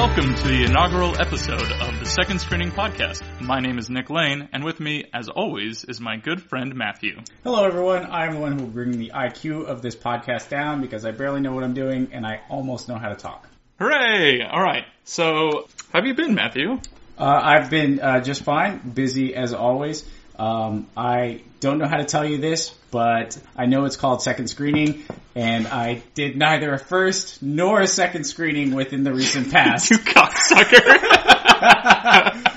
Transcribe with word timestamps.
welcome 0.00 0.34
to 0.34 0.48
the 0.48 0.64
inaugural 0.64 1.14
episode 1.20 1.70
of 1.72 2.00
the 2.00 2.06
Second 2.06 2.40
Screening 2.40 2.70
Podcast. 2.70 3.22
My 3.38 3.60
name 3.60 3.76
is 3.76 3.90
Nick 3.90 4.08
Lane, 4.08 4.48
and 4.50 4.64
with 4.64 4.80
me, 4.80 5.04
as 5.12 5.28
always, 5.28 5.84
is 5.84 6.00
my 6.00 6.16
good 6.16 6.40
friend 6.40 6.74
Matthew. 6.74 7.20
Hello, 7.44 7.66
everyone. 7.66 8.06
I'm 8.10 8.32
the 8.32 8.40
one 8.40 8.52
who 8.52 8.64
will 8.64 8.70
bring 8.70 8.92
the 8.92 9.12
IQ 9.14 9.66
of 9.66 9.82
this 9.82 9.94
podcast 9.94 10.48
down 10.48 10.80
because 10.80 11.04
I 11.04 11.10
barely 11.10 11.42
know 11.42 11.52
what 11.52 11.64
I'm 11.64 11.74
doing 11.74 12.08
and 12.12 12.24
I 12.24 12.40
almost 12.48 12.88
know 12.88 12.96
how 12.96 13.10
to 13.10 13.14
talk. 13.14 13.46
Hooray! 13.78 14.40
All 14.42 14.62
right. 14.62 14.86
So, 15.04 15.68
how 15.92 15.98
have 15.98 16.06
you 16.06 16.14
been, 16.14 16.34
Matthew? 16.34 16.80
Uh, 17.18 17.40
I've 17.42 17.68
been 17.68 18.00
uh, 18.00 18.20
just 18.22 18.42
fine, 18.42 18.78
busy 18.78 19.34
as 19.34 19.52
always. 19.52 20.08
Um, 20.40 20.86
I 20.96 21.42
don't 21.60 21.76
know 21.76 21.86
how 21.86 21.98
to 21.98 22.06
tell 22.06 22.24
you 22.24 22.38
this, 22.38 22.70
but 22.90 23.38
I 23.54 23.66
know 23.66 23.84
it's 23.84 23.96
called 23.96 24.22
second 24.22 24.48
screening, 24.48 25.04
and 25.34 25.68
I 25.68 26.02
did 26.14 26.34
neither 26.34 26.72
a 26.72 26.78
first 26.78 27.42
nor 27.42 27.82
a 27.82 27.86
second 27.86 28.24
screening 28.24 28.74
within 28.74 29.04
the 29.04 29.12
recent 29.12 29.52
past. 29.52 29.90
you 29.90 29.98
cocksucker. 29.98 30.96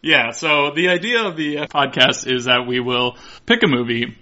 yeah, 0.00 0.30
so 0.30 0.70
the 0.74 0.88
idea 0.88 1.24
of 1.24 1.36
the 1.36 1.56
podcast 1.66 2.26
is 2.26 2.46
that 2.46 2.66
we 2.66 2.80
will 2.80 3.18
pick 3.44 3.62
a 3.62 3.68
movie, 3.68 4.16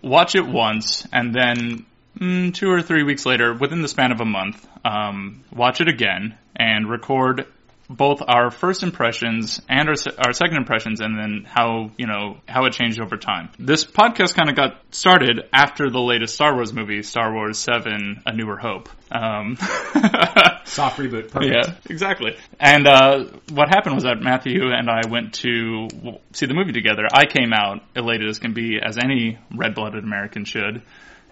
watch 0.00 0.34
it 0.36 0.46
once, 0.46 1.06
and 1.12 1.34
then 1.34 1.84
mm, 2.18 2.54
two 2.54 2.70
or 2.70 2.80
three 2.80 3.02
weeks 3.02 3.26
later, 3.26 3.52
within 3.52 3.82
the 3.82 3.88
span 3.88 4.10
of 4.10 4.22
a 4.22 4.24
month, 4.24 4.66
um, 4.86 5.44
watch 5.52 5.82
it 5.82 5.88
again 5.88 6.38
and 6.56 6.88
record 6.88 7.46
both 7.88 8.22
our 8.26 8.50
first 8.50 8.82
impressions 8.82 9.60
and 9.68 9.88
our, 9.88 9.94
our 10.18 10.32
second 10.32 10.56
impressions 10.56 11.00
and 11.00 11.18
then 11.18 11.44
how, 11.46 11.90
you 11.98 12.06
know, 12.06 12.38
how 12.48 12.64
it 12.64 12.72
changed 12.72 13.00
over 13.00 13.16
time. 13.16 13.50
This 13.58 13.84
podcast 13.84 14.34
kind 14.34 14.48
of 14.48 14.56
got 14.56 14.80
started 14.90 15.42
after 15.52 15.90
the 15.90 16.00
latest 16.00 16.34
Star 16.34 16.54
Wars 16.54 16.72
movie, 16.72 17.02
Star 17.02 17.32
Wars 17.32 17.58
7, 17.58 18.22
A 18.26 18.32
Newer 18.32 18.56
Hope. 18.56 18.88
Um, 19.10 19.56
Soft 20.64 20.98
reboot, 20.98 21.30
perfect. 21.30 21.54
Yeah, 21.54 21.74
exactly. 21.88 22.36
And 22.58 22.86
uh, 22.86 23.24
what 23.52 23.68
happened 23.68 23.94
was 23.94 24.04
that 24.04 24.20
Matthew 24.20 24.72
and 24.72 24.88
I 24.90 25.02
went 25.08 25.34
to 25.34 25.88
see 26.32 26.46
the 26.46 26.54
movie 26.54 26.72
together. 26.72 27.06
I 27.12 27.26
came 27.26 27.52
out 27.52 27.82
elated 27.94 28.28
as 28.28 28.38
can 28.38 28.54
be, 28.54 28.80
as 28.82 28.98
any 28.98 29.38
red-blooded 29.54 30.02
American 30.02 30.44
should, 30.44 30.82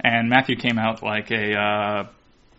and 0.01 0.29
Matthew 0.29 0.57
came 0.57 0.79
out 0.79 1.03
like 1.03 1.31
a 1.31 1.55
uh, 1.55 2.05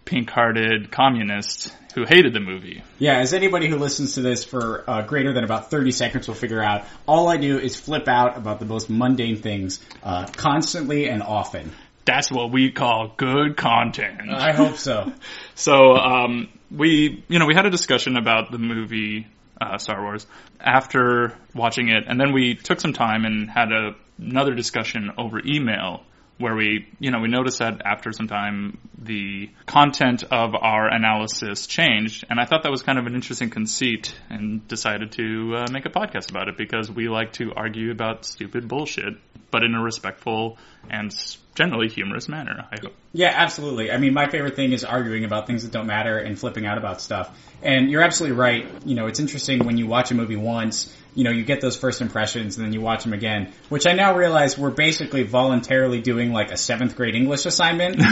pink-hearted 0.05 0.91
communist 0.91 1.75
who 1.93 2.05
hated 2.05 2.33
the 2.33 2.39
movie. 2.39 2.83
Yeah, 2.97 3.19
as 3.19 3.33
anybody 3.33 3.67
who 3.67 3.77
listens 3.77 4.15
to 4.15 4.21
this 4.21 4.43
for 4.43 4.83
uh, 4.89 5.03
greater 5.03 5.31
than 5.33 5.43
about 5.43 5.69
30 5.69 5.91
seconds 5.91 6.27
will 6.27 6.35
figure 6.35 6.61
out, 6.61 6.85
all 7.07 7.27
I 7.27 7.37
do 7.37 7.59
is 7.59 7.75
flip 7.75 8.07
out 8.07 8.37
about 8.37 8.59
the 8.59 8.65
most 8.65 8.89
mundane 8.89 9.37
things 9.37 9.79
uh, 10.01 10.25
constantly 10.25 11.07
and 11.07 11.21
often. 11.21 11.71
That's 12.05 12.31
what 12.31 12.51
we 12.51 12.71
call 12.71 13.13
good 13.15 13.55
content. 13.55 14.29
I 14.29 14.51
hope 14.51 14.77
so. 14.77 15.13
so, 15.55 15.95
um, 15.95 16.49
we, 16.69 17.23
you 17.27 17.39
know, 17.39 17.45
we 17.45 17.53
had 17.53 17.65
a 17.65 17.69
discussion 17.69 18.17
about 18.17 18.51
the 18.51 18.57
movie 18.57 19.27
uh, 19.61 19.77
Star 19.77 20.01
Wars 20.01 20.25
after 20.59 21.33
watching 21.53 21.89
it, 21.89 22.05
and 22.07 22.19
then 22.19 22.33
we 22.33 22.55
took 22.55 22.81
some 22.81 22.93
time 22.93 23.25
and 23.25 23.49
had 23.49 23.71
a, 23.71 23.95
another 24.17 24.53
discussion 24.55 25.11
over 25.17 25.39
email 25.45 26.03
where 26.37 26.55
we, 26.55 26.87
you 26.99 27.11
know, 27.11 27.19
we 27.19 27.27
noticed 27.27 27.59
that 27.59 27.81
after 27.85 28.11
some 28.11 28.27
time 28.27 28.79
the 28.97 29.49
content 29.65 30.23
of 30.23 30.55
our 30.55 30.87
analysis 30.87 31.67
changed, 31.67 32.25
and 32.29 32.39
I 32.39 32.45
thought 32.45 32.63
that 32.63 32.71
was 32.71 32.83
kind 32.83 32.97
of 32.97 33.05
an 33.05 33.15
interesting 33.15 33.49
conceit, 33.49 34.13
and 34.29 34.67
decided 34.67 35.11
to 35.13 35.55
uh, 35.57 35.71
make 35.71 35.85
a 35.85 35.89
podcast 35.89 36.29
about 36.29 36.47
it 36.47 36.57
because 36.57 36.89
we 36.89 37.07
like 37.07 37.33
to 37.33 37.53
argue 37.55 37.91
about 37.91 38.25
stupid 38.25 38.67
bullshit, 38.67 39.13
but 39.51 39.63
in 39.63 39.75
a 39.75 39.81
respectful 39.81 40.57
and 40.89 41.13
generally 41.55 41.89
humorous 41.89 42.27
manner. 42.27 42.67
I 42.71 42.77
hope. 42.81 42.93
Yeah, 43.13 43.31
absolutely. 43.33 43.91
I 43.91 43.97
mean, 43.97 44.13
my 44.13 44.29
favorite 44.29 44.55
thing 44.55 44.71
is 44.71 44.83
arguing 44.83 45.23
about 45.23 45.47
things 45.47 45.63
that 45.63 45.71
don't 45.71 45.87
matter 45.87 46.17
and 46.17 46.37
flipping 46.37 46.65
out 46.65 46.77
about 46.77 47.01
stuff. 47.01 47.37
And 47.61 47.89
you're 47.89 48.01
absolutely 48.01 48.37
right. 48.37 48.65
You 48.85 48.95
know, 48.95 49.07
it's 49.07 49.19
interesting 49.19 49.65
when 49.65 49.77
you 49.77 49.87
watch 49.87 50.11
a 50.11 50.15
movie 50.15 50.35
once 50.35 50.93
you 51.15 51.23
know, 51.23 51.31
you 51.31 51.43
get 51.43 51.61
those 51.61 51.77
first 51.77 52.01
impressions 52.01 52.57
and 52.57 52.65
then 52.65 52.73
you 52.73 52.81
watch 52.81 53.03
them 53.03 53.13
again, 53.13 53.53
which 53.69 53.85
I 53.85 53.93
now 53.93 54.15
realize 54.15 54.57
we're 54.57 54.71
basically 54.71 55.23
voluntarily 55.23 56.01
doing 56.01 56.31
like 56.31 56.51
a 56.51 56.57
seventh 56.57 56.95
grade 56.95 57.15
English 57.15 57.45
assignment. 57.45 58.01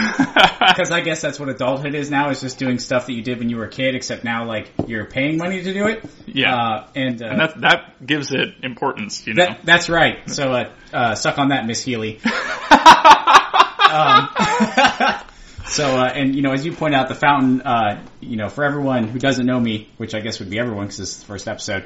Because 0.61 0.91
I 0.91 1.01
guess 1.01 1.21
that's 1.21 1.39
what 1.39 1.49
adulthood 1.49 1.95
is 1.95 2.11
now, 2.11 2.29
is 2.29 2.39
just 2.39 2.59
doing 2.59 2.77
stuff 2.77 3.07
that 3.07 3.13
you 3.13 3.23
did 3.23 3.39
when 3.39 3.49
you 3.49 3.57
were 3.57 3.65
a 3.65 3.69
kid, 3.69 3.95
except 3.95 4.23
now 4.23 4.45
like 4.45 4.71
you're 4.85 5.05
paying 5.05 5.37
money 5.37 5.61
to 5.63 5.73
do 5.73 5.87
it. 5.87 6.05
Yeah. 6.27 6.55
Uh, 6.55 6.87
and, 6.95 7.21
uh, 7.21 7.25
and 7.25 7.39
that, 7.41 7.61
that 7.61 8.05
gives 8.05 8.31
it 8.31 8.49
importance, 8.61 9.25
you 9.25 9.33
know. 9.33 9.47
That, 9.47 9.65
that's 9.65 9.89
right. 9.89 10.29
So, 10.29 10.53
uh, 10.53 10.71
uh, 10.93 11.15
suck 11.15 11.39
on 11.39 11.49
that, 11.49 11.65
Miss 11.65 11.83
Healy. 11.83 12.19
um, 13.91 15.21
So, 15.71 15.85
uh, 15.97 16.11
and 16.13 16.35
you 16.35 16.41
know, 16.41 16.51
as 16.51 16.65
you 16.65 16.73
point 16.73 16.95
out, 16.95 17.07
the 17.07 17.15
fountain, 17.15 17.61
uh, 17.61 18.03
you 18.19 18.35
know, 18.35 18.49
for 18.49 18.65
everyone 18.65 19.07
who 19.07 19.19
doesn't 19.19 19.45
know 19.45 19.59
me, 19.59 19.89
which 19.97 20.13
I 20.13 20.19
guess 20.19 20.39
would 20.39 20.49
be 20.49 20.59
everyone 20.59 20.85
because 20.85 20.97
this 20.97 21.11
is 21.13 21.19
the 21.19 21.25
first 21.25 21.47
episode, 21.47 21.85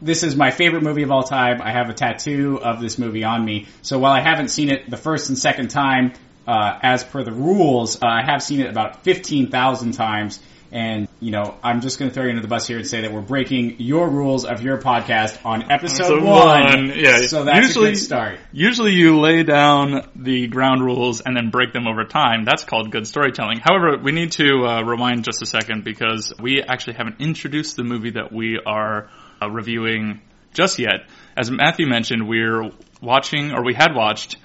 this 0.00 0.22
is 0.22 0.36
my 0.36 0.50
favorite 0.50 0.82
movie 0.82 1.02
of 1.02 1.10
all 1.10 1.24
time. 1.24 1.60
I 1.60 1.72
have 1.72 1.88
a 1.88 1.94
tattoo 1.94 2.60
of 2.62 2.80
this 2.80 2.98
movie 2.98 3.24
on 3.24 3.44
me. 3.44 3.66
So 3.82 3.98
while 3.98 4.12
I 4.12 4.20
haven't 4.20 4.48
seen 4.48 4.70
it 4.70 4.88
the 4.88 4.96
first 4.96 5.30
and 5.30 5.38
second 5.38 5.68
time, 5.70 6.12
uh, 6.46 6.78
as 6.82 7.02
per 7.02 7.24
the 7.24 7.32
rules, 7.32 7.96
uh, 7.96 8.06
I 8.06 8.22
have 8.24 8.42
seen 8.42 8.60
it 8.60 8.68
about 8.68 9.02
15,000 9.02 9.92
times. 9.92 10.38
And, 10.74 11.06
you 11.20 11.30
know, 11.30 11.56
I'm 11.62 11.82
just 11.82 12.00
going 12.00 12.10
to 12.10 12.14
throw 12.14 12.24
you 12.24 12.30
into 12.30 12.42
the 12.42 12.48
bus 12.48 12.66
here 12.66 12.78
and 12.78 12.86
say 12.86 13.02
that 13.02 13.12
we're 13.12 13.20
breaking 13.20 13.76
your 13.78 14.08
rules 14.08 14.44
of 14.44 14.60
your 14.60 14.78
podcast 14.78 15.38
on 15.46 15.70
episode 15.70 16.20
one. 16.20 16.48
one. 16.48 16.92
Yeah. 16.96 17.22
So 17.28 17.44
that's 17.44 17.68
usually, 17.68 17.90
a 17.90 17.92
good 17.92 17.98
start. 17.98 18.40
Usually 18.50 18.90
you 18.90 19.20
lay 19.20 19.44
down 19.44 20.08
the 20.16 20.48
ground 20.48 20.84
rules 20.84 21.20
and 21.20 21.36
then 21.36 21.50
break 21.50 21.72
them 21.72 21.86
over 21.86 22.02
time. 22.02 22.44
That's 22.44 22.64
called 22.64 22.90
good 22.90 23.06
storytelling. 23.06 23.60
However, 23.60 23.98
we 24.02 24.10
need 24.10 24.32
to 24.32 24.66
uh, 24.66 24.82
rewind 24.82 25.24
just 25.24 25.42
a 25.42 25.46
second 25.46 25.84
because 25.84 26.34
we 26.42 26.60
actually 26.60 26.94
haven't 26.94 27.20
introduced 27.20 27.76
the 27.76 27.84
movie 27.84 28.10
that 28.10 28.32
we 28.32 28.58
are 28.66 29.08
uh, 29.40 29.48
reviewing 29.48 30.22
just 30.54 30.80
yet. 30.80 31.06
As 31.36 31.52
Matthew 31.52 31.86
mentioned, 31.86 32.26
we're 32.28 32.72
watching, 33.00 33.52
or 33.52 33.64
we 33.64 33.74
had 33.74 33.94
watched, 33.94 34.38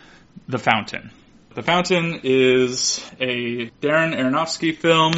The 0.48 0.60
Fountain. 0.60 1.10
The 1.56 1.64
Fountain 1.64 2.20
is 2.24 3.04
a 3.20 3.72
Darren 3.82 4.16
Aronofsky 4.16 4.78
film 4.78 5.14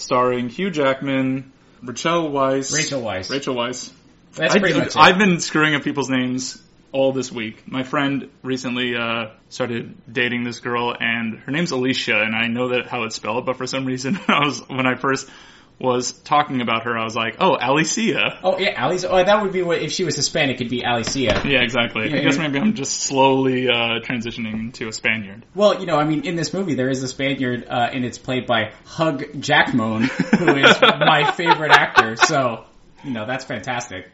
starring 0.00 0.48
Hugh 0.48 0.70
Jackman, 0.70 1.52
Rachel 1.82 2.30
Weisz. 2.30 2.74
Rachel 2.74 3.02
Weisz. 3.02 3.30
Rachel 3.30 3.54
Weisz. 3.54 3.92
That's 4.34 4.56
pretty 4.56 4.74
I, 4.74 4.78
much 4.78 4.88
it. 4.88 4.96
I've 4.96 5.18
been 5.18 5.40
screwing 5.40 5.74
up 5.74 5.82
people's 5.82 6.08
names 6.08 6.60
all 6.92 7.12
this 7.12 7.30
week. 7.30 7.68
My 7.68 7.82
friend 7.82 8.30
recently 8.42 8.96
uh, 8.96 9.30
started 9.48 9.94
dating 10.10 10.44
this 10.44 10.60
girl, 10.60 10.94
and 10.98 11.38
her 11.40 11.52
name's 11.52 11.70
Alicia, 11.70 12.20
and 12.20 12.34
I 12.34 12.46
know 12.48 12.68
that 12.70 12.86
how 12.86 13.04
it's 13.04 13.16
spelled, 13.16 13.46
but 13.46 13.56
for 13.56 13.66
some 13.66 13.84
reason, 13.84 14.18
I 14.28 14.44
was 14.44 14.60
when 14.68 14.86
I 14.86 14.96
first 14.96 15.28
was 15.80 16.12
talking 16.12 16.60
about 16.60 16.84
her, 16.84 16.96
I 16.96 17.04
was 17.04 17.16
like, 17.16 17.36
oh, 17.40 17.56
Alicia. 17.60 18.38
Oh 18.42 18.58
yeah, 18.58 18.86
Alicia. 18.86 19.10
Oh, 19.10 19.24
that 19.24 19.42
would 19.42 19.52
be 19.52 19.62
what 19.62 19.80
if 19.80 19.92
she 19.92 20.04
was 20.04 20.14
Hispanic, 20.14 20.56
it'd 20.56 20.68
be 20.68 20.82
Alicia. 20.82 21.42
Yeah, 21.44 21.62
exactly. 21.62 22.10
Yeah, 22.10 22.18
I 22.18 22.20
guess 22.20 22.38
maybe 22.38 22.58
I'm 22.58 22.74
just 22.74 23.00
slowly 23.00 23.68
uh, 23.68 24.00
transitioning 24.00 24.72
to 24.74 24.88
a 24.88 24.92
Spaniard. 24.92 25.44
Well, 25.54 25.80
you 25.80 25.86
know, 25.86 25.96
I 25.96 26.04
mean, 26.04 26.26
in 26.26 26.36
this 26.36 26.52
movie, 26.52 26.74
there 26.74 26.90
is 26.90 27.02
a 27.02 27.08
Spaniard, 27.08 27.66
uh, 27.68 27.88
and 27.92 28.04
it's 28.04 28.18
played 28.18 28.46
by 28.46 28.72
Hug 28.84 29.40
Jackman, 29.40 30.04
who 30.04 30.56
is 30.56 30.80
my 30.82 31.32
favorite 31.32 31.72
actor. 31.72 32.16
So, 32.16 32.64
you 33.02 33.12
know, 33.12 33.26
that's 33.26 33.44
fantastic. 33.44 34.08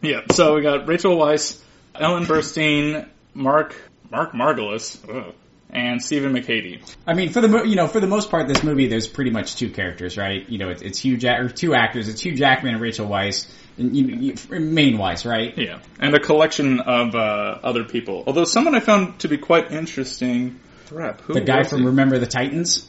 Yeah. 0.00 0.20
So 0.32 0.54
we 0.54 0.62
got 0.62 0.88
Rachel 0.88 1.16
Weisz, 1.16 1.60
Ellen 1.94 2.24
Burstyn, 2.24 3.08
Mark 3.34 3.76
Mark 4.10 4.32
Margolis, 4.32 4.98
ugh, 5.08 5.34
and 5.74 6.00
Stephen 6.00 6.32
McHattie. 6.32 6.80
I 7.06 7.14
mean, 7.14 7.30
for 7.30 7.40
the 7.40 7.48
mo- 7.48 7.64
you 7.64 7.76
know, 7.76 7.88
for 7.88 8.00
the 8.00 8.06
most 8.06 8.30
part, 8.30 8.48
this 8.48 8.62
movie 8.62 8.86
there's 8.86 9.08
pretty 9.08 9.30
much 9.30 9.56
two 9.56 9.70
characters, 9.70 10.16
right? 10.16 10.48
You 10.48 10.58
know, 10.58 10.70
it's, 10.70 10.82
it's 10.82 10.98
Hugh 10.98 11.16
Jack 11.16 11.40
or 11.40 11.48
two 11.48 11.74
actors. 11.74 12.08
It's 12.08 12.22
Hugh 12.22 12.34
Jackman 12.34 12.74
and 12.74 12.82
Rachel 12.82 13.08
Weisz, 13.08 13.50
and 13.76 13.94
you, 13.96 14.06
you, 14.06 14.60
main 14.60 14.96
Weisz, 14.96 15.28
right? 15.28 15.56
Yeah, 15.58 15.80
and 15.98 16.14
a 16.14 16.20
collection 16.20 16.80
of 16.80 17.14
uh, 17.14 17.58
other 17.62 17.84
people. 17.84 18.24
Although 18.26 18.44
someone 18.44 18.74
I 18.74 18.80
found 18.80 19.20
to 19.20 19.28
be 19.28 19.38
quite 19.38 19.72
interesting. 19.72 20.60
Crap, 20.86 21.22
who 21.22 21.32
The 21.32 21.40
guy 21.40 21.62
from 21.62 21.80
he? 21.80 21.86
Remember 21.86 22.18
the 22.18 22.26
Titans. 22.26 22.86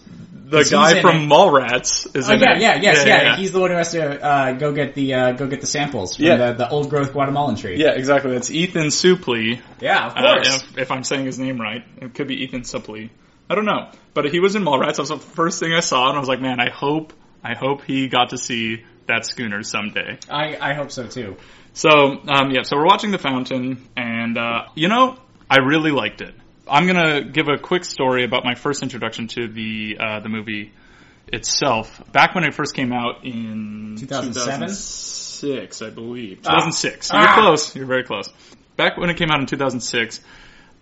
The 0.49 0.63
guy 0.69 1.01
from 1.01 1.23
it. 1.23 1.29
Mallrats 1.29 2.15
is 2.15 2.29
Oh 2.29 2.33
in 2.33 2.39
yeah, 2.41 2.55
it. 2.55 2.61
yeah, 2.61 2.79
yes, 2.81 3.05
yeah, 3.05 3.35
He's 3.37 3.51
the 3.51 3.59
one 3.59 3.71
who 3.71 3.77
has 3.77 3.91
to 3.91 4.21
uh, 4.23 4.51
go 4.53 4.71
get 4.73 4.93
the 4.93 5.13
uh, 5.13 5.31
go 5.33 5.47
get 5.47 5.61
the 5.61 5.67
samples 5.67 6.15
from 6.15 6.25
Yeah. 6.25 6.37
the, 6.37 6.53
the 6.53 6.69
old 6.69 6.89
growth 6.89 7.13
Guatemalan 7.13 7.55
tree. 7.55 7.77
Yeah, 7.77 7.91
exactly. 7.91 8.31
That's 8.31 8.51
Ethan 8.51 8.87
Suplee. 8.87 9.61
yeah, 9.81 10.07
of 10.07 10.15
course. 10.15 10.63
if, 10.63 10.77
if 10.77 10.91
I'm 10.91 11.03
saying 11.03 11.25
his 11.25 11.39
name 11.39 11.59
right, 11.59 11.83
it 12.01 12.13
could 12.13 12.27
be 12.27 12.43
Ethan 12.43 12.61
Suplee. 12.61 13.09
I 13.49 13.55
don't 13.55 13.65
know, 13.65 13.89
but 14.13 14.25
he 14.25 14.39
was 14.39 14.55
in 14.55 14.63
Mallrats. 14.63 14.95
That 14.95 14.99
was 14.99 15.09
the 15.09 15.17
first 15.19 15.59
thing 15.59 15.73
I 15.73 15.79
saw, 15.81 16.07
and 16.09 16.17
I 16.17 16.19
was 16.19 16.29
like, 16.29 16.41
man, 16.41 16.59
I 16.59 16.69
hope, 16.71 17.13
I 17.43 17.53
hope 17.55 17.83
he 17.83 18.07
got 18.07 18.29
to 18.29 18.37
see 18.37 18.83
that 19.07 19.25
schooner 19.25 19.61
someday. 19.63 20.17
I 20.29 20.57
I 20.59 20.73
hope 20.73 20.89
so 20.91 21.05
too. 21.07 21.37
So, 21.73 21.89
um, 22.27 22.51
yeah, 22.51 22.61
so 22.63 22.77
we're 22.77 22.85
watching 22.85 23.11
The 23.11 23.17
Fountain, 23.17 23.85
and, 23.97 24.37
uh, 24.37 24.67
you 24.75 24.87
know, 24.87 25.17
I 25.49 25.57
really 25.57 25.91
liked 25.91 26.21
it. 26.21 26.33
I'm 26.67 26.87
gonna 26.87 27.23
give 27.23 27.47
a 27.47 27.57
quick 27.57 27.85
story 27.85 28.23
about 28.23 28.43
my 28.43 28.55
first 28.55 28.81
introduction 28.81 29.27
to 29.29 29.47
the, 29.47 29.97
uh, 29.99 30.19
the 30.21 30.29
movie 30.29 30.73
itself. 31.27 32.01
Back 32.11 32.35
when 32.35 32.43
it 32.43 32.53
first 32.53 32.75
came 32.75 32.91
out 32.91 33.23
in 33.23 33.95
2007? 33.99 34.59
2006, 34.61 35.81
I 35.81 35.89
believe. 35.89 36.39
Ah. 36.45 36.51
2006. 36.51 37.09
Ah. 37.11 37.19
You're 37.19 37.43
close. 37.43 37.75
You're 37.75 37.85
very 37.85 38.03
close. 38.03 38.29
Back 38.77 38.97
when 38.97 39.09
it 39.09 39.17
came 39.17 39.29
out 39.31 39.39
in 39.39 39.45
2006, 39.45 40.21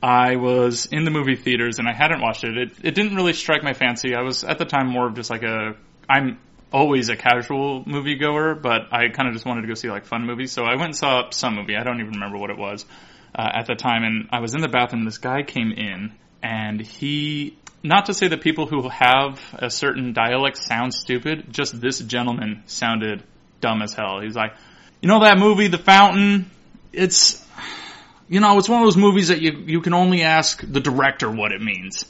I 0.02 0.36
was 0.36 0.86
in 0.88 1.06
the 1.06 1.12
movie 1.12 1.36
theaters 1.36 1.80
and 1.80 1.88
I 1.88 1.94
hadn't 1.94 2.22
watched 2.22 2.44
it. 2.44 2.58
It, 2.58 2.72
it 2.84 2.96
didn't 2.96 3.16
really 3.16 3.34
strike 3.34 3.64
my 3.64 3.74
fancy. 3.74 4.16
I 4.16 4.22
was 4.22 4.44
at 4.44 4.58
the 4.58 4.66
time 4.66 4.88
more 4.88 5.08
of 5.08 5.16
just 5.16 5.30
like 5.30 5.44
a, 5.44 5.76
I'm 6.10 6.40
always 6.72 7.10
a 7.10 7.16
casual 7.16 7.86
moviegoer, 7.86 8.62
but 8.62 8.92
I 8.92 9.10
kind 9.10 9.30
of 9.30 9.34
just 9.34 9.46
wanted 9.46 9.62
to 9.62 9.68
go 9.68 9.76
see 9.76 9.90
like 9.90 10.06
fun 10.06 10.26
movies. 10.26 10.52
So 10.52 10.64
I 10.64 10.76
went 10.76 10.86
and 10.86 10.96
saw 10.96 11.30
some 11.30 11.56
movie. 11.56 11.76
I 11.76 11.84
don't 11.84 12.00
even 12.00 12.14
remember 12.14 12.38
what 12.38 12.50
it 12.50 12.58
was 12.58 12.86
uh, 13.36 13.50
at 13.54 13.68
the 13.68 13.76
time, 13.76 14.04
and 14.04 14.30
I 14.32 14.40
was 14.40 14.56
in 14.56 14.62
the 14.62 14.68
bathroom. 14.68 15.06
This 15.06 15.18
guy 15.18 15.44
came 15.44 15.72
in, 15.72 16.14
and 16.42 16.80
he. 16.82 17.58
Not 17.86 18.06
to 18.06 18.14
say 18.14 18.30
that 18.30 18.40
people 18.40 18.66
who 18.66 18.88
have 18.88 19.42
a 19.60 19.70
certain 19.70 20.14
dialect 20.14 20.58
sound 20.58 20.94
stupid, 20.94 21.48
just 21.52 21.82
this 21.82 22.00
gentleman 22.00 22.64
sounded 22.66 23.24
dumb 23.60 23.82
as 23.82 23.94
hell. 23.94 24.22
He's 24.22 24.38
like, 24.38 24.54
you 25.02 25.10
know 25.10 25.20
that 25.20 25.38
movie, 25.38 25.68
The 25.68 25.78
Fountain? 25.78 26.50
It's, 26.94 27.46
you 28.30 28.40
know, 28.40 28.58
it's 28.58 28.70
one 28.70 28.82
of 28.82 28.86
those 28.86 28.96
movies 28.96 29.28
that 29.28 29.42
you 29.42 29.64
you 29.66 29.82
can 29.82 29.94
only 29.94 30.22
ask 30.22 30.64
the 30.66 30.80
director 30.80 31.30
what 31.30 31.52
it 31.52 31.62
means. 31.62 32.06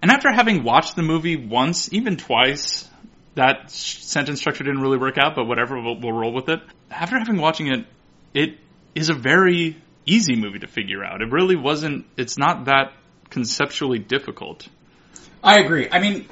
And 0.00 0.10
after 0.10 0.32
having 0.32 0.64
watched 0.64 0.96
the 0.96 1.02
movie 1.02 1.36
once, 1.36 1.92
even 1.92 2.16
twice, 2.16 2.88
that 3.34 3.70
sentence 3.70 4.40
structure 4.40 4.64
didn't 4.64 4.80
really 4.80 4.98
work 4.98 5.18
out, 5.18 5.34
but 5.34 5.46
whatever, 5.46 5.80
we'll, 5.80 6.00
we'll 6.00 6.12
roll 6.12 6.32
with 6.32 6.48
it. 6.48 6.60
After 6.90 7.18
having 7.18 7.36
watching 7.36 7.66
it, 7.66 7.84
it 8.32 8.58
is 8.94 9.10
a 9.10 9.14
very 9.14 9.76
easy 10.14 10.36
movie 10.36 10.60
to 10.60 10.66
figure 10.66 11.04
out. 11.04 11.22
It 11.22 11.30
really 11.30 11.56
wasn't, 11.56 12.06
it's 12.16 12.38
not 12.38 12.66
that 12.66 12.92
conceptually 13.30 13.98
difficult. 13.98 14.68
I 15.42 15.60
agree. 15.60 15.88
I 15.90 16.00
mean, 16.00 16.26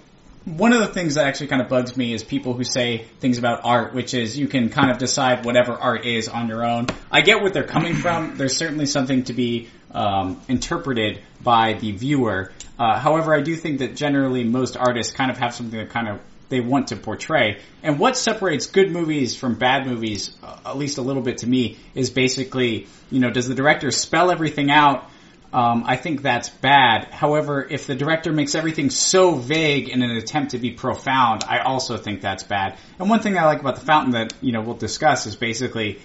one 0.44 0.72
of 0.72 0.80
the 0.80 0.86
things 0.86 1.14
that 1.14 1.26
actually 1.26 1.48
kind 1.48 1.60
of 1.60 1.68
bugs 1.68 1.96
me 1.96 2.12
is 2.12 2.22
people 2.22 2.54
who 2.54 2.64
say 2.64 2.98
things 3.20 3.38
about 3.38 3.64
art, 3.64 3.94
which 3.94 4.14
is 4.14 4.38
you 4.38 4.46
can 4.46 4.70
kind 4.70 4.90
of 4.90 4.98
decide 4.98 5.44
whatever 5.44 5.72
art 5.72 6.06
is 6.06 6.28
on 6.28 6.48
your 6.48 6.64
own. 6.64 6.86
I 7.10 7.20
get 7.20 7.42
what 7.42 7.52
they're 7.52 7.66
coming 7.66 7.94
from. 7.94 8.36
There's 8.36 8.56
certainly 8.56 8.86
something 8.86 9.24
to 9.24 9.32
be 9.32 9.68
um, 9.90 10.40
interpreted 10.48 11.20
by 11.42 11.74
the 11.74 11.92
viewer. 11.92 12.52
Uh, 12.78 12.98
however, 12.98 13.34
I 13.34 13.40
do 13.40 13.56
think 13.56 13.80
that 13.80 13.96
generally 13.96 14.44
most 14.44 14.76
artists 14.76 15.12
kind 15.12 15.30
of 15.30 15.38
have 15.38 15.54
something 15.54 15.78
that 15.78 15.90
kind 15.90 16.08
of 16.08 16.20
they 16.48 16.60
want 16.60 16.88
to 16.88 16.96
portray. 16.96 17.60
And 17.82 17.98
what 17.98 18.16
separates 18.16 18.66
good 18.66 18.90
movies 18.90 19.36
from 19.36 19.54
bad 19.54 19.86
movies, 19.86 20.36
uh, 20.42 20.58
at 20.66 20.76
least 20.76 20.98
a 20.98 21.02
little 21.02 21.22
bit 21.22 21.38
to 21.38 21.46
me, 21.46 21.78
is 21.94 22.10
basically, 22.10 22.86
you 23.10 23.20
know, 23.20 23.30
does 23.30 23.48
the 23.48 23.54
director 23.54 23.90
spell 23.90 24.30
everything 24.30 24.70
out? 24.70 25.10
Um, 25.52 25.84
I 25.86 25.96
think 25.96 26.22
that's 26.22 26.48
bad. 26.48 27.08
However, 27.12 27.66
if 27.68 27.86
the 27.86 27.94
director 27.94 28.32
makes 28.32 28.54
everything 28.54 28.90
so 28.90 29.34
vague 29.34 29.88
in 29.88 30.02
an 30.02 30.10
attempt 30.10 30.50
to 30.50 30.58
be 30.58 30.72
profound, 30.72 31.44
I 31.44 31.60
also 31.60 31.96
think 31.96 32.20
that's 32.20 32.42
bad. 32.42 32.76
And 32.98 33.08
one 33.08 33.20
thing 33.20 33.38
I 33.38 33.46
like 33.46 33.60
about 33.60 33.76
The 33.76 33.86
Fountain 33.86 34.12
that, 34.12 34.34
you 34.42 34.52
know, 34.52 34.60
we'll 34.60 34.74
discuss 34.76 35.26
is 35.26 35.36
basically, 35.36 36.00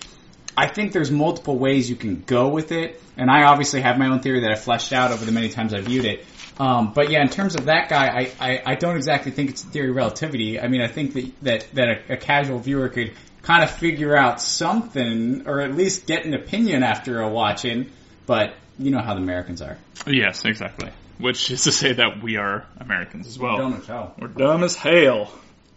I 0.55 0.67
think 0.67 0.93
there's 0.93 1.11
multiple 1.11 1.57
ways 1.57 1.89
you 1.89 1.95
can 1.95 2.23
go 2.25 2.49
with 2.49 2.71
it. 2.71 3.01
And 3.17 3.29
I 3.29 3.43
obviously 3.43 3.81
have 3.81 3.97
my 3.97 4.07
own 4.07 4.21
theory 4.21 4.41
that 4.41 4.51
I 4.51 4.55
fleshed 4.55 4.93
out 4.93 5.11
over 5.11 5.25
the 5.25 5.31
many 5.31 5.49
times 5.49 5.73
I 5.73 5.81
viewed 5.81 6.05
it. 6.05 6.25
Um, 6.61 6.93
but 6.93 7.09
yeah, 7.09 7.23
in 7.23 7.29
terms 7.29 7.55
of 7.55 7.65
that 7.65 7.89
guy, 7.89 8.05
I, 8.05 8.31
I, 8.39 8.61
I, 8.67 8.75
don't 8.75 8.95
exactly 8.95 9.31
think 9.31 9.49
it's 9.49 9.63
a 9.63 9.67
theory 9.67 9.89
of 9.89 9.95
relativity. 9.95 10.59
I 10.59 10.67
mean, 10.67 10.81
I 10.81 10.87
think 10.87 11.13
that, 11.13 11.41
that, 11.41 11.67
that 11.73 11.87
a, 11.87 12.13
a 12.13 12.17
casual 12.17 12.59
viewer 12.59 12.87
could 12.87 13.13
kind 13.41 13.63
of 13.63 13.71
figure 13.71 14.15
out 14.15 14.39
something, 14.39 15.47
or 15.47 15.61
at 15.61 15.73
least 15.73 16.05
get 16.05 16.23
an 16.25 16.35
opinion 16.35 16.83
after 16.83 17.19
a 17.19 17.27
watching, 17.27 17.89
but 18.27 18.53
you 18.77 18.91
know 18.91 19.01
how 19.01 19.15
the 19.15 19.21
Americans 19.21 19.63
are. 19.63 19.75
Yes, 20.05 20.45
exactly. 20.45 20.91
Which 21.17 21.49
is 21.49 21.63
to 21.63 21.71
say 21.71 21.93
that 21.93 22.21
we 22.21 22.37
are 22.37 22.67
Americans 22.79 23.25
as 23.25 23.39
well. 23.39 23.57
We're 23.57 23.63
dumb 23.63 23.73
as 23.73 23.87
hell. 23.87 24.13
We're 24.19 24.27
dumb 24.27 24.63
as 24.63 24.75
hell. 24.75 25.31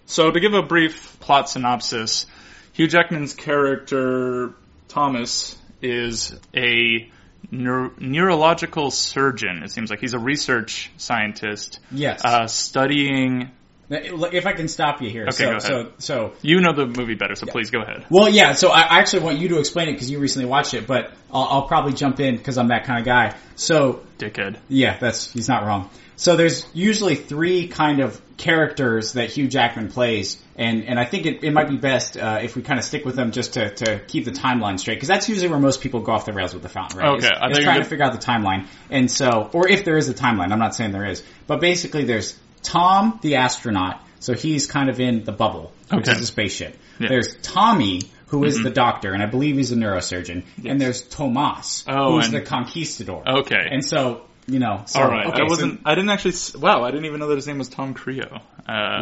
So 0.05 0.31
to 0.31 0.39
give 0.39 0.53
a 0.53 0.63
brief 0.63 1.19
plot 1.19 1.49
synopsis, 1.49 2.27
Hugh 2.75 2.89
Jackman's 2.89 3.33
character 3.33 4.53
Thomas 4.89 5.57
is 5.81 6.39
a 6.55 7.09
neuro- 7.51 7.93
neurological 7.99 8.91
surgeon. 8.91 9.63
It 9.63 9.71
seems 9.71 9.91
like 9.91 10.01
he's 10.01 10.15
a 10.15 10.19
research 10.19 10.91
scientist. 10.97 11.81
Yes. 11.91 12.25
Uh, 12.25 12.47
studying. 12.47 13.51
If 13.91 14.47
I 14.47 14.55
can 14.55 14.69
stop 14.69 15.03
you 15.03 15.11
here. 15.11 15.25
Okay, 15.25 15.33
so, 15.33 15.45
go 15.45 15.51
ahead. 15.51 15.63
so, 15.63 15.93
so, 15.99 16.33
You 16.41 16.61
know 16.61 16.73
the 16.73 16.87
movie 16.87 17.15
better, 17.15 17.35
so 17.35 17.47
please 17.47 17.71
go 17.71 17.83
ahead. 17.83 18.07
well, 18.09 18.29
yeah, 18.31 18.55
so 18.55 18.71
I 18.71 18.81
I 18.81 18.99
actually 19.01 19.25
want 19.25 19.39
you 19.39 19.49
to 19.49 19.59
explain 19.59 19.89
it 19.89 19.93
because 19.93 20.11
you 20.11 20.19
recently 20.21 20.49
watched 20.49 20.73
it, 20.73 20.87
but 20.87 21.13
I'll, 21.31 21.43
I'll 21.43 21.67
probably 21.69 21.93
jump 21.93 22.19
in 22.19 22.37
because 22.37 22.57
I'm 22.57 22.69
that 22.69 22.85
kind 22.85 22.99
of 23.01 23.05
guy. 23.05 23.37
So, 23.57 24.01
Dickhead. 24.19 24.57
Yeah, 24.69 24.97
that's 24.99 25.31
he's 25.33 25.49
not 25.49 25.67
wrong. 25.67 25.91
So 26.17 26.37
there's 26.37 26.67
usually 26.75 27.17
three 27.17 27.69
kind 27.69 28.01
of 28.01 28.21
characters 28.37 29.13
that 29.15 29.31
Hugh 29.31 29.49
Jackman 29.49 29.91
plays, 29.91 30.41
and 30.57 30.85
and 30.85 30.99
I 30.99 31.05
think 31.05 31.27
it, 31.27 31.43
it 31.45 31.53
might 31.53 31.69
be 31.69 31.77
best 31.77 32.17
uh, 32.17 32.41
if 32.43 32.55
we 32.57 32.63
kind 32.63 32.79
of 32.79 32.85
stick 32.85 33.05
with 33.05 33.17
them 33.17 33.33
just 33.33 33.55
to, 33.55 33.71
to 33.77 33.99
keep 34.07 34.25
the 34.25 34.31
timeline 34.31 34.79
straight, 34.79 34.95
because 34.95 35.09
that's 35.09 35.29
usually 35.29 35.49
where 35.49 35.59
most 35.59 35.81
people 35.81 36.01
go 36.01 36.13
off 36.13 36.25
the 36.25 36.33
rails 36.33 36.53
with 36.55 36.63
the 36.63 36.69
fountain, 36.69 36.99
right? 37.01 37.09
Okay, 37.19 37.27
Is- 37.27 37.33
I 37.41 37.49
think 37.53 37.65
trying 37.65 37.83
to 37.83 37.89
figure 37.89 38.05
out 38.05 38.13
the 38.13 38.25
timeline, 38.25 38.67
and 38.91 39.11
so 39.11 39.51
or 39.53 39.69
if 39.69 39.85
there 39.85 39.97
is 39.97 40.09
a 40.09 40.15
timeline, 40.15 40.53
I'm 40.53 40.59
not 40.59 40.75
saying 40.75 40.93
there 40.93 41.07
is, 41.07 41.23
but 41.47 41.61
basically 41.61 42.05
there's 42.05 42.39
Tom 42.63 43.19
the 43.23 43.37
astronaut, 43.37 44.01
so 44.21 44.35
he's 44.35 44.67
kind 44.67 44.89
of 44.91 45.01
in 45.01 45.25
the 45.25 45.33
bubble, 45.33 45.73
which 45.91 46.09
Okay. 46.09 46.13
is 46.13 46.23
a 46.23 46.27
spaceship. 46.27 46.77
Yeah. 46.99 47.09
There's 47.09 47.35
Tommy. 47.43 48.03
Who 48.29 48.43
is 48.43 48.61
the 48.61 48.71
doctor, 48.71 49.13
and 49.13 49.23
I 49.23 49.27
believe 49.27 49.59
he's 49.59 49.71
a 49.71 49.77
neurosurgeon. 49.77 50.43
And 50.65 50.81
there's 50.81 51.03
Tomas, 51.03 51.85
Oh, 51.87 52.17
who's 52.17 52.25
and- 52.25 52.35
the 52.35 52.41
conquistador. 52.41 53.23
Okay. 53.41 53.69
And 53.71 53.85
so, 53.85 54.23
you 54.47 54.59
know, 54.59 54.83
so, 54.87 55.01
All 55.01 55.09
right. 55.09 55.27
okay, 55.27 55.41
I 55.41 55.45
wasn't. 55.45 55.81
I 55.85 55.95
didn't 55.95 56.11
actually. 56.11 56.35
Wow. 56.61 56.85
I 56.85 56.91
didn't 56.91 57.07
even 57.07 57.21
know 57.21 57.29
that 57.29 57.37
his 57.37 57.47
name 57.47 57.59
was 57.59 57.69
Tom 57.69 57.95
Creo. 57.95 58.37
Uh, 58.37 58.41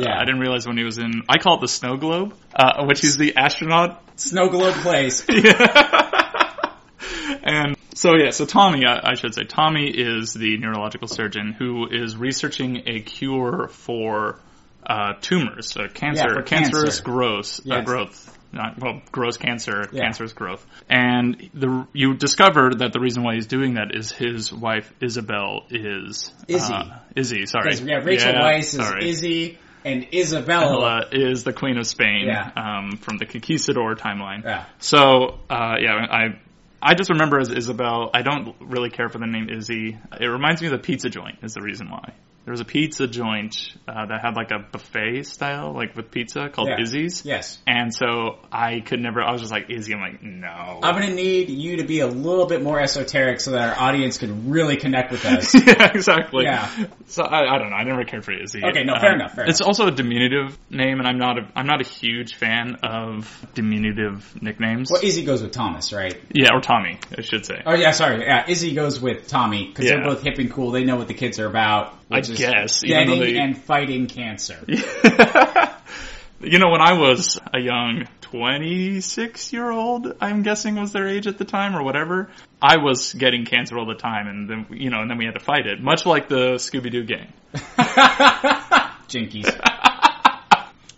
Yeah. 0.00 0.16
I 0.18 0.24
didn't 0.24 0.40
realize 0.40 0.66
when 0.66 0.76
he 0.78 0.84
was 0.84 0.98
in. 0.98 1.22
I 1.28 1.38
call 1.38 1.56
it 1.56 1.60
the 1.62 1.68
Snow 1.68 1.96
Globe, 1.96 2.34
uh, 2.54 2.84
which 2.84 3.02
is 3.04 3.16
the 3.16 3.36
astronaut 3.36 4.02
Snow 4.16 4.48
Globe 4.48 4.74
plays. 4.74 5.24
and 7.42 7.76
so 7.94 8.14
yeah, 8.16 8.30
so 8.30 8.46
Tommy, 8.46 8.84
I, 8.86 9.10
I 9.10 9.14
should 9.14 9.34
say, 9.34 9.44
Tommy 9.44 9.88
is 9.88 10.32
the 10.34 10.58
neurological 10.58 11.08
surgeon 11.08 11.52
who 11.52 11.88
is 11.90 12.16
researching 12.16 12.82
a 12.86 13.00
cure 13.00 13.68
for 13.68 14.38
uh, 14.86 15.14
tumors, 15.20 15.76
uh, 15.76 15.88
cancer, 15.92 16.24
Yeah, 16.28 16.34
for 16.34 16.42
cancerous 16.42 17.00
cancer. 17.00 17.02
growth, 17.02 17.60
uh, 17.60 17.76
Yes. 17.76 17.84
growth, 17.84 18.38
not 18.52 18.78
well, 18.80 19.00
gross 19.10 19.36
cancer, 19.36 19.88
Yeah. 19.92 20.02
cancerous 20.02 20.32
growth. 20.32 20.64
And 20.88 21.50
the 21.54 21.86
you 21.92 22.14
discover 22.14 22.70
that 22.78 22.92
the 22.92 23.00
reason 23.00 23.22
why 23.22 23.34
he's 23.34 23.46
doing 23.46 23.74
that 23.74 23.94
is 23.94 24.12
his 24.12 24.52
wife 24.52 24.92
Isabel 25.00 25.64
is 25.70 26.32
Izzy. 26.48 26.72
uh, 26.72 26.84
Izzy, 27.16 27.46
sorry, 27.46 27.74
Yeah, 27.76 27.96
Rachel 28.04 28.32
Weisz 28.34 28.58
is 28.58 28.72
sorry. 28.72 29.08
Izzy 29.08 29.58
and 29.84 30.06
Isabella. 30.14 30.72
Ella 30.76 31.04
is 31.10 31.44
the 31.44 31.52
Queen 31.52 31.76
of 31.78 31.86
Spain 31.86 32.26
Yeah. 32.26 32.50
um, 32.56 32.98
from 32.98 33.18
the 33.18 33.26
Conquistador 33.26 33.96
timeline. 33.96 34.44
Yeah. 34.44 34.64
So 34.78 35.38
uh, 35.50 35.76
yeah, 35.80 36.06
I 36.10 36.38
I 36.84 36.94
just 36.94 37.10
remember 37.10 37.38
as 37.38 37.48
Isabel. 37.48 38.10
I 38.12 38.22
don't 38.22 38.54
really 38.60 38.90
care 38.90 39.08
for 39.08 39.18
the 39.18 39.26
name 39.26 39.48
Izzy. 39.48 39.96
It 40.20 40.26
reminds 40.26 40.60
me 40.60 40.66
of 40.68 40.72
the 40.72 40.78
pizza 40.78 41.08
joint. 41.10 41.38
Is 41.42 41.54
the 41.54 41.62
reason 41.62 41.88
why. 41.90 42.12
There 42.44 42.50
was 42.52 42.60
a 42.60 42.64
pizza 42.64 43.06
joint 43.06 43.56
uh, 43.86 44.06
that 44.06 44.20
had 44.20 44.34
like 44.34 44.50
a 44.50 44.58
buffet 44.58 45.22
style, 45.24 45.72
like 45.74 45.94
with 45.94 46.10
pizza, 46.10 46.48
called 46.48 46.68
Yeah. 46.70 46.82
Izzy's. 46.82 47.24
Yes. 47.24 47.58
And 47.68 47.94
so 47.94 48.38
I 48.50 48.80
could 48.80 48.98
never. 49.00 49.22
I 49.22 49.30
was 49.30 49.40
just 49.42 49.52
like 49.52 49.70
Izzy. 49.70 49.94
I'm 49.94 50.00
like, 50.00 50.22
no. 50.22 50.80
I'm 50.82 50.94
gonna 50.94 51.14
need 51.14 51.50
you 51.50 51.76
to 51.76 51.84
be 51.84 52.00
a 52.00 52.06
little 52.08 52.46
bit 52.46 52.62
more 52.62 52.80
esoteric 52.80 53.40
so 53.40 53.52
that 53.52 53.76
our 53.78 53.88
audience 53.88 54.18
can 54.18 54.50
really 54.50 54.76
connect 54.76 55.12
with 55.12 55.24
us. 55.24 55.54
yeah, 55.66 55.92
exactly. 55.94 56.44
Yeah. 56.44 56.68
So 57.06 57.22
I, 57.22 57.54
I 57.54 57.58
don't 57.58 57.70
know. 57.70 57.76
I 57.76 57.84
never 57.84 58.04
cared 58.04 58.24
for 58.24 58.32
Izzy. 58.32 58.60
Okay, 58.64 58.82
no, 58.84 58.98
fair 58.98 59.14
enough, 59.14 59.34
fair 59.34 59.44
it's 59.48 59.60
also 59.60 59.86
a 59.86 59.92
diminutive 59.92 60.58
name, 60.70 60.98
and 60.98 61.06
I'm 61.06 61.18
not 61.18 61.38
a 61.38 61.46
I'm 61.54 61.66
not 61.66 61.80
a 61.80 61.88
huge 61.88 62.34
fan 62.34 62.76
of 62.82 63.46
diminutive 63.54 64.42
nicknames. 64.42 64.90
well, 64.90 65.02
Izzy 65.04 65.24
goes 65.24 65.42
with 65.42 65.52
Thomas, 65.52 65.92
right? 65.92 66.20
yeah, 66.34 66.48
or 66.52 66.60
Tommy, 66.60 66.98
I 67.16 67.20
should 67.22 67.46
say. 67.46 67.62
Oh 67.64 67.74
yeah, 67.74 67.92
sorry. 67.92 68.22
Yeah, 68.24 68.44
Izzy 68.48 68.74
goes 68.74 69.00
with 69.00 69.28
Tommy 69.28 69.68
because 69.68 69.84
Yeah. 69.86 69.96
they're 69.96 70.04
both 70.04 70.22
hip 70.22 70.38
and 70.38 70.50
cool. 70.50 70.70
They 70.72 70.84
know 70.84 70.96
what 70.96 71.08
the 71.08 71.14
kids 71.14 71.38
are 71.38 71.46
about. 71.46 71.94
I 72.12 72.20
guess, 72.20 72.82
getting 72.82 73.20
they- 73.20 73.38
and 73.38 73.56
fighting 73.56 74.06
cancer. 74.06 74.58
you 74.66 76.58
know, 76.58 76.70
when 76.70 76.80
I 76.80 76.94
was 76.94 77.38
a 77.52 77.60
young 77.60 78.06
26 78.22 79.52
year 79.52 79.70
old, 79.70 80.16
I'm 80.20 80.42
guessing 80.42 80.76
was 80.76 80.92
their 80.92 81.08
age 81.08 81.26
at 81.26 81.38
the 81.38 81.44
time 81.44 81.76
or 81.76 81.82
whatever, 81.82 82.30
I 82.60 82.78
was 82.78 83.12
getting 83.14 83.44
cancer 83.44 83.78
all 83.78 83.86
the 83.86 83.94
time, 83.94 84.26
and 84.26 84.48
then 84.48 84.66
you 84.70 84.90
know, 84.90 85.00
and 85.00 85.10
then 85.10 85.18
we 85.18 85.24
had 85.24 85.34
to 85.34 85.44
fight 85.44 85.66
it, 85.66 85.80
much 85.80 86.06
like 86.06 86.28
the 86.28 86.54
Scooby 86.56 86.90
Doo 86.90 87.04
gang. 87.04 87.32
Jinkies. 89.08 89.60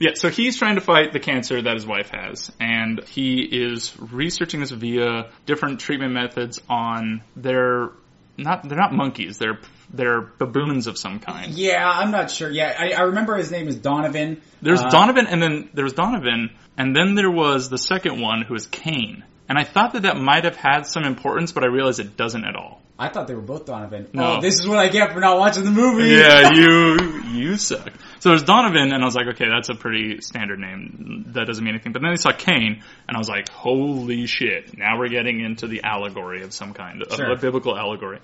Yeah, 0.00 0.10
so 0.14 0.28
he's 0.28 0.58
trying 0.58 0.74
to 0.74 0.80
fight 0.80 1.12
the 1.12 1.20
cancer 1.20 1.62
that 1.62 1.74
his 1.74 1.86
wife 1.86 2.10
has, 2.10 2.50
and 2.58 3.02
he 3.04 3.40
is 3.40 3.94
researching 3.98 4.58
this 4.58 4.72
via 4.72 5.30
different 5.46 5.78
treatment 5.78 6.12
methods 6.12 6.60
on 6.68 7.22
their 7.36 7.90
not 8.36 8.68
they're 8.68 8.78
not 8.78 8.92
monkeys, 8.92 9.38
they're 9.38 9.58
they're 9.92 10.20
baboons 10.20 10.86
of 10.86 10.98
some 10.98 11.20
kind. 11.20 11.52
Yeah, 11.52 11.88
I'm 11.88 12.10
not 12.10 12.30
sure. 12.30 12.50
Yeah, 12.50 12.74
I, 12.78 12.92
I 12.92 13.02
remember 13.02 13.36
his 13.36 13.50
name 13.50 13.68
is 13.68 13.76
Donovan. 13.76 14.40
There's 14.62 14.80
Uh, 14.80 14.88
Donovan, 14.90 15.26
and 15.26 15.42
then 15.42 15.70
there 15.74 15.84
was 15.84 15.92
Donovan, 15.92 16.50
and 16.76 16.96
then 16.96 17.14
there 17.14 17.30
was 17.30 17.68
the 17.68 17.78
second 17.78 18.20
one 18.20 18.42
who 18.42 18.54
is 18.54 18.66
Kane. 18.66 19.24
And 19.48 19.58
I 19.58 19.64
thought 19.64 19.92
that 19.92 20.02
that 20.02 20.16
might 20.16 20.44
have 20.44 20.56
had 20.56 20.82
some 20.82 21.04
importance, 21.04 21.52
but 21.52 21.64
I 21.64 21.66
realized 21.66 22.00
it 22.00 22.16
doesn't 22.16 22.44
at 22.44 22.56
all. 22.56 22.80
I 22.98 23.08
thought 23.08 23.26
they 23.26 23.34
were 23.34 23.42
both 23.42 23.66
Donovan. 23.66 24.08
No. 24.12 24.36
Oh, 24.36 24.40
this 24.40 24.54
is 24.60 24.68
what 24.68 24.78
I 24.78 24.88
get 24.88 25.12
for 25.12 25.20
not 25.20 25.36
watching 25.36 25.64
the 25.64 25.70
movie. 25.72 26.10
Yeah, 26.10 26.50
you 26.54 27.22
you 27.24 27.56
suck. 27.56 27.92
So 28.20 28.28
there's 28.28 28.44
Donovan, 28.44 28.92
and 28.92 29.02
I 29.02 29.04
was 29.04 29.16
like, 29.16 29.26
okay, 29.34 29.46
that's 29.48 29.68
a 29.68 29.74
pretty 29.74 30.20
standard 30.20 30.60
name. 30.60 31.32
That 31.34 31.46
doesn't 31.46 31.62
mean 31.62 31.74
anything. 31.74 31.92
But 31.92 32.02
then 32.02 32.12
I 32.12 32.14
saw 32.14 32.30
Cain, 32.30 32.82
and 33.08 33.16
I 33.16 33.18
was 33.18 33.28
like, 33.28 33.48
holy 33.50 34.26
shit! 34.26 34.78
Now 34.78 34.98
we're 34.98 35.08
getting 35.08 35.40
into 35.40 35.66
the 35.66 35.82
allegory 35.82 36.42
of 36.44 36.52
some 36.54 36.72
kind, 36.72 37.02
of 37.02 37.12
Sure. 37.12 37.32
a 37.32 37.36
biblical 37.36 37.76
allegory. 37.76 38.20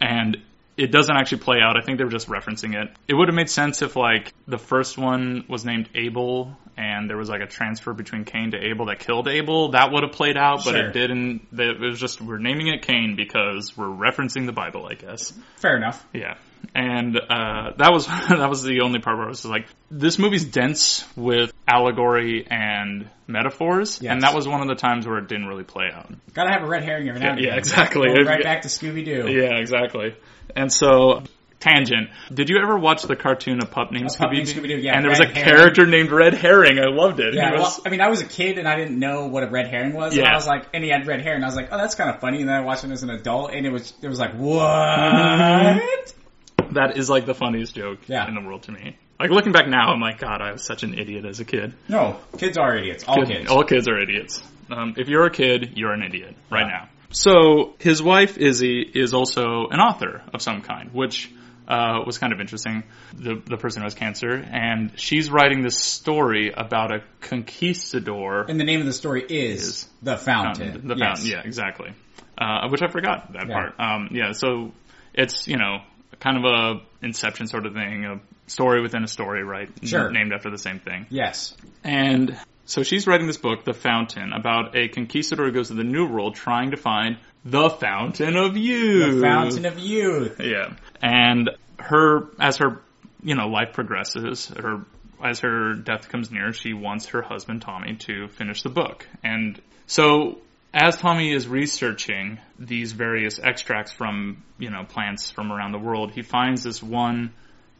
And 0.00 0.36
it 0.80 0.90
doesn't 0.92 1.14
actually 1.16 1.38
play 1.38 1.58
out. 1.62 1.76
I 1.76 1.84
think 1.84 1.98
they 1.98 2.04
were 2.04 2.10
just 2.10 2.28
referencing 2.28 2.74
it. 2.80 2.90
It 3.08 3.14
would 3.14 3.28
have 3.28 3.34
made 3.34 3.50
sense 3.50 3.82
if 3.82 3.96
like 3.96 4.32
the 4.46 4.58
first 4.58 4.96
one 4.98 5.44
was 5.48 5.64
named 5.64 5.88
Abel 5.94 6.56
and 6.76 7.10
there 7.10 7.16
was 7.18 7.28
like 7.28 7.42
a 7.42 7.46
transfer 7.46 7.92
between 7.92 8.24
Cain 8.24 8.52
to 8.52 8.56
Abel 8.58 8.86
that 8.86 9.00
killed 9.00 9.28
Abel. 9.28 9.72
That 9.72 9.92
would 9.92 10.02
have 10.02 10.12
played 10.12 10.36
out, 10.38 10.64
but 10.64 10.72
Sure. 10.74 10.88
it 10.88 10.92
didn't. 10.92 11.48
It 11.52 11.78
was 11.80 12.00
just 12.00 12.20
we're 12.22 12.38
naming 12.38 12.68
it 12.68 12.82
Cain 12.82 13.16
because 13.16 13.76
we're 13.76 13.86
referencing 13.86 14.46
the 14.46 14.52
Bible, 14.52 14.86
I 14.86 14.94
guess. 14.94 15.32
Fair 15.56 15.76
enough. 15.76 16.04
Yeah. 16.14 16.34
And 16.74 17.16
uh, 17.16 17.72
that 17.78 17.90
was 17.92 18.06
that 18.28 18.48
was 18.48 18.62
the 18.62 18.80
only 18.82 19.00
part 19.00 19.16
where 19.16 19.26
I 19.26 19.28
was 19.28 19.44
like, 19.44 19.66
this 19.90 20.18
movie's 20.18 20.44
dense 20.44 21.04
with 21.16 21.52
allegory 21.66 22.46
and 22.48 23.08
metaphors, 23.26 24.00
Yes. 24.02 24.12
and 24.12 24.22
that 24.22 24.34
was 24.34 24.46
one 24.46 24.60
of 24.60 24.68
the 24.68 24.74
times 24.74 25.06
where 25.06 25.18
it 25.18 25.28
didn't 25.28 25.46
really 25.46 25.64
play 25.64 25.86
out. 25.92 26.12
Gotta 26.34 26.50
have 26.50 26.62
a 26.62 26.66
red 26.66 26.84
herring 26.84 27.08
every 27.08 27.20
now 27.20 27.30
and 27.30 27.38
then. 27.38 27.44
Yeah, 27.44 27.50
again. 27.50 27.58
exactly. 27.58 28.08
Going 28.08 28.26
right 28.26 28.40
Yeah. 28.40 28.44
back 28.54 28.62
to 28.62 28.68
Scooby 28.68 29.04
Doo. 29.04 29.30
Yeah, 29.30 29.56
exactly. 29.58 30.14
And 30.56 30.72
so, 30.72 31.22
tangent. 31.60 32.08
Did 32.32 32.48
you 32.48 32.58
ever 32.62 32.78
watch 32.78 33.02
the 33.02 33.16
cartoon 33.16 33.60
A 33.62 33.66
Pup 33.66 33.92
Named 33.92 34.10
A 34.10 34.16
Pup 34.16 34.32
Named 34.32 34.46
Scooby-Doo? 34.46 34.60
Scooby-Doo, 34.62 34.76
yeah, 34.78 34.94
And 34.94 35.04
there 35.04 35.10
was 35.10 35.20
a 35.20 35.26
Herring. 35.26 35.44
character 35.44 35.86
named 35.86 36.10
Red 36.10 36.32
Herring. 36.34 36.78
I 36.78 36.86
loved 36.86 37.20
it. 37.20 37.34
Yeah, 37.34 37.50
He 37.50 37.56
was- 37.56 37.62
well, 37.62 37.82
I 37.86 37.90
mean, 37.90 38.00
I 38.00 38.08
was 38.08 38.22
a 38.22 38.26
kid 38.26 38.56
and 38.58 38.66
I 38.66 38.76
didn't 38.76 38.98
know 38.98 39.26
what 39.26 39.42
a 39.42 39.46
red 39.48 39.66
herring 39.68 39.92
was. 39.92 40.12
And 40.14 40.22
Yeah. 40.22 40.32
I 40.32 40.34
was 40.36 40.46
like, 40.46 40.66
and 40.72 40.82
he 40.82 40.88
had 40.90 41.06
red 41.06 41.20
hair, 41.20 41.34
and 41.34 41.44
I 41.44 41.48
was 41.48 41.56
like, 41.56 41.68
oh, 41.70 41.76
that's 41.76 41.94
kind 41.94 42.08
of 42.10 42.20
funny. 42.20 42.40
And 42.40 42.48
then 42.48 42.56
I 42.56 42.60
watched 42.60 42.84
it 42.84 42.90
as 42.90 43.02
an 43.02 43.10
adult, 43.10 43.52
and 43.52 43.66
it 43.66 43.70
was, 43.72 43.92
it 44.02 44.08
was 44.08 44.18
like, 44.18 44.32
what? 44.34 46.14
that 46.72 46.96
is 46.96 47.10
like 47.10 47.26
the 47.26 47.34
funniest 47.34 47.74
joke 47.74 47.98
Yeah. 48.06 48.26
in 48.28 48.34
the 48.34 48.40
world 48.40 48.62
to 48.64 48.72
me. 48.72 48.96
Like 49.18 49.30
looking 49.30 49.52
back 49.52 49.68
now, 49.68 49.92
I'm 49.92 50.00
like, 50.00 50.18
God, 50.18 50.40
I 50.40 50.52
was 50.52 50.64
such 50.64 50.82
an 50.82 50.98
idiot 50.98 51.26
as 51.26 51.40
a 51.40 51.44
kid. 51.44 51.74
No, 51.88 52.16
kids 52.38 52.56
are 52.56 52.74
idiots. 52.76 53.04
All 53.06 53.16
Kid- 53.16 53.28
kids. 53.28 53.50
All 53.50 53.64
kids 53.64 53.86
are 53.86 54.00
idiots. 54.00 54.42
Um, 54.70 54.94
if 54.96 55.08
you're 55.08 55.26
a 55.26 55.30
kid, 55.30 55.72
you're 55.76 55.92
an 55.92 56.02
idiot 56.02 56.34
right 56.50 56.62
Yeah. 56.66 56.68
now. 56.72 56.88
So 57.10 57.74
his 57.78 58.02
wife 58.02 58.38
Izzy 58.38 58.80
is 58.82 59.14
also 59.14 59.66
an 59.70 59.80
author 59.80 60.22
of 60.32 60.40
some 60.40 60.62
kind, 60.62 60.92
which 60.92 61.30
uh, 61.66 62.00
was 62.06 62.18
kind 62.18 62.32
of 62.32 62.40
interesting. 62.40 62.84
The 63.14 63.40
the 63.44 63.56
person 63.56 63.82
who 63.82 63.84
has 63.86 63.94
cancer, 63.94 64.30
and 64.30 64.92
she's 64.98 65.30
writing 65.30 65.62
this 65.62 65.76
story 65.76 66.52
about 66.56 66.92
a 66.92 67.00
conquistador. 67.20 68.46
And 68.48 68.58
the 68.58 68.64
name 68.64 68.80
of 68.80 68.86
the 68.86 68.92
story 68.92 69.22
is, 69.28 69.62
Is 69.62 69.88
The 70.02 70.16
Fountain. 70.16 70.86
The 70.86 70.96
Yes. 70.96 71.18
fountain, 71.20 71.26
yeah, 71.30 71.42
exactly. 71.44 71.92
Uh, 72.38 72.68
which 72.68 72.82
I 72.82 72.88
forgot 72.88 73.32
that 73.34 73.48
Yeah. 73.48 73.54
part. 73.54 73.80
Um, 73.80 74.08
yeah, 74.12 74.32
so 74.32 74.72
it's 75.14 75.46
you 75.46 75.56
know 75.58 75.78
kind 76.20 76.36
of 76.38 76.44
a 76.44 76.80
Inception 77.02 77.46
sort 77.46 77.64
of 77.66 77.72
thing, 77.72 78.04
a 78.04 78.20
story 78.50 78.82
within 78.82 79.02
a 79.04 79.08
story, 79.08 79.42
right? 79.42 79.70
Sure. 79.82 80.10
Named 80.10 80.32
after 80.34 80.50
the 80.50 80.58
same 80.58 80.80
thing. 80.80 81.06
Yes. 81.08 81.56
And 81.82 82.36
so 82.70 82.84
she's 82.84 83.06
writing 83.06 83.26
this 83.26 83.36
book, 83.36 83.64
The 83.64 83.74
Fountain, 83.74 84.32
about 84.32 84.76
a 84.76 84.86
conquistador 84.88 85.46
who 85.46 85.52
goes 85.52 85.68
to 85.68 85.74
the 85.74 85.82
New 85.82 86.06
World 86.06 86.36
trying 86.36 86.70
to 86.70 86.76
find 86.76 87.18
the 87.44 87.68
Fountain 87.68 88.36
of 88.36 88.56
Youth. 88.56 89.16
The 89.16 89.20
Fountain 89.20 89.66
of 89.66 89.78
Youth. 89.80 90.40
Yeah. 90.40 90.74
And 91.02 91.50
her, 91.80 92.28
as 92.38 92.58
her, 92.58 92.80
you 93.24 93.34
know, 93.34 93.48
life 93.48 93.72
progresses, 93.72 94.46
her, 94.46 94.84
as 95.22 95.40
her 95.40 95.74
death 95.74 96.08
comes 96.08 96.30
near, 96.30 96.52
she 96.52 96.72
wants 96.72 97.06
her 97.06 97.22
husband 97.22 97.62
Tommy 97.62 97.96
to 98.06 98.28
finish 98.28 98.62
the 98.62 98.68
book. 98.68 99.04
And 99.24 99.60
so, 99.88 100.38
as 100.72 100.96
Tommy 100.96 101.32
is 101.32 101.48
researching 101.48 102.38
these 102.56 102.92
various 102.92 103.40
extracts 103.40 103.90
from, 103.90 104.44
you 104.58 104.70
know, 104.70 104.84
plants 104.84 105.32
from 105.32 105.50
around 105.50 105.72
the 105.72 105.78
world, 105.78 106.12
he 106.12 106.22
finds 106.22 106.62
this 106.62 106.80
one, 106.80 107.32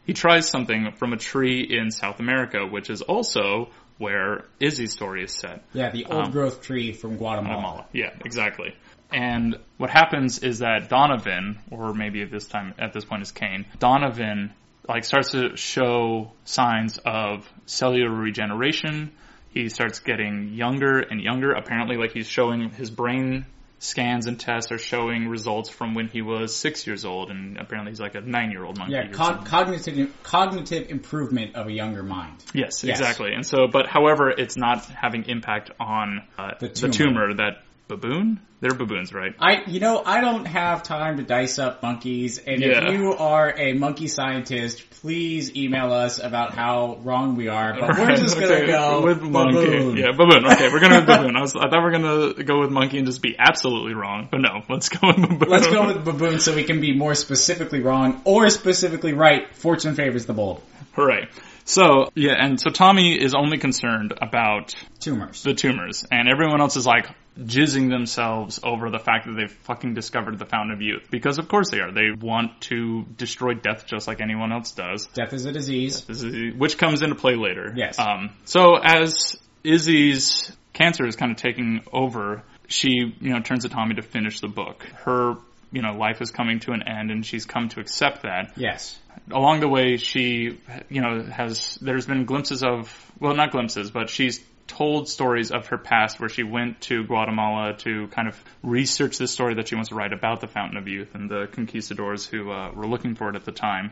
he 0.05 0.13
tries 0.13 0.49
something 0.49 0.91
from 0.97 1.13
a 1.13 1.17
tree 1.17 1.61
in 1.61 1.91
South 1.91 2.19
America, 2.19 2.65
which 2.65 2.89
is 2.89 3.01
also 3.01 3.69
where 4.01 4.45
Izzy's 4.59 4.91
story 4.93 5.23
is 5.23 5.33
set. 5.33 5.63
Yeah, 5.73 5.91
the 5.91 6.05
old 6.05 6.25
Um, 6.25 6.31
growth 6.31 6.61
tree 6.61 6.91
from 6.91 7.17
Guatemala. 7.17 7.53
Guatemala. 7.61 7.85
Yeah, 7.93 8.09
exactly. 8.25 8.75
And 9.13 9.57
what 9.77 9.89
happens 9.89 10.39
is 10.39 10.59
that 10.59 10.89
Donovan, 10.89 11.59
or 11.69 11.93
maybe 11.93 12.21
at 12.23 12.31
this 12.31 12.47
time, 12.47 12.73
at 12.79 12.93
this 12.93 13.05
point 13.05 13.21
is 13.21 13.31
Kane, 13.31 13.65
Donovan, 13.77 14.53
like 14.89 15.03
starts 15.03 15.31
to 15.31 15.55
show 15.55 16.31
signs 16.45 16.97
of 17.05 17.47
cellular 17.65 18.09
regeneration. 18.09 19.11
He 19.49 19.69
starts 19.69 19.99
getting 19.99 20.53
younger 20.53 20.99
and 20.99 21.21
younger. 21.21 21.51
Apparently, 21.51 21.97
like 21.97 22.11
he's 22.13 22.27
showing 22.27 22.71
his 22.71 22.89
brain 22.89 23.45
scans 23.83 24.27
and 24.27 24.39
tests 24.39 24.71
are 24.71 24.77
showing 24.77 25.27
results 25.27 25.67
from 25.69 25.95
when 25.95 26.07
he 26.07 26.21
was 26.21 26.55
six 26.55 26.85
years 26.85 27.03
old, 27.03 27.31
and 27.31 27.57
apparently 27.57 27.91
he's 27.91 27.99
like 27.99 28.13
a 28.13 28.21
nine-year-old 28.21 28.77
monkey. 28.77 28.93
Yeah, 28.93 29.07
co- 29.07 29.37
cognitive 29.43 30.13
cognitive 30.21 30.89
improvement 30.91 31.55
of 31.55 31.65
a 31.67 31.71
younger 31.71 32.03
mind. 32.03 32.35
Yes, 32.53 32.83
Yes. 32.83 32.99
exactly. 32.99 33.33
And 33.33 33.43
so, 33.45 33.67
but 33.67 33.87
however, 33.87 34.29
it's 34.29 34.55
not 34.55 34.85
having 34.85 35.25
impact 35.25 35.71
on 35.79 36.21
uh, 36.37 36.51
The 36.59 36.67
the, 36.67 36.73
tumor. 36.73 36.93
tumor. 36.93 37.33
that 37.37 37.63
baboon. 37.95 38.39
They're 38.61 38.73
baboons, 38.75 39.11
right? 39.11 39.33
I, 39.39 39.63
you 39.65 39.79
know, 39.79 40.03
I 40.05 40.21
don't 40.21 40.45
have 40.45 40.83
time 40.83 41.17
to 41.17 41.23
dice 41.23 41.57
up 41.57 41.81
monkeys, 41.81 42.37
and 42.37 42.61
Yeah. 42.61 42.87
if 42.89 42.93
you 42.93 43.13
are 43.13 43.51
a 43.57 43.73
monkey 43.73 44.07
scientist, 44.07 44.87
please 45.01 45.55
email 45.55 45.91
us 45.91 46.19
about 46.23 46.53
how 46.53 46.97
wrong 47.01 47.35
we 47.35 47.47
are. 47.47 47.73
But 47.73 47.97
we're 47.97 48.05
Right, 48.05 48.17
just 48.19 48.35
gonna 48.39 48.53
okay, 48.53 48.67
go 48.67 49.01
with 49.03 49.21
monkey. 49.23 49.65
baboon. 49.65 49.97
Yeah, 49.97 50.11
baboon. 50.11 50.45
Okay, 50.45 50.69
we're 50.71 50.79
gonna 50.79 51.01
go 51.01 51.07
with 51.07 51.07
baboon. 51.07 51.35
I, 51.35 51.41
was, 51.41 51.55
I 51.55 51.69
thought 51.69 51.81
we 51.83 51.89
are 51.89 51.91
gonna 51.91 52.43
go 52.43 52.59
with 52.61 52.69
monkey 52.69 52.97
and 52.99 53.07
just 53.07 53.21
be 53.23 53.35
absolutely 53.37 53.95
wrong, 53.95 54.27
but 54.29 54.41
no, 54.41 54.61
let's 54.69 54.89
go 54.89 55.07
with 55.07 55.17
baboon. 55.17 55.49
Let's 55.49 55.67
go 55.67 55.87
with 55.87 56.05
baboon 56.05 56.39
so 56.39 56.53
we 56.55 56.63
can 56.63 56.79
be 56.81 56.93
more 56.95 57.15
specifically 57.15 57.81
wrong 57.81 58.21
or 58.25 58.49
specifically 58.51 59.13
right. 59.13 59.53
Fortune 59.55 59.95
favors 59.95 60.27
the 60.27 60.33
bold. 60.33 60.61
Hooray! 60.93 61.27
So 61.65 62.09
yeah, 62.15 62.33
and 62.37 62.59
so 62.59 62.69
Tommy 62.69 63.21
is 63.21 63.33
only 63.33 63.57
concerned 63.57 64.13
about 64.21 64.75
Tumors. 64.99 65.43
the 65.43 65.53
tumors, 65.53 66.05
and 66.11 66.27
everyone 66.29 66.61
else 66.61 66.75
is 66.75 66.85
like 66.85 67.07
jizzing 67.39 67.89
themselves 67.89 68.59
over 68.63 68.89
the 68.89 68.99
fact 68.99 69.25
that 69.25 69.33
they've 69.33 69.51
fucking 69.51 69.93
discovered 69.93 70.37
the 70.37 70.45
fountain 70.45 70.73
of 70.73 70.81
youth. 70.81 71.07
Because 71.09 71.37
of 71.37 71.47
course 71.47 71.69
they 71.69 71.79
are. 71.79 71.91
They 71.91 72.11
want 72.11 72.61
to 72.61 73.05
destroy 73.17 73.53
death 73.53 73.85
just 73.85 74.07
like 74.07 74.21
anyone 74.21 74.51
else 74.51 74.71
does. 74.71 75.07
Death 75.07 75.33
is 75.33 75.45
a 75.45 75.51
disease. 75.51 76.09
Is, 76.09 76.55
which 76.55 76.77
comes 76.77 77.01
into 77.01 77.15
play 77.15 77.35
later. 77.35 77.73
Yes. 77.75 77.97
Um, 77.99 78.31
so 78.45 78.75
as 78.75 79.39
Izzy's 79.63 80.55
cancer 80.73 81.05
is 81.05 81.15
kind 81.15 81.31
of 81.31 81.37
taking 81.37 81.83
over, 81.91 82.43
she, 82.67 83.15
you 83.19 83.33
know, 83.33 83.39
turns 83.41 83.63
to 83.63 83.69
Tommy 83.69 83.95
to 83.95 84.01
finish 84.01 84.39
the 84.39 84.47
book. 84.47 84.83
Her, 85.03 85.35
you 85.71 85.81
know, 85.81 85.93
life 85.93 86.21
is 86.21 86.31
coming 86.31 86.59
to 86.61 86.71
an 86.71 86.83
end 86.87 87.11
and 87.11 87.25
she's 87.25 87.45
come 87.45 87.69
to 87.69 87.79
accept 87.79 88.23
that. 88.23 88.53
Yes. 88.57 88.97
Along 89.31 89.59
the 89.59 89.67
way, 89.67 89.97
she, 89.97 90.59
you 90.89 91.01
know, 91.01 91.23
has, 91.23 91.77
there's 91.81 92.05
been 92.05 92.25
glimpses 92.25 92.63
of, 92.63 93.11
well, 93.19 93.35
not 93.35 93.51
glimpses, 93.51 93.91
but 93.91 94.09
she's 94.09 94.41
told 94.67 95.09
stories 95.09 95.51
of 95.51 95.67
her 95.67 95.77
past 95.77 96.19
where 96.19 96.29
she 96.29 96.43
went 96.43 96.79
to 96.81 97.03
Guatemala 97.03 97.75
to 97.79 98.07
kind 98.07 98.27
of 98.27 98.41
research 98.63 99.17
this 99.17 99.31
story 99.31 99.55
that 99.55 99.67
she 99.67 99.75
wants 99.75 99.89
to 99.89 99.95
write 99.95 100.13
about 100.13 100.39
the 100.39 100.47
Fountain 100.47 100.77
of 100.77 100.87
Youth 100.87 101.13
and 101.13 101.29
the 101.29 101.47
conquistadors 101.51 102.25
who 102.25 102.51
uh, 102.51 102.71
were 102.71 102.87
looking 102.87 103.15
for 103.15 103.29
it 103.29 103.35
at 103.35 103.43
the 103.43 103.51
time. 103.51 103.91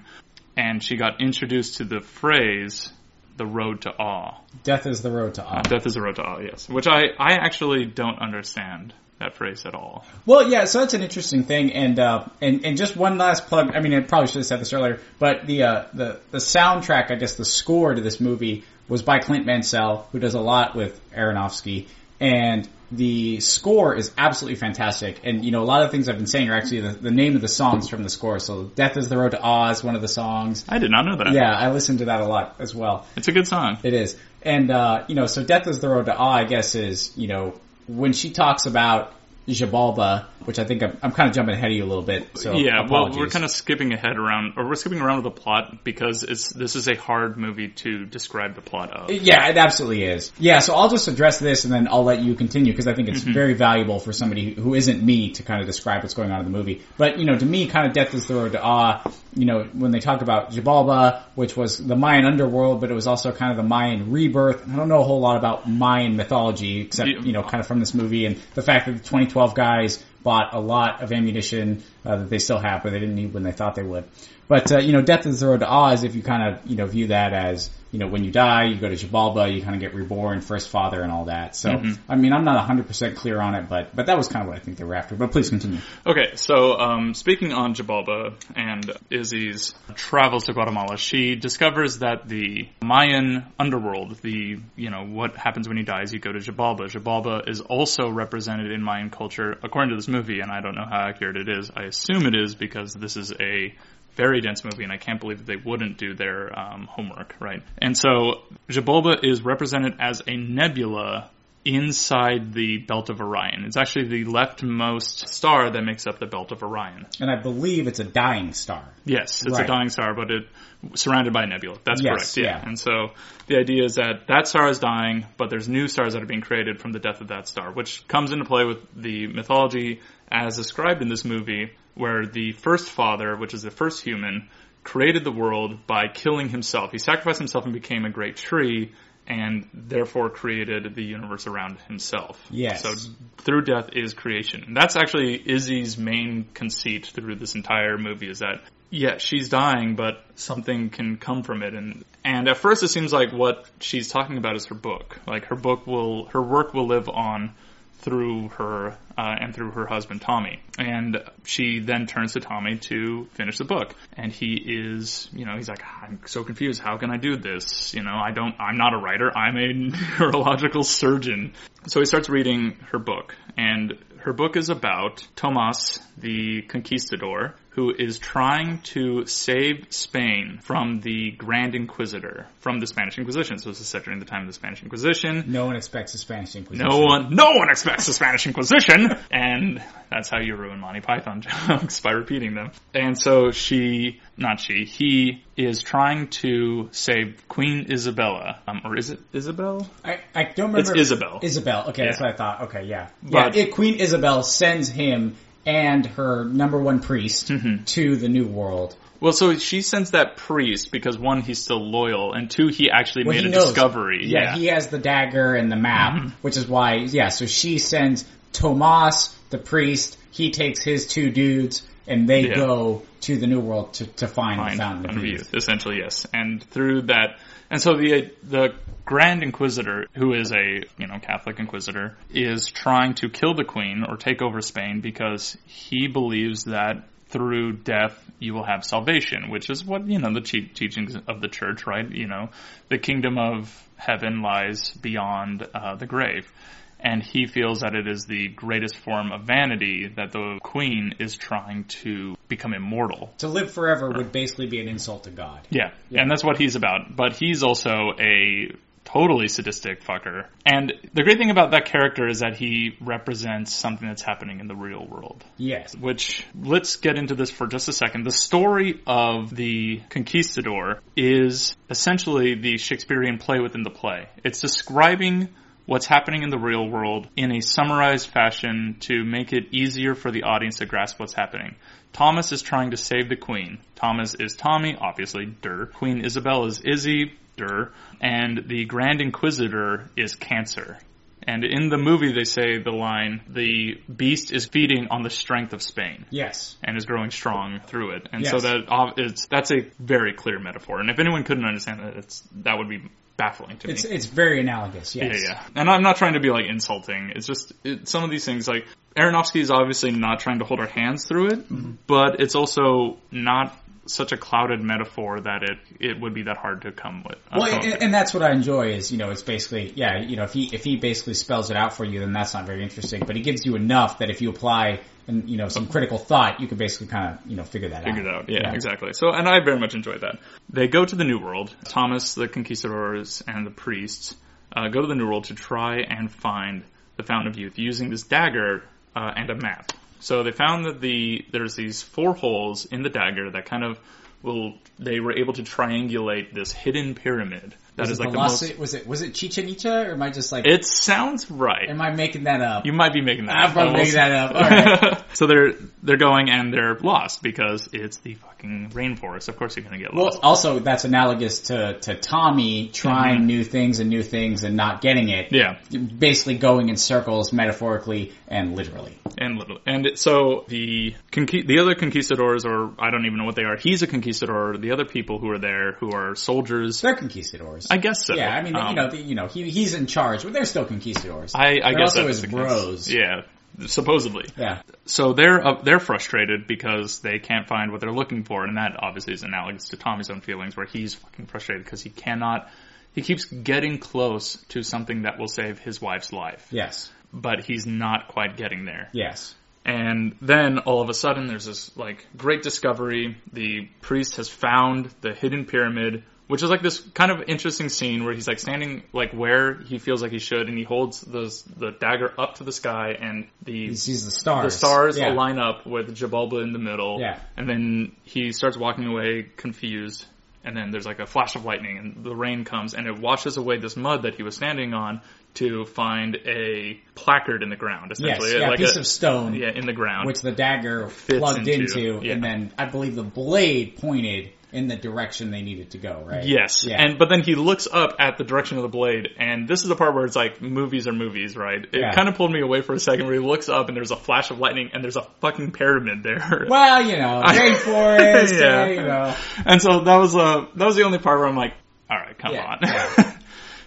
And 0.56 0.84
she 0.84 0.96
got 0.96 1.22
introduced 1.22 1.78
to 1.78 1.86
the 1.86 2.02
phrase, 2.02 2.92
the 3.38 3.46
road 3.46 3.82
to 3.82 3.90
awe. 3.90 4.40
Death 4.64 4.86
is 4.86 5.02
the 5.02 5.12
road 5.12 5.36
to 5.36 5.46
awe. 5.46 5.62
Death 5.62 5.86
is 5.86 5.96
a 5.96 6.02
road 6.02 6.16
to 6.16 6.24
awe, 6.24 6.40
yes. 6.40 6.68
Which 6.68 6.88
I, 6.88 7.08
I 7.18 7.34
actually 7.34 7.86
don't 7.86 8.20
understand 8.20 8.94
that 9.20 9.36
phrase 9.36 9.66
at 9.66 9.76
all. 9.76 10.06
Well, 10.26 10.50
yeah, 10.50 10.66
so 10.66 10.80
that's 10.80 10.94
an 10.94 11.04
interesting 11.04 11.44
thing, 11.44 11.74
and 11.74 12.00
uh, 12.00 12.26
and 12.42 12.66
and 12.66 12.78
just 12.78 12.96
one 12.96 13.18
last 13.18 13.48
plug. 13.48 13.76
I 13.76 13.80
mean, 13.80 13.94
I 13.94 14.02
probably 14.02 14.28
should 14.28 14.38
have 14.38 14.46
said 14.46 14.62
this 14.62 14.74
earlier, 14.74 15.00
but 15.20 15.46
the 15.46 15.64
uh, 15.64 15.86
the 15.94 16.20
the 16.32 16.38
soundtrack, 16.38 17.12
I 17.12 17.16
guess, 17.16 17.36
the 17.36 17.46
score 17.46 17.94
to 17.94 18.02
this 18.02 18.20
movie 18.20 18.64
was 18.88 19.04
by 19.04 19.20
Clint 19.20 19.46
Mansell, 19.46 20.08
who 20.12 20.20
does 20.20 20.34
a 20.34 20.42
lot 20.42 20.76
with 20.76 21.00
Aronofsky, 21.12 21.88
and 22.20 22.68
the 22.92 23.40
score 23.40 23.94
is 23.94 24.12
absolutely 24.18 24.56
fantastic. 24.56 25.20
And 25.24 25.46
you 25.46 25.52
know, 25.52 25.62
a 25.62 25.66
lot 25.66 25.84
of 25.84 25.92
things 25.92 26.10
I've 26.10 26.18
been 26.18 26.26
saying 26.26 26.50
are 26.50 26.56
actually 26.56 26.82
the, 26.82 26.94
the 26.94 27.12
name 27.12 27.36
of 27.36 27.42
the 27.42 27.48
songs 27.48 27.88
from 27.88 28.04
the 28.04 28.10
score. 28.10 28.40
So, 28.40 28.64
"Death 28.64 28.98
is 28.98 29.10
the 29.10 29.18
Road 29.18 29.32
to 29.32 29.42
Oz" 29.42 29.84
one 29.84 29.96
of 29.96 30.02
the 30.02 30.08
songs. 30.08 30.66
I 30.68 30.80
did 30.80 30.92
not 30.92 31.06
know 31.06 31.18
that. 31.18 31.34
Yeah, 31.34 31.54
I 31.54 31.72
listened 31.72 32.00
to 32.00 32.06
that 32.06 32.22
a 32.22 32.26
lot 32.26 32.56
as 32.60 32.74
well. 32.74 33.06
It's 33.16 33.28
a 33.28 33.32
good 33.32 33.48
song. 33.48 33.78
It 33.84 33.94
is. 33.94 34.18
And, 34.42 34.72
uh, 34.72 35.04
you 35.10 35.16
know, 35.16 35.26
so 35.26 35.44
Death 35.44 35.68
is 35.68 35.82
the 35.82 35.90
Road 35.90 36.06
to 36.06 36.16
Awe, 36.16 36.38
I 36.38 36.46
guess, 36.46 36.74
is, 36.74 37.12
you 37.18 37.28
know, 37.28 37.60
when 37.90 38.14
she 38.14 38.30
talks 38.30 38.66
about 38.68 39.14
Xibalba, 39.54 40.26
which 40.46 40.60
I 40.60 40.64
think 40.64 40.84
I'm, 40.84 40.98
I'm 41.02 41.12
kind 41.12 41.30
of 41.30 41.36
jumping 41.36 41.56
ahead 41.56 41.72
of 41.72 41.78
you 41.78 41.84
a 41.84 41.88
little 41.88 42.04
bit. 42.04 42.38
So 42.38 42.54
yeah, 42.54 42.84
apologies. 42.84 43.18
well, 43.18 43.26
we're 43.26 43.30
kind 43.30 43.46
of 43.46 43.52
skipping 43.52 43.94
ahead 43.94 44.18
around, 44.18 44.54
or 44.58 44.68
we're 44.68 44.76
skipping 44.76 45.02
around 45.02 45.24
with 45.24 45.36
the 45.36 45.42
plot 45.42 45.84
because 45.84 46.24
it's 46.24 46.50
this 46.50 46.76
is 46.76 46.88
a 46.88 46.96
hard 46.96 47.38
movie 47.38 47.70
to 47.70 48.06
describe 48.06 48.56
the 48.56 48.62
plot 48.62 48.92
of. 48.92 49.12
Yeah, 49.12 49.48
it 49.50 49.58
absolutely 49.58 50.04
is. 50.04 50.32
Yeah, 50.40 50.60
so 50.60 50.76
I'll 50.76 50.90
just 50.90 51.08
address 51.08 51.40
this 51.40 51.66
and 51.66 51.74
then 51.74 51.88
I'll 51.88 52.04
let 52.04 52.22
you 52.22 52.36
continue 52.36 52.72
because 52.72 52.88
I 52.88 52.94
think 52.94 53.10
it's 53.10 53.22
mm-hmm. 53.22 53.34
very 53.34 53.54
valuable 53.54 54.00
for 54.00 54.14
somebody 54.14 54.54
who 54.54 54.74
isn't 54.74 55.04
me 55.04 55.32
to 55.32 55.44
kind 55.44 55.62
of 55.62 55.68
describe 55.68 56.04
what's 56.04 56.14
going 56.14 56.32
on 56.32 56.40
in 56.40 56.52
the 56.52 56.58
movie. 56.58 56.82
But, 56.98 57.20
you 57.20 57.26
know, 57.26 57.38
to 57.38 57.46
me, 57.46 57.68
kind 57.68 57.88
of 57.88 57.94
Death 57.94 58.14
is 58.14 58.28
the 58.28 58.36
Road 58.36 58.54
to 58.54 58.62
Awe, 58.62 59.12
you 59.34 59.46
know, 59.46 59.64
when 59.74 59.92
they 59.92 60.00
talk 60.00 60.22
about 60.22 60.52
Xibalba, 60.52 61.22
which 61.36 61.56
was 61.56 61.78
the 61.78 61.96
Mayan 61.96 62.26
underworld, 62.26 62.82
but 62.82 62.90
it 62.90 62.94
was 62.94 63.08
also 63.08 63.32
kind 63.32 63.52
of 63.52 63.58
the 63.58 63.64
Mayan 63.64 64.12
rebirth. 64.12 64.68
I 64.68 64.76
don't 64.76 64.90
know 64.90 65.02
a 65.02 65.04
whole 65.04 65.22
lot 65.22 65.38
about 65.38 65.70
Mayan 65.70 66.16
mythology 66.16 66.82
except, 66.82 67.10
you 67.10 67.32
know, 67.32 67.44
kind 67.44 67.62
of 67.62 67.68
from 67.68 67.80
this 67.80 67.94
movie 67.94 68.26
and 68.26 68.38
the 68.56 68.62
fact 68.62 68.88
that 68.88 68.94
the 68.94 69.00
2012 69.00 69.39
guys 69.48 70.04
bought 70.24 70.54
a 70.54 70.60
lot 70.60 71.02
of 71.02 71.12
ammunition 71.12 71.84
uh, 72.06 72.18
that 72.18 72.30
they 72.30 72.40
still 72.40 72.60
have, 72.60 72.84
but 72.84 72.92
they 72.92 73.00
didn't 73.00 73.16
need 73.16 73.34
when 73.34 73.44
they 73.44 73.52
thought 73.52 73.76
they 73.76 73.84
would. 73.84 74.04
But 74.48 74.72
uh, 74.72 74.80
you 74.80 74.92
know, 74.92 75.02
Death 75.02 75.26
is 75.26 75.40
the 75.40 75.48
Road 75.48 75.62
to 75.62 75.72
Oz. 75.72 76.04
If 76.04 76.16
you 76.16 76.24
kind 76.24 76.54
of 76.54 76.66
you 76.66 76.76
know 76.76 76.86
view 76.86 77.08
that 77.08 77.34
as 77.34 77.70
you 77.92 77.98
know, 78.00 78.08
when 78.08 78.24
you 78.24 78.32
die, 78.32 78.66
you 78.66 78.76
go 78.76 78.88
to 78.88 78.96
Xibalba, 78.96 79.54
you 79.54 79.64
kind 79.64 79.76
of 79.76 79.82
get 79.82 79.96
reborn, 79.96 80.42
first 80.42 80.70
father, 80.70 81.02
and 81.02 81.12
all 81.12 81.26
that. 81.26 81.56
So, 81.56 81.70
Mm-hmm. 81.70 82.12
I 82.12 82.16
mean, 82.16 82.34
I'm 82.34 82.44
not 82.44 82.56
100 82.56 82.88
percent 82.88 83.16
clear 83.16 83.40
on 83.40 83.56
it, 83.56 83.70
but 83.70 83.96
but 83.96 84.08
that 84.08 84.18
was 84.18 84.28
kind 84.28 84.44
of 84.44 84.50
what 84.50 84.58
I 84.58 84.60
think 84.60 84.78
they 84.78 84.84
were 84.84 84.96
after. 84.96 85.16
But 85.16 85.32
please 85.32 85.50
continue. 85.50 85.80
Okay, 86.06 86.36
so 86.36 86.78
um, 86.78 87.14
speaking 87.14 87.54
on 87.54 87.74
Xibalba 87.74 88.34
and 88.56 88.92
Izzy's 89.10 89.74
travels 89.96 90.46
to 90.46 90.54
Guatemala, 90.54 90.98
she 90.98 91.36
discovers 91.36 92.00
that 92.00 92.28
the 92.28 92.68
Mayan 92.84 93.46
underworld, 93.58 94.18
the 94.22 94.60
you 94.76 94.90
know 94.90 95.06
what 95.06 95.36
happens 95.36 95.68
when 95.68 95.78
you 95.78 95.84
die 95.84 96.02
is 96.04 96.14
you 96.14 96.20
go 96.20 96.32
to 96.32 96.40
Xibalba. 96.40 96.90
Xibalba 96.92 97.48
is 97.48 97.62
also 97.62 98.10
represented 98.10 98.72
in 98.72 98.82
Mayan 98.82 99.10
culture, 99.10 99.56
according 99.64 99.92
to 99.92 99.96
this 99.96 100.08
movie, 100.08 100.42
and 100.42 100.52
I 100.52 100.62
don't 100.62 100.76
know 100.76 100.86
how 100.90 101.08
accurate 101.08 101.38
it 101.38 101.48
is. 101.50 101.72
I 101.76 101.84
assume 101.84 102.26
it 102.26 102.36
is 102.36 102.56
because 102.56 102.94
this 102.94 103.16
is 103.16 103.32
a 103.40 103.74
very 104.20 104.42
dense 104.42 104.64
movie, 104.64 104.84
and 104.84 104.92
I 104.92 104.98
can't 104.98 105.20
believe 105.20 105.38
that 105.40 105.48
they 105.48 105.56
wouldn't 105.70 105.98
do 105.98 106.14
their 106.14 106.58
um, 106.58 106.88
homework, 106.90 107.36
right? 107.40 107.62
And 107.78 107.98
so 107.98 108.42
Xibalba 108.70 109.24
is 109.24 109.42
represented 109.42 109.94
as 110.00 110.22
a 110.28 110.36
nebula 110.36 111.30
inside 111.66 112.54
the 112.54 112.78
belt 112.78 113.10
of 113.10 113.20
Orion. 113.22 113.66
It's 113.66 113.78
actually 113.78 114.08
the 114.08 114.26
leftmost 114.26 115.28
star 115.28 115.70
that 115.70 115.82
makes 115.84 116.08
up 116.08 116.18
the 116.20 116.26
belt 116.26 116.52
of 116.52 116.64
Orion. 116.64 117.06
And 117.20 117.30
I 117.30 117.36
believe 117.42 117.88
it's 117.88 118.00
a 118.00 118.06
dying 118.06 118.54
star. 118.54 118.84
Yes, 119.06 119.44
it's 119.46 119.58
Right. 119.58 119.66
a 119.66 119.68
dying 119.68 119.90
star, 119.90 120.14
but 120.14 120.32
it 120.32 120.48
surrounded 120.96 121.34
by 121.34 121.44
a 121.44 121.48
nebula. 121.48 121.78
That's 121.84 122.02
Yes, 122.02 122.34
correct. 122.34 122.38
Yeah. 122.38 122.58
yeah. 122.60 122.68
And 122.68 122.80
so 122.80 123.10
the 123.48 123.58
idea 123.58 123.84
is 123.84 123.96
that 123.96 124.28
that 124.28 124.48
star 124.48 124.70
is 124.70 124.80
dying, 124.80 125.26
but 125.38 125.50
there's 125.50 125.68
new 125.68 125.88
stars 125.88 126.14
that 126.14 126.24
are 126.24 126.32
being 126.34 126.42
created 126.42 126.80
from 126.80 126.94
the 126.94 127.00
death 127.00 127.20
of 127.22 127.28
that 127.28 127.48
star, 127.48 127.72
which 127.72 128.08
comes 128.08 128.32
into 128.32 128.46
play 128.46 128.64
with 128.66 128.80
the 128.96 129.28
mythology 129.28 130.00
as 130.32 130.56
described 130.56 131.02
in 131.02 131.10
this 131.10 131.26
movie, 131.26 131.72
where 132.00 132.26
the 132.26 132.54
first 132.54 132.90
father, 132.90 133.36
which 133.36 133.54
is 133.54 133.62
the 133.62 133.72
first 133.72 134.04
human, 134.04 134.50
created 134.84 135.24
the 135.24 135.32
world 135.32 135.86
by 135.86 136.08
killing 136.08 136.50
himself. 136.50 136.92
He 136.92 136.98
sacrificed 136.98 137.40
himself 137.40 137.66
and 137.66 137.74
became 137.74 138.06
a 138.06 138.10
great 138.10 138.38
tree. 138.38 138.92
And 139.28 139.70
therefore 139.76 140.32
created 140.32 140.96
the 140.96 141.04
universe 141.04 141.46
around 141.46 141.78
himself. 141.82 142.44
Yes. 142.50 142.82
So 142.82 142.96
through 143.38 143.62
death 143.62 143.90
is 143.94 144.16
creation. 144.16 144.64
And 144.66 144.76
that's 144.76 144.96
actually 144.96 145.40
Izzy's 145.46 146.00
main 146.00 146.48
conceit 146.56 147.06
through 147.06 147.36
this 147.36 147.54
entire 147.54 148.00
movie 148.00 148.28
is 148.28 148.40
that 148.40 148.62
yeah, 148.90 149.20
she's 149.20 149.50
dying, 149.50 149.96
but 149.96 150.24
something 150.36 150.90
can 150.90 151.18
come 151.18 151.44
from 151.44 151.62
it. 151.62 151.74
And 151.76 152.04
and 152.24 152.48
at 152.48 152.58
first 152.58 152.82
it 152.82 152.88
seems 152.88 153.14
like 153.14 153.32
what 153.32 153.70
she's 153.80 154.08
talking 154.08 154.38
about 154.38 154.56
is 154.56 154.66
her 154.66 154.76
book. 154.76 155.20
Like 155.28 155.46
her 155.46 155.56
book 155.56 155.86
will, 155.86 156.26
her 156.30 156.42
work 156.42 156.74
will 156.74 156.88
live 156.88 157.08
on 157.08 157.54
through 158.00 158.50
her 158.50 158.98
uh, 159.18 159.36
and 159.40 159.54
through 159.54 159.72
her 159.72 159.86
husband 159.86 160.22
Tommy. 160.22 160.62
And 160.78 161.18
she 161.44 161.80
then 161.80 162.08
turns 162.08 162.34
to 162.34 162.40
Tommy 162.40 162.78
to 162.78 163.26
finish 163.34 163.58
the 163.58 163.66
book. 163.66 163.94
And 164.14 164.32
he 164.32 164.56
is, 164.56 165.30
you 165.34 165.46
know, 165.46 165.56
he's 165.56 165.70
like, 165.70 165.84
I'm 166.02 166.22
so 166.26 166.44
confused. 166.44 166.82
How 166.82 166.98
can 166.98 167.12
I 167.12 167.18
do 167.18 167.36
this? 167.36 167.94
You 167.94 168.04
know, 168.04 168.16
I 168.16 168.32
don't. 168.32 168.56
I'm 168.60 168.78
not 168.78 168.94
a 168.94 168.98
writer. 168.98 169.36
I'm 169.36 169.58
a 169.58 169.74
neurological 170.20 170.84
surgeon. 170.84 171.54
So 171.88 172.00
he 172.00 172.06
starts 172.06 172.30
reading 172.30 172.78
her 172.92 173.00
book, 173.00 173.36
and 173.58 173.98
her 174.20 174.34
book 174.34 174.58
is 174.58 174.70
about 174.70 175.26
Tomas 175.36 176.00
the 176.18 176.62
Conquistador, 176.64 177.56
who 177.80 177.96
is 177.98 178.20
trying 178.20 178.80
to 178.82 179.26
save 179.26 179.88
Spain 179.90 180.60
from 180.62 181.00
the 181.00 181.32
Grand 181.32 181.76
Inquisitor, 181.76 182.46
from 182.60 182.82
the 182.82 182.88
Spanish 182.88 183.18
Inquisition. 183.18 183.58
So 183.58 183.70
this 183.70 183.80
is 183.80 183.88
set 183.88 184.04
during 184.04 184.20
the 184.20 184.26
time 184.26 184.42
of 184.42 184.48
the 184.48 184.54
Spanish 184.54 184.84
Inquisition. 184.84 185.46
No 185.48 185.66
one 185.66 185.78
expects 185.78 186.12
the 186.12 186.18
Spanish 186.18 186.58
Inquisition. 186.58 186.90
No 186.90 187.00
one, 187.00 187.34
no 187.34 187.52
one 187.54 187.70
expects 187.70 188.06
the 188.06 188.12
Spanish 188.12 188.46
Inquisition, 188.48 189.16
and 189.32 189.82
that's 190.12 190.28
how 190.28 190.40
you 190.40 190.58
ruin 190.58 190.82
Monty 190.82 191.00
Python 191.00 191.42
jokes 191.68 192.02
by 192.02 192.12
repeating 192.12 192.54
them. 192.54 192.72
And 192.94 193.18
so 193.18 193.52
she, 193.52 194.20
not 194.36 194.60
she, 194.60 194.84
he 194.84 195.42
is 195.56 195.82
trying 195.82 196.28
to 196.44 196.90
save 196.92 197.48
Queen 197.48 197.88
Isabella, 197.90 198.60
um, 198.68 198.82
or 198.84 198.98
is 198.98 199.10
it 199.10 199.22
Isabel? 199.32 199.90
I, 200.04 200.20
I 200.36 200.44
don't 200.44 200.74
remember. 200.74 200.92
It's 200.92 201.00
Isabel. 201.00 201.40
Isabel. 201.44 201.86
Okay, 201.92 202.08
that's 202.08 202.20
what 202.20 202.30
I 202.30 202.36
thought. 202.36 202.62
Okay, 202.64 202.84
yeah. 202.88 203.08
But- 203.24 203.56
yeah, 203.56 203.64
it, 203.64 203.72
Queen 203.72 203.96
Isabel 203.96 204.44
sends 204.44 204.90
him 204.90 205.38
and 205.66 206.06
her 206.06 206.46
number 206.46 206.80
one 206.80 207.00
priest 207.02 207.50
Mm-hmm. 207.50 207.84
to 207.86 208.16
the 208.16 208.30
New 208.30 208.48
World. 208.48 208.96
Well, 209.22 209.34
so 209.34 209.58
she 209.58 209.82
sends 209.82 210.12
that 210.12 210.38
priest 210.38 210.92
because 210.92 211.18
one, 211.18 211.42
he's 211.42 211.60
still 211.60 211.82
loyal, 211.84 212.32
and 212.34 212.50
two, 212.50 212.68
he 212.70 212.90
actually 212.90 213.26
Well, 213.26 213.36
made 213.36 213.42
he 213.44 213.50
a 213.50 213.52
knows. 213.52 213.66
discovery. 213.66 214.26
Yeah, 214.28 214.42
Yeah, 214.42 214.56
he 214.56 214.66
has 214.68 214.88
the 214.88 214.98
dagger 214.98 215.56
and 215.56 215.70
the 215.72 215.76
map, 215.76 216.14
Mm-hmm. 216.14 216.28
which 216.42 216.56
is 216.56 216.68
why, 216.68 216.96
yeah, 216.96 217.28
so 217.30 217.46
she 217.46 217.80
sends 217.80 218.24
Tomas, 218.54 219.36
the 219.50 219.58
priest, 219.58 220.18
he 220.32 220.52
takes 220.52 220.82
his 220.84 221.08
two 221.08 221.30
dudes, 221.32 221.86
and 222.08 222.28
they 222.30 222.48
Yeah. 222.48 222.56
go 222.56 223.04
to 223.22 223.38
the 223.38 223.46
New 223.48 223.60
World 223.60 223.94
to, 223.96 224.06
to 224.08 224.28
find, 224.28 224.58
Find 224.60 224.74
the 224.80 224.84
Fountain 224.84 225.00
of 225.00 225.12
Fountain 225.12 225.18
of 225.18 225.26
Youth. 225.26 225.40
Youth, 225.40 225.54
essentially, 225.56 225.98
yes. 226.00 226.26
And 226.34 226.64
through 226.64 227.04
that, 227.04 227.40
and 227.70 227.82
so 227.82 227.96
the 227.96 228.32
the 228.44 228.76
Grand 229.06 229.42
Inquisitor, 229.42 230.06
who 230.14 230.34
is 230.34 230.52
a 230.52 230.84
you 230.98 231.08
know 231.08 231.18
Catholic 231.20 231.58
Inquisitor, 231.60 232.16
is 232.30 232.68
trying 232.68 233.16
to 233.16 233.30
kill 233.30 233.56
the 233.56 233.64
Queen 233.64 234.06
or 234.08 234.18
take 234.18 234.42
over 234.42 234.62
Spain 234.62 235.02
because 235.02 235.58
he 235.66 236.08
believes 236.08 236.66
that 236.66 237.08
through 237.30 237.74
death 237.74 238.14
you 238.40 238.54
will 238.54 238.64
have 238.64 238.84
salvation, 238.84 239.50
which 239.50 239.70
is 239.70 239.84
what 239.84 240.06
you 240.08 240.20
know 240.20 240.34
the 240.34 240.42
te- 240.42 240.68
teachings 240.68 241.16
of 241.28 241.42
the 241.42 241.48
Church, 241.48 241.88
right? 241.88 242.10
You 242.10 242.28
know, 242.28 242.50
the 242.90 242.98
kingdom 242.98 243.38
of 243.38 243.76
heaven 243.96 244.42
lies 244.42 244.92
beyond 244.92 245.68
uh, 245.74 245.96
the 245.96 246.06
grave. 246.06 246.52
And 247.00 247.24
he 247.24 247.48
feels 247.48 247.80
that 247.80 247.96
it 247.96 248.08
is 248.08 248.26
the 248.26 248.50
greatest 248.50 248.98
form 248.98 249.32
of 249.32 249.44
vanity 249.44 250.12
that 250.16 250.32
the 250.32 250.60
queen 250.62 251.16
is 251.20 251.38
trying 251.38 251.86
to 251.86 252.36
become 252.48 252.74
immortal. 252.74 253.34
To 253.40 253.48
live 253.48 253.72
forever 253.72 254.12
would 254.12 254.32
basically 254.32 254.68
be 254.68 254.82
an 254.82 254.88
insult 254.88 255.24
to 255.24 255.30
God. 255.30 255.68
Yeah, 255.70 255.92
and 256.12 256.30
that's 256.30 256.44
what 256.44 256.58
he's 256.58 256.76
about. 256.76 257.16
But 257.16 257.38
he's 257.38 257.64
also 257.64 258.14
a 258.20 258.74
totally 259.06 259.48
sadistic 259.48 260.04
fucker. 260.04 260.46
And 260.66 260.94
the 261.14 261.24
great 261.24 261.38
thing 261.38 261.50
about 261.50 261.72
that 261.72 261.86
character 261.86 262.28
is 262.28 262.42
that 262.42 262.58
he 262.58 262.96
represents 263.02 263.74
something 263.74 264.08
that's 264.08 264.22
happening 264.22 264.60
in 264.60 264.68
the 264.68 264.76
real 264.76 265.06
world. 265.06 265.44
Yes. 265.58 265.96
Which, 265.96 266.46
let's 266.62 266.98
get 266.98 267.18
into 267.18 267.34
this 267.34 267.50
for 267.50 267.66
just 267.68 267.88
a 267.88 267.94
second. 267.94 268.26
The 268.26 268.32
story 268.32 269.02
of 269.08 269.56
the 269.56 270.02
Conquistador 270.10 271.00
is 271.16 271.76
essentially 271.90 272.56
the 272.56 272.78
Shakespearean 272.78 273.40
play 273.40 273.60
within 273.60 273.84
the 273.84 273.90
play. 273.90 274.30
It's 274.44 274.60
describing 274.60 275.50
what's 275.90 276.06
happening 276.06 276.44
in 276.44 276.52
the 276.52 276.58
real 276.58 276.88
world 276.88 277.28
in 277.36 277.52
a 277.52 277.62
summarized 277.62 278.28
fashion 278.28 278.96
to 279.00 279.24
make 279.24 279.52
it 279.54 279.74
easier 279.74 280.14
for 280.14 280.30
the 280.30 280.44
audience 280.44 280.78
to 280.78 280.86
grasp 280.86 281.20
what's 281.20 281.34
happening. 281.34 281.76
Thomas 282.14 282.52
is 282.52 282.62
trying 282.62 282.92
to 282.92 282.98
save 282.98 283.28
the 283.28 283.36
queen. 283.36 283.80
Thomas 283.96 284.36
is 284.36 284.56
Tommy, 284.56 284.96
obviously, 285.02 285.48
der. 285.64 285.88
Queen 285.88 286.24
Isabel 286.24 286.66
is 286.66 286.80
Izzy, 286.82 287.34
der. 287.58 287.92
And 288.22 288.66
the 288.68 288.86
Grand 288.86 289.20
Inquisitor 289.20 290.12
is 290.16 290.36
Cancer. 290.36 291.00
And 291.42 291.64
in 291.64 291.90
the 291.90 291.98
movie, 291.98 292.34
they 292.34 292.44
say 292.44 292.78
the 292.78 292.92
line, 292.92 293.42
the 293.50 294.00
beast 294.16 294.52
is 294.54 294.68
feeding 294.68 295.08
on 295.10 295.24
the 295.24 295.32
strength 295.32 295.74
of 295.74 295.82
Spain 295.82 296.28
Yes. 296.30 296.76
and 296.84 296.98
is 296.98 297.06
growing 297.06 297.32
strong 297.32 297.80
through 297.88 298.12
it. 298.18 298.30
And 298.32 298.46
so 298.46 298.60
that 298.60 299.14
it's, 299.18 299.48
that's 299.48 299.72
a 299.72 299.90
very 299.98 300.34
clear 300.34 300.60
metaphor. 300.60 301.00
And 301.00 301.10
if 301.10 301.18
anyone 301.18 301.44
couldn't 301.44 301.66
understand 301.66 302.02
that, 302.02 302.18
it's, 302.18 302.44
that 302.58 302.78
would 302.78 302.90
be 302.90 303.10
baffling 303.40 303.78
to 303.80 303.88
me. 303.88 303.94
It's 303.94 304.04
it's 304.06 304.26
very 304.26 304.60
analogous. 304.60 305.16
Yes. 305.16 305.42
Yeah, 305.42 305.50
yeah. 305.54 305.64
And 305.76 305.90
I'm 305.90 306.04
not 306.04 306.18
trying 306.18 306.34
to 306.34 306.40
be 306.40 306.52
like 306.52 306.66
insulting. 306.68 307.32
It's 307.36 307.48
just 307.48 307.72
it, 307.84 308.08
some 308.08 308.24
of 308.24 308.30
these 308.30 308.46
things 308.46 308.68
like 308.68 308.86
Aronofsky 309.16 309.62
is 309.62 309.72
obviously 309.72 310.12
not 310.12 310.40
trying 310.40 310.60
to 310.60 310.66
hold 310.66 310.80
our 310.80 310.88
hands 310.88 311.26
through 311.26 311.48
it, 311.48 311.60
Mm-hmm. 311.70 311.92
but 312.06 312.40
it's 312.42 312.54
also 312.56 313.18
not 313.32 313.76
such 314.10 314.32
a 314.32 314.38
clouded 314.38 314.82
metaphor 314.82 315.40
that 315.42 315.64
it 315.64 315.78
it 316.00 316.20
would 316.20 316.34
be 316.34 316.44
that 316.44 316.58
hard 316.58 316.82
to 316.82 316.92
come 316.92 317.24
with. 317.24 317.38
uh, 317.52 317.58
Well, 317.60 317.76
and, 317.76 318.04
and 318.04 318.14
that's 318.14 318.34
what 318.34 318.44
I 318.44 318.52
enjoy 318.52 318.94
is, 318.94 319.12
you 319.12 319.18
know, 319.18 319.30
it's 319.30 319.44
basically, 319.44 319.94
yeah, 319.96 320.20
you 320.22 320.36
know, 320.36 320.44
if 320.44 320.54
he, 320.54 320.70
if 320.74 320.84
he 320.84 320.98
basically 320.98 321.36
spells 321.36 321.70
it 321.70 321.78
out 321.78 321.94
for 321.94 322.06
you, 322.06 322.20
then 322.20 322.34
that's 322.34 322.54
not 322.54 322.66
very 322.66 322.84
interesting, 322.84 323.24
but 323.26 323.36
he 323.36 323.42
gives 323.42 323.66
you 323.66 323.76
enough 323.76 324.20
that 324.20 324.30
if 324.30 324.42
you 324.42 324.50
apply, 324.50 325.02
and, 325.28 325.50
you 325.50 325.58
know, 325.58 325.68
some 325.68 325.88
critical 325.88 326.18
thought, 326.18 326.60
you 326.60 326.68
can 326.68 326.78
basically 326.78 327.08
kind 327.08 327.38
of, 327.38 327.46
you 327.50 327.56
know, 327.56 327.64
figure 327.64 327.90
that 327.90 328.00
out. 328.00 328.06
Figured 328.06 328.26
it 328.26 328.34
out. 328.34 328.42
out. 328.44 328.50
Yeah, 328.50 328.74
exactly. 328.74 329.14
So, 329.14 329.30
and 329.30 329.48
I 329.48 329.64
very 329.64 329.80
much 329.80 329.94
enjoyed 329.94 330.22
that. 330.22 330.40
They 330.70 330.88
go 330.88 331.06
to 331.06 331.16
the 331.16 331.24
New 331.24 331.40
World. 331.40 331.76
Thomas, 331.86 332.34
the 332.34 332.48
conquistadors, 332.48 333.44
and 333.48 333.66
the 333.66 333.72
priests 333.72 334.36
uh, 334.76 334.88
go 334.90 335.02
to 335.02 335.08
the 335.08 335.16
New 335.16 335.28
World 335.28 335.46
to 335.46 335.56
try 335.56 336.00
and 336.00 336.32
find 336.32 336.84
the 337.18 337.24
Fountain 337.24 337.52
of 337.52 337.60
Youth 337.60 337.78
using 337.78 338.10
this 338.10 338.24
dagger 338.24 338.84
uh, 339.16 339.32
and 339.36 339.50
a 339.50 339.56
map. 339.56 339.92
So 340.20 340.44
they 340.44 340.52
found 340.52 340.86
that 340.86 341.02
the 341.02 341.46
there's 341.52 341.76
these 341.76 342.02
four 342.02 342.34
holes 342.34 342.86
in 342.86 343.04
the 343.04 343.10
dagger 343.10 343.52
that 343.52 343.66
kind 343.66 343.84
of 343.84 344.00
will 344.42 344.74
they 344.98 345.20
were 345.20 345.34
able 345.34 345.54
to 345.54 345.64
triangulate 345.64 346.54
this 346.54 346.72
hidden 346.72 347.14
pyramid 347.16 347.76
that 347.96 348.04
Was 348.04 348.12
is 348.12 348.20
like 348.20 348.32
the 348.32 348.38
most. 348.38 348.78
was 348.78 348.94
it, 348.94 349.06
was 349.08 349.22
it 349.22 349.34
Chichen 349.34 349.68
Itza, 349.68 350.08
or 350.08 350.12
am 350.14 350.22
I 350.22 350.30
just 350.30 350.54
like, 350.54 350.66
It 350.66 350.86
sounds 350.86 351.52
right. 351.52 351.90
am 351.90 352.02
I 352.02 352.12
making 352.12 352.46
that 352.46 352.62
up? 352.62 352.86
You 352.86 352.94
might 352.94 353.12
be 353.12 353.20
making 353.22 353.48
that. 353.48 353.58
Up. 353.58 353.68
I'm 353.68 353.74
probably 353.74 353.94
making 353.94 354.14
that 354.14 354.32
up. 354.32 354.56
Alright. 354.56 355.24
so 355.34 355.48
they're 355.48 355.74
they're 356.04 356.18
going 356.18 356.50
and 356.50 356.74
they're 356.74 356.96
lost 356.96 357.44
because 357.44 357.90
it's 357.92 358.18
the 358.18 358.36
fucking 358.36 358.59
rainforest. 358.64 359.48
Of 359.50 359.58
course 359.58 359.76
you're 359.76 359.84
going 359.86 359.98
to 359.98 360.04
get 360.04 360.14
Well, 360.14 360.26
lost. 360.26 360.40
also 360.44 360.80
that's 360.80 361.06
analogous 361.06 361.60
to, 361.62 362.00
to 362.02 362.16
Tommy 362.16 362.90
trying 362.90 363.46
new 363.46 363.64
things 363.64 364.00
and 364.00 364.10
new 364.10 364.24
things 364.24 364.64
and 364.64 364.76
not 364.76 365.02
getting 365.02 365.30
it. 365.30 365.52
yeah, 365.52 365.78
Basically 365.92 366.58
going 366.58 366.90
in 366.90 366.98
circles 366.98 367.52
metaphorically 367.54 368.34
and 368.48 368.76
literally. 368.76 369.18
and 369.38 369.58
literally. 369.58 369.82
and 369.86 370.08
so 370.16 370.66
the 370.68 371.16
the 371.32 371.80
other 371.80 371.96
conquistadors, 371.96 372.66
or 372.66 372.94
I 373.00 373.12
don't 373.12 373.26
even 373.26 373.38
know 373.38 373.46
what 373.46 373.56
they 373.56 373.64
are. 373.64 373.78
He's 373.78 374.02
a 374.02 374.08
conquistador. 374.08 374.78
The 374.78 374.92
other 374.92 375.06
people 375.06 375.40
who 375.40 375.50
are 375.52 375.60
there, 375.60 375.94
who 375.94 376.12
are 376.12 376.36
soldiers, 376.36 377.02
They're 377.02 377.16
conquistadors. 377.16 377.88
I 377.90 377.98
guess 377.98 378.26
so. 378.26 378.36
yeah, 378.36 378.50
I 378.50 378.62
mean, 378.62 378.76
Um, 378.76 378.90
you 378.90 378.96
know, 378.96 379.10
the, 379.10 379.18
you 379.18 379.36
know, 379.36 379.48
he, 379.48 379.70
he's 379.70 379.94
in 379.94 380.06
charge, 380.08 380.44
but 380.44 380.54
they're 380.54 380.66
still 380.66 380.86
conquistadors. 380.86 381.54
I, 381.56 381.80
I 381.84 381.92
They're 381.92 382.00
guess 382.00 382.16
also 382.16 382.28
his 382.28 382.42
the 382.42 382.48
case. 382.48 382.56
bros. 382.56 383.12
Yeah, 383.14 383.42
supposedly. 383.86 384.46
Yeah. 384.58 384.82
So 385.06 385.34
they're 385.34 385.66
uh, 385.66 385.82
they're 385.82 386.00
frustrated 386.00 386.68
because 386.68 387.20
they 387.20 387.40
can't 387.40 387.68
find 387.68 387.92
what 387.92 388.02
they're 388.02 388.12
looking 388.12 388.44
for, 388.44 388.64
and 388.66 388.78
that 388.78 388.96
obviously 389.02 389.34
is 389.34 389.44
analogous 389.44 389.90
to 389.90 389.98
Tommy's 389.98 390.30
own 390.30 390.42
feelings, 390.42 390.76
where 390.78 390.86
he's 390.86 391.16
fucking 391.16 391.46
frustrated 391.48 391.84
because 391.86 392.02
he 392.02 392.10
cannot. 392.10 392.70
He 393.14 393.22
keeps 393.22 393.46
getting 393.46 393.98
close 393.98 394.58
to 394.70 394.84
something 394.84 395.24
that 395.24 395.40
will 395.40 395.48
save 395.48 395.80
his 395.80 396.00
wife's 396.02 396.32
life, 396.32 396.68
Yes. 396.70 397.12
but 397.34 397.64
he's 397.64 397.86
not 397.88 398.28
quite 398.28 398.56
getting 398.56 398.86
there. 398.86 399.10
Yes. 399.14 399.56
And 399.86 400.36
then 400.42 400.80
all 400.80 401.02
of 401.02 401.10
a 401.10 401.14
sudden, 401.14 401.48
there's 401.48 401.66
this 401.66 401.96
like 401.98 402.26
great 402.38 402.62
discovery. 402.64 403.38
The 403.54 403.88
priest 404.02 404.36
has 404.36 404.50
found 404.50 405.10
the 405.22 405.34
hidden 405.34 405.66
pyramid, 405.66 406.24
which 406.48 406.62
is 406.62 406.70
like 406.70 406.82
this 406.82 407.00
kind 407.00 407.32
of 407.32 407.44
interesting 407.48 407.90
scene 407.90 408.24
where 408.24 408.34
he's 408.34 408.48
like 408.48 408.60
standing 408.60 409.04
like 409.14 409.32
where 409.32 409.76
he 409.76 409.98
feels 409.98 410.22
like 410.22 410.32
he 410.32 410.40
should, 410.40 410.68
and 410.68 410.78
he 410.78 410.84
holds 410.84 411.22
the 411.22 411.50
the 411.78 411.92
dagger 411.92 412.34
up 412.40 412.56
to 412.56 412.64
the 412.64 412.72
sky, 412.74 413.16
and 413.20 413.48
the 413.64 413.90
He 413.90 413.96
sees 413.96 414.26
the 414.26 414.32
stars. 414.32 414.66
the 414.74 414.78
stars 414.78 415.18
Yeah. 415.18 415.30
line 415.30 415.58
up 415.60 415.86
with 415.88 416.16
Xibalba 416.16 416.62
in 416.62 416.74
the 416.74 416.80
middle. 416.80 417.20
Yeah. 417.20 417.40
And 417.58 417.68
then 417.68 418.16
he 418.24 418.52
starts 418.52 418.78
walking 418.78 419.06
away 419.08 419.48
confused. 419.56 420.26
And 420.62 420.76
then 420.76 420.92
there's 420.92 421.06
like 421.06 421.20
a 421.20 421.26
flash 421.26 421.56
of 421.56 421.64
lightning 421.64 421.98
and 421.98 422.24
the 422.24 422.36
rain 422.36 422.66
comes 422.66 422.94
and 422.94 423.08
it 423.08 423.18
washes 423.18 423.56
away 423.56 423.78
this 423.78 423.96
mud 423.96 424.24
that 424.24 424.36
he 424.36 424.44
was 424.44 424.56
standing 424.58 424.94
on 424.94 425.22
to 425.56 425.86
find 425.86 426.36
a 426.46 427.00
placard 427.16 427.64
in 427.64 427.70
the 427.70 427.76
ground, 427.76 428.12
Yes, 428.18 428.20
essentially. 428.38 428.60
yeah, 428.60 428.74
a 428.74 428.78
piece 428.78 428.96
a, 428.96 429.00
of 429.00 429.08
stone, 429.08 429.54
yeah, 429.56 429.72
in 429.74 429.86
the 429.86 429.94
ground. 429.94 430.28
which 430.28 430.42
the 430.42 430.52
dagger 430.52 431.10
plugged 431.28 431.68
into, 431.68 432.00
into, 432.00 432.26
yeah. 432.26 432.34
and 432.34 432.44
then 432.44 432.72
I 432.78 432.86
believe 432.86 433.16
the 433.16 433.24
blade 433.24 433.98
pointed 433.98 434.52
in 434.72 434.88
the 434.88 434.96
direction 434.96 435.50
they 435.50 435.64
needed 435.64 435.90
to 435.90 435.98
go, 435.98 436.24
right? 436.28 436.46
Yes, 436.46 436.86
Yeah. 436.86 437.02
and 437.02 437.18
but 437.18 437.28
then 437.30 437.42
he 437.42 437.56
looks 437.56 437.88
up 437.92 438.18
at 438.20 438.38
the 438.38 438.44
direction 438.44 438.78
of 438.78 438.84
the 438.84 438.88
blade, 438.90 439.28
and 439.40 439.68
this 439.68 439.82
is 439.82 439.90
the 439.90 439.96
part 439.96 440.14
where 440.14 440.26
it's 440.26 440.36
like 440.36 440.62
movies 440.62 441.08
are 441.08 441.12
movies, 441.12 441.58
right? 441.58 441.84
It 441.84 441.90
Yeah. 442.00 442.14
kind 442.14 442.30
of 442.30 442.36
pulled 442.36 442.52
me 442.52 442.62
away 442.62 442.82
for 442.82 442.94
a 442.94 443.00
second 443.00 443.26
where 443.26 443.34
he 443.34 443.40
looks 443.42 443.68
up 443.68 443.88
and 443.88 443.98
there's 443.98 444.12
a 444.12 444.16
flash 444.16 444.52
of 444.52 444.60
lightning 444.60 444.92
and 444.94 445.04
there's 445.04 445.16
a 445.18 445.24
fucking 445.42 445.72
pyramid 445.72 446.22
there. 446.22 446.68
Well, 446.70 447.02
you 447.02 447.18
know, 447.18 447.42
rainforest, 447.48 448.52
Yeah. 448.60 448.86
yeah. 448.86 448.88
you 448.88 449.02
know. 449.02 449.36
And 449.66 449.82
so 449.82 450.02
that 450.02 450.18
was 450.18 450.36
uh 450.36 450.68
that 450.76 450.86
was 450.86 450.96
the 450.96 451.04
only 451.04 451.18
part 451.18 451.40
where 451.40 451.48
I'm 451.48 451.56
like, 451.58 451.74
all 452.08 452.18
right, 452.18 452.38
come 452.38 452.56
on. 452.56 452.80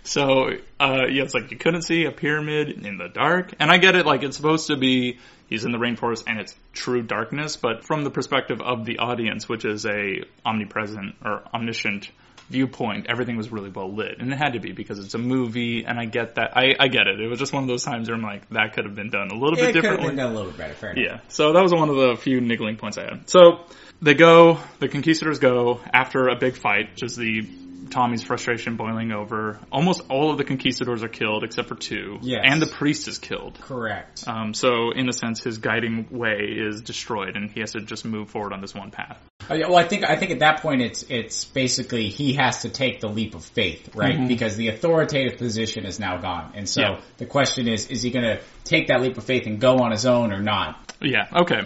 So 0.05 0.51
uh 0.81 1.07
yeah, 1.11 1.23
it's 1.23 1.35
like 1.35 1.51
you 1.51 1.57
couldn't 1.57 1.83
see 1.83 2.05
a 2.05 2.13
pyramid 2.13 2.85
in 2.87 2.99
the 2.99 3.09
dark, 3.09 3.53
and 3.61 3.71
I 3.71 3.79
get 3.79 3.95
it. 3.97 4.07
Like 4.07 4.23
it's 4.23 4.37
supposed 4.37 4.67
to 4.69 4.77
be 4.77 5.19
he's 5.49 5.65
in 5.65 5.73
the 5.73 5.79
rainforest 5.79 6.25
and 6.27 6.41
it's 6.41 6.55
true 6.73 7.03
darkness, 7.03 7.57
but 7.57 7.85
from 7.85 8.05
the 8.05 8.11
perspective 8.11 8.61
of 8.61 8.85
the 8.85 8.99
audience, 8.99 9.49
which 9.49 9.65
is 9.65 9.87
a 9.87 10.25
omnipresent 10.45 11.15
or 11.25 11.43
omniscient 11.55 12.11
viewpoint, 12.51 13.07
everything 13.09 13.37
was 13.37 13.51
really 13.51 13.71
well 13.71 13.95
lit, 13.95 14.19
and 14.19 14.31
it 14.33 14.37
had 14.37 14.53
to 14.55 14.61
be 14.61 14.73
because 14.73 14.99
it's 14.99 15.15
a 15.15 15.19
movie, 15.19 15.85
and 15.85 15.99
I 15.99 16.05
get 16.05 16.35
that. 16.35 16.57
I 16.57 16.75
I 16.79 16.89
get 16.89 17.07
it. 17.07 17.21
It 17.21 17.29
was 17.29 17.39
just 17.39 17.53
one 17.53 17.63
of 17.63 17.69
those 17.69 17.85
times 17.85 18.09
where 18.09 18.17
I'm 18.17 18.23
like, 18.23 18.49
that 18.51 18.75
could 18.75 18.85
have 18.85 18.95
been 18.95 19.11
done 19.11 19.29
a 19.31 19.35
little 19.35 19.55
bit 19.57 19.71
It 19.71 19.73
could 19.73 19.75
have 19.77 19.83
differently. 19.85 20.09
been 20.09 20.17
done 20.17 20.33
a 20.33 20.35
little 20.35 20.51
bit 20.51 20.59
better, 20.59 20.75
fair 20.75 20.91
enough. 20.91 21.05
Yeah. 21.05 21.21
So 21.29 21.53
that 21.53 21.63
was 21.63 21.73
one 21.73 21.89
of 21.89 21.97
the 21.97 22.17
few 22.17 22.41
niggling 22.41 22.77
points 22.77 22.99
I 22.99 23.03
had. 23.05 23.31
So 23.31 23.65
they 24.03 24.15
go, 24.15 24.59
the 24.81 24.89
conquistadors 24.89 25.39
go 25.39 25.81
after 25.95 26.29
a 26.29 26.37
big 26.37 26.57
fight, 26.57 26.91
which 26.91 27.05
is 27.05 27.17
the 27.17 27.49
Tommy's 27.93 28.23
frustration 28.25 28.77
boiling 28.77 29.13
over. 29.13 29.61
Almost 29.71 30.03
all 30.09 30.31
of 30.33 30.39
the 30.39 30.45
conquistadors 30.45 31.03
are 31.05 31.09
killed 31.09 31.45
except 31.45 31.69
for 31.69 31.75
two. 31.77 32.19
Yes. 32.23 32.43
And 32.45 32.61
the 32.61 32.67
priest 32.67 33.07
is 33.07 33.19
killed. 33.19 33.59
Correct. 33.61 34.25
Um, 34.27 34.55
so 34.55 34.91
in 34.91 35.09
a 35.09 35.13
sense, 35.13 35.43
his 35.45 35.59
guiding 35.59 36.09
way 36.11 36.39
is 36.41 36.81
destroyed, 36.83 37.37
and 37.37 37.51
he 37.51 37.61
has 37.61 37.73
to 37.73 37.81
just 37.81 38.05
move 38.05 38.31
forward 38.31 38.53
on 38.53 38.61
this 38.61 38.75
one 38.75 38.91
path. 38.91 39.19
Uh, 39.51 39.55
yeah, 39.55 39.67
Well, 39.69 39.77
I 39.77 39.85
think 39.87 40.05
I 40.05 40.17
think 40.17 40.31
at 40.33 40.39
that 40.41 40.61
point 40.63 40.83
it's 40.83 41.05
it's 41.05 41.45
basically 41.45 42.09
he 42.09 42.35
has 42.35 42.63
to 42.63 42.69
take 42.69 43.01
the 43.01 43.09
leap 43.09 43.35
of 43.35 43.45
faith, 43.45 43.95
right? 43.95 44.27
Because 44.27 44.57
the 44.57 44.69
authoritative 44.69 45.39
position 45.39 45.85
is 45.87 46.01
now 46.01 46.17
gone, 46.21 46.53
and 46.55 46.69
so 46.69 46.83
Mm-hmm. 46.83 46.95
Yeah. 46.95 47.01
the 47.19 47.27
question 47.27 47.69
is: 47.69 47.87
is 47.89 48.03
he 48.03 48.11
going 48.11 48.25
to 48.25 48.41
take 48.65 48.89
that 48.89 49.01
leap 49.03 49.17
of 49.19 49.25
faith 49.25 49.47
and 49.47 49.61
go 49.61 49.79
on 49.79 49.91
his 49.93 50.07
own 50.07 50.33
or 50.33 50.41
not? 50.41 50.95
Yeah, 51.01 51.27
okay. 51.43 51.61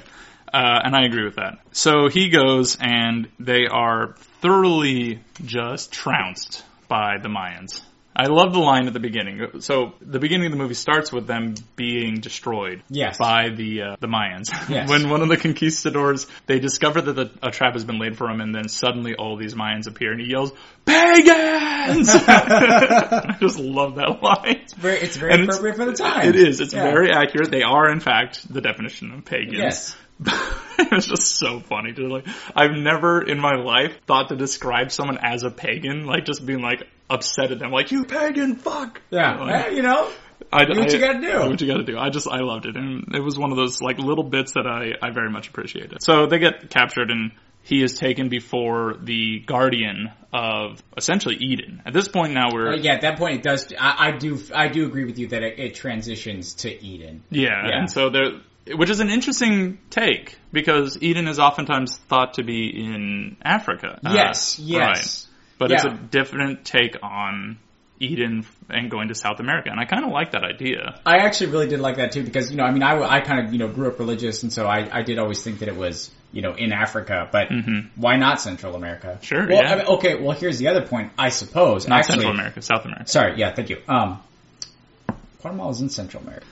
Uh, 0.52 0.80
and 0.84 0.94
I 0.96 1.04
agree 1.04 1.24
with 1.24 1.36
that. 1.36 1.58
So 1.72 2.08
he 2.08 2.30
goes, 2.30 2.76
and 2.80 3.28
they 3.38 3.66
are 3.66 4.14
thoroughly 4.50 5.20
just 5.44 5.92
trounced 5.92 6.64
by 6.88 7.18
the 7.20 7.28
Mayans. 7.28 7.82
I 8.18 8.28
love 8.28 8.54
the 8.54 8.60
line 8.60 8.86
at 8.86 8.94
the 8.94 9.00
beginning. 9.00 9.60
So 9.60 9.92
the 10.00 10.18
beginning 10.18 10.46
of 10.46 10.52
the 10.52 10.56
movie 10.56 10.72
starts 10.72 11.12
with 11.12 11.26
them 11.26 11.54
being 11.74 12.20
destroyed 12.20 12.82
Yes. 12.88 13.18
by 13.18 13.50
the 13.50 13.82
uh, 13.82 13.96
the 14.00 14.06
Mayans. 14.06 14.48
Yes. 14.70 14.88
when 14.88 15.10
one 15.10 15.20
of 15.20 15.28
the 15.28 15.36
conquistadors 15.36 16.26
they 16.46 16.58
discover 16.58 17.02
that 17.02 17.12
the, 17.12 17.30
a 17.42 17.50
trap 17.50 17.74
has 17.74 17.84
been 17.84 17.98
laid 17.98 18.16
for 18.16 18.30
him, 18.30 18.40
and 18.40 18.54
then 18.54 18.68
suddenly 18.68 19.14
all 19.16 19.36
these 19.36 19.54
Mayans 19.54 19.86
appear, 19.86 20.12
and 20.12 20.20
he 20.22 20.30
yells, 20.30 20.50
"Pagans!" 20.86 22.08
I 22.14 23.36
just 23.38 23.58
love 23.58 23.96
that 23.96 24.22
line. 24.22 24.60
It's 24.62 24.72
very 24.72 24.96
it's 24.98 25.16
very 25.18 25.32
And 25.34 25.42
it's- 25.42 25.58
appropriate 25.58 25.76
for 25.76 25.90
the 25.90 25.96
time. 26.02 26.26
It 26.26 26.36
is. 26.36 26.60
It's 26.60 26.72
Yeah. 26.72 26.84
very 26.90 27.10
accurate. 27.12 27.50
They 27.50 27.64
are, 27.64 27.90
in 27.90 28.00
fact, 28.00 28.50
the 28.50 28.62
definition 28.62 29.12
of 29.12 29.26
pagans. 29.26 29.58
Yes. 29.58 29.96
it 30.78 30.90
was 30.92 31.06
just 31.06 31.36
so 31.38 31.60
funny 31.60 31.92
to 31.92 32.08
like. 32.08 32.26
I've 32.54 32.72
never 32.72 33.22
in 33.22 33.38
my 33.38 33.54
life 33.56 33.92
thought 34.06 34.28
to 34.30 34.36
describe 34.36 34.90
someone 34.92 35.18
as 35.18 35.42
a 35.42 35.50
pagan, 35.50 36.06
like 36.06 36.24
just 36.24 36.44
being 36.44 36.62
like 36.62 36.84
upset 37.10 37.52
at 37.52 37.58
them, 37.58 37.70
like 37.70 37.92
you 37.92 38.04
pagan, 38.04 38.56
fuck. 38.56 39.00
Yeah, 39.10 39.36
Like, 39.38 39.66
Eh, 39.66 39.70
you 39.70 39.82
know, 39.82 40.10
I, 40.52 40.64
do 40.64 40.78
what 40.78 40.90
I- 40.90 40.94
you 40.94 41.00
gotta 41.00 41.20
do. 41.20 41.32
do 41.44 41.50
What 41.50 41.60
you 41.60 41.66
gotta 41.66 41.84
do. 41.84 41.98
I 41.98 42.10
just 42.10 42.26
I 42.28 42.40
loved 42.40 42.66
it, 42.66 42.76
and 42.76 43.14
it 43.14 43.20
was 43.22 43.38
one 43.38 43.50
of 43.50 43.56
those 43.56 43.80
like 43.82 43.98
little 43.98 44.24
bits 44.24 44.52
that 44.52 44.66
I 44.66 44.92
I 45.06 45.10
very 45.10 45.30
much 45.30 45.48
appreciated. 45.48 46.02
So 46.02 46.26
they 46.26 46.38
get 46.38 46.70
captured 46.70 47.10
and. 47.10 47.32
He 47.62 47.82
is 47.82 47.98
taken 47.98 48.28
before 48.28 48.94
the 49.02 49.40
guardian 49.40 50.12
of 50.32 50.80
essentially 50.96 51.34
Eden. 51.34 51.82
At 51.84 51.92
this 51.94 52.06
point 52.06 52.32
now 52.32 52.50
we're 52.52 52.74
Uh, 52.74 52.76
yeah. 52.76 52.92
At 52.92 53.00
that 53.00 53.18
point, 53.18 53.38
it 53.38 53.42
does. 53.42 53.72
I, 53.76 54.06
I 54.06 54.10
do 54.12 54.38
I 54.54 54.68
do 54.68 54.86
agree 54.86 55.04
with 55.04 55.18
you 55.18 55.26
that 55.30 55.42
it, 55.42 55.58
it 55.58 55.74
transitions 55.74 56.54
to 56.62 56.70
Eden. 56.70 57.24
Yeah, 57.28 57.66
Yeah. 57.66 57.78
and 57.78 57.90
so 57.90 58.08
there, 58.10 58.34
which 58.74 58.90
is 58.90 59.00
an 59.00 59.10
interesting 59.10 59.78
take 59.90 60.36
because 60.52 61.00
Eden 61.00 61.28
is 61.28 61.38
oftentimes 61.38 61.96
thought 61.96 62.34
to 62.34 62.42
be 62.42 62.68
in 62.68 63.36
Africa. 63.42 64.00
Uh, 64.04 64.12
yes. 64.14 64.58
right. 64.58 64.96
Yes. 64.96 65.28
But 65.58 65.72
it's 65.72 65.84
a 65.84 65.90
different 65.90 66.66
take 66.66 66.96
on 67.02 67.58
Eden 67.98 68.44
and 68.68 68.90
going 68.90 69.08
to 69.08 69.14
South 69.14 69.40
America, 69.40 69.70
and 69.70 69.80
I 69.80 69.86
kind 69.86 70.04
of 70.04 70.10
like 70.10 70.32
that 70.32 70.44
idea. 70.44 71.00
I 71.06 71.18
actually 71.18 71.52
really 71.52 71.66
did 71.66 71.80
like 71.80 71.96
that 71.96 72.12
too 72.12 72.22
because 72.22 72.50
you 72.50 72.58
know 72.58 72.64
I 72.64 72.72
mean 72.72 72.82
I, 72.82 73.00
I 73.02 73.20
kind 73.20 73.46
of 73.46 73.52
you 73.52 73.58
know 73.58 73.68
grew 73.68 73.88
up 73.88 73.98
religious 73.98 74.42
and 74.42 74.52
so 74.52 74.66
I, 74.66 74.98
I 74.98 75.02
did 75.02 75.18
always 75.18 75.42
think 75.42 75.60
that 75.60 75.68
it 75.68 75.76
was 75.76 76.10
you 76.30 76.42
know 76.42 76.54
in 76.54 76.72
Africa 76.72 77.28
but 77.32 77.48
why 77.94 78.16
not 78.16 78.40
Central 78.40 78.74
America? 78.74 79.12
Mm-hmm. 79.14 79.22
Sure, 79.22 79.46
Well, 79.46 79.62
yeah. 79.62 79.72
I 79.72 79.76
mean, 79.76 79.86
okay. 79.86 80.14
Well, 80.16 80.36
here's 80.36 80.58
the 80.58 80.68
other 80.68 80.86
point. 80.86 81.12
I 81.16 81.30
suppose 81.30 81.88
Not 81.88 82.00
actually. 82.00 82.16
Central 82.16 82.34
America, 82.34 82.60
South 82.60 82.84
America. 82.84 83.08
Sorry. 83.08 83.38
Yeah. 83.38 83.54
Thank 83.54 83.70
you. 83.70 83.80
Um, 83.88 84.22
Guatemala 85.40 85.70
is 85.70 85.80
in 85.80 85.88
Central 85.88 86.22
America. 86.22 86.46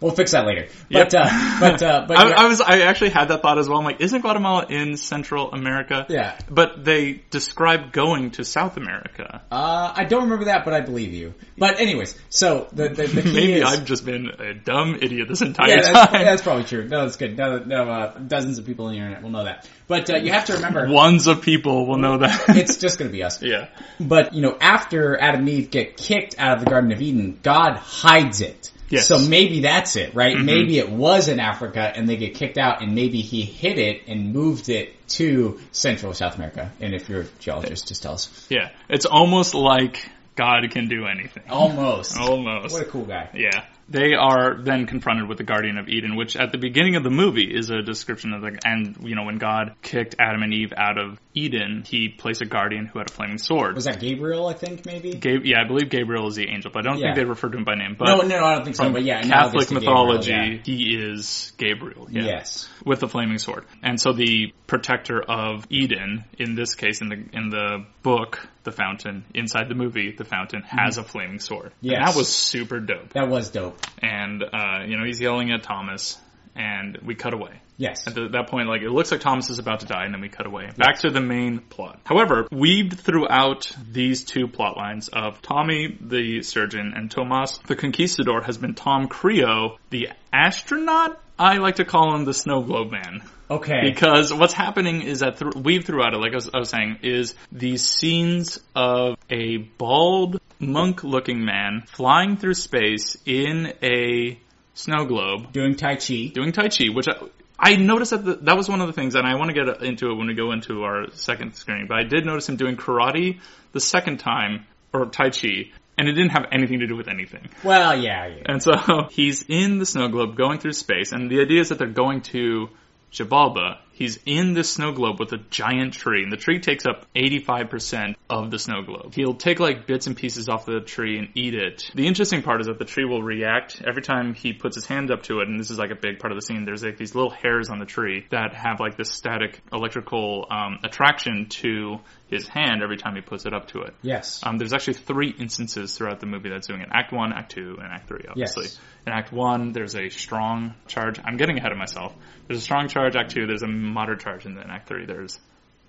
We'll 0.00 0.12
fix 0.12 0.32
that 0.32 0.46
later. 0.46 0.68
But 0.90 1.14
uh, 1.14 1.28
but 1.60 1.82
uh, 1.82 2.04
but 2.08 2.16
I. 2.16 2.44
I 2.44 2.48
was 2.48 2.60
I 2.62 2.80
actually 2.82 3.10
had 3.10 3.28
that 3.28 3.42
thought 3.42 3.58
as 3.58 3.68
well. 3.68 3.78
I'm 3.78 3.84
like, 3.84 4.00
isn't 4.00 4.22
Guatemala 4.22 4.66
in 4.68 4.96
Central 4.96 5.52
America? 5.52 6.06
Yeah. 6.08 6.38
But 6.48 6.84
they 6.84 7.22
describe 7.30 7.92
going 7.92 8.30
to 8.32 8.44
South 8.44 8.78
America. 8.78 9.42
Uh, 9.50 9.92
I 9.94 10.04
don't 10.04 10.24
remember 10.24 10.46
that, 10.46 10.64
but 10.64 10.72
I 10.72 10.80
believe 10.80 11.12
you. 11.12 11.34
But 11.58 11.80
anyways, 11.80 12.18
so 12.30 12.68
the 12.72 12.88
the, 12.88 13.06
the 13.06 13.22
key 13.22 13.32
Maybe 13.32 13.52
is, 13.54 13.64
I've 13.64 13.84
just 13.84 14.06
been 14.06 14.28
a 14.38 14.54
dumb 14.54 14.96
idiot 15.00 15.28
this 15.28 15.42
entire 15.42 15.68
yeah, 15.68 15.82
that's, 15.82 16.10
time. 16.10 16.24
that's 16.24 16.42
probably 16.42 16.64
true. 16.64 16.88
No, 16.88 17.02
that's 17.02 17.16
good. 17.16 17.36
No, 17.36 17.58
no, 17.58 17.90
uh, 17.90 18.18
dozens 18.18 18.58
of 18.58 18.64
people 18.64 18.86
on 18.86 18.92
the 18.92 18.98
internet 18.98 19.22
will 19.22 19.30
know 19.30 19.44
that. 19.44 19.68
But 19.86 20.08
uh, 20.08 20.16
you 20.16 20.32
have 20.32 20.46
to 20.46 20.54
remember, 20.54 20.88
Ones 20.88 21.26
of 21.26 21.42
people 21.42 21.86
will 21.86 21.98
know 21.98 22.18
that. 22.18 22.44
it's 22.56 22.78
just 22.78 22.98
going 22.98 23.10
to 23.10 23.12
be 23.12 23.22
us. 23.22 23.42
yeah. 23.42 23.68
But 23.98 24.32
you 24.32 24.40
know, 24.40 24.56
after 24.60 25.20
Adam 25.20 25.40
and 25.40 25.48
Eve 25.50 25.70
get 25.70 25.96
kicked 25.96 26.36
out 26.38 26.58
of 26.58 26.64
the 26.64 26.70
Garden 26.70 26.90
of 26.92 27.02
Eden, 27.02 27.38
God 27.42 27.76
hides 27.76 28.40
it. 28.40 28.70
Yes. 28.90 29.06
So 29.06 29.18
maybe 29.18 29.60
that's 29.60 29.96
it, 29.96 30.14
right? 30.14 30.36
Mm-hmm. 30.36 30.46
Maybe 30.46 30.78
it 30.78 30.90
was 30.90 31.28
in 31.28 31.40
Africa 31.40 31.80
and 31.80 32.08
they 32.08 32.16
get 32.16 32.34
kicked 32.34 32.58
out 32.58 32.82
and 32.82 32.94
maybe 32.94 33.20
he 33.20 33.42
hid 33.42 33.78
it 33.78 34.02
and 34.08 34.32
moved 34.32 34.68
it 34.68 35.08
to 35.10 35.60
Central 35.72 36.12
South 36.12 36.34
America. 36.36 36.72
And 36.80 36.94
if 36.94 37.08
you're 37.08 37.22
a 37.22 37.26
geologist, 37.38 37.88
just 37.88 38.02
tell 38.02 38.14
us. 38.14 38.46
Yeah, 38.50 38.70
it's 38.88 39.06
almost 39.06 39.54
like 39.54 40.10
God 40.34 40.68
can 40.70 40.88
do 40.88 41.06
anything. 41.06 41.44
Almost. 41.48 42.16
Almost. 42.16 42.72
What 42.72 42.82
a 42.82 42.86
cool 42.86 43.04
guy. 43.04 43.30
Yeah. 43.34 43.64
They 43.90 44.14
are 44.14 44.56
then 44.62 44.86
confronted 44.86 45.28
with 45.28 45.36
the 45.38 45.44
Guardian 45.44 45.76
of 45.76 45.88
Eden, 45.88 46.14
which 46.16 46.36
at 46.36 46.52
the 46.52 46.58
beginning 46.58 46.94
of 46.94 47.02
the 47.02 47.10
movie 47.10 47.44
is 47.52 47.70
a 47.70 47.82
description 47.82 48.32
of 48.32 48.40
the, 48.42 48.56
and, 48.64 48.96
you 49.02 49.16
know, 49.16 49.24
when 49.24 49.38
God 49.38 49.74
kicked 49.82 50.14
Adam 50.20 50.42
and 50.44 50.54
Eve 50.54 50.72
out 50.76 50.96
of 50.96 51.18
Eden, 51.34 51.82
he 51.86 52.08
placed 52.08 52.40
a 52.40 52.44
guardian 52.46 52.86
who 52.86 53.00
had 53.00 53.10
a 53.10 53.12
flaming 53.12 53.38
sword. 53.38 53.74
Was 53.74 53.84
that 53.86 54.00
Gabriel? 54.00 54.46
I 54.46 54.54
think 54.54 54.86
maybe. 54.86 55.14
Gab- 55.14 55.44
yeah, 55.44 55.60
I 55.64 55.66
believe 55.66 55.90
Gabriel 55.90 56.28
is 56.28 56.36
the 56.36 56.48
angel, 56.48 56.70
but 56.72 56.86
I 56.86 56.90
don't 56.90 56.98
Yeah. 57.00 57.08
think 57.08 57.16
they 57.16 57.24
referred 57.24 57.52
to 57.52 57.58
him 57.58 57.64
by 57.64 57.74
name. 57.74 57.96
But 57.98 58.06
no, 58.06 58.20
no, 58.22 58.44
I 58.44 58.54
don't 58.54 58.64
think 58.64 58.76
so. 58.76 58.90
But 58.92 59.02
yeah, 59.02 59.22
Catholic 59.22 59.70
mythology, 59.72 60.30
Gabriel, 60.32 60.60
he 60.64 60.96
is 60.96 61.52
Gabriel. 61.58 62.08
yeah. 62.10 62.22
Yeah 62.22 62.26
Yes. 62.30 62.68
with 62.84 63.00
the 63.00 63.08
flaming 63.08 63.38
sword. 63.38 63.64
And 63.82 64.00
so 64.00 64.12
the 64.12 64.52
protector 64.68 65.20
of 65.20 65.66
Eden, 65.68 66.24
in 66.38 66.54
this 66.54 66.74
case, 66.74 67.00
in 67.00 67.08
the 67.08 67.16
in 67.32 67.50
the 67.50 67.86
book, 68.02 68.38
the 68.64 68.72
fountain, 68.72 69.24
inside 69.34 69.68
the 69.68 69.74
movie, 69.74 70.12
the 70.16 70.24
fountain 70.24 70.62
has 70.62 70.98
a 70.98 71.02
flaming 71.04 71.38
sword. 71.38 71.72
And 71.82 71.92
Yes. 71.92 72.12
that 72.12 72.18
was 72.18 72.28
super 72.28 72.80
dope. 72.80 73.14
That 73.14 73.28
was 73.28 73.50
dope. 73.50 73.78
And 74.02 74.42
uh, 74.42 74.84
you 74.86 74.96
know, 74.98 75.04
he's 75.04 75.20
yelling 75.20 75.50
at 75.50 75.62
Thomas, 75.62 76.18
and 76.54 76.98
we 77.04 77.14
cut 77.14 77.32
away. 77.34 77.60
Yes. 77.76 78.06
At 78.06 78.14
the, 78.14 78.28
that 78.28 78.48
point, 78.48 78.68
like 78.68 78.82
it 78.82 78.90
looks 78.90 79.10
like 79.10 79.22
Thomas 79.22 79.48
is 79.48 79.58
about 79.58 79.80
to 79.80 79.86
die, 79.86 80.04
and 80.04 80.12
then 80.12 80.20
we 80.20 80.28
cut 80.28 80.46
away 80.46 80.68
back 80.76 80.98
to 80.98 81.10
the 81.10 81.22
main 81.22 81.60
plot. 81.60 81.98
However, 82.04 82.46
weaved 82.52 83.00
throughout 83.00 83.72
these 83.90 84.24
two 84.24 84.48
plot 84.48 84.76
lines 84.76 85.08
of 85.08 85.40
Tommy 85.40 85.96
the 85.98 86.42
surgeon 86.42 86.92
and 86.94 87.10
Tomas 87.10 87.58
the 87.66 87.76
conquistador 87.76 88.42
has 88.42 88.58
been 88.58 88.74
Tom 88.74 89.08
Creo, 89.08 89.78
the 89.88 90.10
astronaut. 90.30 91.18
I 91.40 91.56
like 91.56 91.76
to 91.76 91.86
call 91.86 92.14
him 92.14 92.26
the 92.26 92.34
snow 92.34 92.60
globe 92.60 92.92
man 92.92 93.22
Okay. 93.50 93.80
because 93.82 94.32
what's 94.32 94.52
happening 94.52 95.00
is 95.00 95.20
that 95.20 95.38
th- 95.38 95.54
weave 95.54 95.86
throughout 95.86 96.12
it, 96.12 96.18
like 96.18 96.32
I 96.32 96.34
was, 96.34 96.50
I 96.52 96.58
was 96.58 96.68
saying, 96.68 96.98
is 97.02 97.34
these 97.50 97.82
scenes 97.82 98.60
of 98.76 99.16
a 99.30 99.56
bald 99.56 100.38
monk-looking 100.58 101.42
man 101.42 101.84
flying 101.86 102.36
through 102.36 102.54
space 102.54 103.16
in 103.24 103.72
a 103.82 104.38
snow 104.74 105.06
globe 105.06 105.50
Doing 105.52 105.76
Tai 105.76 105.96
Chi. 105.96 106.30
doing 106.34 106.52
Tai 106.52 106.68
Chi, 106.68 106.88
which 106.92 107.08
I, 107.08 107.14
I 107.58 107.76
noticed 107.76 108.10
that 108.10 108.22
the, 108.22 108.34
that 108.42 108.58
was 108.58 108.68
one 108.68 108.82
of 108.82 108.86
the 108.88 108.92
things, 108.92 109.14
and 109.14 109.26
I 109.26 109.36
want 109.36 109.48
to 109.48 109.54
get 109.54 109.82
into 109.82 110.10
it 110.10 110.16
when 110.16 110.26
we 110.26 110.34
go 110.34 110.52
into 110.52 110.82
our 110.84 111.10
second 111.12 111.54
screening, 111.54 111.86
but 111.86 111.96
I 111.96 112.04
did 112.04 112.26
notice 112.26 112.50
him 112.50 112.56
doing 112.56 112.76
karate 112.76 113.40
the 113.72 113.80
second 113.80 114.18
time, 114.18 114.66
or 114.92 115.06
Tai 115.06 115.30
Chi, 115.30 115.70
and 116.00 116.08
it 116.08 116.12
didn't 116.12 116.30
have 116.30 116.46
anything 116.50 116.80
to 116.80 116.86
do 116.86 116.96
with 116.96 117.08
anything. 117.08 117.46
Well, 117.62 117.94
yeah, 117.94 118.26
yeah. 118.26 118.42
And 118.46 118.62
so 118.62 118.72
he's 119.10 119.44
in 119.46 119.78
the 119.78 119.84
snow 119.84 120.08
globe 120.08 120.34
going 120.34 120.58
through 120.58 120.72
space, 120.72 121.12
and 121.12 121.30
the 121.30 121.42
idea 121.42 121.60
is 121.60 121.68
that 121.68 121.78
they're 121.78 121.88
going 121.88 122.22
to 122.32 122.70
Xibalba. 123.12 123.78
He's 123.92 124.18
in 124.24 124.54
this 124.54 124.70
snow 124.70 124.92
globe 124.92 125.20
with 125.20 125.32
a 125.32 125.38
giant 125.50 125.92
tree, 125.92 126.22
and 126.22 126.32
the 126.32 126.38
tree 126.38 126.58
takes 126.58 126.86
up 126.86 127.04
85% 127.14 128.14
of 128.30 128.50
the 128.50 128.58
snow 128.58 128.80
globe. 128.80 129.12
He'll 129.14 129.34
take 129.34 129.60
like 129.60 129.86
bits 129.86 130.06
and 130.06 130.16
pieces 130.16 130.48
off 130.48 130.64
the 130.64 130.80
tree 130.80 131.18
and 131.18 131.28
eat 131.34 131.54
it. 131.54 131.90
The 131.94 132.06
interesting 132.06 132.40
part 132.40 132.62
is 132.62 132.68
that 132.68 132.78
the 132.78 132.86
tree 132.86 133.04
will 133.04 133.22
react 133.22 133.82
every 133.86 134.00
time 134.00 134.32
he 134.32 134.54
puts 134.54 134.76
his 134.76 134.86
hand 134.86 135.10
up 135.10 135.24
to 135.24 135.40
it, 135.40 135.48
and 135.48 135.60
this 135.60 135.70
is 135.70 135.78
like 135.78 135.90
a 135.90 135.96
big 135.96 136.18
part 136.18 136.32
of 136.32 136.38
the 136.38 136.42
scene. 136.42 136.64
There's 136.64 136.82
like 136.82 136.96
these 136.96 137.14
little 137.14 137.30
hairs 137.30 137.68
on 137.68 137.78
the 137.78 137.84
tree 137.84 138.24
that 138.30 138.54
have 138.54 138.80
like 138.80 138.96
this 138.96 139.12
static 139.12 139.60
electrical 139.70 140.46
um, 140.50 140.78
attraction 140.82 141.50
to 141.60 141.98
his 142.30 142.46
hand 142.46 142.82
every 142.82 142.96
time 142.96 143.16
he 143.16 143.20
puts 143.20 143.44
it 143.44 143.52
up 143.52 143.68
to 143.68 143.80
it. 143.82 143.94
Yes. 144.02 144.40
Um, 144.44 144.56
there's 144.56 144.72
actually 144.72 144.94
three 144.94 145.34
instances 145.36 145.96
throughout 145.96 146.20
the 146.20 146.26
movie 146.26 146.48
that's 146.48 146.68
doing 146.68 146.80
it. 146.80 146.88
Act 146.92 147.12
one, 147.12 147.32
act 147.32 147.52
two, 147.52 147.76
and 147.78 147.92
act 147.92 148.08
three, 148.08 148.24
obviously. 148.28 148.64
Yes. 148.64 148.80
In 149.06 149.12
act 149.12 149.32
one, 149.32 149.72
there's 149.72 149.96
a 149.96 150.08
strong 150.10 150.74
charge. 150.86 151.20
I'm 151.24 151.36
getting 151.36 151.58
ahead 151.58 151.72
of 151.72 151.78
myself. 151.78 152.14
There's 152.46 152.60
a 152.60 152.62
strong 152.62 152.88
charge, 152.88 153.16
act 153.16 153.32
two, 153.32 153.46
there's 153.46 153.62
a 153.62 153.68
moderate 153.68 154.20
charge, 154.20 154.46
and 154.46 154.56
then 154.56 154.70
act 154.70 154.88
three, 154.88 155.06
there's 155.06 155.38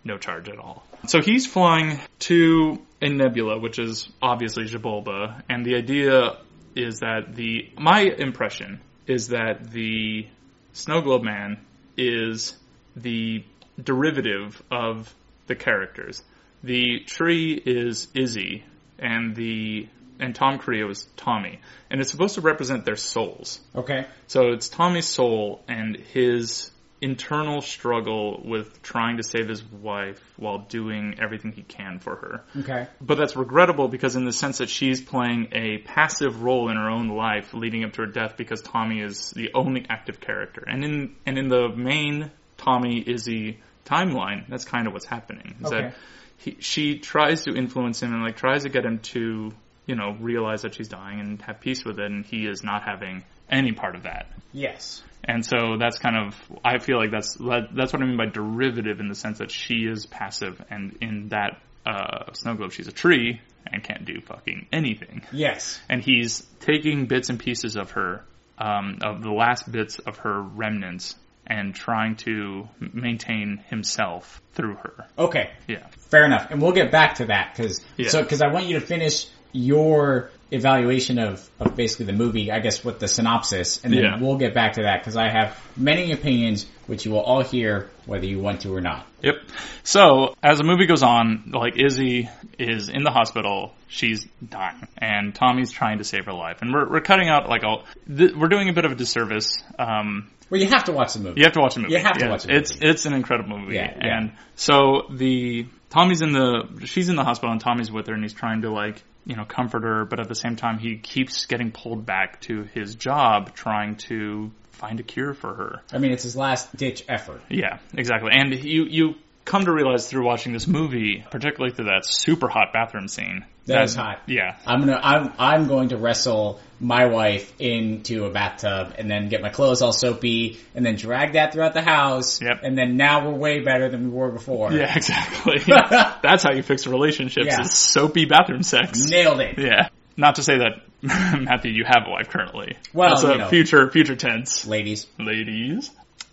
no 0.03 0.17
charge 0.17 0.49
at 0.49 0.57
all. 0.57 0.83
So 1.07 1.21
he's 1.21 1.45
flying 1.45 1.99
to 2.19 2.81
a 3.01 3.09
nebula, 3.09 3.59
which 3.59 3.77
is 3.77 4.09
obviously 4.21 4.65
Xibalba, 4.65 5.43
and 5.47 5.63
the 5.63 5.75
idea 5.75 6.37
is 6.75 6.99
that 6.99 7.35
the, 7.35 7.69
my 7.77 8.01
impression 8.01 8.79
is 9.05 9.27
that 9.27 9.71
the 9.71 10.27
Snow 10.73 11.01
Globe 11.01 11.23
Man 11.23 11.59
is 11.97 12.55
the 12.95 13.43
derivative 13.81 14.61
of 14.71 15.13
the 15.47 15.55
characters. 15.55 16.23
The 16.63 16.99
tree 17.05 17.53
is 17.53 18.07
Izzy, 18.13 18.63
and 18.99 19.35
the 19.35 19.87
and 20.19 20.35
Tom 20.35 20.59
Creo 20.59 20.91
is 20.91 21.07
Tommy, 21.17 21.59
and 21.89 21.99
it's 21.99 22.11
supposed 22.11 22.35
to 22.35 22.41
represent 22.41 22.85
their 22.85 22.95
souls. 22.95 23.59
Okay. 23.75 24.05
So 24.27 24.51
it's 24.51 24.69
Tommy's 24.69 25.07
soul 25.07 25.63
and 25.67 25.97
his 25.97 26.69
internal 27.01 27.61
struggle 27.61 28.39
with 28.45 28.83
trying 28.83 29.17
to 29.17 29.23
save 29.23 29.49
his 29.49 29.63
wife 29.63 30.21
while 30.37 30.59
doing 30.59 31.15
everything 31.19 31.51
he 31.51 31.63
can 31.63 31.97
for 31.97 32.15
her. 32.15 32.43
Okay. 32.59 32.87
But 33.01 33.17
that's 33.17 33.35
regrettable 33.35 33.87
because 33.87 34.15
in 34.15 34.23
the 34.23 34.31
sense 34.31 34.59
that 34.59 34.69
she's 34.69 35.01
playing 35.01 35.47
a 35.53 35.79
passive 35.79 36.43
role 36.43 36.69
in 36.69 36.77
her 36.77 36.89
own 36.89 37.07
life 37.09 37.55
leading 37.55 37.83
up 37.83 37.93
to 37.93 38.03
her 38.03 38.07
death 38.07 38.37
because 38.37 38.61
Tommy 38.61 39.01
is 39.01 39.31
the 39.31 39.49
only 39.55 39.83
active 39.89 40.19
character. 40.19 40.63
And 40.67 40.85
in 40.85 41.15
and 41.25 41.39
in 41.39 41.47
the 41.47 41.69
main 41.69 42.29
Tommy 42.57 43.03
Izzy 43.05 43.59
timeline, 43.85 44.47
that's 44.47 44.65
kind 44.65 44.85
of 44.85 44.93
what's 44.93 45.07
happening. 45.07 45.55
Is 45.59 45.65
Okay. 45.65 45.81
that 45.81 45.95
he, 46.41 46.57
she 46.59 46.99
tries 46.99 47.43
to 47.43 47.55
influence 47.55 48.01
him 48.01 48.13
and 48.13 48.23
like 48.23 48.35
tries 48.35 48.63
to 48.63 48.69
get 48.69 48.83
him 48.83 48.99
to, 48.99 49.51
you 49.85 49.95
know, 49.95 50.15
realize 50.19 50.63
that 50.63 50.75
she's 50.75 50.87
dying 50.87 51.19
and 51.19 51.41
have 51.43 51.59
peace 51.61 51.85
with 51.85 51.99
it 51.99 52.05
and 52.05 52.25
he 52.25 52.47
is 52.47 52.63
not 52.63 52.83
having 52.83 53.23
any 53.49 53.73
part 53.73 53.95
of 53.95 54.03
that. 54.03 54.27
Yes. 54.51 55.03
And 55.23 55.45
so 55.45 55.77
that's 55.77 55.99
kind 55.99 56.17
of 56.17 56.35
I 56.65 56.79
feel 56.79 56.97
like 56.97 57.11
that's 57.11 57.35
that's 57.35 57.93
what 57.93 58.01
I 58.01 58.05
mean 58.05 58.17
by 58.17 58.25
derivative 58.25 58.99
in 58.99 59.07
the 59.07 59.15
sense 59.15 59.37
that 59.37 59.51
she 59.51 59.85
is 59.85 60.07
passive 60.07 60.63
and 60.69 60.97
in 60.99 61.29
that 61.29 61.61
uh, 61.85 62.33
snow 62.33 62.55
globe 62.55 62.71
she's 62.71 62.87
a 62.87 62.91
tree 62.91 63.39
and 63.67 63.83
can't 63.83 64.05
do 64.05 64.19
fucking 64.21 64.67
anything. 64.71 65.21
Yes. 65.31 65.79
And 65.89 66.03
he's 66.03 66.41
taking 66.59 67.05
bits 67.05 67.29
and 67.29 67.39
pieces 67.39 67.75
of 67.75 67.91
her, 67.91 68.23
um, 68.57 68.97
of 69.03 69.21
the 69.21 69.31
last 69.31 69.71
bits 69.71 69.99
of 69.99 70.17
her 70.17 70.41
remnants, 70.41 71.15
and 71.51 71.75
trying 71.75 72.15
to 72.15 72.67
maintain 72.79 73.57
himself 73.69 74.41
through 74.53 74.75
her. 74.75 75.05
Okay. 75.17 75.51
Yeah. 75.67 75.85
Fair 76.09 76.25
enough. 76.25 76.47
And 76.49 76.61
we'll 76.61 76.71
get 76.71 76.91
back 76.91 77.15
to 77.15 77.25
that 77.25 77.53
because 77.55 77.81
Yeah. 77.97 78.09
so 78.09 78.23
because 78.23 78.41
I 78.41 78.47
want 78.47 78.65
you 78.67 78.79
to 78.79 78.85
finish 78.85 79.27
your 79.51 80.31
evaluation 80.51 81.17
of, 81.17 81.47
of 81.59 81.75
basically 81.75 82.05
the 82.07 82.13
movie, 82.13 82.51
I 82.51 82.59
guess 82.59 82.83
with 82.83 82.99
the 82.99 83.07
synopsis, 83.07 83.81
and 83.83 83.93
then 83.93 84.03
Yeah. 84.03 84.19
we'll 84.19 84.37
get 84.37 84.53
back 84.53 84.73
to 84.73 84.83
that 84.83 84.99
because 84.99 85.15
I 85.15 85.29
have 85.29 85.57
many 85.77 86.11
opinions 86.11 86.67
which 86.87 87.05
you 87.05 87.11
will 87.11 87.21
all 87.21 87.41
hear 87.41 87.89
whether 88.05 88.25
you 88.25 88.39
want 88.39 88.61
to 88.61 88.75
or 88.75 88.81
not. 88.81 89.07
Yep. 89.21 89.35
So 89.83 90.35
as 90.43 90.57
the 90.57 90.63
movie 90.65 90.85
goes 90.87 91.03
on, 91.03 91.51
like 91.53 91.77
Izzy 91.79 92.29
is 92.59 92.89
in 92.89 93.03
the 93.03 93.11
hospital, 93.11 93.73
she's 93.87 94.25
dying, 94.47 94.87
and 94.97 95.33
Tommy's 95.33 95.71
trying 95.71 95.99
to 95.99 96.03
save 96.03 96.25
her 96.25 96.33
life, 96.33 96.57
and 96.61 96.73
we're 96.73 96.89
we're 96.89 97.01
cutting 97.01 97.29
out 97.29 97.47
like 97.47 97.63
all 97.63 97.83
th- 98.07 98.33
we're 98.35 98.49
doing 98.49 98.67
a 98.69 98.73
bit 98.73 98.83
of 98.85 98.91
a 98.91 98.95
disservice. 98.95 99.63
Um, 99.79 100.29
Well, 100.49 100.59
you 100.59 100.67
have 100.67 100.83
to 100.85 100.91
watch 100.91 101.13
the 101.13 101.19
movie. 101.19 101.39
you 101.39 101.45
have 101.45 101.53
to 101.53 101.61
watch 101.61 101.75
the 101.75 101.81
movie. 101.81 101.93
You 101.93 101.99
have 101.99 102.17
to 102.17 102.27
watch 102.27 102.45
it. 102.45 102.51
It's 102.51 102.71
it's 102.81 103.05
an 103.05 103.13
incredible 103.13 103.57
movie, 103.57 103.75
Yeah, 103.75 103.93
yeah. 103.95 104.17
and 104.17 104.31
so 104.55 105.03
the 105.11 105.67
Tommy's 105.91 106.21
in 106.21 106.33
the 106.33 106.81
she's 106.85 107.07
in 107.07 107.15
the 107.15 107.23
hospital, 107.23 107.51
and 107.53 107.61
Tommy's 107.61 107.91
with 107.91 108.07
her, 108.07 108.13
and 108.13 108.23
he's 108.23 108.33
trying 108.33 108.63
to 108.63 108.71
like 108.71 109.01
you 109.25 109.35
know 109.35 109.45
comfort 109.45 109.83
her, 109.83 110.05
but 110.05 110.19
at 110.19 110.27
the 110.27 110.35
same 110.35 110.55
time 110.55 110.79
he 110.79 110.97
keeps 110.97 111.45
getting 111.45 111.71
pulled 111.71 112.05
back 112.05 112.41
to 112.41 112.63
his 112.63 112.95
job, 112.95 113.53
trying 113.53 113.95
to 113.95 114.51
find 114.71 114.99
a 114.99 115.03
cure 115.03 115.33
for 115.33 115.53
her. 115.53 115.81
I 115.93 115.99
mean, 115.99 116.11
it's 116.11 116.23
his 116.23 116.35
last 116.35 116.75
ditch 116.75 117.03
effort. 117.07 117.41
Yeah, 117.49 117.79
exactly. 117.93 118.31
And 118.33 118.53
you 118.53 118.85
you 118.85 119.15
come 119.45 119.65
to 119.65 119.71
realize 119.71 120.07
through 120.09 120.25
watching 120.25 120.53
this 120.53 120.67
movie, 120.67 121.23
particularly 121.31 121.73
through 121.75 121.85
that 121.85 122.05
super 122.05 122.47
hot 122.47 122.73
bathroom 122.73 123.07
scene. 123.07 123.45
That 123.65 123.83
is 123.83 123.95
hot. 123.95 124.21
Yeah. 124.27 124.57
I'm 124.65 124.79
gonna 124.81 124.99
I'm 125.01 125.33
I'm 125.37 125.67
going 125.67 125.89
to 125.89 125.97
wrestle 125.97 126.59
my 126.79 127.05
wife 127.05 127.53
into 127.59 128.25
a 128.25 128.31
bathtub 128.31 128.95
and 128.97 129.09
then 129.09 129.29
get 129.29 129.41
my 129.41 129.49
clothes 129.49 129.81
all 129.83 129.93
soapy 129.93 130.59
and 130.73 130.83
then 130.85 130.95
drag 130.95 131.33
that 131.33 131.53
throughout 131.53 131.73
the 131.75 131.81
house. 131.83 132.41
Yep. 132.41 132.61
And 132.63 132.75
then 132.77 132.97
now 132.97 133.27
we're 133.29 133.37
way 133.37 133.59
better 133.59 133.87
than 133.89 134.05
we 134.05 134.09
were 134.17 134.31
before. 134.31 134.73
Yeah, 134.73 134.91
exactly. 134.95 135.59
That's 135.67 136.43
how 136.43 136.53
you 136.53 136.63
fix 136.63 136.87
relationships 136.87 137.45
Yeah. 137.47 137.61
is 137.61 137.71
soapy 137.71 138.25
bathroom 138.25 138.63
sex. 138.63 138.99
Nailed 139.09 139.39
it. 139.41 139.59
Yeah. 139.59 139.89
Not 140.17 140.35
to 140.35 140.43
say 140.43 140.57
that 140.57 140.81
Matthew, 141.41 141.71
you 141.71 141.83
have 141.85 142.03
a 142.07 142.09
wife 142.09 142.29
currently. 142.29 142.77
Well, 142.93 143.09
That's 143.09 143.23
a 143.23 143.31
you 143.31 143.37
know. 143.37 143.47
future 143.49 143.89
future 143.91 144.15
tense. 144.15 144.65
Ladies. 144.65 145.05
Ladies. 145.19 145.91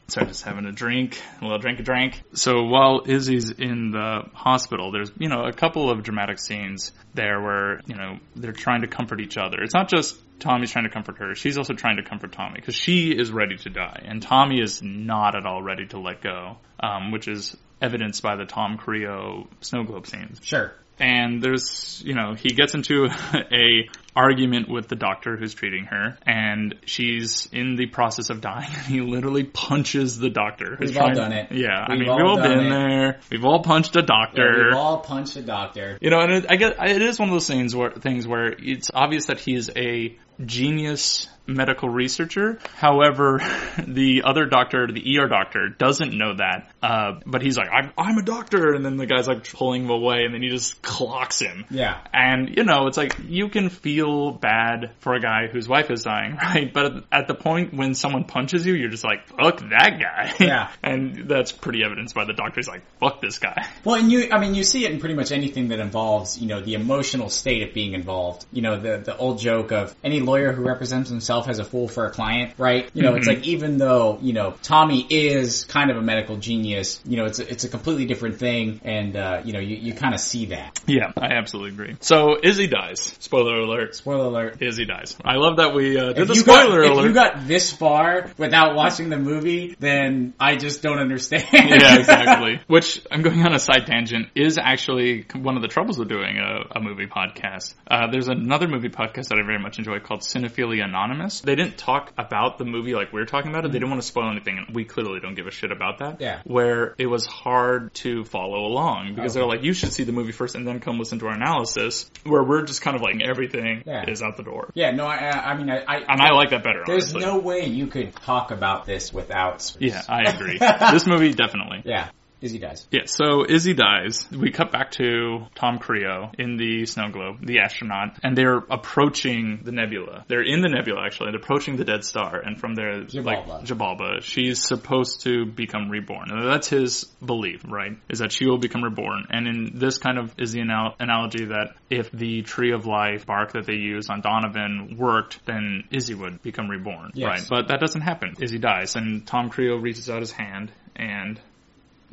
So 0.08 0.22
just 0.22 0.42
having 0.42 0.64
a 0.64 0.72
drink, 0.72 1.20
a 1.40 1.44
little 1.44 1.58
drink 1.58 1.80
a 1.80 1.82
drink. 1.82 2.22
So 2.32 2.64
while 2.64 3.02
Izzy's 3.04 3.50
in 3.50 3.90
the 3.90 4.22
hospital, 4.32 4.90
there's, 4.90 5.12
you 5.18 5.28
know, 5.28 5.44
a 5.44 5.52
couple 5.52 5.90
of 5.90 6.02
dramatic 6.02 6.38
scenes 6.38 6.92
there 7.12 7.40
where, 7.42 7.80
you 7.86 7.94
know, 7.94 8.18
they're 8.34 8.52
trying 8.52 8.80
to 8.80 8.88
comfort 8.88 9.20
each 9.20 9.36
other. 9.36 9.60
It's 9.62 9.74
not 9.74 9.90
just 9.90 10.18
Tommy's 10.40 10.70
trying 10.70 10.84
to 10.84 10.90
comfort 10.90 11.18
her. 11.18 11.34
She's 11.34 11.58
also 11.58 11.74
trying 11.74 11.98
to 11.98 12.02
comfort 12.02 12.32
Tommy 12.32 12.54
because 12.56 12.74
she 12.74 13.10
is 13.10 13.30
ready 13.30 13.58
to 13.58 13.70
die 13.70 14.02
and 14.06 14.22
Tommy 14.22 14.60
is 14.60 14.82
not 14.82 15.34
at 15.36 15.44
all 15.44 15.62
ready 15.62 15.86
to 15.88 15.98
let 15.98 16.22
go, 16.22 16.56
um, 16.80 17.10
which 17.10 17.28
is 17.28 17.54
evidenced 17.82 18.22
by 18.22 18.36
the 18.36 18.46
Tom 18.46 18.78
Creo 18.78 19.46
snow 19.60 19.84
globe 19.84 20.06
scenes 20.06 20.40
Sure. 20.42 20.72
And 21.00 21.42
there's 21.42 22.02
you 22.04 22.14
know 22.14 22.34
he 22.34 22.50
gets 22.50 22.74
into 22.74 23.06
a 23.34 23.88
argument 24.16 24.68
with 24.68 24.88
the 24.88 24.96
doctor 24.96 25.36
who's 25.36 25.54
treating 25.54 25.84
her 25.84 26.18
and 26.26 26.74
she's 26.86 27.48
in 27.52 27.76
the 27.76 27.86
process 27.86 28.30
of 28.30 28.40
dying 28.40 28.68
and 28.74 28.84
he 28.86 29.00
literally 29.00 29.44
punches 29.44 30.18
the 30.18 30.28
doctor 30.30 30.76
We've 30.80 30.96
all 30.98 31.12
done 31.14 31.32
it. 31.32 31.52
yeah 31.52 31.84
i 31.86 31.92
We've 31.92 32.00
mean 32.00 32.08
all 32.08 32.16
we've 32.16 32.26
all 32.26 32.36
been 32.42 32.66
it. 32.66 32.70
there 32.70 33.20
we've 33.30 33.44
all 33.44 33.62
punched 33.62 33.94
a 33.96 34.02
doctor 34.02 34.64
We've 34.70 34.74
all 34.76 34.98
punched 35.00 35.36
a 35.36 35.42
doctor. 35.42 35.98
you 36.00 36.10
know, 36.10 36.20
and 36.20 36.32
it, 36.32 36.46
I 36.48 36.56
get 36.56 36.76
it 36.88 37.02
is 37.02 37.18
one 37.18 37.28
of 37.28 37.34
those 37.34 37.46
things 37.46 37.76
where 37.76 37.90
things 37.92 38.26
where 38.26 38.46
it's 38.58 38.90
obvious 38.92 39.26
that 39.26 39.38
he 39.38 39.54
is 39.54 39.70
a 39.76 40.16
genius 40.44 41.28
medical 41.48 41.88
researcher. 41.88 42.58
However, 42.76 43.40
the 43.86 44.22
other 44.24 44.44
doctor, 44.44 44.86
the 44.86 45.18
ER 45.18 45.26
doctor, 45.26 45.68
doesn't 45.70 46.16
know 46.16 46.34
that. 46.36 46.70
Uh, 46.82 47.20
but 47.26 47.42
he's 47.42 47.56
like, 47.56 47.68
I'm, 47.72 47.90
I'm 47.96 48.18
a 48.18 48.22
doctor. 48.22 48.74
And 48.74 48.84
then 48.84 48.96
the 48.96 49.06
guy's 49.06 49.26
like 49.26 49.50
pulling 49.50 49.84
him 49.84 49.90
away 49.90 50.24
and 50.24 50.34
then 50.34 50.42
he 50.42 50.48
just 50.48 50.82
clocks 50.82 51.40
him. 51.40 51.64
Yeah. 51.70 51.98
And, 52.12 52.54
you 52.56 52.64
know, 52.64 52.86
it's 52.86 52.98
like, 52.98 53.16
you 53.26 53.48
can 53.48 53.70
feel 53.70 54.30
bad 54.30 54.92
for 55.00 55.14
a 55.14 55.20
guy 55.20 55.48
whose 55.50 55.66
wife 55.66 55.90
is 55.90 56.04
dying, 56.04 56.36
right? 56.42 56.72
But 56.72 57.04
at 57.10 57.26
the 57.26 57.34
point 57.34 57.72
when 57.74 57.94
someone 57.94 58.24
punches 58.24 58.66
you, 58.66 58.74
you're 58.74 58.90
just 58.90 59.04
like, 59.04 59.26
fuck 59.28 59.60
that 59.70 59.98
guy. 59.98 60.34
Yeah. 60.38 60.70
and 60.82 61.28
that's 61.28 61.50
pretty 61.50 61.82
evidenced 61.82 62.14
by 62.14 62.26
the 62.26 62.34
doctor's 62.34 62.68
like, 62.68 62.82
fuck 63.00 63.22
this 63.22 63.38
guy. 63.38 63.66
Well, 63.84 63.96
and 63.96 64.12
you, 64.12 64.28
I 64.30 64.38
mean, 64.38 64.54
you 64.54 64.64
see 64.64 64.84
it 64.84 64.90
in 64.90 65.00
pretty 65.00 65.14
much 65.14 65.32
anything 65.32 65.68
that 65.68 65.78
involves, 65.78 66.38
you 66.38 66.46
know, 66.46 66.60
the 66.60 66.74
emotional 66.74 67.30
state 67.30 67.66
of 67.66 67.74
being 67.74 67.94
involved. 67.94 68.44
You 68.52 68.62
know, 68.62 68.78
the, 68.78 68.98
the 68.98 69.16
old 69.16 69.38
joke 69.38 69.72
of 69.72 69.94
any 70.04 70.20
lawyer 70.20 70.52
who 70.52 70.62
represents 70.62 71.08
himself 71.08 71.37
as 71.46 71.58
a 71.58 71.64
fool 71.64 71.86
for 71.86 72.06
a 72.06 72.10
client, 72.10 72.54
right? 72.58 72.90
You 72.94 73.02
know, 73.02 73.14
it's 73.14 73.26
like 73.28 73.46
even 73.46 73.78
though, 73.78 74.18
you 74.20 74.32
know, 74.32 74.54
Tommy 74.62 75.06
is 75.08 75.64
kind 75.64 75.90
of 75.90 75.96
a 75.96 76.02
medical 76.02 76.36
genius, 76.36 77.00
you 77.06 77.16
know, 77.18 77.26
it's 77.26 77.38
a, 77.38 77.48
it's 77.48 77.64
a 77.64 77.68
completely 77.68 78.06
different 78.06 78.38
thing 78.38 78.80
and, 78.84 79.14
uh, 79.14 79.42
you 79.44 79.52
know, 79.52 79.60
you, 79.60 79.76
you 79.76 79.94
kind 79.94 80.14
of 80.14 80.20
see 80.20 80.46
that. 80.46 80.80
Yeah, 80.86 81.12
I 81.16 81.34
absolutely 81.34 81.72
agree. 81.72 81.96
So 82.00 82.38
Izzy 82.42 82.66
dies. 82.66 83.14
Spoiler 83.18 83.60
alert. 83.60 83.94
Spoiler 83.94 84.24
alert. 84.24 84.62
Izzy 84.62 84.86
dies. 84.86 85.16
I 85.24 85.36
love 85.36 85.58
that 85.58 85.74
we 85.74 85.98
uh, 85.98 86.12
did 86.12 86.18
If 86.18 86.28
the 86.28 86.34
you, 86.34 86.44
got, 86.44 86.64
spoiler 86.64 86.82
if 86.82 87.04
you 87.04 87.12
got 87.12 87.46
this 87.46 87.70
far 87.72 88.30
without 88.38 88.74
watching 88.74 89.10
the 89.10 89.18
movie, 89.18 89.76
then 89.78 90.32
I 90.40 90.56
just 90.56 90.82
don't 90.82 90.98
understand. 90.98 91.44
yeah, 91.52 91.98
exactly. 91.98 92.60
Which 92.66 93.04
I'm 93.10 93.22
going 93.22 93.44
on 93.44 93.54
a 93.54 93.58
side 93.58 93.86
tangent 93.86 94.28
is 94.34 94.58
actually 94.58 95.26
one 95.34 95.56
of 95.56 95.62
the 95.62 95.68
troubles 95.68 95.98
with 95.98 96.08
doing 96.08 96.38
a, 96.38 96.78
a 96.78 96.80
movie 96.80 97.06
podcast. 97.06 97.74
Uh, 97.86 98.10
there's 98.10 98.28
another 98.28 98.68
movie 98.68 98.88
podcast 98.88 99.28
that 99.28 99.38
I 99.38 99.44
very 99.44 99.58
much 99.58 99.78
enjoy 99.78 100.00
called 100.00 100.20
Cinephilia 100.20 100.84
Anonymous. 100.84 101.27
They 101.44 101.54
didn't 101.54 101.78
talk 101.78 102.12
about 102.18 102.58
the 102.58 102.64
movie 102.64 102.94
like 102.94 103.12
we're 103.12 103.24
talking 103.24 103.50
about 103.50 103.64
it. 103.64 103.68
They 103.68 103.78
mm-hmm. 103.78 103.84
didn't 103.84 103.90
want 103.90 104.02
to 104.02 104.08
spoil 104.08 104.30
anything, 104.30 104.58
and 104.58 104.74
we 104.74 104.84
clearly 104.84 105.20
don't 105.20 105.34
give 105.34 105.46
a 105.46 105.50
shit 105.50 105.72
about 105.72 105.98
that. 105.98 106.20
Yeah. 106.20 106.40
Where 106.44 106.94
it 106.98 107.06
was 107.06 107.26
hard 107.26 107.94
to 107.94 108.24
follow 108.24 108.66
along 108.66 109.14
because 109.14 109.36
Okay. 109.36 109.40
they're 109.40 109.48
like, 109.48 109.62
you 109.64 109.72
should 109.72 109.92
see 109.92 110.04
the 110.04 110.12
movie 110.12 110.32
first 110.32 110.54
and 110.54 110.66
then 110.66 110.80
come 110.80 110.98
listen 110.98 111.18
to 111.20 111.26
our 111.26 111.34
analysis. 111.34 112.10
Where 112.24 112.42
we're 112.42 112.62
just 112.62 112.82
kind 112.82 112.96
of 112.96 113.02
like 113.02 113.20
everything 113.22 113.82
Yeah. 113.86 114.08
is 114.08 114.22
out 114.22 114.36
the 114.36 114.42
door, 114.42 114.70
yeah, 114.74 114.90
no, 114.90 115.06
I, 115.06 115.52
I 115.52 115.56
mean, 115.56 115.70
I, 115.70 115.78
I, 115.86 115.96
and 116.08 116.20
I 116.20 116.30
like 116.32 116.50
that 116.50 116.62
better. 116.62 116.82
there's 116.86 117.14
honestly. 117.14 117.20
no 117.20 117.38
way 117.38 117.66
you 117.66 117.86
could 117.86 118.14
talk 118.16 118.50
about 118.50 118.86
this 118.86 119.12
without. 119.12 119.74
Yeah, 119.78 120.02
I 120.08 120.24
agree. 120.24 120.58
this 120.92 121.06
movie 121.06 121.32
definitely. 121.32 121.82
Yeah, 121.84 122.10
Izzy 122.40 122.58
dies. 122.58 122.86
Yeah, 122.90 123.02
so 123.06 123.44
Izzy 123.48 123.74
dies. 123.74 124.28
We 124.30 124.50
cut 124.50 124.70
back 124.72 124.92
to 124.92 125.46
Tom 125.54 125.78
Creo 125.78 126.32
in 126.38 126.56
the 126.56 126.86
snow 126.86 127.08
globe, 127.10 127.44
the 127.44 127.58
astronaut, 127.60 128.18
and 128.22 128.36
they're 128.36 128.58
approaching 128.58 129.60
the 129.64 129.72
nebula. 129.72 130.24
They're 130.28 130.42
in 130.44 130.60
the 130.60 130.68
nebula 130.68 131.04
actually. 131.04 131.30
They're 131.32 131.40
approaching 131.40 131.76
the 131.76 131.84
dead 131.84 132.04
star, 132.04 132.38
and 132.40 132.58
from 132.60 132.74
there, 132.74 133.00
like 133.00 133.08
Xibalba. 133.46 133.64
Jabalba, 133.64 134.22
she's 134.22 134.62
supposed 134.62 135.22
to 135.22 135.46
become 135.46 135.90
reborn. 135.90 136.30
And 136.30 136.46
that's 136.48 136.68
his 136.68 137.04
belief, 137.24 137.62
right? 137.68 137.92
Is 138.08 138.20
that 138.20 138.32
she 138.32 138.46
will 138.46 138.58
become 138.58 138.82
reborn. 138.82 139.26
And 139.30 139.46
in 139.46 139.78
this 139.78 139.98
kind 139.98 140.18
of 140.18 140.34
is 140.38 140.52
the 140.52 140.60
anal- 140.60 140.94
analogy 141.00 141.46
that 141.46 141.74
if 141.90 142.10
the 142.10 142.42
tree 142.42 142.72
of 142.72 142.86
life 142.86 143.26
bark 143.26 143.52
that 143.52 143.66
they 143.66 143.74
use 143.74 144.08
on 144.10 144.20
Donovan 144.20 144.96
worked, 144.98 145.44
then 145.46 145.84
Izzy 145.90 146.14
would 146.14 146.42
become 146.42 146.68
reborn, 146.68 147.10
Yes. 147.14 147.28
right? 147.28 147.46
But 147.48 147.68
that 147.68 147.80
doesn't 147.80 148.02
happen. 148.02 148.34
Izzy 148.40 148.58
dies, 148.58 148.96
and 148.96 149.26
Tom 149.26 149.50
Creo 149.50 149.80
reaches 149.82 150.08
out 150.08 150.20
his 150.20 150.32
hand 150.32 150.70
and 150.96 151.40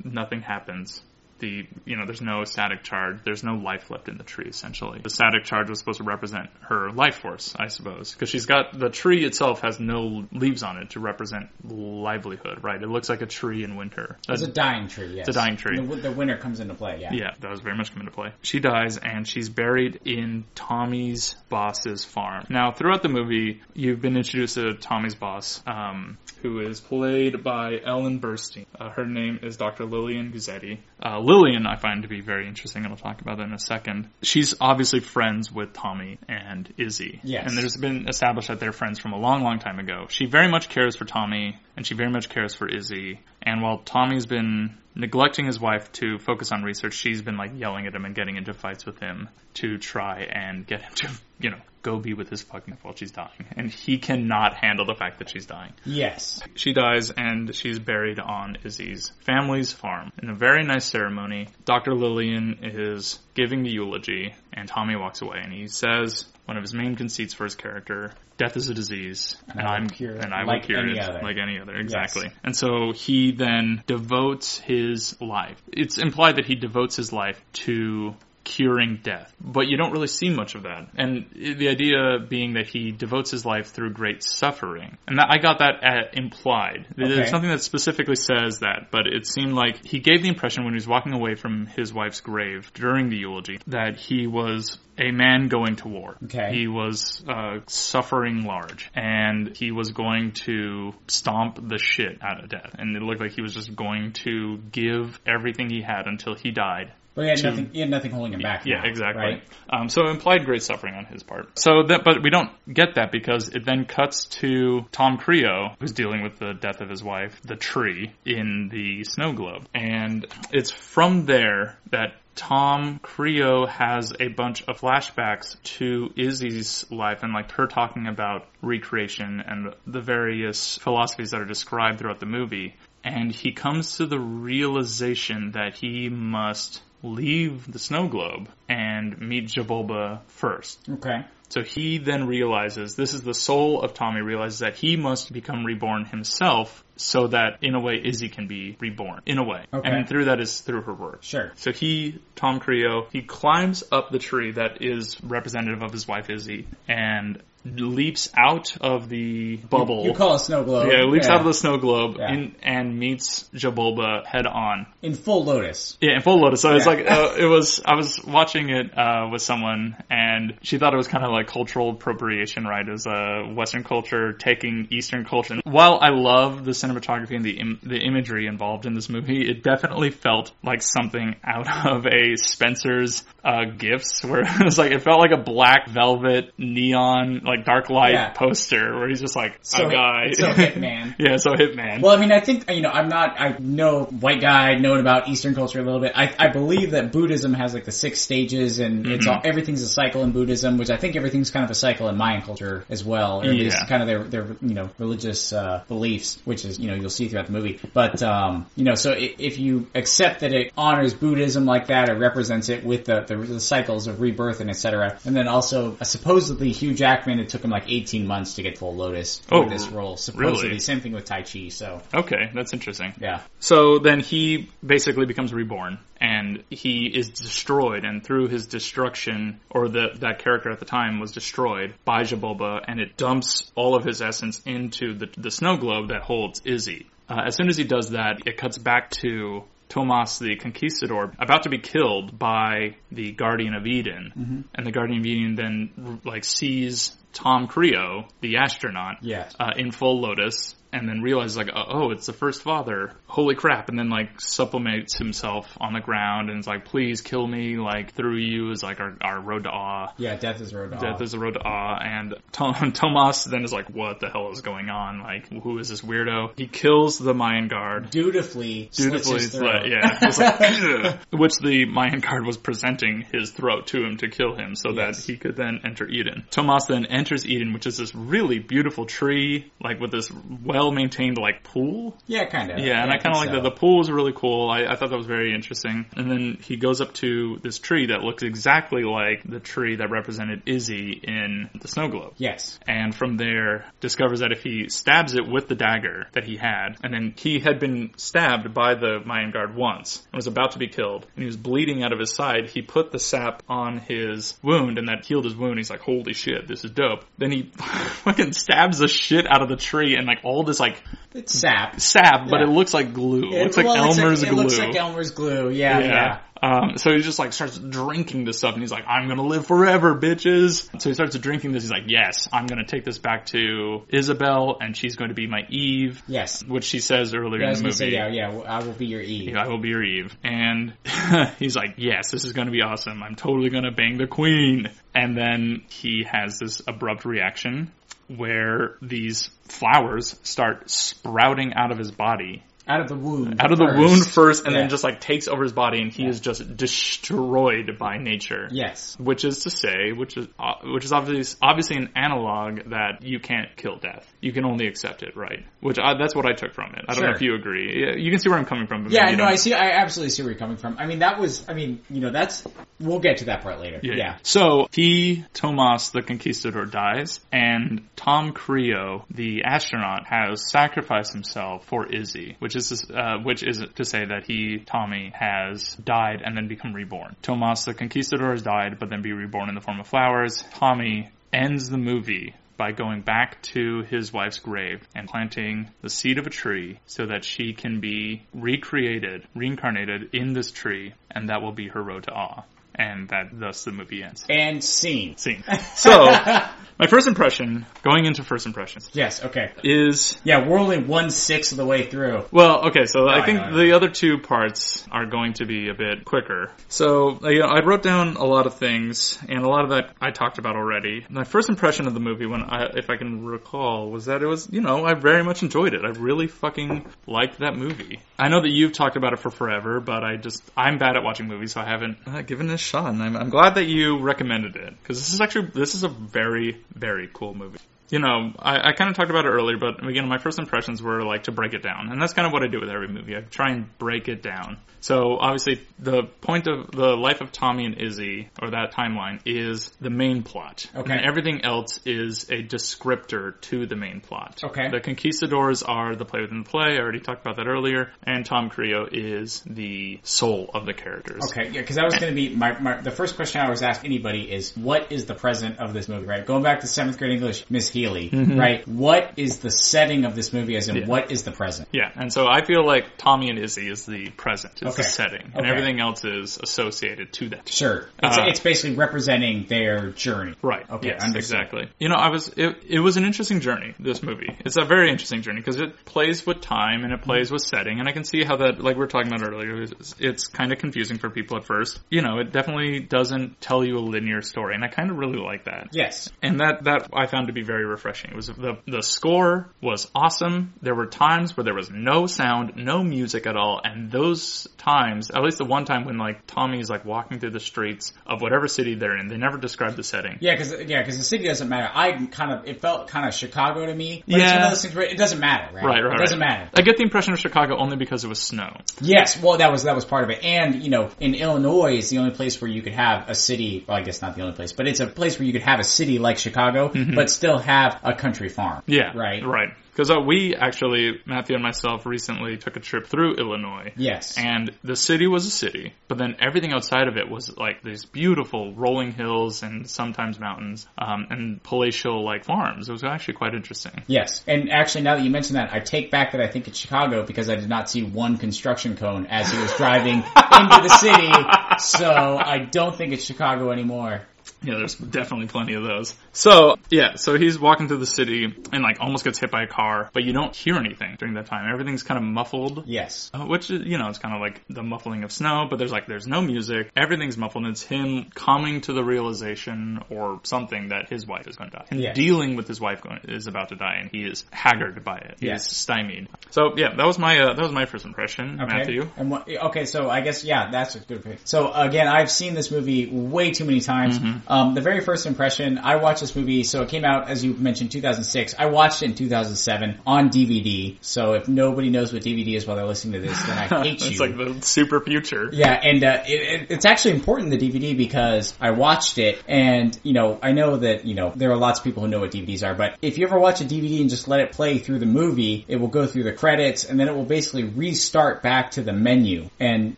nothing 0.02 0.40
happens. 0.42 1.02
The 1.44 1.66
you 1.84 1.96
know 1.96 2.06
there's 2.06 2.22
no 2.22 2.44
static 2.44 2.84
charge. 2.84 3.18
There's 3.22 3.44
no 3.44 3.56
life 3.56 3.90
left 3.90 4.08
in 4.08 4.16
the 4.16 4.24
tree. 4.24 4.46
Essentially, 4.48 5.00
the 5.02 5.10
static 5.10 5.44
charge 5.44 5.68
was 5.68 5.78
supposed 5.78 5.98
to 5.98 6.04
represent 6.04 6.48
her 6.68 6.90
life 6.90 7.16
force, 7.16 7.54
I 7.58 7.68
suppose, 7.68 8.12
because 8.12 8.30
she's 8.30 8.46
got 8.46 8.78
the 8.78 8.88
tree 8.88 9.24
itself 9.24 9.60
has 9.60 9.78
no 9.78 10.26
leaves 10.32 10.62
on 10.62 10.78
it 10.78 10.90
to 10.90 11.00
represent 11.00 11.50
livelihood. 11.62 12.64
Right? 12.64 12.82
It 12.82 12.88
looks 12.88 13.10
like 13.10 13.20
a 13.20 13.26
tree 13.26 13.62
in 13.62 13.76
winter. 13.76 14.16
It's 14.26 14.40
a 14.40 14.46
dying 14.46 14.88
tree, 14.88 15.16
yes. 15.16 15.28
It's 15.28 15.36
a 15.36 15.40
dying 15.40 15.58
tree. 15.58 15.78
The, 15.78 15.96
the 15.96 16.12
winter 16.12 16.38
comes 16.38 16.60
into 16.60 16.74
play, 16.74 16.98
yeah. 17.00 17.12
yeah, 17.12 17.34
that 17.40 17.50
was 17.50 17.60
very 17.60 17.76
much 17.76 17.92
come 17.92 18.00
into 18.00 18.12
play. 18.12 18.32
She 18.40 18.60
dies 18.60 18.96
and 18.96 19.28
she's 19.28 19.50
buried 19.50 20.00
in 20.06 20.44
Tommy's 20.54 21.36
boss's 21.50 22.04
farm. 22.04 22.46
Now, 22.48 22.72
throughout 22.72 23.02
the 23.02 23.10
movie, 23.10 23.60
you've 23.74 24.00
been 24.00 24.16
introduced 24.16 24.54
to 24.54 24.74
Tommy's 24.74 25.14
boss, 25.14 25.62
um, 25.66 26.16
who 26.42 26.60
is 26.60 26.80
played 26.80 27.42
by 27.42 27.80
Ellen 27.84 28.20
Burstyn. 28.20 28.66
Uh, 28.78 28.90
her 28.90 29.06
name 29.06 29.40
is 29.42 29.56
Dr. 29.56 29.84
Lillian 29.84 30.32
Guzetti. 30.32 30.78
Uh, 31.02 31.18
Lillian, 31.34 31.66
I 31.66 31.76
find 31.76 32.02
to 32.02 32.08
be 32.08 32.20
very 32.20 32.46
interesting, 32.46 32.84
and 32.84 32.92
I'll 32.92 32.98
talk 32.98 33.20
about 33.20 33.38
that 33.38 33.44
in 33.44 33.52
a 33.52 33.58
second. 33.58 34.10
She's 34.22 34.54
obviously 34.60 35.00
friends 35.00 35.50
with 35.50 35.72
Tommy 35.72 36.18
and 36.28 36.72
Izzy. 36.78 37.20
Yes. 37.24 37.48
And 37.48 37.58
there's 37.58 37.76
been 37.76 38.08
established 38.08 38.48
that 38.48 38.60
they're 38.60 38.72
friends 38.72 38.98
from 38.98 39.12
a 39.12 39.18
long, 39.18 39.42
long 39.42 39.58
time 39.58 39.78
ago. 39.78 40.06
She 40.08 40.26
very 40.26 40.48
much 40.48 40.68
cares 40.68 40.96
for 40.96 41.04
Tommy, 41.04 41.58
and 41.76 41.86
she 41.86 41.94
very 41.94 42.10
much 42.10 42.28
cares 42.28 42.54
for 42.54 42.68
Izzy. 42.68 43.20
And 43.42 43.62
while 43.62 43.78
Tommy's 43.78 44.26
been 44.26 44.78
neglecting 44.94 45.46
his 45.46 45.60
wife 45.60 45.90
to 45.92 46.18
focus 46.18 46.52
on 46.52 46.62
research, 46.62 46.94
she's 46.94 47.22
been 47.22 47.36
like 47.36 47.52
yelling 47.54 47.86
at 47.86 47.94
him 47.94 48.04
and 48.04 48.14
getting 48.14 48.36
into 48.36 48.54
fights 48.54 48.86
with 48.86 48.98
him 49.00 49.28
to 49.54 49.78
try 49.78 50.22
and 50.22 50.66
get 50.66 50.82
him 50.82 50.94
to, 50.94 51.10
you 51.40 51.50
know, 51.50 51.60
go 51.82 51.98
be 51.98 52.14
with 52.14 52.30
his 52.30 52.42
fucking 52.42 52.74
wife 52.74 52.84
while 52.84 52.94
she's 52.94 53.12
dying. 53.12 53.46
And 53.56 53.70
he 53.70 53.98
cannot 53.98 54.54
handle 54.54 54.86
the 54.86 54.94
fact 54.94 55.18
that 55.18 55.28
she's 55.28 55.46
dying. 55.46 55.72
Yes. 55.84 56.40
She 56.54 56.72
dies 56.72 57.10
and 57.10 57.54
she's 57.54 57.78
buried 57.78 58.18
on 58.18 58.58
Izzy's 58.64 59.10
family's 59.20 59.72
farm. 59.72 60.12
In 60.22 60.30
a 60.30 60.34
very 60.34 60.64
nice 60.64 60.86
ceremony, 60.86 61.48
Dr. 61.64 61.94
Lillian 61.94 62.60
is 62.62 63.18
giving 63.34 63.62
the 63.62 63.70
eulogy 63.70 64.34
and 64.52 64.68
Tommy 64.68 64.96
walks 64.96 65.22
away 65.22 65.40
and 65.42 65.52
he 65.52 65.68
says 65.68 66.24
one 66.44 66.56
of 66.56 66.62
his 66.62 66.74
main 66.74 66.96
conceits 66.96 67.32
for 67.34 67.44
his 67.44 67.54
character, 67.54 68.12
death 68.36 68.56
is 68.56 68.68
a 68.68 68.74
disease 68.74 69.36
and, 69.48 69.60
will 69.60 69.66
I'm 69.66 69.88
cure 69.88 70.14
and 70.14 70.34
I 70.34 70.44
like 70.44 70.62
will 70.62 70.66
cure 70.66 70.88
it 70.88 70.98
other." 70.98 71.20
like 71.22 71.36
any 71.38 71.58
other. 71.58 71.74
Exactly. 71.74 72.30
And 72.42 72.54
so 72.54 72.92
he 72.92 73.32
then 73.32 73.82
devotes 73.86 74.58
his 74.58 75.20
life. 75.20 75.62
It's 75.72 75.98
implied 75.98 76.36
that 76.36 76.46
he 76.46 76.54
devotes 76.54 76.96
his 76.96 77.12
life 77.12 77.42
to 77.64 78.14
curing 78.44 79.00
death. 79.02 79.34
But 79.40 79.68
you 79.68 79.76
don't 79.76 79.92
really 79.92 80.06
see 80.06 80.30
much 80.30 80.54
of 80.54 80.62
that. 80.64 80.88
And 80.96 81.26
the 81.34 81.68
idea 81.68 82.18
being 82.28 82.54
that 82.54 82.66
he 82.66 82.92
devotes 82.92 83.30
his 83.30 83.44
life 83.44 83.68
through 83.68 83.92
great 83.92 84.22
suffering. 84.22 84.96
And 85.08 85.18
that, 85.18 85.28
I 85.30 85.38
got 85.38 85.58
that 85.58 85.82
at, 85.82 86.16
implied. 86.16 86.86
Okay. 86.92 87.14
There's 87.14 87.30
something 87.30 87.50
that 87.50 87.62
specifically 87.62 88.16
says 88.16 88.60
that, 88.60 88.88
but 88.90 89.06
it 89.06 89.26
seemed 89.26 89.54
like 89.54 89.84
he 89.84 89.98
gave 89.98 90.22
the 90.22 90.28
impression 90.28 90.64
when 90.64 90.74
he 90.74 90.76
was 90.76 90.86
walking 90.86 91.12
away 91.12 91.34
from 91.34 91.66
his 91.66 91.92
wife's 91.92 92.20
grave 92.20 92.70
during 92.74 93.08
the 93.08 93.16
eulogy 93.16 93.58
that 93.66 93.96
he 93.96 94.26
was 94.26 94.78
a 94.96 95.10
man 95.10 95.48
going 95.48 95.76
to 95.76 95.88
war. 95.88 96.16
Okay. 96.24 96.52
He 96.52 96.68
was 96.68 97.24
uh, 97.28 97.60
suffering 97.66 98.44
large, 98.44 98.90
and 98.94 99.56
he 99.56 99.72
was 99.72 99.90
going 99.90 100.32
to 100.32 100.92
stomp 101.08 101.68
the 101.68 101.78
shit 101.78 102.18
out 102.22 102.42
of 102.42 102.48
death. 102.48 102.76
And 102.78 102.96
it 102.96 103.02
looked 103.02 103.20
like 103.20 103.32
he 103.32 103.42
was 103.42 103.54
just 103.54 103.74
going 103.74 104.12
to 104.24 104.58
give 104.70 105.18
everything 105.26 105.68
he 105.68 105.82
had 105.82 106.06
until 106.06 106.34
he 106.34 106.52
died 106.52 106.92
But 107.14 107.22
he 107.22 107.28
had 107.28 107.38
To- 107.38 107.50
nothing. 107.50 107.70
He 107.72 107.80
had 107.80 107.90
nothing 107.90 108.10
holding 108.10 108.32
him 108.34 108.40
back. 108.40 108.66
yeah, 108.66 108.80
now, 108.80 108.88
exactly. 108.88 109.22
Right? 109.22 109.42
Um, 109.70 109.88
so 109.88 110.02
it 110.06 110.10
implied 110.10 110.44
great 110.44 110.62
suffering 110.62 110.94
on 110.94 111.04
his 111.04 111.22
part. 111.22 111.58
So 111.58 111.84
that, 111.88 112.02
but 112.04 112.22
we 112.22 112.30
don't 112.30 112.50
get 112.72 112.96
that 112.96 113.12
because 113.12 113.48
it 113.50 113.64
then 113.64 113.84
cuts 113.84 114.24
to 114.40 114.86
Tom 114.90 115.18
Creo, 115.18 115.76
who's 115.80 115.92
dealing 115.92 116.22
with 116.22 116.38
the 116.38 116.54
death 116.54 116.80
of 116.80 116.90
his 116.90 117.02
wife, 117.04 117.40
the 117.42 117.56
tree, 117.56 118.12
in 118.24 118.68
the 118.70 119.04
snow 119.04 119.32
globe. 119.32 119.66
And 119.74 120.26
it's 120.52 120.70
from 120.70 121.26
there 121.26 121.78
that 121.90 122.14
Tom 122.34 122.98
Creo 123.00 123.68
has 123.68 124.12
a 124.18 124.26
bunch 124.26 124.64
of 124.66 124.80
flashbacks 124.80 125.62
to 125.78 126.12
Izzy's 126.16 126.84
life 126.90 127.22
and 127.22 127.32
like 127.32 127.52
her 127.52 127.68
talking 127.68 128.08
about 128.08 128.46
recreation 128.60 129.40
and 129.46 129.72
the 129.86 130.00
various 130.00 130.76
philosophies 130.78 131.30
that 131.30 131.40
are 131.40 131.46
described 131.46 132.00
throughout 132.00 132.18
the 132.18 132.26
movie. 132.26 132.74
And 133.04 133.30
he 133.30 133.52
comes 133.52 133.98
to 133.98 134.06
the 134.06 134.18
realization 134.18 135.52
that 135.52 135.74
he 135.76 136.08
must 136.08 136.82
leave 137.04 137.70
the 137.70 137.78
snow 137.78 138.08
globe 138.08 138.48
and 138.68 139.20
meet 139.20 139.48
Xibalba 139.48 140.20
first. 140.26 140.80
Okay. 140.88 141.26
So 141.50 141.62
he 141.62 141.98
then 141.98 142.26
realizes, 142.26 142.96
this 142.96 143.14
is 143.14 143.22
the 143.22 143.34
soul 143.34 143.82
of 143.82 143.94
Tommy, 143.94 144.22
realizes 144.22 144.60
that 144.60 144.76
he 144.76 144.96
must 144.96 145.32
become 145.32 145.64
reborn 145.64 146.06
himself 146.06 146.82
so 146.96 147.28
that 147.28 147.58
in 147.62 147.74
a 147.74 147.80
way 147.80 148.00
Izzy 148.02 148.28
can 148.28 148.46
be 148.46 148.76
reborn. 148.80 149.20
In 149.26 149.38
a 149.38 149.44
way. 149.44 149.64
Okay. 149.72 149.88
And 149.88 150.08
through 150.08 150.26
that 150.26 150.40
is 150.40 150.60
through 150.60 150.82
her 150.82 150.94
work. 150.94 151.22
Sure. 151.22 151.52
So 151.56 151.72
he, 151.72 152.20
Tom 152.36 152.60
Creo, 152.60 153.06
he 153.12 153.22
climbs 153.22 153.82
up 153.90 154.10
the 154.10 154.18
tree 154.18 154.52
that 154.52 154.82
is 154.82 155.22
representative 155.22 155.82
of 155.82 155.92
his 155.92 156.06
wife 156.06 156.30
Izzy 156.30 156.66
and 156.88 157.42
leaps 157.66 158.30
out 158.36 158.76
of 158.82 159.08
the 159.08 159.56
bubble. 159.56 160.04
You 160.04 160.12
call 160.12 160.34
a 160.34 160.38
snow 160.38 160.64
globe. 160.64 160.88
yeah, 160.92 161.04
leaps 161.04 161.28
out 161.28 161.40
of 161.40 161.46
the 161.46 161.54
snow 161.54 161.78
globe 161.78 162.16
Yeah. 162.18 162.30
in, 162.30 162.54
and 162.62 162.98
meets 162.98 163.44
Xibalba 163.54 164.26
head 164.26 164.46
on. 164.46 164.86
in 165.00 165.14
full 165.14 165.44
lotus. 165.44 165.96
Yeah, 166.00 166.16
in 166.16 166.20
full 166.20 166.40
lotus. 166.40 166.60
So 166.60 166.74
it's 166.74 166.84
Yeah. 166.84 166.92
like 166.92 167.10
uh, 167.10 167.34
it 167.38 167.46
was. 167.46 167.80
I 167.82 167.94
was 167.96 168.22
watching 168.22 168.68
it 168.68 168.96
uh, 168.96 169.28
with 169.32 169.40
someone, 169.40 169.96
and 170.10 170.58
she 170.60 170.76
thought 170.76 170.92
it 170.92 170.98
was 170.98 171.08
kind 171.08 171.24
of 171.24 171.30
like 171.30 171.46
cultural 171.46 171.90
appropriation, 171.90 172.64
right? 172.66 172.86
As 172.86 173.06
a 173.06 173.50
Western 173.54 173.82
culture 173.82 174.34
taking 174.34 174.88
Eastern 174.90 175.24
culture. 175.24 175.56
While 175.64 175.98
I 176.02 176.10
love 176.10 176.66
the 176.66 176.74
cinematography 176.88 177.36
and 177.36 177.44
the 177.44 177.58
Im- 177.58 177.80
the 177.82 177.98
imagery 177.98 178.46
involved 178.46 178.86
in 178.86 178.94
this 178.94 179.08
movie, 179.08 179.48
it 179.48 179.62
definitely 179.62 180.10
felt 180.10 180.52
like 180.62 180.82
something 180.82 181.36
out 181.44 181.86
of 181.86 182.06
a 182.06 182.36
Spencer's 182.36 183.22
uh, 183.44 183.64
gifts, 183.76 184.24
where 184.24 184.40
it 184.60 184.64
was 184.64 184.78
like 184.78 184.92
it 184.92 185.02
felt 185.02 185.20
like 185.20 185.32
a 185.32 185.36
black 185.42 185.88
velvet 185.88 186.52
neon 186.58 187.42
like 187.44 187.64
dark 187.64 187.90
light 187.90 188.12
Yeah. 188.14 188.30
poster, 188.30 188.94
where 188.98 189.08
he's 189.08 189.20
just 189.20 189.36
like 189.36 189.58
So 189.62 189.86
a 189.88 189.90
guy, 189.90 190.30
so 190.32 190.48
Hitman. 190.48 191.14
yeah, 191.18 191.36
so 191.36 191.50
Hitman. 191.50 192.00
Well, 192.02 192.16
I 192.16 192.20
mean, 192.20 192.32
I 192.32 192.40
think 192.40 192.70
you 192.70 192.80
know, 192.82 192.90
I'm 192.90 193.08
not. 193.08 193.40
I 193.40 193.56
know 193.58 194.04
white 194.04 194.40
guy, 194.40 194.74
known 194.76 195.00
about 195.00 195.28
Eastern 195.28 195.54
culture 195.54 195.80
a 195.80 195.84
little 195.84 196.00
bit. 196.00 196.12
I, 196.14 196.34
I 196.38 196.48
believe 196.48 196.92
that 196.92 197.12
Buddhism 197.12 197.52
has 197.54 197.74
like 197.74 197.84
the 197.84 197.92
six 197.92 198.20
stages, 198.20 198.78
and 198.78 199.06
it's 199.06 199.24
Mm-hmm. 199.24 199.34
all 199.36 199.40
everything's 199.44 199.80
a 199.82 199.88
cycle 199.88 200.22
in 200.22 200.32
Buddhism, 200.32 200.76
which 200.76 200.90
I 200.90 200.96
think 200.96 201.16
everything's 201.16 201.50
kind 201.50 201.64
of 201.64 201.70
a 201.70 201.74
cycle 201.74 202.08
in 202.08 202.16
Mayan 202.16 202.42
culture 202.42 202.84
as 202.90 203.04
well, 203.04 203.40
or 203.40 203.44
at 203.44 203.50
least 203.50 203.86
kind 203.88 204.02
of 204.02 204.08
their 204.08 204.22
their 204.24 204.56
you 204.60 204.74
know 204.74 204.90
religious 204.98 205.52
uh, 205.52 205.82
beliefs, 205.88 206.38
which 206.44 206.64
is 206.64 206.73
you 206.78 206.88
know 206.88 206.94
you'll 206.94 207.10
see 207.10 207.28
throughout 207.28 207.46
the 207.46 207.52
movie. 207.52 207.80
But 207.92 208.22
um, 208.22 208.66
you 208.76 208.84
know, 208.84 208.94
so 208.94 209.12
i- 209.12 209.34
if 209.38 209.58
you 209.58 209.86
accept 209.94 210.40
that 210.40 210.52
it 210.52 210.72
honors 210.76 211.14
Buddhism 211.14 211.64
like 211.66 211.88
that, 211.88 212.08
it 212.08 212.14
represents 212.14 212.68
it 212.68 212.84
with 212.84 213.04
the 213.06 213.20
the, 213.20 213.36
the 213.36 213.60
cycles 213.60 214.06
of 214.06 214.20
rebirth 214.20 214.60
and 214.60 214.70
etc. 214.70 215.18
And 215.24 215.34
then 215.36 215.48
also 215.48 215.96
uh, 216.00 216.04
supposedly 216.04 216.72
Hugh 216.72 216.94
Jackman, 216.94 217.38
it 217.40 217.48
took 217.48 217.62
him 217.64 217.70
like 217.70 217.84
18 217.88 218.26
months 218.26 218.54
to 218.54 218.62
get 218.62 218.78
full 218.78 218.94
Lotus 218.94 219.40
for 219.40 219.54
Oh, 219.64 219.68
this 219.68 219.88
role. 219.88 220.16
Supposedly, 220.16 220.68
really? 220.68 220.80
same 220.80 221.00
thing 221.00 221.12
with 221.12 221.24
Tai 221.24 221.42
Chi. 221.42 221.68
So 221.68 222.00
okay, 222.12 222.50
that's 222.54 222.72
interesting. 222.72 223.12
yeah. 223.20 223.40
So 223.60 223.98
then 223.98 224.20
he 224.20 224.68
basically 224.84 225.26
becomes 225.26 225.52
reborn 225.52 225.98
and 226.20 226.62
he 226.70 227.06
is 227.14 227.30
destroyed 227.30 228.04
and 228.04 228.24
through 228.24 228.48
his 228.48 228.66
destruction 228.66 229.60
or 229.70 229.88
the, 229.88 230.08
that 230.20 230.38
character 230.38 230.70
at 230.70 230.78
the 230.78 230.84
time 230.84 231.20
was 231.20 231.32
destroyed 231.32 231.94
by 232.04 232.22
Xibalba 232.22 232.80
and 232.86 233.00
it 233.00 233.16
dumps 233.16 233.70
all 233.74 233.94
of 233.94 234.04
his 234.04 234.22
essence 234.22 234.60
into 234.64 235.14
the, 235.14 235.28
the 235.36 235.50
snow 235.50 235.76
globe 235.76 236.08
that 236.08 236.22
holds 236.22 236.60
Izzy. 236.64 237.06
Uh, 237.28 237.42
as 237.46 237.56
soon 237.56 237.68
as 237.68 237.76
he 237.76 237.84
does 237.84 238.10
that, 238.10 238.42
it 238.46 238.56
cuts 238.56 238.78
back 238.78 239.10
to 239.10 239.64
Tomas 239.88 240.38
the 240.38 240.56
Conquistador 240.56 241.32
about 241.38 241.62
to 241.64 241.68
be 241.68 241.78
killed 241.78 242.38
by 242.38 242.96
the 243.12 243.32
Guardian 243.32 243.74
of 243.74 243.86
Eden. 243.86 244.64
And 244.74 244.86
the 244.86 244.90
Guardian 244.92 245.20
of 245.20 245.26
Eden 245.26 245.54
then 245.54 246.20
like 246.24 246.44
sees 246.44 247.16
Tom 247.32 247.68
Creo, 247.68 248.28
the 248.40 248.56
astronaut, 248.58 249.16
Yeah. 249.22 249.48
uh, 249.58 249.72
in 249.76 249.90
full 249.90 250.20
lotus 250.20 250.74
and 250.94 251.08
then 251.08 251.20
realizes 251.22 251.56
like 251.56 251.68
uh, 251.68 251.84
oh 251.88 252.10
it's 252.12 252.26
the 252.26 252.32
first 252.32 252.62
father 252.62 253.12
holy 253.26 253.54
crap 253.54 253.88
and 253.88 253.98
then 253.98 254.08
like 254.10 254.40
supplements 254.40 255.18
himself 255.18 255.66
on 255.80 255.92
the 255.92 256.00
ground 256.00 256.48
and 256.50 256.60
is 256.60 256.66
like 256.66 256.84
please 256.84 257.20
kill 257.20 257.46
me 257.46 257.76
like 257.76 258.12
through 258.14 258.36
you 258.36 258.70
is 258.70 258.82
like 258.82 259.00
our, 259.00 259.14
our 259.20 259.40
road 259.40 259.64
to 259.64 259.70
awe 259.70 260.12
Yeah, 260.18 260.36
death 260.36 260.60
is 260.60 260.72
road 260.74 260.92
to 260.92 260.96
Death 260.96 261.20
awe. 261.20 261.24
is 261.24 261.32
the 261.32 261.38
road 261.38 261.54
to 261.54 261.60
awe, 261.60 261.98
and 262.00 262.34
Tom, 262.52 262.92
Tomas 262.92 263.44
then 263.44 263.64
is 263.64 263.72
like, 263.72 263.88
"What 263.90 264.20
the 264.20 264.28
hell 264.30 264.50
is 264.52 264.60
going 264.60 264.88
on? 264.88 265.20
Like, 265.20 265.48
who 265.50 265.78
is 265.78 265.88
this 265.88 266.02
weirdo?" 266.02 266.52
He 266.56 266.66
kills 266.68 267.18
the 267.18 267.34
Mayan 267.34 267.68
guard. 267.68 268.10
Dutifully, 268.10 268.90
Dutifully, 268.92 269.90
yeah, 269.90 270.18
like, 270.38 271.20
which 271.32 271.56
the 271.58 271.84
Mayan 271.86 272.20
guard 272.20 272.46
was 272.46 272.56
presenting 272.56 273.24
his 273.32 273.50
throat 273.50 273.88
to 273.88 274.04
him 274.04 274.16
to 274.18 274.28
kill 274.28 274.54
him, 274.54 274.76
so 274.76 274.90
Yes. 274.92 275.18
that 275.18 275.32
he 275.32 275.36
could 275.38 275.56
then 275.56 275.80
enter 275.84 276.06
Eden. 276.08 276.44
Tomas 276.50 276.84
then 276.86 277.06
enters 277.06 277.44
Eden, 277.46 277.72
which 277.72 277.86
is 277.86 277.96
this 277.96 278.14
really 278.14 278.58
beautiful 278.60 279.06
tree, 279.06 279.72
like 279.82 279.98
with 280.00 280.12
this 280.12 280.30
well 280.64 280.83
maintained 280.90 281.38
like 281.38 281.62
pool. 281.62 282.16
yeah, 282.26 282.44
kind 282.46 282.70
of. 282.70 282.78
Yeah, 282.78 283.02
and 283.02 283.10
I 283.10 283.18
kind 283.18 283.34
of 283.34 283.40
like 283.40 283.52
that. 283.52 283.62
The 283.62 283.70
pool 283.70 283.98
was 283.98 284.10
really 284.10 284.32
cool. 284.34 284.70
I, 284.70 284.84
I 284.84 284.96
thought 284.96 285.10
that 285.10 285.16
was 285.16 285.26
very 285.26 285.54
interesting. 285.54 286.06
And 286.16 286.30
then 286.30 286.58
he 286.60 286.76
goes 286.76 287.00
up 287.00 287.14
to 287.14 287.58
this 287.62 287.78
tree 287.78 288.06
that 288.06 288.22
looks 288.22 288.42
exactly 288.42 289.02
like 289.04 289.42
the 289.44 289.60
tree 289.60 289.96
that 289.96 290.10
represented 290.10 290.62
Izzy 290.66 291.12
in 291.12 291.70
the 291.80 291.88
snow 291.88 292.08
globe. 292.08 292.34
Yes. 292.36 292.78
And 292.86 293.14
from 293.14 293.36
there, 293.36 293.84
discovers 294.00 294.40
that 294.40 294.52
if 294.52 294.62
he 294.62 294.88
stabs 294.88 295.34
it 295.34 295.46
with 295.46 295.68
the 295.68 295.74
dagger 295.74 296.26
that 296.32 296.44
he 296.44 296.56
had, 296.56 296.96
and 297.02 297.12
then 297.12 297.34
he 297.36 297.60
had 297.60 297.78
been 297.78 298.12
stabbed 298.16 298.74
by 298.74 298.94
the 298.94 299.20
Mayan 299.24 299.50
guard 299.50 299.74
once 299.74 300.22
and 300.32 300.36
was 300.36 300.46
about 300.46 300.72
to 300.72 300.78
be 300.78 300.88
killed, 300.88 301.26
and 301.34 301.42
he 301.42 301.46
was 301.46 301.56
bleeding 301.56 302.02
out 302.02 302.12
of 302.12 302.18
his 302.18 302.34
side, 302.34 302.68
he 302.68 302.82
put 302.82 303.12
the 303.12 303.18
sap 303.18 303.62
on 303.68 303.98
his 303.98 304.58
wound, 304.62 304.98
and 304.98 305.08
that 305.08 305.24
healed 305.24 305.44
his 305.44 305.56
wound. 305.56 305.78
He's 305.78 305.90
like, 305.90 306.00
holy 306.00 306.32
shit, 306.32 306.66
this 306.68 306.84
is 306.84 306.90
dope. 306.90 307.24
Then 307.38 307.50
he 307.50 307.62
fucking 307.74 308.52
stabs 308.52 308.98
the 308.98 309.08
shit 309.08 309.46
out 309.46 309.62
of 309.62 309.68
the 309.68 309.76
tree, 309.76 310.16
and 310.16 310.26
like 310.26 310.40
all 310.44 310.62
this 310.74 310.80
like 310.80 311.02
It's 311.34 311.52
sap. 311.58 312.00
sap, 312.00 312.48
but 312.48 312.60
Yeah. 312.60 312.66
it 312.66 312.70
looks 312.70 312.94
like 312.94 313.12
glue. 313.12 313.52
It 313.52 313.62
looks 313.64 313.76
like 313.76 313.86
well, 313.86 313.96
Elmer's 314.12 314.42
it 314.42 314.50
glue. 314.50 314.62
looks 314.62 314.78
like 314.78 314.94
Elmer's 314.96 315.30
glue. 315.30 315.70
Yeah, 315.70 315.98
yeah. 316.00 316.38
Um, 316.62 316.96
so 316.96 317.12
he 317.12 317.18
just 317.20 317.38
like 317.38 317.52
starts 317.52 317.76
drinking 317.76 318.44
this 318.46 318.56
stuff 318.58 318.72
and 318.72 318.82
he's 318.82 318.90
like, 318.92 319.04
I'm 319.06 319.28
gonna 319.28 319.42
live 319.44 319.66
forever, 319.66 320.14
bitches. 320.18 320.88
So 321.00 321.10
he 321.10 321.14
starts 321.14 321.36
drinking 321.36 321.72
this. 321.72 321.82
He's 321.82 321.90
like, 321.90 322.04
yes, 322.06 322.48
I'm 322.52 322.66
gonna 322.66 322.86
take 322.86 323.04
this 323.04 323.18
back 323.18 323.46
to 323.46 324.04
Isabel 324.08 324.78
and 324.80 324.96
she's 324.96 325.16
going 325.16 325.28
to 325.28 325.34
be 325.34 325.46
my 325.46 325.66
Eve, 325.68 326.22
Yes. 326.26 326.64
which 326.64 326.84
she 326.84 327.00
says 327.00 327.34
earlier 327.34 327.60
Yeah, 327.62 327.68
in 327.72 327.74
the 327.76 327.82
movie. 327.82 327.92
say, 327.94 328.10
yeah, 328.10 328.28
yeah, 328.28 328.48
I 328.50 328.82
will 328.82 328.92
be 328.94 329.06
your 329.06 329.20
Eve. 329.20 329.50
Yeah, 329.50 329.62
I 329.64 329.68
will 329.68 329.78
be 329.80 329.88
your 329.88 330.02
Eve. 330.02 330.34
And 330.42 330.94
he's 331.58 331.76
like, 331.76 331.94
yes, 331.98 332.30
this 332.30 332.44
is 332.46 332.54
to 332.66 332.72
be 332.72 332.80
awesome. 332.82 333.22
I'm 333.22 333.34
totally 333.34 333.68
to 333.84 333.90
bang 333.92 334.16
the 334.16 334.26
queen. 334.26 334.90
And 335.14 335.36
then 335.36 335.82
he 335.90 336.24
has 336.30 336.58
this 336.58 336.80
abrupt 336.88 337.24
reaction 337.26 337.92
where 338.28 338.96
these 339.02 339.48
flowers 339.68 340.38
start 340.42 340.90
sprouting 340.90 341.74
out 341.74 341.90
of 341.92 341.98
his 341.98 342.10
body 342.10 342.62
Out 342.86 343.00
of 343.00 343.08
the 343.08 343.16
wound. 343.16 343.60
out 343.60 343.72
of 343.72 343.78
the 343.78 343.86
first. 343.86 343.98
wound 343.98 344.26
first, 344.26 344.64
and 344.66 344.74
Yeah. 344.74 344.80
then 344.82 344.90
just 344.90 345.04
like 345.04 345.20
takes 345.20 345.48
over 345.48 345.62
his 345.62 345.72
body, 345.72 346.02
and 346.02 346.12
he 346.12 346.24
Yeah. 346.24 346.28
is 346.30 346.40
just 346.40 346.76
destroyed 346.76 347.96
by 347.98 348.18
nature. 348.18 348.68
Yes. 348.70 349.16
Which 349.18 349.44
is 349.44 349.60
to 349.60 349.70
say, 349.70 350.12
which 350.12 350.36
is 350.36 350.46
uh, 350.58 350.74
which 350.84 351.04
is 351.04 351.12
obviously 351.12 351.58
obviously 351.62 351.96
an 351.96 352.10
analog 352.14 352.90
that 352.90 353.22
you 353.22 353.40
can't 353.40 353.74
kill 353.76 353.96
death. 353.96 354.30
You 354.44 354.52
can 354.52 354.66
only 354.66 354.86
accept 354.86 355.22
it, 355.22 355.38
right? 355.38 355.64
Which 355.80 355.98
I, 355.98 356.18
that's 356.18 356.34
what 356.34 356.44
I 356.44 356.52
took 356.52 356.74
from 356.74 356.92
it. 356.94 357.06
I 357.08 357.14
don't 357.14 357.24
know 357.24 357.30
if 357.30 357.40
you 357.40 357.54
agree. 357.54 358.14
You 358.22 358.30
can 358.30 358.38
see 358.38 358.50
where 358.50 358.58
I'm 358.58 358.66
coming 358.66 358.86
from. 358.86 359.08
Yeah, 359.08 359.30
no, 359.30 359.38
don't. 359.38 359.48
I 359.48 359.54
see. 359.54 359.72
I 359.72 359.92
absolutely 359.92 360.32
see 360.32 360.42
where 360.42 360.52
you're 360.52 360.58
coming 360.58 360.76
from. 360.76 360.98
I 360.98 361.06
mean, 361.06 361.20
that 361.20 361.38
was. 361.40 361.66
I 361.66 361.72
mean, 361.72 362.02
you 362.10 362.20
know, 362.20 362.30
that's. 362.30 362.62
We'll 363.00 363.20
get 363.20 363.38
to 363.38 363.46
that 363.46 363.62
part 363.62 363.80
later. 363.80 364.00
Yeah. 364.02 364.14
Yeah. 364.16 364.38
So 364.42 364.88
he, 364.92 365.46
Tomas 365.54 366.10
the 366.10 366.20
Conquistador, 366.20 366.84
dies, 366.84 367.40
and 367.50 368.06
Tom 368.16 368.52
Creo, 368.52 369.24
the 369.30 369.64
astronaut, 369.64 370.26
has 370.26 370.70
sacrificed 370.70 371.32
himself 371.32 371.86
for 371.86 372.06
Izzy, 372.06 372.56
which 372.58 372.76
is 372.76 373.10
uh, 373.10 373.38
which 373.38 373.62
is 373.62 373.82
to 373.94 374.04
say 374.04 374.26
that 374.26 374.44
he, 374.46 374.76
Tommy, 374.84 375.32
has 375.34 375.94
died 375.94 376.42
and 376.44 376.54
then 376.54 376.68
become 376.68 376.92
reborn. 376.92 377.34
Tomas 377.40 377.86
the 377.86 377.94
Conquistador 377.94 378.50
has 378.50 378.60
died, 378.60 378.98
but 378.98 379.08
then 379.08 379.22
be 379.22 379.32
reborn 379.32 379.70
in 379.70 379.74
the 379.74 379.80
form 379.80 380.00
of 380.00 380.06
flowers. 380.06 380.62
Tommy 380.74 381.30
ends 381.50 381.88
the 381.88 381.96
movie 381.96 382.54
by 382.76 382.92
going 382.92 383.22
back 383.22 383.62
to 383.62 384.02
his 384.02 384.32
wife's 384.32 384.58
grave 384.58 385.06
and 385.14 385.28
planting 385.28 385.90
the 386.02 386.10
seed 386.10 386.38
of 386.38 386.46
a 386.46 386.50
tree 386.50 386.98
so 387.06 387.26
that 387.26 387.44
she 387.44 387.72
can 387.72 388.00
be 388.00 388.46
recreated, 388.52 389.46
reincarnated 389.54 390.30
in 390.34 390.52
this 390.52 390.72
tree, 390.72 391.14
and 391.30 391.48
that 391.48 391.62
will 391.62 391.72
be 391.72 391.88
her 391.88 392.02
road 392.02 392.24
to 392.24 392.32
awe. 392.32 392.62
And 392.96 393.28
that 393.30 393.48
thus 393.52 393.84
the 393.84 393.92
movie 393.92 394.22
ends. 394.22 394.44
And 394.48 394.82
scene. 394.82 395.36
Scene. 395.36 395.64
So, 395.96 396.10
my 396.98 397.06
first 397.08 397.26
impression, 397.26 397.86
going 398.02 398.24
into 398.26 398.44
first 398.44 398.66
impressions, 398.66 399.10
Yes. 399.12 399.44
Okay. 399.44 399.72
is 399.82 400.38
Yeah, 400.44 400.68
we're 400.68 400.78
only 400.78 400.98
one 400.98 401.30
sixth 401.30 401.72
of 401.72 401.78
the 401.78 401.84
way 401.86 402.06
through. 402.06 402.44
well, 402.52 402.86
okay, 402.88 403.06
so 403.06 403.26
I 403.26 403.40
I 403.40 403.44
think 403.46 403.58
know, 403.58 403.66
I 403.66 403.70
the 403.72 403.92
other 403.92 404.08
two 404.08 404.38
parts 404.38 405.04
are 405.10 405.26
going 405.26 405.54
to 405.54 405.66
be 405.66 405.88
a 405.88 405.94
bit 405.94 406.24
quicker. 406.24 406.70
So, 406.88 407.38
know, 407.42 407.66
I 407.66 407.84
wrote 407.84 408.02
down 408.02 408.36
a 408.36 408.44
lot 408.44 408.66
of 408.66 408.74
things, 408.74 409.38
and 409.48 409.64
a 409.64 409.68
lot 409.68 409.84
of 409.84 409.90
that 409.90 410.14
I 410.20 410.30
talked 410.30 410.58
about 410.58 410.76
already. 410.76 411.26
My 411.28 411.44
first 411.44 411.68
impression 411.68 412.06
of 412.06 412.14
the 412.14 412.20
movie, 412.20 412.46
when 412.46 412.62
I, 412.62 412.90
if 412.96 413.10
I 413.10 413.16
can 413.16 413.44
recall, 413.44 414.10
was 414.10 414.26
that 414.26 414.42
it 414.42 414.46
was, 414.46 414.68
you 414.70 414.80
know, 414.80 415.04
I 415.04 415.14
very 415.14 415.42
much 415.42 415.62
enjoyed 415.62 415.94
it. 415.94 416.04
I 416.04 416.10
really 416.10 416.46
fucking 416.46 417.06
liked 417.26 417.58
that 417.58 417.76
movie. 417.76 418.20
I 418.38 418.48
know 418.48 418.60
that 418.60 418.70
you've 418.70 418.92
talked 418.92 419.16
about 419.16 419.32
it 419.32 419.38
for 419.40 419.50
forever, 419.50 420.00
but 420.00 420.22
I 420.22 420.36
just, 420.36 420.62
I'm 420.76 420.98
bad 420.98 421.16
at 421.16 421.22
watching 421.24 421.46
movies, 421.48 421.72
so 421.72 421.80
I 421.80 421.84
haven't 421.86 422.18
uh, 422.26 422.42
given 422.42 422.70
it 422.70 422.83
and 422.92 423.22
I'm, 423.22 423.36
I'm 423.36 423.50
glad 423.50 423.76
that 423.76 423.84
you 423.84 424.18
recommended 424.18 424.76
it, 424.76 424.94
because 425.00 425.18
this 425.18 425.32
is 425.32 425.40
actually, 425.40 425.68
this 425.68 425.94
is 425.94 426.02
a 426.02 426.08
very, 426.08 426.84
very 426.94 427.30
cool 427.32 427.54
movie 427.54 427.78
you 428.10 428.18
know, 428.18 428.52
I, 428.58 428.90
I 428.90 428.92
kind 428.92 429.10
of 429.10 429.16
talked 429.16 429.30
about 429.30 429.46
it 429.46 429.50
earlier, 429.50 429.78
but 429.78 430.06
again, 430.06 430.28
my 430.28 430.38
first 430.38 430.58
impressions 430.58 431.02
were 431.02 431.22
like 431.22 431.44
to 431.44 431.52
break 431.52 431.74
it 431.74 431.82
down, 431.82 432.10
and 432.10 432.20
that's 432.20 432.32
kind 432.32 432.46
of 432.46 432.52
what 432.52 432.62
I 432.62 432.68
do 432.68 432.80
with 432.80 432.90
every 432.90 433.08
movie. 433.08 433.36
I 433.36 433.40
try 433.40 433.70
and 433.70 433.98
break 433.98 434.28
it 434.28 434.42
down. 434.42 434.78
So 435.00 435.36
obviously, 435.38 435.82
the 435.98 436.22
point 436.40 436.66
of 436.66 436.90
the 436.90 437.14
life 437.14 437.40
of 437.40 437.52
Tommy 437.52 437.84
and 437.84 438.00
Izzy, 438.00 438.48
or 438.60 438.70
that 438.70 438.94
timeline, 438.94 439.40
is 439.44 439.90
the 440.00 440.10
main 440.10 440.42
plot. 440.42 440.86
Okay. 440.94 441.12
And 441.12 441.26
everything 441.26 441.64
else 441.64 442.00
is 442.06 442.44
a 442.50 442.62
descriptor 442.62 443.60
to 443.62 443.86
the 443.86 443.96
main 443.96 444.20
plot. 444.20 444.62
Okay. 444.64 444.88
The 444.90 445.00
conquistadors 445.00 445.82
are 445.82 446.16
the 446.16 446.24
play 446.24 446.40
within 446.40 446.62
the 446.62 446.70
play. 446.70 446.96
I 446.96 447.00
already 447.00 447.20
talked 447.20 447.42
about 447.42 447.56
that 447.56 447.66
earlier, 447.66 448.12
and 448.22 448.46
Tom 448.46 448.70
Creo 448.70 449.08
is 449.12 449.62
the 449.66 450.20
soul 450.22 450.70
of 450.72 450.86
the 450.86 450.94
characters. 450.94 451.42
Okay, 451.50 451.70
yeah, 451.70 451.80
because 451.80 451.96
that 451.96 452.04
was 452.04 452.14
going 452.14 452.32
to 452.32 452.34
be 452.34 452.54
my, 452.54 452.78
my 452.78 453.00
the 453.00 453.10
first 453.10 453.36
question 453.36 453.60
I 453.60 453.64
always 453.64 453.82
ask 453.82 454.04
anybody 454.04 454.50
is 454.50 454.76
what 454.76 455.12
is 455.12 455.26
the 455.26 455.34
present 455.34 455.78
of 455.80 455.92
this 455.92 456.08
movie? 456.08 456.26
Right, 456.26 456.46
going 456.46 456.62
back 456.62 456.80
to 456.80 456.86
seventh 456.86 457.18
grade 457.18 457.32
English, 457.32 457.64
Miss 457.68 457.93
Healy, 457.94 458.28
right? 458.32 458.86
What 458.88 459.32
is 459.36 459.58
the 459.58 459.70
setting 459.70 460.24
of 460.24 460.34
this 460.34 460.52
movie? 460.52 460.76
As 460.76 460.88
in, 460.88 460.96
Yeah. 460.96 461.06
what 461.06 461.30
is 461.30 461.44
the 461.44 461.52
present? 461.52 461.88
Yeah, 461.92 462.10
and 462.16 462.32
so 462.32 462.46
I 462.48 462.64
feel 462.64 462.84
like 462.84 463.16
Tommy 463.18 463.50
and 463.50 463.58
Izzy 463.58 463.88
is 463.88 464.04
the 464.04 464.30
present, 464.30 464.74
is 464.82 464.88
Okay. 464.94 464.96
the 464.96 465.08
setting, 465.08 465.42
and 465.54 465.60
Okay. 465.60 465.70
everything 465.70 466.00
else 466.00 466.24
is 466.24 466.58
associated 466.60 467.32
to 467.34 467.50
that. 467.50 467.68
Sure, 467.68 468.08
it's, 468.22 468.36
Uh, 468.38 468.46
it's 468.48 468.58
basically 468.60 468.96
representing 468.96 469.66
their 469.68 470.10
journey. 470.10 470.54
Right. 470.60 470.84
Okay, 470.90 471.08
Yes, 471.08 471.22
understood. 471.24 471.60
exactly. 471.60 471.88
You 472.00 472.08
know, 472.08 472.16
I 472.16 472.30
was 472.30 472.48
it, 472.56 472.82
it 472.88 473.00
was 473.00 473.16
an 473.16 473.24
interesting 473.24 473.60
journey. 473.60 473.94
This 474.00 474.22
movie. 474.22 474.52
It's 474.64 474.76
a 474.76 474.84
very 474.84 475.10
interesting 475.10 475.42
journey 475.42 475.60
because 475.60 475.80
it 475.80 476.04
plays 476.04 476.44
with 476.44 476.60
time 476.60 477.04
and 477.04 477.12
it 477.12 477.22
plays 477.22 477.50
with 477.52 477.62
setting, 477.62 478.00
and 478.00 478.08
I 478.08 478.12
can 478.12 478.24
see 478.24 478.42
how 478.42 478.56
that, 478.56 478.82
like 478.82 478.96
we 478.96 479.00
were 479.00 479.06
talking 479.06 479.32
about 479.32 479.46
earlier, 479.48 479.82
it's, 479.82 480.14
it's 480.18 480.46
kind 480.48 480.72
of 480.72 480.78
confusing 480.78 481.18
for 481.18 481.30
people 481.30 481.56
at 481.58 481.64
first. 481.64 482.00
You 482.10 482.22
know, 482.22 482.38
it 482.38 482.52
definitely 482.52 483.00
doesn't 483.00 483.60
tell 483.60 483.84
you 483.84 483.98
a 483.98 484.00
linear 484.00 484.42
story, 484.42 484.74
and 484.74 484.82
I 484.84 484.88
kind 484.88 485.10
of 485.10 485.16
really 485.16 485.38
like 485.38 485.64
that. 485.66 485.88
Yes. 485.92 486.28
And 486.42 486.60
that 486.60 486.84
that 486.84 487.08
I 487.12 487.26
found 487.26 487.46
to 487.46 487.52
be 487.52 487.62
very 487.62 487.83
refreshing. 487.84 488.30
It 488.30 488.36
was 488.36 488.46
the 488.48 488.78
the 488.86 489.02
score 489.02 489.70
was 489.80 490.10
awesome. 490.14 490.74
There 490.82 490.94
were 490.94 491.06
times 491.06 491.56
where 491.56 491.64
there 491.64 491.74
was 491.74 491.90
no 491.90 492.26
sound, 492.26 492.74
no 492.76 493.02
music 493.02 493.46
at 493.46 493.56
all, 493.56 493.80
and 493.82 494.10
those 494.10 494.68
times, 494.78 495.30
at 495.30 495.42
least 495.42 495.58
the 495.58 495.64
one 495.64 495.84
time 495.84 496.04
when 496.04 496.18
like 496.18 496.46
Tommy's 496.46 496.90
like 496.90 497.04
walking 497.04 497.40
through 497.40 497.50
the 497.50 497.60
streets 497.60 498.12
of 498.26 498.40
whatever 498.40 498.68
city 498.68 498.94
they're 498.94 499.16
in, 499.16 499.28
they 499.28 499.36
never 499.36 499.58
describe 499.58 499.96
the 499.96 500.02
setting. 500.02 500.38
Yeah, 500.40 500.54
because 500.54 500.72
yeah, 500.72 501.00
because 501.00 501.18
the 501.18 501.24
city 501.24 501.44
doesn't 501.44 501.68
matter. 501.68 501.90
I 501.92 502.26
kind 502.26 502.52
of 502.52 502.66
it 502.66 502.80
felt 502.80 503.08
kind 503.08 503.26
of 503.26 503.34
Chicago 503.34 503.86
to 503.86 503.94
me. 503.94 504.22
But 504.26 504.36
it's 504.36 504.42
one 504.42 504.48
Yeah. 504.48 504.64
of 504.64 504.70
those 504.70 504.82
things 504.82 504.94
where 504.94 505.04
it 505.04 505.18
doesn't 505.18 505.40
matter, 505.40 505.74
right? 505.74 505.84
Right, 505.84 506.04
right. 506.04 506.14
It 506.14 506.18
doesn't 506.18 506.40
right. 506.40 506.58
matter. 506.58 506.70
I 506.74 506.82
get 506.82 506.96
the 506.96 507.02
impression 507.02 507.32
of 507.32 507.40
Chicago 507.40 507.76
only 507.76 507.96
because 507.96 508.24
it 508.24 508.28
was 508.28 508.38
snow. 508.38 508.76
Yes, 509.00 509.40
well, 509.40 509.58
that 509.58 509.72
was 509.72 509.84
that 509.84 509.94
was 509.94 510.04
part 510.04 510.24
of 510.24 510.30
it, 510.30 510.44
and 510.44 510.82
you 510.82 510.90
know, 510.90 511.10
in 511.20 511.34
Illinois, 511.34 511.96
it's 511.98 512.10
the 512.10 512.18
only 512.18 512.32
place 512.32 512.60
where 512.60 512.70
you 512.70 512.82
could 512.82 512.94
have 512.94 513.28
a 513.28 513.34
city. 513.34 513.84
Well, 513.86 513.96
I 513.96 514.02
guess 514.02 514.22
not 514.22 514.36
the 514.36 514.42
only 514.42 514.54
place, 514.54 514.72
but 514.72 514.86
it's 514.86 515.00
a 515.00 515.06
place 515.06 515.38
where 515.38 515.46
you 515.46 515.52
could 515.52 515.62
have 515.62 515.80
a 515.80 515.84
city 515.84 516.18
like 516.18 516.38
Chicago, 516.38 516.88
mm-hmm. 516.88 517.14
but 517.14 517.30
still 517.30 517.58
have 517.58 517.73
a 518.02 518.14
country 518.14 518.48
farm. 518.48 518.82
Yeah, 518.86 519.16
right. 519.16 519.44
right. 519.44 519.68
Because 519.94 520.10
uh, 520.10 520.20
we 520.20 520.56
actually, 520.56 521.20
Matthew 521.24 521.54
and 521.54 521.62
myself, 521.62 522.04
recently 522.04 522.56
took 522.56 522.74
a 522.76 522.80
trip 522.80 523.06
through 523.06 523.36
Illinois. 523.36 523.92
Yes. 523.96 524.36
And 524.36 524.72
the 524.82 524.96
city 524.96 525.28
was 525.28 525.46
a 525.46 525.50
city, 525.50 525.92
but 526.08 526.18
then 526.18 526.34
everything 526.40 526.72
outside 526.72 527.06
of 527.06 527.16
it 527.16 527.30
was 527.30 527.56
like 527.56 527.80
these 527.84 528.04
beautiful 528.04 528.74
rolling 528.74 529.12
hills 529.12 529.62
and 529.62 529.88
sometimes 529.88 530.40
mountains, 530.40 530.88
um, 530.98 531.28
and 531.30 531.62
palatial 531.62 532.24
like 532.24 532.44
farms. 532.44 532.88
It 532.88 532.92
was 532.92 533.04
actually 533.04 533.34
quite 533.34 533.54
interesting. 533.54 534.02
Yes, 534.08 534.42
and 534.48 534.68
actually, 534.68 535.02
now 535.02 535.14
that 535.14 535.22
you 535.22 535.30
mention 535.30 535.54
that, 535.54 535.72
I 535.72 535.78
take 535.78 536.10
back 536.10 536.32
that 536.32 536.40
I 536.40 536.48
think 536.48 536.66
it's 536.66 536.78
Chicago 536.78 537.24
because 537.24 537.48
I 537.48 537.54
did 537.54 537.68
not 537.68 537.88
see 537.88 538.02
one 538.02 538.36
construction 538.36 538.96
cone 538.96 539.26
as 539.26 539.52
he 539.52 539.58
was 539.60 539.72
driving 539.76 540.16
into 540.16 540.80
the 540.82 540.98
city. 541.00 541.32
So 541.78 542.36
I 542.36 542.58
don't 542.58 542.96
think 542.96 543.12
it's 543.12 543.24
Chicago 543.24 543.70
anymore. 543.70 544.22
Yeah, 544.62 544.74
there's 544.78 544.94
definitely 544.94 545.46
plenty 545.48 545.74
of 545.74 545.82
those. 545.84 546.14
So, 546.32 546.76
yeah, 546.90 547.16
so 547.16 547.36
he's 547.36 547.58
walking 547.58 547.88
through 547.88 547.98
the 547.98 548.06
city 548.06 548.44
and 548.72 548.82
like 548.82 548.98
almost 549.00 549.24
gets 549.24 549.38
hit 549.38 549.50
by 549.50 549.64
a 549.64 549.66
car, 549.66 550.10
but 550.12 550.24
you 550.24 550.32
don't 550.32 550.54
hear 550.56 550.76
anything 550.76 551.16
during 551.18 551.34
that 551.34 551.46
time. 551.46 551.70
Everything's 551.70 552.02
kind 552.02 552.18
of 552.18 552.24
muffled. 552.24 552.84
Yes. 552.86 553.30
Uh, 553.34 553.44
which 553.44 553.70
is, 553.70 553.82
you 553.84 553.98
know, 553.98 554.08
it's 554.08 554.18
kind 554.18 554.34
of 554.34 554.40
like 554.40 554.62
the 554.68 554.82
muffling 554.82 555.22
of 555.24 555.32
snow, 555.32 555.66
but 555.68 555.78
there's 555.78 555.92
like, 555.92 556.06
there's 556.06 556.26
no 556.26 556.40
music. 556.40 556.90
Everything's 556.96 557.36
muffled 557.36 557.64
and 557.64 557.72
it's 557.72 557.82
him 557.82 558.30
coming 558.34 558.80
to 558.82 558.92
the 558.92 559.04
realization 559.04 560.00
or 560.10 560.40
something 560.44 560.88
that 560.88 561.08
his 561.08 561.26
wife 561.26 561.46
is 561.46 561.56
going 561.56 561.70
to 561.70 561.76
die. 561.76 561.86
And 561.90 562.00
Yes. 562.00 562.16
dealing 562.16 562.56
with 562.56 562.68
his 562.68 562.80
wife 562.80 563.02
going, 563.02 563.20
is 563.24 563.46
about 563.46 563.68
to 563.70 563.76
die 563.76 563.98
and 564.00 564.10
he 564.10 564.24
is 564.24 564.44
haggard 564.50 565.04
by 565.04 565.18
it. 565.18 565.36
He 565.40 565.46
Yes. 565.46 565.70
is 565.70 565.76
stymied. 565.76 566.28
So 566.50 566.72
yeah, 566.76 566.94
that 566.96 567.06
was 567.06 567.18
my, 567.18 567.38
uh, 567.38 567.54
that 567.54 567.62
was 567.62 567.72
my 567.72 567.86
first 567.86 568.04
impression, 568.04 568.60
Okay. 568.60 568.76
Matthew. 568.76 569.08
And 569.16 569.30
what, 569.30 569.48
okay, 569.48 569.84
so 569.84 570.08
I 570.10 570.20
guess 570.20 570.44
yeah, 570.44 570.70
that's 570.70 570.94
a 570.94 571.00
good 571.00 571.22
pick. 571.24 571.40
So 571.44 571.72
again, 571.72 572.08
I've 572.08 572.30
seen 572.30 572.54
this 572.54 572.70
movie 572.70 573.06
way 573.10 573.50
too 573.50 573.64
many 573.64 573.80
times. 573.80 574.18
Mm-hmm. 574.18 574.48
Um, 574.54 574.74
the 574.74 574.80
very 574.80 575.00
first 575.00 575.26
impression, 575.26 575.78
I 575.78 575.96
watched 575.96 576.20
this 576.20 576.36
movie. 576.36 576.62
So 576.62 576.82
it 576.82 576.88
came 576.88 577.04
out 577.04 577.28
as 577.28 577.44
you 577.44 577.54
mentioned, 577.54 577.90
2006. 577.90 578.54
I 578.56 578.66
watched 578.66 579.02
it 579.02 579.06
in 579.06 579.14
2007 579.16 580.00
on 580.06 580.30
DVD. 580.30 580.96
So 581.00 581.32
if 581.32 581.48
nobody 581.48 581.90
knows 581.90 582.12
what 582.12 582.22
DVD 582.22 582.54
is 582.54 582.64
while 582.64 582.76
they're 582.76 582.86
listening 582.86 583.20
to 583.20 583.28
this, 583.28 583.42
then 583.42 583.58
I 583.58 583.82
hate 583.82 584.00
you. 584.02 584.10
it's 584.10 584.20
like 584.20 584.36
the 584.36 584.62
super 584.62 585.00
future. 585.00 585.50
Yeah, 585.52 585.72
and 585.72 586.04
uh, 586.04 586.22
it, 586.26 586.32
it, 586.32 586.70
it's 586.70 586.84
actually 586.84 587.14
important 587.14 587.50
the 587.50 587.58
DVD 587.58 587.96
because 587.96 588.54
I 588.60 588.70
watched 588.70 589.18
it, 589.18 589.42
and 589.48 589.98
you 590.04 590.12
know 590.12 590.38
I 590.40 590.52
know 590.52 590.76
that 590.76 591.04
you 591.04 591.14
know 591.14 591.32
there 591.34 591.50
are 591.50 591.56
lots 591.56 591.80
of 591.80 591.84
people 591.84 592.04
who 592.04 592.08
know 592.08 592.20
what 592.20 592.30
DVDs 592.30 592.64
are, 592.64 592.74
but 592.74 592.96
if 593.02 593.18
you 593.18 593.26
ever 593.26 593.38
watch 593.38 593.60
a 593.60 593.64
DVD 593.64 594.00
and 594.00 594.08
just 594.08 594.28
let 594.28 594.38
it 594.38 594.52
play 594.52 594.78
through 594.78 595.00
the 595.00 595.06
movie, 595.06 595.64
it 595.66 595.76
will 595.76 595.88
go 595.88 596.06
through 596.06 596.24
the 596.24 596.32
credits, 596.32 596.84
and 596.84 597.00
then 597.00 597.08
it 597.08 597.14
will 597.16 597.24
basically 597.24 597.64
restart 597.64 598.42
back 598.42 598.72
to 598.72 598.82
the 598.82 598.92
menu. 598.92 599.50
And 599.58 599.96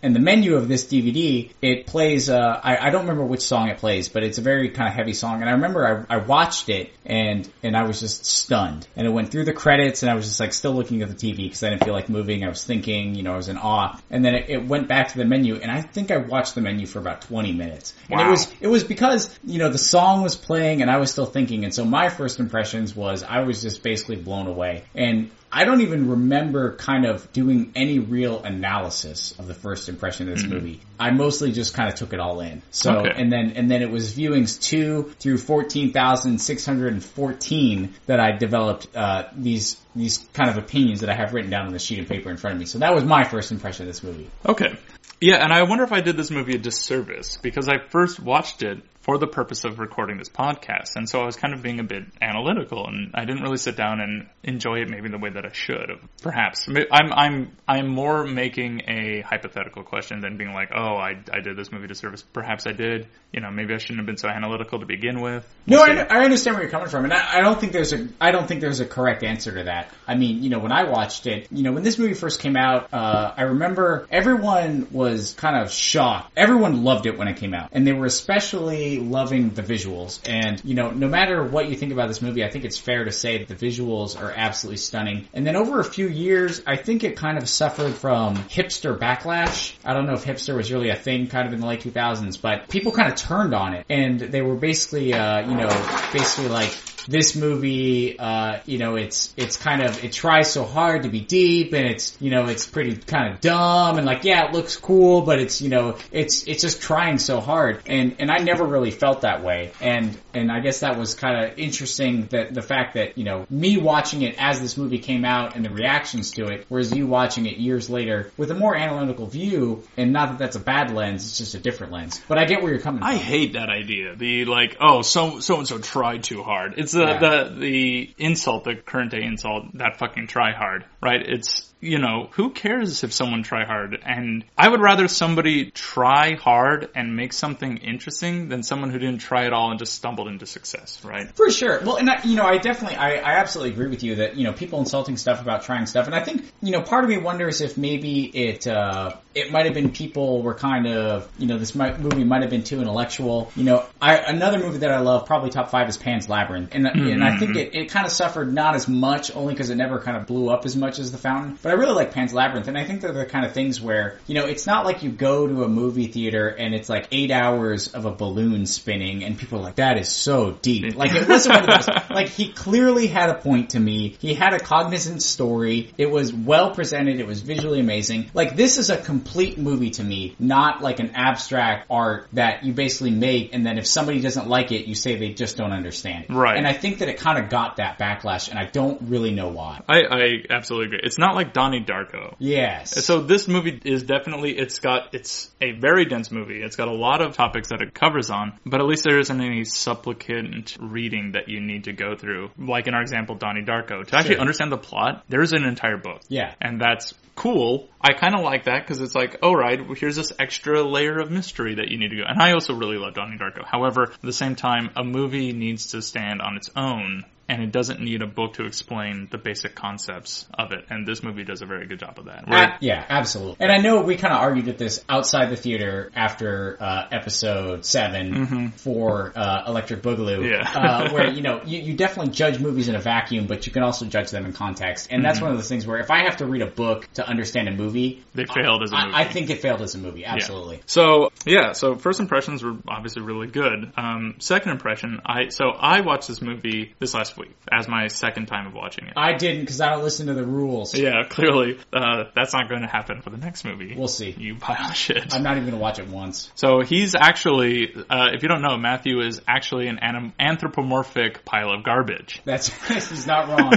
and 0.02 0.14
the 0.14 0.20
menu 0.20 0.56
of 0.56 0.66
this 0.66 0.86
DVD, 0.86 1.50
it 1.60 1.86
plays. 1.86 2.30
Uh, 2.30 2.58
I, 2.62 2.88
I 2.88 2.90
don't 2.90 3.02
remember 3.02 3.24
which 3.24 3.42
song 3.42 3.68
it 3.68 3.76
plays, 3.78 4.08
but 4.08 4.22
it's 4.22 4.35
a 4.38 4.42
very 4.42 4.70
kind 4.70 4.88
of 4.88 4.94
heavy 4.94 5.12
song. 5.12 5.40
And 5.40 5.48
I 5.48 5.52
remember 5.52 6.06
I, 6.08 6.14
I 6.14 6.18
watched 6.18 6.68
it, 6.68 6.92
and 7.04 7.48
and 7.62 7.76
I 7.76 7.84
was 7.84 8.00
just 8.00 8.26
stunned. 8.26 8.86
And 8.96 9.06
it 9.06 9.10
went 9.10 9.30
through 9.30 9.44
the 9.44 9.52
credits, 9.52 10.02
and 10.02 10.10
I 10.10 10.14
was 10.14 10.26
just 10.26 10.40
like 10.40 10.52
still 10.52 10.72
looking 10.72 11.02
at 11.02 11.08
the 11.08 11.14
TV 11.14 11.38
because 11.38 11.62
I 11.62 11.70
didn't 11.70 11.84
feel 11.84 11.94
like 11.94 12.08
moving. 12.08 12.44
I 12.44 12.48
was 12.48 12.64
thinking, 12.64 13.14
you 13.14 13.22
know, 13.22 13.34
I 13.34 13.36
was 13.36 13.48
in 13.48 13.58
awe. 13.58 13.98
And 14.10 14.24
then 14.24 14.34
it, 14.34 14.48
it 14.48 14.66
went 14.66 14.88
back 14.88 15.08
to 15.08 15.18
the 15.18 15.24
menu, 15.24 15.56
and 15.56 15.70
I 15.70 15.82
think 15.82 16.10
I 16.10 16.18
watched 16.18 16.54
the 16.54 16.60
menu 16.60 16.86
for 16.86 16.98
about 16.98 17.22
20 17.22 17.52
minutes. 17.52 17.94
Wow. 18.08 18.18
And 18.18 18.28
it 18.28 18.30
was 18.30 18.54
it 18.60 18.68
was 18.68 18.84
because 18.84 19.38
you 19.44 19.58
know 19.58 19.70
the 19.70 19.78
song 19.78 20.22
was 20.22 20.36
playing, 20.36 20.82
and 20.82 20.90
I 20.90 20.98
was 20.98 21.10
still 21.10 21.26
thinking. 21.26 21.64
And 21.64 21.74
so 21.74 21.84
my 21.84 22.08
first 22.08 22.40
impressions 22.40 22.94
was 22.94 23.22
I 23.22 23.40
was 23.40 23.62
just 23.62 23.82
basically 23.82 24.16
blown 24.16 24.46
away. 24.46 24.84
And 24.94 25.30
I 25.52 25.64
don't 25.64 25.80
even 25.80 26.10
remember 26.10 26.76
kind 26.76 27.06
of 27.06 27.32
doing 27.32 27.72
any 27.74 27.98
real 27.98 28.42
analysis 28.42 29.34
of 29.38 29.46
the 29.46 29.54
first 29.54 29.88
impression 29.88 30.28
of 30.28 30.36
this 30.36 30.46
movie. 30.46 30.80
I 30.98 31.10
mostly 31.10 31.52
just 31.52 31.72
kind 31.74 31.88
of 31.88 31.94
took 31.94 32.12
it 32.12 32.20
all 32.20 32.40
in. 32.40 32.62
So, 32.70 32.90
Mm-hmm. 32.90 33.06
Okay. 33.06 33.22
and 33.22 33.32
then, 33.32 33.52
and 33.56 33.70
then 33.70 33.82
it 33.82 33.90
was 33.90 34.12
viewings 34.12 34.60
two 34.60 35.14
through 35.18 35.38
14,614 35.38 37.94
that 38.06 38.20
I 38.20 38.32
developed, 38.32 38.88
uh, 38.94 39.24
these, 39.36 39.76
these 39.94 40.18
kind 40.34 40.50
of 40.50 40.56
opinions 40.58 41.00
that 41.00 41.10
I 41.10 41.14
have 41.14 41.32
written 41.34 41.50
down 41.50 41.66
on 41.66 41.72
the 41.72 41.78
sheet 41.78 41.98
of 42.00 42.08
paper 42.08 42.30
in 42.30 42.36
front 42.36 42.54
of 42.54 42.60
me. 42.60 42.66
So 42.66 42.78
that 42.78 42.94
was 42.94 43.04
my 43.04 43.24
first 43.24 43.52
impression 43.52 43.84
of 43.84 43.88
this 43.88 44.02
movie. 44.02 44.28
Okay. 44.46 44.76
Yeah, 45.20 45.36
and 45.36 45.52
I 45.52 45.62
wonder 45.62 45.84
if 45.84 45.92
I 45.92 46.00
did 46.02 46.16
this 46.16 46.30
movie 46.30 46.56
a 46.56 46.58
disservice 46.58 47.38
because 47.40 47.68
I 47.68 47.78
first 47.78 48.20
watched 48.20 48.62
it 48.62 48.78
for 49.06 49.18
the 49.18 49.26
purpose 49.26 49.64
of 49.64 49.78
recording 49.78 50.18
this 50.18 50.28
podcast, 50.28 50.96
and 50.96 51.08
so 51.08 51.22
I 51.22 51.24
was 51.24 51.36
kind 51.36 51.54
of 51.54 51.62
being 51.62 51.80
a 51.80 51.84
bit 51.84 52.02
analytical, 52.20 52.86
and 52.86 53.12
I 53.14 53.24
didn't 53.24 53.42
really 53.42 53.56
sit 53.56 53.76
down 53.76 54.00
and 54.00 54.28
enjoy 54.42 54.80
it 54.80 54.90
maybe 54.90 55.08
the 55.08 55.18
way 55.18 55.30
that 55.30 55.46
I 55.46 55.52
should 55.52 55.88
have. 55.88 56.00
Perhaps 56.22 56.68
I'm 56.68 57.12
I'm 57.12 57.56
I'm 57.66 57.88
more 57.88 58.24
making 58.24 58.82
a 58.88 59.20
hypothetical 59.20 59.84
question 59.84 60.20
than 60.20 60.36
being 60.36 60.52
like, 60.52 60.70
oh, 60.74 60.96
I 60.96 61.22
I 61.32 61.40
did 61.40 61.56
this 61.56 61.70
movie 61.70 61.86
a 61.86 61.88
disservice. 61.88 62.22
Perhaps 62.22 62.66
I 62.66 62.72
did. 62.72 63.06
You 63.32 63.40
know, 63.40 63.50
maybe 63.50 63.74
I 63.74 63.78
shouldn't 63.78 63.98
have 63.98 64.06
been 64.06 64.16
so 64.16 64.28
analytical 64.28 64.80
to 64.80 64.86
begin 64.86 65.20
with. 65.20 65.46
No, 65.66 65.82
We'll. 65.82 65.98
I, 66.00 66.06
I 66.10 66.24
understand 66.24 66.56
where 66.56 66.64
you're 66.64 66.70
coming 66.70 66.88
from, 66.88 67.04
and 67.04 67.12
I, 67.12 67.38
I 67.38 67.40
don't 67.40 67.60
think 67.60 67.72
there's 67.72 67.92
a 67.92 68.08
I 68.20 68.32
don't 68.32 68.48
think 68.48 68.60
there's 68.60 68.80
a 68.80 68.86
correct 68.86 69.22
answer 69.22 69.54
to 69.54 69.64
that. 69.64 69.92
I 70.06 70.16
mean, 70.16 70.42
you 70.42 70.50
know, 70.50 70.58
when 70.58 70.72
I 70.72 70.90
watched 70.90 71.26
it, 71.26 71.46
you 71.52 71.62
know, 71.62 71.72
when 71.72 71.84
this 71.84 71.98
movie 71.98 72.14
first 72.14 72.40
came 72.40 72.56
out, 72.56 72.92
uh, 72.92 73.34
I 73.36 73.42
remember 73.42 74.08
everyone 74.10 74.88
was 74.90 75.34
kind 75.34 75.62
of 75.62 75.70
shocked. 75.70 76.32
Everyone 76.36 76.82
loved 76.82 77.06
it 77.06 77.16
when 77.16 77.28
it 77.28 77.36
came 77.36 77.54
out, 77.54 77.70
and 77.72 77.86
they 77.86 77.92
were 77.92 78.06
especially 78.06 78.95
loving 79.00 79.50
the 79.50 79.62
visuals. 79.62 80.20
And 80.28 80.62
you 80.64 80.74
know, 80.74 80.90
no 80.90 81.08
matter 81.08 81.42
what 81.42 81.68
you 81.68 81.76
think 81.76 81.92
about 81.92 82.08
this 82.08 82.22
movie, 82.22 82.44
I 82.44 82.50
think 82.50 82.64
it's 82.64 82.78
fair 82.78 83.04
to 83.04 83.12
say 83.12 83.38
that 83.38 83.48
the 83.48 83.66
visuals 83.66 84.20
are 84.20 84.32
absolutely 84.32 84.78
stunning. 84.78 85.28
And 85.32 85.46
then 85.46 85.56
over 85.56 85.80
a 85.80 85.84
few 85.84 86.08
years, 86.08 86.62
I 86.66 86.76
think 86.76 87.04
it 87.04 87.16
kind 87.16 87.38
of 87.38 87.48
suffered 87.48 87.94
from 87.94 88.36
hipster 88.36 88.98
backlash. 88.98 89.74
I 89.84 89.94
don't 89.94 90.06
know 90.06 90.14
if 90.14 90.24
hipster 90.24 90.56
was 90.56 90.72
really 90.72 90.90
a 90.90 90.96
thing, 90.96 91.28
kind 91.28 91.46
of 91.46 91.54
in 91.54 91.60
the 91.60 91.66
late 91.66 91.82
2000s, 91.82 92.40
but 92.40 92.68
people 92.68 92.92
kind 92.92 93.12
of 93.12 93.18
turned 93.18 93.54
on 93.54 93.74
it, 93.74 93.86
and 93.88 94.20
they 94.20 94.42
were 94.42 94.56
basically, 94.56 95.14
uh, 95.14 95.48
you 95.48 95.56
know, 95.56 95.68
basically 96.12 96.48
like 96.48 96.70
this 97.06 97.36
movie, 97.36 98.18
uh, 98.18 98.58
you 98.66 98.78
know, 98.78 98.96
it's, 98.96 99.32
it's 99.36 99.56
kind 99.56 99.82
of, 99.82 100.02
it 100.04 100.12
tries 100.12 100.50
so 100.50 100.64
hard 100.64 101.04
to 101.04 101.08
be 101.08 101.20
deep 101.20 101.72
and 101.72 101.86
it's, 101.86 102.16
you 102.20 102.30
know, 102.30 102.46
it's 102.46 102.66
pretty 102.66 102.96
kind 102.96 103.32
of 103.32 103.40
dumb 103.40 103.98
and 103.98 104.06
like, 104.06 104.24
yeah, 104.24 104.46
it 104.46 104.52
looks 104.52 104.76
cool, 104.76 105.22
but 105.22 105.38
it's, 105.38 105.60
you 105.60 105.68
know, 105.68 105.96
it's, 106.12 106.44
it's 106.44 106.62
just 106.62 106.80
trying 106.80 107.18
so 107.18 107.40
hard. 107.40 107.82
And, 107.86 108.16
and 108.18 108.30
I 108.30 108.38
never 108.38 108.64
really 108.64 108.90
felt 108.90 109.22
that 109.22 109.42
way. 109.42 109.72
And, 109.80 110.16
and 110.36 110.52
I 110.52 110.60
guess 110.60 110.80
that 110.80 110.98
was 110.98 111.14
kind 111.14 111.44
of 111.44 111.58
interesting 111.58 112.26
that 112.26 112.52
the 112.54 112.62
fact 112.62 112.94
that, 112.94 113.16
you 113.16 113.24
know, 113.24 113.46
me 113.50 113.76
watching 113.78 114.22
it 114.22 114.36
as 114.38 114.60
this 114.60 114.76
movie 114.76 114.98
came 114.98 115.24
out 115.24 115.56
and 115.56 115.64
the 115.64 115.70
reactions 115.70 116.32
to 116.32 116.46
it, 116.46 116.66
whereas 116.68 116.92
you 116.94 117.06
watching 117.06 117.46
it 117.46 117.56
years 117.56 117.88
later 117.88 118.30
with 118.36 118.50
a 118.50 118.54
more 118.54 118.76
analytical 118.76 119.26
view, 119.26 119.82
and 119.96 120.12
not 120.12 120.30
that 120.30 120.38
that's 120.38 120.56
a 120.56 120.60
bad 120.60 120.92
lens, 120.92 121.24
it's 121.24 121.38
just 121.38 121.54
a 121.54 121.58
different 121.58 121.92
lens. 121.92 122.20
But 122.28 122.38
I 122.38 122.44
get 122.44 122.62
where 122.62 122.70
you're 122.72 122.80
coming 122.80 123.00
from. 123.00 123.08
I 123.08 123.16
hate 123.16 123.54
that 123.54 123.68
idea. 123.68 124.14
The 124.16 124.44
like, 124.44 124.76
oh, 124.80 125.02
so 125.02 125.40
so 125.40 125.58
and 125.58 125.66
so 125.66 125.78
tried 125.78 126.22
too 126.22 126.42
hard. 126.42 126.74
It's 126.76 126.92
the 126.92 127.06
Yeah. 127.06 127.18
the 127.18 127.54
the 127.58 128.14
insult, 128.18 128.64
the 128.64 128.76
current 128.76 129.10
day 129.10 129.22
insult, 129.22 129.76
that 129.78 129.98
fucking 129.98 130.26
try 130.26 130.52
hard, 130.52 130.84
right? 131.02 131.22
It's 131.22 131.65
you 131.86 131.98
know, 131.98 132.28
who 132.32 132.50
cares 132.50 133.04
if 133.04 133.12
someone 133.12 133.42
try 133.42 133.64
hard? 133.64 133.98
And 134.04 134.44
I 134.56 134.68
would 134.68 134.80
rather 134.80 135.08
somebody 135.08 135.70
try 135.70 136.34
hard 136.34 136.90
and 136.94 137.16
make 137.16 137.32
something 137.32 137.78
interesting 137.78 138.48
than 138.48 138.62
someone 138.62 138.90
who 138.90 138.98
didn't 138.98 139.18
try 139.18 139.46
at 139.46 139.52
all 139.52 139.70
and 139.70 139.78
just 139.78 139.94
stumbled 139.94 140.28
into 140.28 140.46
success, 140.46 141.04
right? 141.04 141.28
For 141.34 141.50
sure. 141.50 141.80
Well, 141.84 141.96
and 141.96 142.10
I, 142.10 142.22
you 142.22 142.36
know, 142.36 142.44
I 142.44 142.58
definitely, 142.58 142.96
I, 142.96 143.16
I 143.16 143.32
absolutely 143.36 143.72
agree 143.74 143.88
with 143.88 144.02
you 144.02 144.16
that 144.16 144.36
you 144.36 144.44
know 144.44 144.52
people 144.52 144.80
insulting 144.80 145.16
stuff 145.16 145.40
about 145.40 145.62
trying 145.62 145.86
stuff, 145.86 146.06
and 146.06 146.14
I 146.14 146.22
think 146.22 146.44
you 146.62 146.72
know 146.72 146.82
part 146.82 147.04
of 147.04 147.10
me 147.10 147.18
wonders 147.18 147.60
if 147.60 147.78
maybe 147.78 148.24
it 148.24 148.66
uh, 148.66 149.16
it 149.36 149.52
might 149.52 149.66
have 149.66 149.74
been 149.74 149.92
people 149.92 150.40
were 150.40 150.54
kind 150.54 150.86
of, 150.86 151.30
you 151.38 151.46
know, 151.46 151.58
this 151.58 151.74
might, 151.74 152.00
movie 152.00 152.24
might 152.24 152.40
have 152.40 152.50
been 152.50 152.64
too 152.64 152.80
intellectual. 152.80 153.52
You 153.54 153.64
know, 153.64 153.84
I, 154.00 154.16
another 154.16 154.58
movie 154.58 154.78
that 154.78 154.90
I 154.90 155.00
love, 155.00 155.26
probably 155.26 155.50
top 155.50 155.70
five 155.70 155.90
is 155.90 155.98
Pan's 155.98 156.26
Labyrinth. 156.26 156.74
And, 156.74 156.86
and 156.86 157.22
I 157.22 157.36
think 157.36 157.54
it, 157.54 157.74
it 157.74 157.90
kind 157.90 158.06
of 158.06 158.12
suffered 158.12 158.50
not 158.50 158.74
as 158.74 158.88
much, 158.88 159.36
only 159.36 159.52
because 159.52 159.68
it 159.68 159.74
never 159.74 160.00
kind 160.00 160.16
of 160.16 160.26
blew 160.26 160.48
up 160.48 160.64
as 160.64 160.74
much 160.74 160.98
as 160.98 161.12
The 161.12 161.18
Fountain. 161.18 161.58
But 161.62 161.72
I 161.72 161.74
really 161.76 161.94
like 161.94 162.12
Pan's 162.12 162.32
Labyrinth. 162.32 162.68
And 162.68 162.76
I 162.76 162.84
think 162.84 163.00
they're 163.00 163.12
the 163.12 163.26
kind 163.26 163.46
of 163.46 163.52
things 163.52 163.80
where, 163.80 164.18
you 164.26 164.34
know, 164.34 164.46
it's 164.46 164.66
not 164.66 164.84
like 164.84 165.02
you 165.02 165.10
go 165.10 165.46
to 165.46 165.64
a 165.64 165.68
movie 165.68 166.08
theater 166.08 166.48
and 166.48 166.74
it's 166.74 166.88
like 166.88 167.08
eight 167.12 167.30
hours 167.30 167.88
of 167.88 168.04
a 168.04 168.10
balloon 168.10 168.66
spinning 168.66 169.24
and 169.24 169.38
people 169.38 169.58
are 169.58 169.62
like, 169.62 169.76
that 169.76 169.98
is 169.98 170.08
so 170.08 170.52
deep. 170.52 170.76
Like 170.96 171.14
it 171.14 171.28
wasn't 171.28 171.56
one 171.56 171.70
of 171.70 171.84
those, 171.84 172.10
like 172.10 172.28
he 172.28 172.52
clearly 172.52 173.06
had 173.06 173.28
a 173.28 173.34
point 173.34 173.70
to 173.70 173.80
me. 173.80 174.16
He 174.18 174.34
had 174.34 174.54
a 174.54 174.58
cognizant 174.58 175.22
story. 175.22 175.92
It 175.98 176.10
was 176.10 176.32
well 176.32 176.70
presented. 176.74 177.20
It 177.20 177.26
was 177.26 177.42
visually 177.42 177.80
amazing. 177.80 178.30
Like 178.32 178.56
this 178.56 178.78
is 178.78 178.88
a 178.88 178.96
complete 178.96 179.58
movie 179.58 179.90
to 179.90 180.04
me, 180.04 180.34
not 180.38 180.80
like 180.80 181.00
an 181.00 181.10
abstract 181.14 181.86
art 181.90 182.28
that 182.32 182.64
you 182.64 182.72
basically 182.72 183.10
make 183.10 183.54
and 183.54 183.66
then 183.66 183.78
if 183.78 183.86
somebody 183.86 184.20
doesn't 184.20 184.48
like 184.48 184.72
it, 184.72 184.86
you 184.86 184.94
say 184.94 185.16
they 185.16 185.32
just 185.32 185.56
don't 185.56 185.72
understand. 185.72 186.26
Right. 186.30 186.56
And 186.56 186.66
I 186.66 186.72
think 186.72 186.98
that 186.98 187.08
it 187.08 187.18
kind 187.18 187.38
of 187.38 187.50
got 187.50 187.76
that 187.76 187.98
backlash 187.98 188.48
and 188.48 188.58
I 188.58 188.64
don't 188.64 189.02
really 189.02 189.32
know 189.32 189.48
why. 189.48 189.82
I, 189.88 190.02
I 190.02 190.42
absolutely 190.50 190.86
agree. 190.86 191.00
It's 191.02 191.18
not 191.18 191.34
like 191.34 191.52
Donnie 191.56 191.82
Darko. 191.82 192.34
Yes. 192.38 193.02
So 193.06 193.22
this 193.22 193.48
movie 193.48 193.80
is 193.82 194.02
definitely 194.02 194.50
it's 194.58 194.78
got 194.78 195.14
it's 195.14 195.50
a 195.58 195.72
very 195.72 196.04
dense 196.04 196.30
movie. 196.30 196.60
It's 196.62 196.76
got 196.76 196.88
a 196.88 196.92
lot 196.94 197.22
of 197.22 197.34
topics 197.34 197.68
that 197.70 197.80
it 197.80 197.94
covers 197.94 198.28
on, 198.28 198.52
but 198.66 198.80
at 198.82 198.86
least 198.86 199.04
there 199.04 199.18
isn't 199.18 199.40
any 199.40 199.64
supplicant 199.64 200.76
reading 200.78 201.32
that 201.32 201.48
you 201.48 201.60
need 201.60 201.84
to 201.84 201.94
go 201.94 202.14
through. 202.14 202.50
Like 202.58 202.86
in 202.88 202.94
our 202.94 203.00
example, 203.00 203.36
Donnie 203.36 203.62
Darko. 203.64 204.06
To 204.06 204.16
actually 204.16 204.34
Sure. 204.34 204.40
understand 204.42 204.70
the 204.70 204.76
plot, 204.76 205.24
there's 205.30 205.54
an 205.54 205.64
entire 205.64 205.96
book. 205.96 206.20
Yeah. 206.28 206.52
And 206.60 206.78
that's 206.78 207.14
cool. 207.36 207.88
I 208.02 208.12
kind 208.12 208.34
of 208.34 208.42
like 208.42 208.64
that 208.64 208.82
because 208.82 209.00
it's 209.00 209.14
like, 209.14 209.38
oh 209.42 209.54
right, 209.54 209.80
here's 209.96 210.16
this 210.16 210.32
extra 210.38 210.82
layer 210.82 211.18
of 211.18 211.30
mystery 211.30 211.76
that 211.76 211.88
you 211.88 211.98
need 211.98 212.10
to 212.10 212.16
go. 212.16 212.22
And 212.28 212.40
I 212.40 212.52
also 212.52 212.74
really 212.74 212.98
love 212.98 213.14
Donnie 213.14 213.38
Darko. 213.38 213.64
However, 213.64 214.02
at 214.12 214.20
the 214.22 214.32
same 214.32 214.56
time, 214.56 214.90
a 214.94 215.04
movie 215.04 215.52
needs 215.52 215.88
to 215.92 216.02
stand 216.02 216.42
on 216.42 216.56
its 216.56 216.68
own. 216.76 217.24
And 217.48 217.62
it 217.62 217.70
doesn't 217.70 218.00
need 218.00 218.22
a 218.22 218.26
book 218.26 218.54
to 218.54 218.64
explain 218.64 219.28
the 219.30 219.38
basic 219.38 219.74
concepts 219.76 220.46
of 220.52 220.72
it. 220.72 220.84
And 220.90 221.06
this 221.06 221.22
movie 221.22 221.44
does 221.44 221.62
a 221.62 221.66
very 221.66 221.86
good 221.86 222.00
job 222.00 222.18
of 222.18 222.24
that. 222.26 222.48
Where- 222.48 222.72
Uh, 222.72 222.76
yeah, 222.80 223.04
absolutely. 223.08 223.56
And 223.60 223.70
I 223.70 223.78
know 223.78 224.02
we 224.02 224.16
kind 224.16 224.34
of 224.34 224.40
argued 224.40 224.68
at 224.68 224.78
this 224.78 225.04
outside 225.08 225.50
the 225.50 225.56
theater 225.56 226.10
after 226.14 226.76
uh, 226.80 227.06
episode 227.12 227.84
7 227.84 228.72
for 228.76 229.32
uh, 229.36 229.64
Electric 229.68 230.02
Boogaloo, 230.02 230.36
Mm-hmm. 230.36 230.44
Yeah. 230.46 230.72
uh, 230.74 231.12
where 231.12 231.30
you 231.30 231.42
know 231.42 231.60
you, 231.64 231.80
you 231.80 231.94
definitely 231.94 232.32
judge 232.32 232.58
movies 232.58 232.88
in 232.88 232.94
a 232.94 233.00
vacuum, 233.00 233.46
but 233.46 233.66
you 233.66 233.72
can 233.72 233.82
also 233.82 234.06
judge 234.06 234.30
them 234.30 234.44
in 234.44 234.52
context. 234.52 235.08
And 235.10 235.18
Mm-hmm. 235.20 235.26
that's 235.26 235.40
one 235.40 235.50
of 235.52 235.56
those 235.56 235.68
things 235.68 235.86
where 235.86 235.98
if 235.98 236.10
I 236.10 236.24
have 236.24 236.38
to 236.38 236.46
read 236.46 236.62
a 236.62 236.66
book 236.66 237.08
to 237.14 237.26
understand 237.28 237.68
a 237.68 237.72
movie, 237.72 238.24
They 238.34 238.44
failed 238.46 238.82
as 238.82 238.92
a 238.92 238.96
movie. 238.96 239.12
I, 239.14 239.20
I 239.20 239.24
think 239.24 239.50
it 239.50 239.60
failed 239.60 239.82
as 239.82 239.94
a 239.94 239.98
movie. 239.98 240.24
Absolutely. 240.24 240.80
So 240.86 241.30
yeah, 241.44 241.72
so 241.72 241.94
first 241.96 242.18
impressions 242.20 242.62
were 242.64 242.76
obviously 242.88 243.22
really 243.22 243.46
good. 243.46 243.92
Um, 243.96 244.34
second 244.38 244.72
impression, 244.72 245.20
I 245.24 245.48
so 245.48 245.70
I 245.70 246.00
watched 246.00 246.28
this 246.28 246.42
movie 246.42 246.94
this 246.98 247.14
last 247.14 247.35
week 247.36 247.54
as 247.70 247.88
my 247.88 248.08
second 248.08 248.46
time 248.46 248.66
of 248.66 248.74
watching 248.74 249.06
it. 249.06 249.14
I 249.16 249.34
didn't 249.34 249.60
because 249.62 249.80
I 249.80 249.90
don't 249.90 250.02
listen 250.02 250.26
to 250.28 250.34
the 250.34 250.44
rules. 250.44 250.94
yeah, 250.94 251.22
clearly 251.28 251.78
uh, 251.92 252.24
that's 252.34 252.52
not 252.52 252.68
going 252.68 252.82
to 252.82 252.88
happen 252.88 253.22
for 253.22 253.30
the 253.30 253.36
next 253.36 253.64
movie. 253.64 253.94
We'll 253.96 254.08
see. 254.08 254.34
You 254.36 254.56
pile 254.56 254.90
of 254.90 254.96
shit. 254.96 255.34
I'm 255.34 255.42
not 255.42 255.52
even 255.56 255.64
going 255.64 255.78
to 255.78 255.82
watch 255.82 255.98
it 255.98 256.08
once. 256.08 256.50
So 256.54 256.80
he's 256.82 257.14
actually, 257.14 257.94
uh, 258.08 258.28
if 258.32 258.42
you 258.42 258.48
don't 258.48 258.62
know, 258.62 258.76
Matthew 258.76 259.20
is 259.20 259.40
actually 259.46 259.88
an 259.88 259.98
anim- 260.00 260.32
anthropomorphic 260.38 261.44
pile 261.44 261.70
of 261.70 261.84
garbage. 261.84 262.40
That's 262.44 262.68
he's 262.88 263.26
not 263.26 263.48
wrong, 263.48 263.72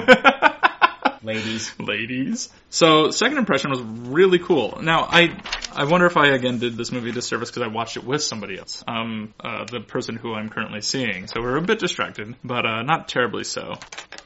ladies. 1.24 1.72
Ladies. 1.80 2.50
So 2.70 3.12
second 3.12 3.38
impression 3.38 3.72
was 3.72 3.82
really 3.82 4.40
cool. 4.40 4.80
Now 4.82 5.08
I, 5.10 5.38
I 5.72 5.86
wonder 5.86 6.06
if 6.06 6.18
I 6.18 6.28
again 6.30 6.60
did 6.60 6.78
this 6.78 6.92
movie 6.92 7.12
disservice 7.12 7.50
because 7.50 7.64
I 7.64 7.68
watched 7.68 7.98
it 7.98 8.04
with 8.04 8.24
somebody 8.24 8.58
else, 8.60 8.84
um, 8.88 9.34
uh, 9.40 9.66
the 9.66 9.80
person 9.80 10.16
who 10.16 10.34
I'm 10.34 10.50
currently 10.50 10.82
seeing. 10.82 11.28
So 11.28 11.42
we're 11.42 11.58
a 11.58 11.62
bit 11.62 11.80
distracted, 11.80 12.36
but 12.44 12.66
uh, 12.66 12.84
not 12.84 13.08
terribly 13.08 13.44
so. 13.44 13.76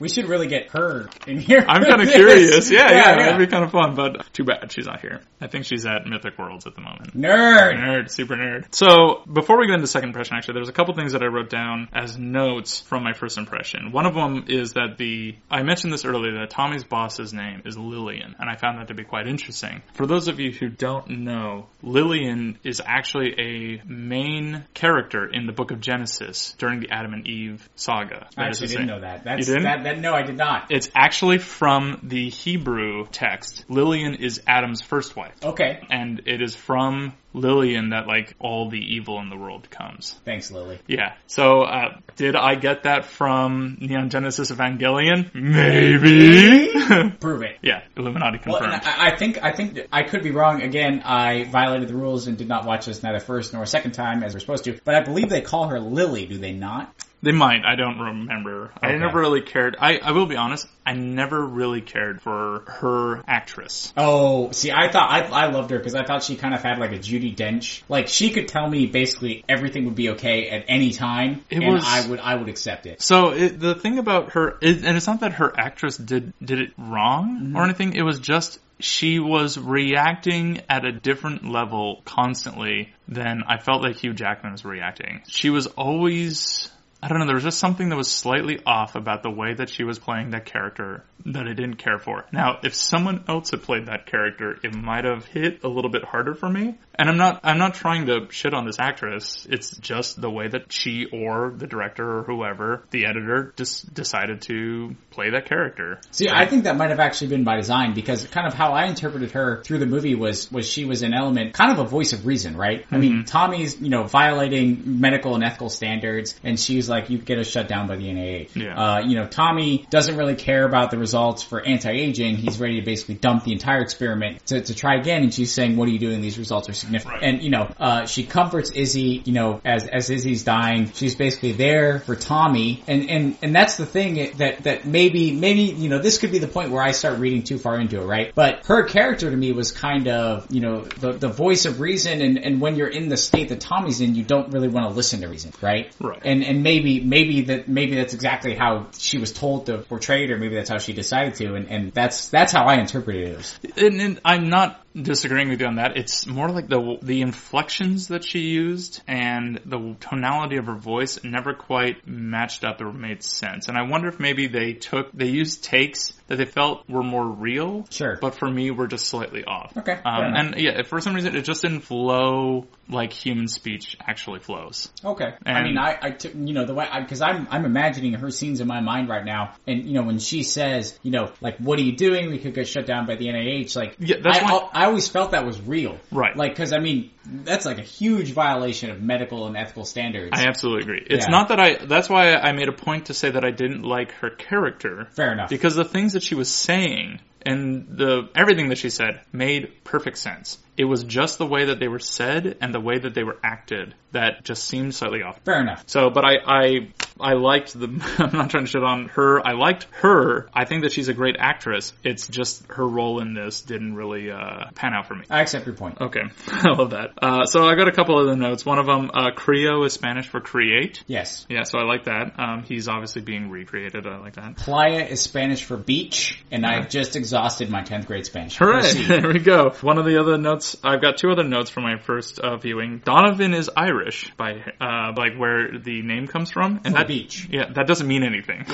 We 0.03 0.09
should 0.09 0.27
really 0.27 0.47
get 0.47 0.71
her 0.71 1.07
in 1.27 1.39
here. 1.39 1.63
I'm 1.65 1.81
kind 1.85 2.01
of 2.01 2.09
curious. 2.09 2.69
Yeah, 2.73 2.91
yeah, 2.91 3.15
that'd 3.15 3.37
be 3.39 3.47
kind 3.47 3.63
of 3.63 3.71
fun. 3.71 3.95
But 3.95 4.33
too 4.33 4.43
bad 4.43 4.69
she's 4.69 4.85
not 4.85 4.99
here. 4.99 5.21
I 5.39 5.47
think 5.47 5.63
she's 5.63 5.85
at 5.85 6.05
Mythic 6.05 6.37
Worlds 6.37 6.67
at 6.67 6.75
the 6.75 6.81
moment. 6.81 7.15
Nerd. 7.15 7.75
Nerd, 7.75 8.09
super 8.11 8.35
nerd. 8.35 8.65
So 8.75 9.21
before 9.31 9.57
we 9.59 9.67
get 9.67 9.75
into 9.75 9.87
second 9.87 10.09
impression, 10.09 10.35
actually, 10.35 10.55
there's 10.55 10.67
a 10.67 10.73
couple 10.73 10.93
things 10.93 11.13
that 11.13 11.23
I 11.23 11.27
wrote 11.27 11.49
down 11.49 11.87
as 11.93 12.17
notes 12.17 12.81
from 12.81 13.03
my 13.03 13.13
first 13.13 13.37
impression. 13.37 13.93
One 13.93 14.05
of 14.05 14.13
them 14.13 14.45
is 14.49 14.73
that 14.73 14.97
the 14.97 15.35
I 15.49 15.63
mentioned 15.63 15.93
this 15.93 16.03
earlier 16.03 16.39
that 16.39 16.49
Tommy's 16.49 16.83
boss's 16.83 17.31
name 17.33 17.61
is 17.63 17.77
Lillian, 17.77 18.35
and 18.39 18.49
I 18.49 18.57
found 18.57 18.79
that 18.79 18.89
to 18.89 18.93
be 18.93 19.05
quite 19.05 19.27
interesting. 19.27 19.83
For 19.93 20.05
those 20.05 20.27
of 20.27 20.37
you 20.41 20.51
who 20.51 20.67
don't 20.67 21.23
know, 21.23 21.67
Lillian 21.81 22.57
is 22.65 22.81
actually 22.85 23.35
a 23.39 23.81
main 23.87 24.65
character 24.73 25.25
in 25.31 25.45
the 25.45 25.53
Book 25.53 25.71
of 25.71 25.79
Genesis 25.79 26.55
during 26.57 26.81
the 26.81 26.89
Adam 26.91 27.13
and 27.13 27.25
Eve 27.25 27.69
saga. 27.75 28.27
I 28.35 28.47
actually 28.47 28.67
didn't 28.67 28.79
same- 28.81 28.87
know 28.87 28.99
that. 28.99 29.23
That's, 29.23 29.47
You 29.47 29.53
didn't? 29.53 29.83
That, 29.83 29.83
no, 29.99 30.13
I 30.13 30.23
did 30.23 30.37
not. 30.37 30.67
It's 30.71 30.89
actually 30.95 31.37
from 31.37 31.99
the 32.03 32.29
Hebrew 32.29 33.05
text. 33.11 33.65
Lillian 33.69 34.15
is 34.15 34.41
Adam's 34.47 34.81
first 34.81 35.15
wife. 35.15 35.35
Okay. 35.43 35.79
And 35.89 36.21
it 36.25 36.41
is 36.41 36.55
from 36.55 37.13
Lillian 37.33 37.89
that 37.89 38.05
like 38.07 38.35
all 38.39 38.69
the 38.69 38.77
evil 38.79 39.19
in 39.19 39.29
the 39.29 39.37
world 39.37 39.69
comes. 39.69 40.19
Thanks, 40.25 40.51
Lily. 40.51 40.79
Yeah. 40.87 41.15
So, 41.27 41.61
uh, 41.63 41.97
did 42.15 42.35
I 42.35 42.55
get 42.55 42.83
that 42.83 43.05
from 43.05 43.77
Neon 43.81 44.09
Genesis 44.09 44.51
Evangelion? 44.51 45.33
Maybe. 45.33 46.69
Prove 47.19 47.41
it. 47.43 47.57
yeah. 47.61 47.81
Illuminati 47.97 48.39
Well, 48.45 48.59
confirmed. 48.59 48.81
and 48.85 48.85
I, 48.85 49.07
I 49.13 49.17
think 49.17 49.43
I 49.43 49.51
think 49.51 49.79
I 49.91 50.03
could 50.03 50.23
be 50.23 50.31
wrong. 50.31 50.61
Again, 50.61 51.01
I 51.03 51.45
violated 51.45 51.87
the 51.89 51.95
rules 51.95 52.27
and 52.27 52.37
did 52.37 52.47
not 52.47 52.65
watch 52.65 52.85
this 52.85 53.01
neither 53.03 53.19
first 53.19 53.53
nor 53.53 53.65
second 53.65 53.91
time 53.93 54.23
as 54.23 54.33
we're 54.33 54.39
supposed 54.39 54.65
to. 54.65 54.79
But 54.83 54.95
I 54.95 55.01
believe 55.01 55.29
they 55.29 55.41
call 55.41 55.67
her 55.69 55.79
Lily, 55.79 56.25
do 56.25 56.37
they 56.37 56.51
not? 56.53 56.93
They 57.23 57.31
might. 57.31 57.63
I 57.65 57.75
don't 57.75 57.99
remember. 57.99 58.71
I 58.81 58.91
never 58.97 59.21
really 59.21 59.41
cared. 59.41 59.77
I, 59.79 59.97
I 59.97 60.11
will 60.11 60.25
be 60.25 60.35
honest. 60.35 60.67
I 60.85 60.93
never 60.93 61.43
really 61.43 61.79
cared 61.79 62.21
for 62.21 62.63
her 62.67 63.23
actress. 63.25 63.93
Oh, 63.95 64.51
see, 64.51 64.73
I 64.73 64.91
thought 64.91 65.09
I, 65.09 65.21
I 65.21 65.45
loved 65.47 65.71
her 65.71 65.77
because 65.77 65.95
I 65.95 66.03
thought 66.03 66.23
she 66.23 66.35
kind 66.35 66.53
of 66.53 66.61
had 66.61 66.79
like 66.79 66.91
a 66.91 66.99
Judi 66.99 67.33
Dench. 67.33 67.81
Like 67.87 68.09
she 68.09 68.31
could 68.31 68.49
tell 68.49 68.69
me 68.69 68.87
basically 68.87 69.45
everything 69.47 69.85
would 69.85 69.95
be 69.95 70.09
okay 70.09 70.49
at 70.49 70.65
any 70.67 70.91
time, 70.91 71.45
It 71.49 71.63
and 71.63 71.73
was- 71.73 71.85
I 71.85 72.09
would 72.09 72.19
I 72.19 72.35
would 72.35 72.49
accept 72.49 72.85
it. 72.87 73.01
So 73.01 73.29
it, 73.29 73.57
the 73.57 73.73
thing 73.75 73.99
about 73.99 74.33
her, 74.33 74.57
is, 74.61 74.83
and 74.83 74.97
it's 74.97 75.07
not 75.07 75.21
that 75.21 75.33
her 75.33 75.57
actress 75.57 75.95
did 75.95 76.33
did 76.43 76.59
it 76.59 76.71
wrong 76.77 77.39
mm-hmm. 77.41 77.55
or 77.55 77.63
anything. 77.63 77.93
It 77.93 78.03
was 78.03 78.19
just 78.19 78.59
she 78.79 79.19
was 79.19 79.57
reacting 79.57 80.61
at 80.69 80.83
a 80.83 80.91
different 80.91 81.49
level 81.49 82.01
constantly 82.03 82.93
than 83.07 83.43
I 83.47 83.57
felt 83.57 83.81
like 83.81 83.95
Hugh 83.95 84.13
Jackman 84.13 84.51
was 84.51 84.65
reacting. 84.65 85.21
She 85.27 85.49
was 85.49 85.67
always. 85.67 86.69
I 87.03 87.09
don't 87.09 87.19
know, 87.19 87.25
there 87.25 87.35
was 87.35 87.43
just 87.43 87.59
something 87.59 87.89
that 87.89 87.97
was 87.97 88.09
slightly 88.09 88.61
off 88.65 88.95
about 88.95 89.23
the 89.23 89.29
way 89.29 89.53
that 89.53 89.69
she 89.69 89.83
was 89.83 89.99
playing 89.99 90.29
that 90.29 90.45
character 90.45 91.03
that 91.25 91.47
I 91.47 91.53
didn't 91.53 91.75
care 91.75 91.99
for. 91.99 92.25
Now, 92.31 92.59
if 92.63 92.73
someone 92.73 93.25
else 93.27 93.51
had 93.51 93.61
played 93.63 93.87
that 93.87 94.05
character, 94.05 94.57
it 94.63 94.73
might 94.73 95.05
have 95.05 95.25
hit 95.25 95.63
a 95.63 95.67
little 95.67 95.91
bit 95.91 96.03
harder 96.03 96.33
for 96.33 96.49
me. 96.49 96.77
And 96.95 97.09
I'm 97.09 97.17
not, 97.17 97.41
I'm 97.43 97.57
not 97.57 97.73
trying 97.73 98.05
to 98.05 98.27
shit 98.29 98.53
on 98.53 98.65
this 98.65 98.77
actress. 98.79 99.47
It's 99.49 99.75
just 99.77 100.19
the 100.19 100.29
way 100.29 100.47
that 100.47 100.71
she 100.71 101.07
or 101.11 101.53
the 101.55 101.65
director 101.65 102.19
or 102.19 102.23
whoever, 102.23 102.83
the 102.91 103.05
editor, 103.05 103.53
just 103.55 103.93
decided 103.93 104.41
to 104.43 104.95
play 105.09 105.31
that 105.31 105.47
character. 105.47 105.99
See, 106.11 106.27
I 106.31 106.45
think 106.45 106.65
that 106.65 106.77
might 106.77 106.91
have 106.91 106.99
actually 106.99 107.27
been 107.27 107.43
by 107.43 107.57
design 107.57 107.93
because 107.93 108.25
kind 108.27 108.47
of 108.47 108.53
how 108.53 108.73
I 108.73 108.85
interpreted 108.85 109.31
her 109.31 109.63
through 109.63 109.79
the 109.79 109.85
movie 109.85 110.15
was 110.15 110.51
was 110.51 110.69
she 110.69 110.85
was 110.85 111.01
an 111.01 111.13
element, 111.13 111.53
kind 111.53 111.71
of 111.71 111.79
a 111.79 111.85
voice 111.85 112.13
of 112.13 112.25
reason, 112.25 112.55
right? 112.55 112.81
I 112.81 112.83
mm-hmm. 112.83 112.99
mean, 112.99 113.25
Tommy's 113.25 113.79
you 113.81 113.89
know 113.89 114.03
violating 114.03 114.99
medical 114.99 115.35
and 115.35 115.43
ethical 115.43 115.69
standards, 115.69 116.35
and 116.43 116.59
she's 116.59 116.87
like, 116.87 116.92
you 116.99 117.17
get 117.17 117.39
us 117.39 117.47
shut 117.47 117.67
down 117.67 117.87
by 117.87 117.95
the 117.95 118.05
NIH. 118.05 118.55
Yeah. 118.55 118.75
Uh, 118.75 118.99
you 118.99 119.15
know, 119.15 119.27
Tommy 119.27 119.85
doesn't 119.89 120.17
really 120.17 120.35
care 120.35 120.65
about 120.65 120.91
the 120.91 120.97
results 120.97 121.43
for 121.43 121.61
anti-aging. 121.61 122.37
He's 122.37 122.59
ready 122.59 122.79
to 122.79 122.85
basically 122.85 123.15
dump 123.15 123.43
the 123.43 123.51
entire 123.51 123.81
experiment 123.81 124.45
to, 124.47 124.61
to 124.61 124.73
try 124.75 124.95
again, 124.95 125.23
and 125.23 125.33
she's 125.33 125.51
saying, 125.51 125.75
what 125.75 125.87
are 125.87 125.91
you 125.91 125.99
doing? 125.99 126.21
These 126.21 126.37
results 126.37 126.69
are 126.69 126.73
significant. 126.73 127.21
Right. 127.21 127.23
And 127.23 127.43
you 127.43 127.49
know, 127.49 127.69
uh, 127.79 128.05
she 128.05 128.23
comforts 128.23 128.71
Izzy. 128.71 129.21
You 129.25 129.33
know, 129.33 129.61
as 129.65 129.87
as 129.87 130.09
Izzy's 130.09 130.43
dying, 130.43 130.91
she's 130.93 131.15
basically 131.15 131.53
there 131.53 131.99
for 131.99 132.15
Tommy, 132.15 132.83
and 132.87 133.09
and 133.09 133.37
and 133.41 133.55
that's 133.55 133.77
the 133.77 133.85
thing 133.85 134.37
that 134.37 134.63
that 134.63 134.85
maybe 134.85 135.31
maybe 135.31 135.61
you 135.61 135.89
know 135.89 135.99
this 135.99 136.17
could 136.17 136.31
be 136.31 136.39
the 136.39 136.47
point 136.47 136.71
where 136.71 136.83
I 136.83 136.91
start 136.91 137.19
reading 137.19 137.43
too 137.43 137.57
far 137.57 137.79
into 137.79 138.01
it, 138.01 138.05
right? 138.05 138.33
But 138.33 138.65
her 138.65 138.83
character 138.83 139.29
to 139.29 139.35
me 139.35 139.51
was 139.51 139.71
kind 139.71 140.07
of 140.07 140.51
you 140.51 140.61
know 140.61 140.81
the 140.81 141.13
the 141.13 141.29
voice 141.29 141.65
of 141.65 141.79
reason, 141.79 142.21
and 142.21 142.37
and 142.37 142.61
when 142.61 142.75
you're 142.75 142.87
in 142.87 143.09
the 143.09 143.17
state 143.17 143.49
that 143.49 143.59
Tommy's 143.59 144.01
in, 144.01 144.15
you 144.15 144.23
don't 144.23 144.51
really 144.51 144.67
want 144.67 144.89
to 144.89 144.93
listen 144.93 145.21
to 145.21 145.27
reason, 145.27 145.51
right? 145.61 145.91
Right. 145.99 146.21
And 146.23 146.43
and 146.43 146.63
maybe 146.63 146.82
maybe 146.83 147.41
that 147.41 147.67
maybe 147.67 147.95
that's 147.95 148.13
exactly 148.13 148.55
how 148.55 148.87
she 148.97 149.17
was 149.17 149.31
told 149.31 149.65
to 149.67 149.79
portray 149.79 150.25
it, 150.25 150.31
or 150.31 150.37
maybe 150.37 150.55
that's 150.55 150.69
how 150.69 150.77
she 150.77 150.93
decided 150.93 151.35
to, 151.35 151.55
and 151.55 151.69
and 151.69 151.93
that's 151.93 152.29
that's 152.29 152.51
how 152.51 152.65
I 152.65 152.75
interpreted 152.75 153.39
it. 153.39 153.77
And, 153.77 154.01
and 154.01 154.21
I'm 154.23 154.49
not 154.49 154.82
disagreeing 154.95 155.49
with 155.49 155.59
you 155.61 155.67
on 155.67 155.75
that. 155.75 155.97
It's 155.97 156.25
more 156.27 156.49
like 156.49 156.67
the 156.67 156.97
the 157.01 157.21
inflections 157.21 158.07
that 158.09 158.23
she 158.23 158.39
used 158.39 159.01
and 159.07 159.59
the 159.65 159.95
tonality 159.99 160.57
of 160.57 160.67
her 160.67 160.75
voice 160.75 161.23
never 161.23 161.53
quite 161.53 162.07
matched 162.07 162.63
up 162.63 162.81
or 162.81 162.91
made 162.91 163.23
sense. 163.23 163.67
And 163.67 163.77
I 163.77 163.83
wonder 163.83 164.07
if 164.07 164.19
maybe 164.19 164.47
they 164.47 164.73
took 164.73 165.11
they 165.13 165.27
used 165.27 165.63
takes 165.63 166.13
that 166.27 166.37
they 166.37 166.45
felt 166.45 166.87
were 166.89 167.03
more 167.03 167.25
real, 167.27 167.85
Sure. 167.89 168.17
but 168.21 168.35
for 168.35 168.49
me 168.49 168.71
were 168.71 168.87
just 168.87 169.07
slightly 169.07 169.43
off. 169.43 169.75
Okay, 169.77 169.93
Um, 170.05 170.33
and 170.35 170.55
yeah, 170.57 170.83
for 170.83 171.01
some 171.01 171.13
reason 171.13 171.35
it 171.35 171.41
just 171.43 171.61
didn't 171.61 171.81
flow 171.81 172.65
like 172.89 173.13
human 173.13 173.47
speech 173.47 173.97
actually 174.05 174.39
flows. 174.39 174.91
Okay. 175.03 175.33
I 175.45 175.51
And- 175.51 175.67
mean, 175.67 175.77
I, 175.77 175.97
I 176.01 176.09
took, 176.11 176.33
you 176.35 176.53
know, 176.53 176.65
the 176.65 176.73
way, 176.73 176.87
because 176.99 177.21
I'm, 177.21 177.47
I'm 177.49 177.65
imagining 177.65 178.13
her 178.13 178.29
scenes 178.29 178.59
in 178.59 178.67
my 178.67 178.81
mind 178.81 179.07
right 179.09 179.23
now. 179.25 179.53
And, 179.65 179.85
you 179.85 179.93
know, 179.93 180.03
when 180.03 180.19
she 180.19 180.43
says, 180.43 180.97
you 181.01 181.11
know, 181.11 181.31
like, 181.39 181.57
what 181.59 181.79
are 181.79 181.81
you 181.81 181.95
doing? 181.95 182.29
We 182.29 182.39
could 182.39 182.53
get 182.53 182.67
shut 182.67 182.85
down 182.85 183.05
by 183.07 183.15
the 183.15 183.27
NIH. 183.27 183.75
Like, 183.75 183.95
Yeah, 183.99 184.17
that's 184.21 184.39
I, 184.39 184.43
why- 184.51 184.69
I 184.73 184.82
always 184.85 185.07
felt 185.07 185.31
that 185.31 185.45
was 185.45 185.61
real. 185.61 185.97
Right. 186.11 186.35
Like, 186.35 186.55
cause 186.55 186.73
I 186.73 186.79
mean, 186.79 187.11
that's 187.25 187.65
like 187.65 187.77
a 187.77 187.83
huge 187.83 188.31
violation 188.31 188.89
of 188.89 189.01
medical 189.01 189.47
and 189.47 189.55
ethical 189.57 189.85
standards. 189.85 190.31
I 190.33 190.47
absolutely 190.47 190.83
agree. 190.83 191.07
It's 191.09 191.25
Yeah. 191.25 191.31
not 191.31 191.49
that 191.49 191.59
I. 191.59 191.75
That's 191.85 192.09
why 192.09 192.33
I 192.35 192.51
made 192.53 192.69
a 192.69 192.73
point 192.73 193.07
to 193.07 193.13
say 193.13 193.31
that 193.31 193.43
I 193.43 193.51
didn't 193.51 193.83
like 193.83 194.11
her 194.15 194.29
character. 194.29 195.07
Fair 195.15 195.31
enough. 195.33 195.49
Because 195.49 195.75
the 195.75 195.85
things 195.85 196.13
that 196.13 196.23
she 196.23 196.35
was 196.35 196.49
saying 196.49 197.19
and 197.45 197.87
the 197.97 198.29
everything 198.35 198.69
that 198.69 198.77
she 198.77 198.89
said 198.89 199.21
made 199.31 199.83
perfect 199.83 200.17
sense. 200.17 200.57
It 200.77 200.85
was 200.85 201.03
just 201.03 201.37
the 201.37 201.45
way 201.45 201.65
that 201.65 201.79
they 201.79 201.87
were 201.87 201.99
said 201.99 202.57
and 202.61 202.73
the 202.73 202.79
way 202.79 202.97
that 202.97 203.13
they 203.13 203.23
were 203.23 203.37
acted 203.43 203.93
that 204.11 204.43
just 204.43 204.63
seemed 204.65 204.93
slightly 204.95 205.23
off. 205.23 205.39
Fair 205.43 205.59
enough. 205.59 205.83
So, 205.87 206.09
but 206.09 206.23
I, 206.23 206.35
I, 206.45 206.87
I 207.19 207.33
liked 207.33 207.73
the. 207.77 207.87
I'm 208.19 208.37
not 208.37 208.49
trying 208.49 208.65
to 208.65 208.69
shit 208.69 208.83
on 208.83 209.09
her. 209.09 209.45
I 209.45 209.53
liked 209.53 209.87
her. 210.01 210.47
I 210.53 210.65
think 210.65 210.83
that 210.83 210.91
she's 210.91 211.07
a 211.09 211.13
great 211.13 211.35
actress. 211.39 211.93
It's 212.03 212.27
just 212.27 212.65
her 212.67 212.87
role 212.87 213.19
in 213.21 213.33
this 213.33 213.61
didn't 213.61 213.95
really 213.95 214.31
uh, 214.31 214.65
pan 214.75 214.93
out 214.93 215.07
for 215.07 215.15
me. 215.15 215.25
I 215.29 215.41
accept 215.41 215.65
your 215.65 215.75
point. 215.75 215.99
Okay, 215.99 216.21
I 216.47 216.69
love 216.69 216.91
that. 216.91 217.11
Uh, 217.21 217.45
so 217.45 217.67
I 217.67 217.75
got 217.75 217.87
a 217.87 217.91
couple 217.91 218.19
of 218.19 218.27
the 218.27 218.35
notes. 218.35 218.65
One 218.65 218.79
of 218.79 218.85
them, 218.85 219.11
uh, 219.13 219.31
Creo 219.31 219.85
is 219.85 219.93
Spanish 219.93 220.27
for 220.27 220.39
create. 220.41 221.03
Yes. 221.07 221.45
Yeah, 221.49 221.63
so 221.63 221.79
I 221.79 221.83
like 221.83 222.05
that. 222.05 222.39
Um, 222.39 222.63
he's 222.63 222.87
obviously 222.87 223.21
being 223.21 223.49
recreated. 223.49 224.05
I 224.07 224.17
like 224.17 224.35
that. 224.35 224.57
Playa 224.57 225.05
is 225.05 225.21
Spanish 225.21 225.63
for 225.63 225.77
beach, 225.77 226.43
and 226.51 226.65
I've 226.65 226.89
just 226.89 227.15
exhausted 227.15 227.69
my 227.69 227.81
10th 227.81 228.05
grade 228.05 228.25
Spanish. 228.25 228.57
Hooray! 228.57 228.81
Proceed. 228.81 229.07
There 229.23 229.31
we 229.31 229.39
go. 229.39 229.69
One 229.81 229.97
of 229.97 230.05
the 230.05 230.19
other 230.19 230.37
notes, 230.37 230.62
I've 230.83 231.01
got 231.01 231.17
two 231.17 231.29
other 231.29 231.43
notes 231.43 231.69
from 231.69 231.83
my 231.83 231.97
first 231.97 232.39
uh, 232.39 232.57
viewing. 232.57 233.01
Donovan 233.03 233.53
is 233.53 233.69
Irish 233.75 234.31
by 234.37 234.61
uh, 234.79 235.13
like 235.15 235.37
where 235.37 235.77
the 235.79 236.01
name 236.01 236.27
comes 236.27 236.51
from, 236.51 236.81
and 236.83 236.93
For 236.93 236.99
that 236.99 237.07
beach. 237.07 237.47
Yeah, 237.49 237.71
that 237.73 237.87
doesn't 237.87 238.07
mean 238.07 238.23
anything. 238.23 238.65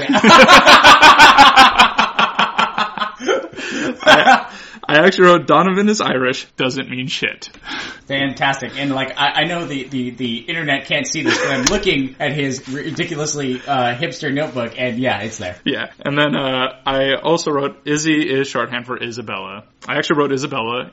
I, 4.02 4.50
I 4.90 5.06
actually 5.06 5.26
wrote 5.26 5.46
Donovan 5.46 5.88
is 5.88 6.02
Irish 6.02 6.46
doesn't 6.58 6.90
mean 6.90 7.08
shit. 7.08 7.52
Fantastic. 8.08 8.72
And 8.76 8.92
like, 8.92 9.16
I, 9.16 9.42
I 9.42 9.44
know 9.44 9.66
the, 9.68 9.88
the, 9.88 10.10
the 10.10 10.38
internet 10.38 10.86
can't 10.86 11.06
see 11.06 11.22
this, 11.22 11.38
but 11.38 11.52
I'm 11.52 11.66
looking 11.66 12.16
at 12.20 12.34
his 12.34 12.68
ridiculously, 12.68 13.62
uh, 13.68 13.94
hipster 13.94 14.34
notebook 14.34 14.74
and 14.80 14.98
yeah, 14.98 15.22
it's 15.22 15.38
there. 15.38 15.58
Yeah, 15.64 15.92
and 16.00 16.18
then 16.18 16.36
uh, 16.36 16.82
I 16.88 17.14
also 17.22 17.52
wrote 17.52 17.86
Izzy 17.86 18.20
is 18.20 18.48
shorthand 18.48 18.88
for 18.88 18.98
Isabella. 18.98 19.66
I 19.88 19.98
actually 19.98 20.18
wrote 20.18 20.32
Isabella, 20.32 20.90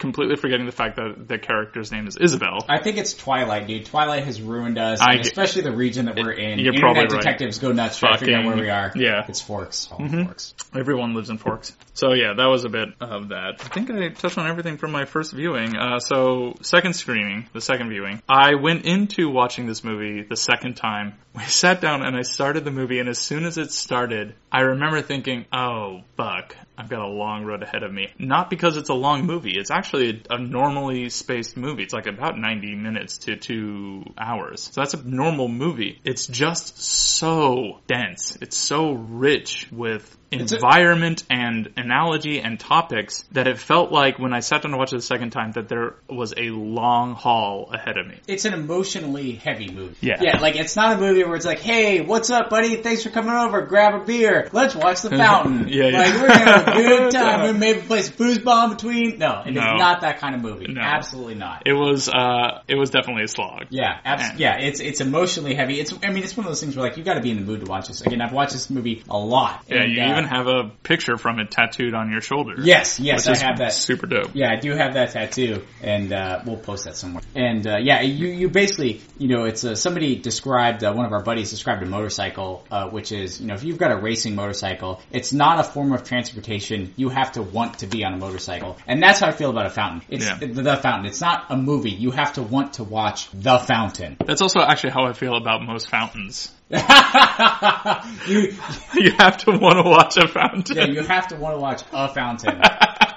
completely 0.00 0.36
forgetting 0.36 0.66
the 0.66 0.72
fact 0.72 0.96
that 0.96 1.28
the 1.28 1.38
character's 1.38 1.92
name 1.92 2.08
is 2.08 2.16
Isabel. 2.16 2.64
I 2.68 2.78
think 2.82 2.96
it's 2.96 3.14
Twilight, 3.14 3.66
dude. 3.68 3.86
Twilight 3.86 4.24
has 4.24 4.40
ruined 4.42 4.78
us, 4.78 5.00
I 5.00 5.14
especially 5.14 5.62
the 5.62 5.72
region 5.72 6.06
that 6.06 6.16
we're 6.16 6.32
in. 6.32 6.58
You're 6.58 6.74
Internet 6.74 6.80
probably 6.80 7.02
right. 7.02 7.10
detectives 7.22 7.58
go 7.58 7.70
nuts 7.72 7.98
trying 7.98 8.14
to 8.14 8.18
figure 8.18 8.36
out 8.38 8.46
where 8.46 8.56
we 8.56 8.70
are. 8.70 8.92
yeah. 8.96 9.24
It's 9.28 9.40
Forks. 9.40 9.88
All 9.92 9.98
Mhm. 9.98 10.24
Forks. 10.24 10.54
Everyone 10.74 11.14
lives 11.14 11.30
in 11.30 11.38
Forks. 11.38 11.76
So 11.94 12.14
yeah, 12.14 12.32
that 12.36 12.46
was 12.46 12.64
a 12.64 12.68
bit 12.70 12.88
of 13.00 13.28
that. 13.28 13.60
I 13.60 13.68
think 13.68 13.90
I 13.90 14.08
touched 14.08 14.38
on 14.38 14.46
everything 14.48 14.78
from 14.78 14.90
my 14.90 15.04
first 15.04 15.32
viewing. 15.32 15.76
Uh, 15.76 15.98
so 16.00 16.54
second 16.62 16.94
screening, 16.94 17.48
the 17.52 17.60
second 17.60 17.90
viewing, 17.90 18.22
I 18.28 18.54
went 18.54 18.84
into 18.86 19.28
watching 19.30 19.66
this 19.66 19.84
movie 19.84 20.22
the 20.22 20.36
second 20.36 20.74
time. 20.74 21.14
We 21.32 21.44
sat 21.44 21.80
down 21.80 22.02
and 22.04 22.16
I 22.16 22.22
started 22.22 22.64
the 22.64 22.72
movie, 22.72 22.98
and 22.98 23.08
as 23.08 23.16
soon 23.18 23.44
as 23.44 23.56
it 23.56 23.70
started, 23.70 24.34
I 24.50 24.62
remember 24.62 25.00
thinking, 25.00 25.44
"Oh, 25.52 26.00
fuck." 26.16 26.56
I've 26.80 26.88
got 26.88 27.02
a 27.02 27.06
long 27.08 27.44
road 27.44 27.62
ahead 27.62 27.82
of 27.82 27.92
me. 27.92 28.08
Not 28.18 28.48
because 28.48 28.78
it's 28.78 28.88
a 28.88 28.94
long 28.94 29.26
movie. 29.26 29.52
It's 29.58 29.70
actually 29.70 30.22
a 30.30 30.38
normally 30.38 31.10
spaced 31.10 31.54
movie. 31.54 31.82
It's 31.82 31.92
like 31.92 32.06
about 32.06 32.38
90 32.38 32.74
minutes 32.74 33.18
to 33.18 33.36
two 33.36 34.04
hours. 34.16 34.62
So 34.72 34.80
that's 34.80 34.94
a 34.94 35.02
normal 35.06 35.48
movie. 35.48 36.00
It's 36.04 36.26
just 36.26 36.82
so 36.82 37.80
dense. 37.86 38.38
It's 38.40 38.56
so 38.56 38.92
rich 38.92 39.68
with 39.70 40.04
a- 40.14 40.19
environment 40.32 41.24
and 41.28 41.72
analogy 41.76 42.40
and 42.40 42.58
topics 42.58 43.22
that 43.32 43.46
it 43.46 43.58
felt 43.58 43.90
like 43.92 44.18
when 44.18 44.32
I 44.32 44.40
sat 44.40 44.62
down 44.62 44.72
to 44.72 44.78
watch 44.78 44.92
it 44.92 44.96
the 44.96 45.02
second 45.02 45.30
time 45.30 45.52
that 45.52 45.68
there 45.68 45.94
was 46.08 46.32
a 46.36 46.50
long 46.50 47.14
haul 47.14 47.70
ahead 47.72 47.96
of 47.96 48.06
me. 48.06 48.14
It's 48.26 48.44
an 48.44 48.54
emotionally 48.54 49.32
heavy 49.32 49.70
movie. 49.70 49.96
Yeah. 50.00 50.18
Yeah, 50.20 50.38
like 50.40 50.56
it's 50.56 50.76
not 50.76 50.96
a 50.96 51.00
movie 51.00 51.24
where 51.24 51.36
it's 51.36 51.46
like, 51.46 51.60
hey, 51.60 52.00
what's 52.00 52.30
up, 52.30 52.50
buddy? 52.50 52.76
Thanks 52.76 53.02
for 53.02 53.10
coming 53.10 53.32
over. 53.32 53.62
Grab 53.62 54.00
a 54.00 54.04
beer. 54.04 54.48
Let's 54.52 54.74
watch 54.74 55.02
the 55.02 55.10
fountain. 55.16 55.68
Yeah, 55.68 55.86
yeah. 55.88 55.98
Like, 55.98 56.14
we're 56.14 56.28
gonna 56.28 56.44
have 56.44 56.68
a 56.68 56.72
good 56.72 57.10
time. 57.12 57.52
We 57.52 57.58
maybe 57.58 57.80
play 57.80 58.02
some 58.02 58.14
foosball 58.14 58.64
in 58.64 58.70
between. 58.70 59.18
No, 59.18 59.42
it 59.44 59.50
is 59.50 59.54
No. 59.56 59.76
not 59.76 60.02
that 60.02 60.18
kind 60.20 60.34
of 60.34 60.40
movie. 60.42 60.66
No. 60.72 60.80
Absolutely 60.80 61.34
not. 61.34 61.62
It 61.66 61.72
was, 61.72 62.08
uh, 62.08 62.62
it 62.68 62.76
was 62.76 62.90
definitely 62.90 63.24
a 63.24 63.28
slog. 63.28 63.66
Yeah, 63.70 63.98
abs- 64.04 64.38
yeah, 64.38 64.58
it's 64.58 64.80
it's 64.80 65.00
emotionally 65.00 65.54
heavy. 65.54 65.80
It's 65.80 65.92
I 66.02 66.10
mean 66.10 66.22
it's 66.22 66.36
one 66.36 66.46
of 66.46 66.50
those 66.50 66.60
things 66.60 66.76
where 66.76 66.86
like 66.88 66.96
you 66.96 67.04
got 67.04 67.14
to 67.14 67.20
be 67.20 67.30
in 67.30 67.36
the 67.38 67.44
mood 67.44 67.64
to 67.64 67.70
watch 67.70 67.88
this. 67.88 68.00
Again, 68.02 68.20
I've 68.20 68.32
watched 68.32 68.52
this 68.52 68.70
movie 68.70 69.02
a 69.08 69.18
lot. 69.18 69.64
Yeah, 69.68 69.82
and, 69.82 69.92
you 69.92 70.02
uh, 70.02 70.19
even 70.20 70.36
have 70.36 70.46
a 70.46 70.70
picture 70.82 71.16
from 71.16 71.38
it 71.38 71.50
tattooed 71.50 71.94
on 71.94 72.10
your 72.10 72.20
shoulder. 72.20 72.54
Yes, 72.58 73.00
yes, 73.00 73.26
I 73.26 73.36
have 73.36 73.58
that. 73.58 73.72
Super 73.72 74.06
dope. 74.06 74.30
Yeah, 74.34 74.50
I 74.52 74.56
do 74.56 74.72
have 74.72 74.94
that 74.94 75.12
tattoo, 75.12 75.62
and 75.82 76.12
uh, 76.12 76.42
we'll 76.44 76.56
post 76.56 76.84
that 76.84 76.96
somewhere. 76.96 77.22
And 77.34 77.66
uh, 77.66 77.76
yeah, 77.80 78.02
you 78.02 78.28
you 78.28 78.48
basically 78.48 79.00
you 79.18 79.28
know 79.28 79.44
it's 79.44 79.64
uh, 79.64 79.74
somebody 79.74 80.16
described 80.16 80.84
uh, 80.84 80.92
one 80.92 81.06
of 81.06 81.12
our 81.12 81.22
buddies 81.22 81.50
described 81.50 81.82
a 81.82 81.86
motorcycle, 81.86 82.64
uh, 82.70 82.88
which 82.90 83.12
is 83.12 83.40
you 83.40 83.46
know 83.46 83.54
if 83.54 83.64
you've 83.64 83.78
got 83.78 83.92
a 83.92 83.96
racing 83.96 84.34
motorcycle, 84.34 85.00
it's 85.10 85.32
not 85.32 85.60
a 85.60 85.64
form 85.64 85.92
of 85.92 86.04
transportation. 86.04 86.92
You 86.96 87.08
have 87.08 87.32
to 87.32 87.42
want 87.42 87.80
to 87.80 87.86
be 87.86 88.04
on 88.04 88.14
a 88.14 88.18
motorcycle, 88.18 88.76
and 88.86 89.02
that's 89.02 89.20
how 89.20 89.28
I 89.28 89.32
feel 89.32 89.50
about 89.50 89.66
a 89.66 89.70
fountain. 89.70 90.02
It's 90.08 90.26
Yeah. 90.26 90.38
the, 90.38 90.46
the 90.46 90.76
fountain. 90.76 91.06
It's 91.06 91.20
not 91.20 91.46
a 91.50 91.56
movie. 91.56 91.90
You 91.90 92.10
have 92.10 92.34
to 92.34 92.42
want 92.42 92.74
to 92.74 92.84
watch 92.84 93.28
the 93.32 93.58
fountain. 93.58 94.16
That's 94.24 94.42
also 94.42 94.60
actually 94.60 94.90
how 94.90 95.04
I 95.06 95.12
feel 95.12 95.36
about 95.36 95.62
most 95.62 95.88
fountains. 95.88 96.52
You 96.70 96.78
you 98.94 99.10
have 99.18 99.38
to 99.38 99.50
want 99.58 99.78
to 99.78 99.90
watch 99.90 100.16
a 100.16 100.28
fountain. 100.28 100.76
yeah, 100.76 100.84
you 100.86 101.02
have 101.02 101.28
to 101.28 101.36
want 101.36 101.56
to 101.56 101.60
watch 101.60 101.82
a 101.92 102.08
fountain. 102.08 102.62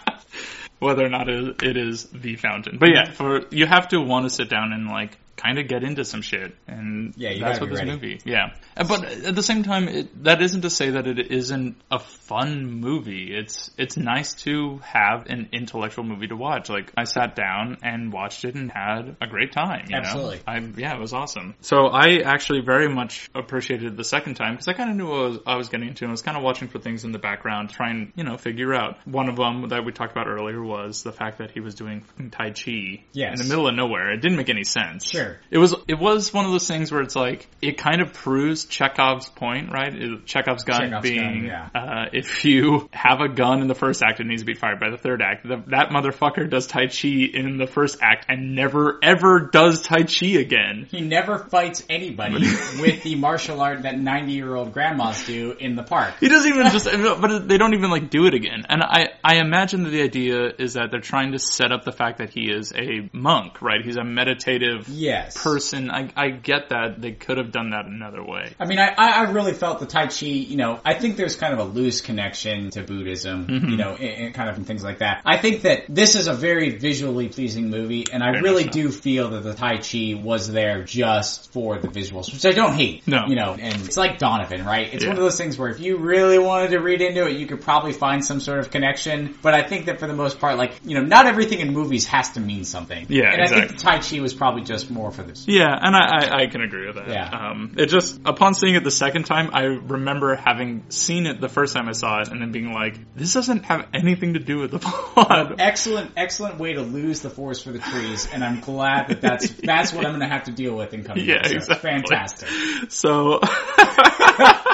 Whether 0.80 1.06
or 1.06 1.10
not 1.10 1.30
it 1.30 1.62
it 1.62 1.78
is 1.78 2.06
the 2.06 2.36
fountain. 2.36 2.78
But 2.80 2.90
yeah, 2.90 3.12
for 3.12 3.46
you 3.52 3.66
have 3.68 3.90
to 3.90 4.02
want 4.02 4.26
to 4.26 4.30
sit 4.30 4.50
down 4.50 4.74
and 4.74 4.88
like 4.88 5.18
kind 5.36 5.58
of 5.60 5.68
get 5.68 5.84
into 5.84 6.06
some 6.06 6.22
shit, 6.22 6.56
and 6.68 7.14
Yeah, 7.18 7.32
you 7.32 7.44
what 7.44 7.60
this 7.60 7.80
ready. 7.80 7.92
movie. 7.92 8.20
Yeah, 8.26 8.54
but 8.76 9.04
at 9.04 9.36
the 9.36 9.44
same 9.44 9.64
time, 9.64 9.88
it, 9.88 10.24
that 10.24 10.42
isn't 10.42 10.62
to 10.62 10.70
say 10.70 10.92
that 10.92 11.08
it 11.08 11.32
isn't 11.32 11.76
a 11.92 12.00
fun 12.00 12.66
movie. 12.66 13.36
It's 13.36 13.72
it's 13.78 13.98
nice 13.98 14.34
to 14.44 14.78
have 14.84 15.26
an 15.28 15.50
intellectual 15.52 16.04
movie 16.04 16.28
to 16.28 16.36
watch. 16.36 16.70
Like 16.70 16.92
I 16.98 17.04
sat 17.06 17.36
down 17.36 17.78
and 17.84 18.12
watched 18.14 18.46
it 18.46 18.56
and 18.56 18.72
had 18.72 19.16
a 19.22 19.28
great 19.28 19.52
time. 19.52 19.86
You 19.90 19.98
Absolutely. 19.98 20.38
know? 20.38 20.44
I 20.48 20.58
yeah, 20.78 20.96
it 20.96 21.00
was 21.00 21.14
awesome. 21.14 21.56
So 21.62 21.88
I 21.88 22.20
actually 22.24 22.62
very 22.62 22.90
much 22.90 23.30
appreciated 23.36 23.94
it 23.94 23.98
the 23.98 24.04
second 24.04 24.36
time 24.36 24.54
because 24.54 24.68
I 24.68 24.74
kind 24.74 24.90
of 24.92 24.96
knew 24.96 25.08
what 25.08 25.20
I 25.20 25.28
was, 25.28 25.40
I 25.48 25.56
was 25.56 25.70
getting 25.70 25.88
into, 25.90 26.04
and 26.06 26.12
I 26.12 26.14
was 26.14 26.22
kind 26.22 26.38
of 26.38 26.44
watching 26.44 26.68
for 26.68 26.80
things 26.80 27.04
in 27.06 27.12
the 27.12 27.20
background, 27.20 27.70
trying 27.70 28.14
you 28.16 28.24
know 28.24 28.38
figure 28.38 28.74
out. 28.74 28.98
One 29.08 29.30
of 29.30 29.36
them 29.36 29.70
that 29.70 29.84
we 29.86 29.92
talked 29.92 30.12
about 30.12 30.28
earlier 30.28 30.62
was 30.64 31.04
the 31.04 31.12
fact 31.12 31.40
that 31.40 31.52
he 31.52 31.60
was 31.60 31.76
doing 31.76 32.04
Tai 32.32 32.52
Chi 32.52 33.04
Yes. 33.14 33.40
in 33.40 33.48
the 33.48 33.50
middle 33.54 33.68
of 33.68 33.76
nowhere. 33.76 34.12
It 34.14 34.22
didn't 34.22 34.38
make 34.38 34.50
any 34.50 34.64
sense. 34.64 35.10
Sure. 35.10 35.23
It 35.52 35.58
was 35.58 35.76
it 35.88 36.00
was 36.00 36.34
one 36.34 36.46
of 36.46 36.52
those 36.52 36.68
things 36.68 36.92
where 36.92 37.02
it's 37.02 37.16
like 37.16 37.48
it 37.62 37.78
kind 37.78 38.02
of 38.02 38.14
proves 38.14 38.66
Chekhov's 38.66 39.30
point, 39.30 39.72
right? 39.72 39.94
It- 39.94 40.26
Chekhov's 40.26 40.64
gun 40.64 40.82
Chekhov's 40.82 41.10
being 41.10 41.48
gun, 41.48 41.70
yeah. 41.74 41.80
uh, 41.80 42.06
if 42.14 42.46
you 42.46 42.88
have 42.92 43.20
a 43.20 43.28
gun 43.30 43.62
in 43.62 43.68
the 43.68 43.76
first 43.76 44.02
act, 44.04 44.20
it 44.20 44.26
needs 44.26 44.42
to 44.42 44.46
be 44.46 44.54
fired 44.54 44.80
by 44.80 44.90
the 44.90 44.98
third 44.98 45.22
act. 45.22 45.48
The, 45.48 45.64
that 45.68 45.90
motherfucker 45.90 46.50
does 46.50 46.68
Tai 46.68 46.88
Chi 46.88 47.30
in 47.34 47.58
the 47.58 47.68
first 47.68 47.98
act 48.02 48.26
and 48.30 48.56
never 48.56 49.00
ever 49.04 49.50
does 49.52 49.82
Tai 49.82 50.04
Chi 50.04 50.28
again. 50.40 50.88
He 50.90 51.02
never 51.02 51.38
fights 51.38 51.84
anybody 51.90 52.40
with 52.80 53.04
the 53.04 53.16
martial 53.16 53.62
art 53.62 53.84
that 53.84 54.00
90 54.00 54.32
year 54.32 54.56
old 54.56 54.74
grandmas 54.74 55.26
do 55.26 55.52
in 55.60 55.76
the 55.76 55.84
park. 55.84 56.16
He 56.20 56.30
doesn't 56.30 56.52
even 56.52 56.70
just, 56.72 56.86
but 56.86 57.48
they 57.48 57.58
don't 57.58 57.74
even 57.74 57.90
like 57.90 58.10
do 58.10 58.26
it 58.26 58.34
again. 58.34 58.66
And 58.70 58.82
I, 58.84 59.10
I 59.24 59.38
imagine 59.38 59.84
that 59.84 59.90
the 59.90 60.02
idea 60.02 60.52
is 60.58 60.74
that 60.74 60.92
they're 60.92 61.00
trying 61.00 61.34
to 61.34 61.40
set 61.40 61.72
up 61.72 61.84
the 61.84 61.92
fact 61.92 62.20
that 62.20 62.30
he 62.30 62.52
is 62.52 62.74
a 62.74 63.10
monk, 63.12 63.62
right? 63.62 63.84
He's 63.84 63.98
a 63.98 64.04
meditative 64.04 64.88
Yes. 64.88 65.13
Yes. 65.14 65.42
person. 65.42 65.90
I, 65.92 66.12
I 66.16 66.30
get 66.30 66.70
that 66.70 67.00
they 67.02 67.12
could 67.12 67.38
have 67.38 67.52
done 67.52 67.70
that 67.72 67.86
another 67.86 68.24
way. 68.24 68.54
I 68.60 68.66
mean, 68.66 68.80
I, 68.80 68.94
I 68.98 69.22
really 69.32 69.54
felt 69.54 69.80
the 69.80 69.86
Tai 69.86 70.08
Chi, 70.08 70.26
you 70.26 70.58
know, 70.58 70.80
I 70.84 70.94
think 70.96 71.16
there's 71.18 71.36
kind 71.36 71.54
of 71.54 71.60
a 71.60 71.64
loose 71.64 72.02
connection 72.02 72.70
to 72.72 72.84
Buddhism, 72.84 73.48
Mm-hmm. 73.48 73.70
you 73.70 73.78
know, 73.78 73.94
and, 73.94 74.34
kind 74.34 74.50
of 74.50 74.66
things 74.66 74.84
like 74.84 75.00
that. 75.00 75.22
I 75.26 75.38
think 75.38 75.62
that 75.64 75.84
this 75.90 76.16
is 76.16 76.28
a 76.28 76.34
very 76.34 76.78
visually 76.78 77.30
pleasing 77.30 77.70
movie, 77.70 78.06
and 78.12 78.24
I 78.24 78.30
really 78.40 78.64
do 78.64 78.90
feel 78.90 79.30
that 79.32 79.44
the 79.44 79.54
Tai 79.54 79.78
Chi 79.78 80.20
was 80.22 80.52
there 80.52 80.84
just 80.84 81.52
for 81.52 81.78
the 81.80 81.88
visuals, 81.88 82.32
which 82.34 82.46
I 82.46 82.52
don't 82.52 82.74
hate. 82.74 83.08
No. 83.08 83.26
You 83.28 83.36
know, 83.36 83.54
and 83.60 83.86
it's 83.86 83.98
like 83.98 84.18
Donovan, 84.18 84.66
right? 84.66 84.94
It's 84.94 85.04
Yeah. 85.04 85.10
one 85.10 85.18
of 85.18 85.24
those 85.24 85.38
things 85.38 85.58
where 85.58 85.70
if 85.70 85.80
you 85.80 85.98
really 85.98 86.40
wanted 86.40 86.72
to 86.72 86.80
read 86.80 87.02
into 87.02 87.28
it, 87.28 87.38
you 87.38 87.46
could 87.48 87.62
probably 87.62 87.94
find 87.94 88.24
some 88.24 88.40
sort 88.40 88.60
of 88.60 88.72
connection, 88.72 89.38
but 89.42 89.54
I 89.54 89.62
think 89.64 89.86
that 89.86 90.00
for 90.00 90.08
the 90.08 90.14
most 90.14 90.40
part, 90.40 90.58
like, 90.58 90.74
you 90.84 90.96
know, 90.96 91.04
not 91.06 91.26
everything 91.28 91.60
in 91.60 91.74
movies 91.74 92.06
has 92.08 92.32
to 92.32 92.40
mean 92.40 92.64
something. 92.66 93.06
Yeah, 93.10 93.32
And 93.32 93.42
I 93.42 93.48
think 93.48 93.68
the 93.72 93.78
Tai 93.78 94.00
Chi 94.00 94.20
was 94.20 94.34
probably 94.34 94.64
just 94.64 94.90
more 94.90 95.03
for 95.12 95.24
this. 95.24 95.48
Yeah, 95.48 95.78
and 95.80 95.96
I, 95.96 96.00
I, 96.00 96.42
I 96.44 96.48
can 96.48 96.62
agree 96.62 96.88
with 96.88 96.96
that. 96.96 97.10
Yeah. 97.10 97.30
Um, 97.30 97.76
it 97.78 97.88
just, 97.88 98.20
upon 98.26 98.54
seeing 98.54 98.76
it 98.76 98.84
the 98.84 98.92
second 98.92 99.26
time, 99.26 99.50
I 99.54 99.64
remember 99.64 100.36
having 100.36 100.86
seen 100.90 101.26
it 101.26 101.42
the 101.42 101.50
first 101.50 101.76
time 101.76 101.88
I 101.90 101.94
saw 101.94 102.22
it 102.22 102.30
and 102.30 102.42
then 102.42 102.52
being 102.52 102.72
like, 102.72 102.98
this 103.16 103.34
doesn't 103.34 103.64
have 103.66 103.88
anything 103.94 104.34
to 104.34 104.40
do 104.40 104.60
with 104.60 104.72
the 104.72 104.80
plot. 104.80 105.60
excellent, 105.60 106.12
excellent 106.18 106.60
way 106.60 106.74
to 106.74 106.82
lose 106.82 107.22
the 107.22 107.30
forest 107.30 107.64
for 107.64 107.72
the 107.72 107.80
trees, 107.80 108.28
and 108.32 108.44
I'm 108.44 108.60
glad 108.60 109.10
that 109.10 109.22
that's 109.22 109.50
that's 109.50 109.94
what 109.94 110.06
I'm 110.06 110.12
going 110.12 110.28
to 110.28 110.34
have 110.34 110.44
to 110.46 110.52
deal 110.52 110.76
with 110.76 110.94
in 110.94 111.04
coming 111.04 111.26
Yeah, 111.28 111.48
exactly. 111.48 111.76
Fantastic. 111.76 112.50
So, 112.92 113.40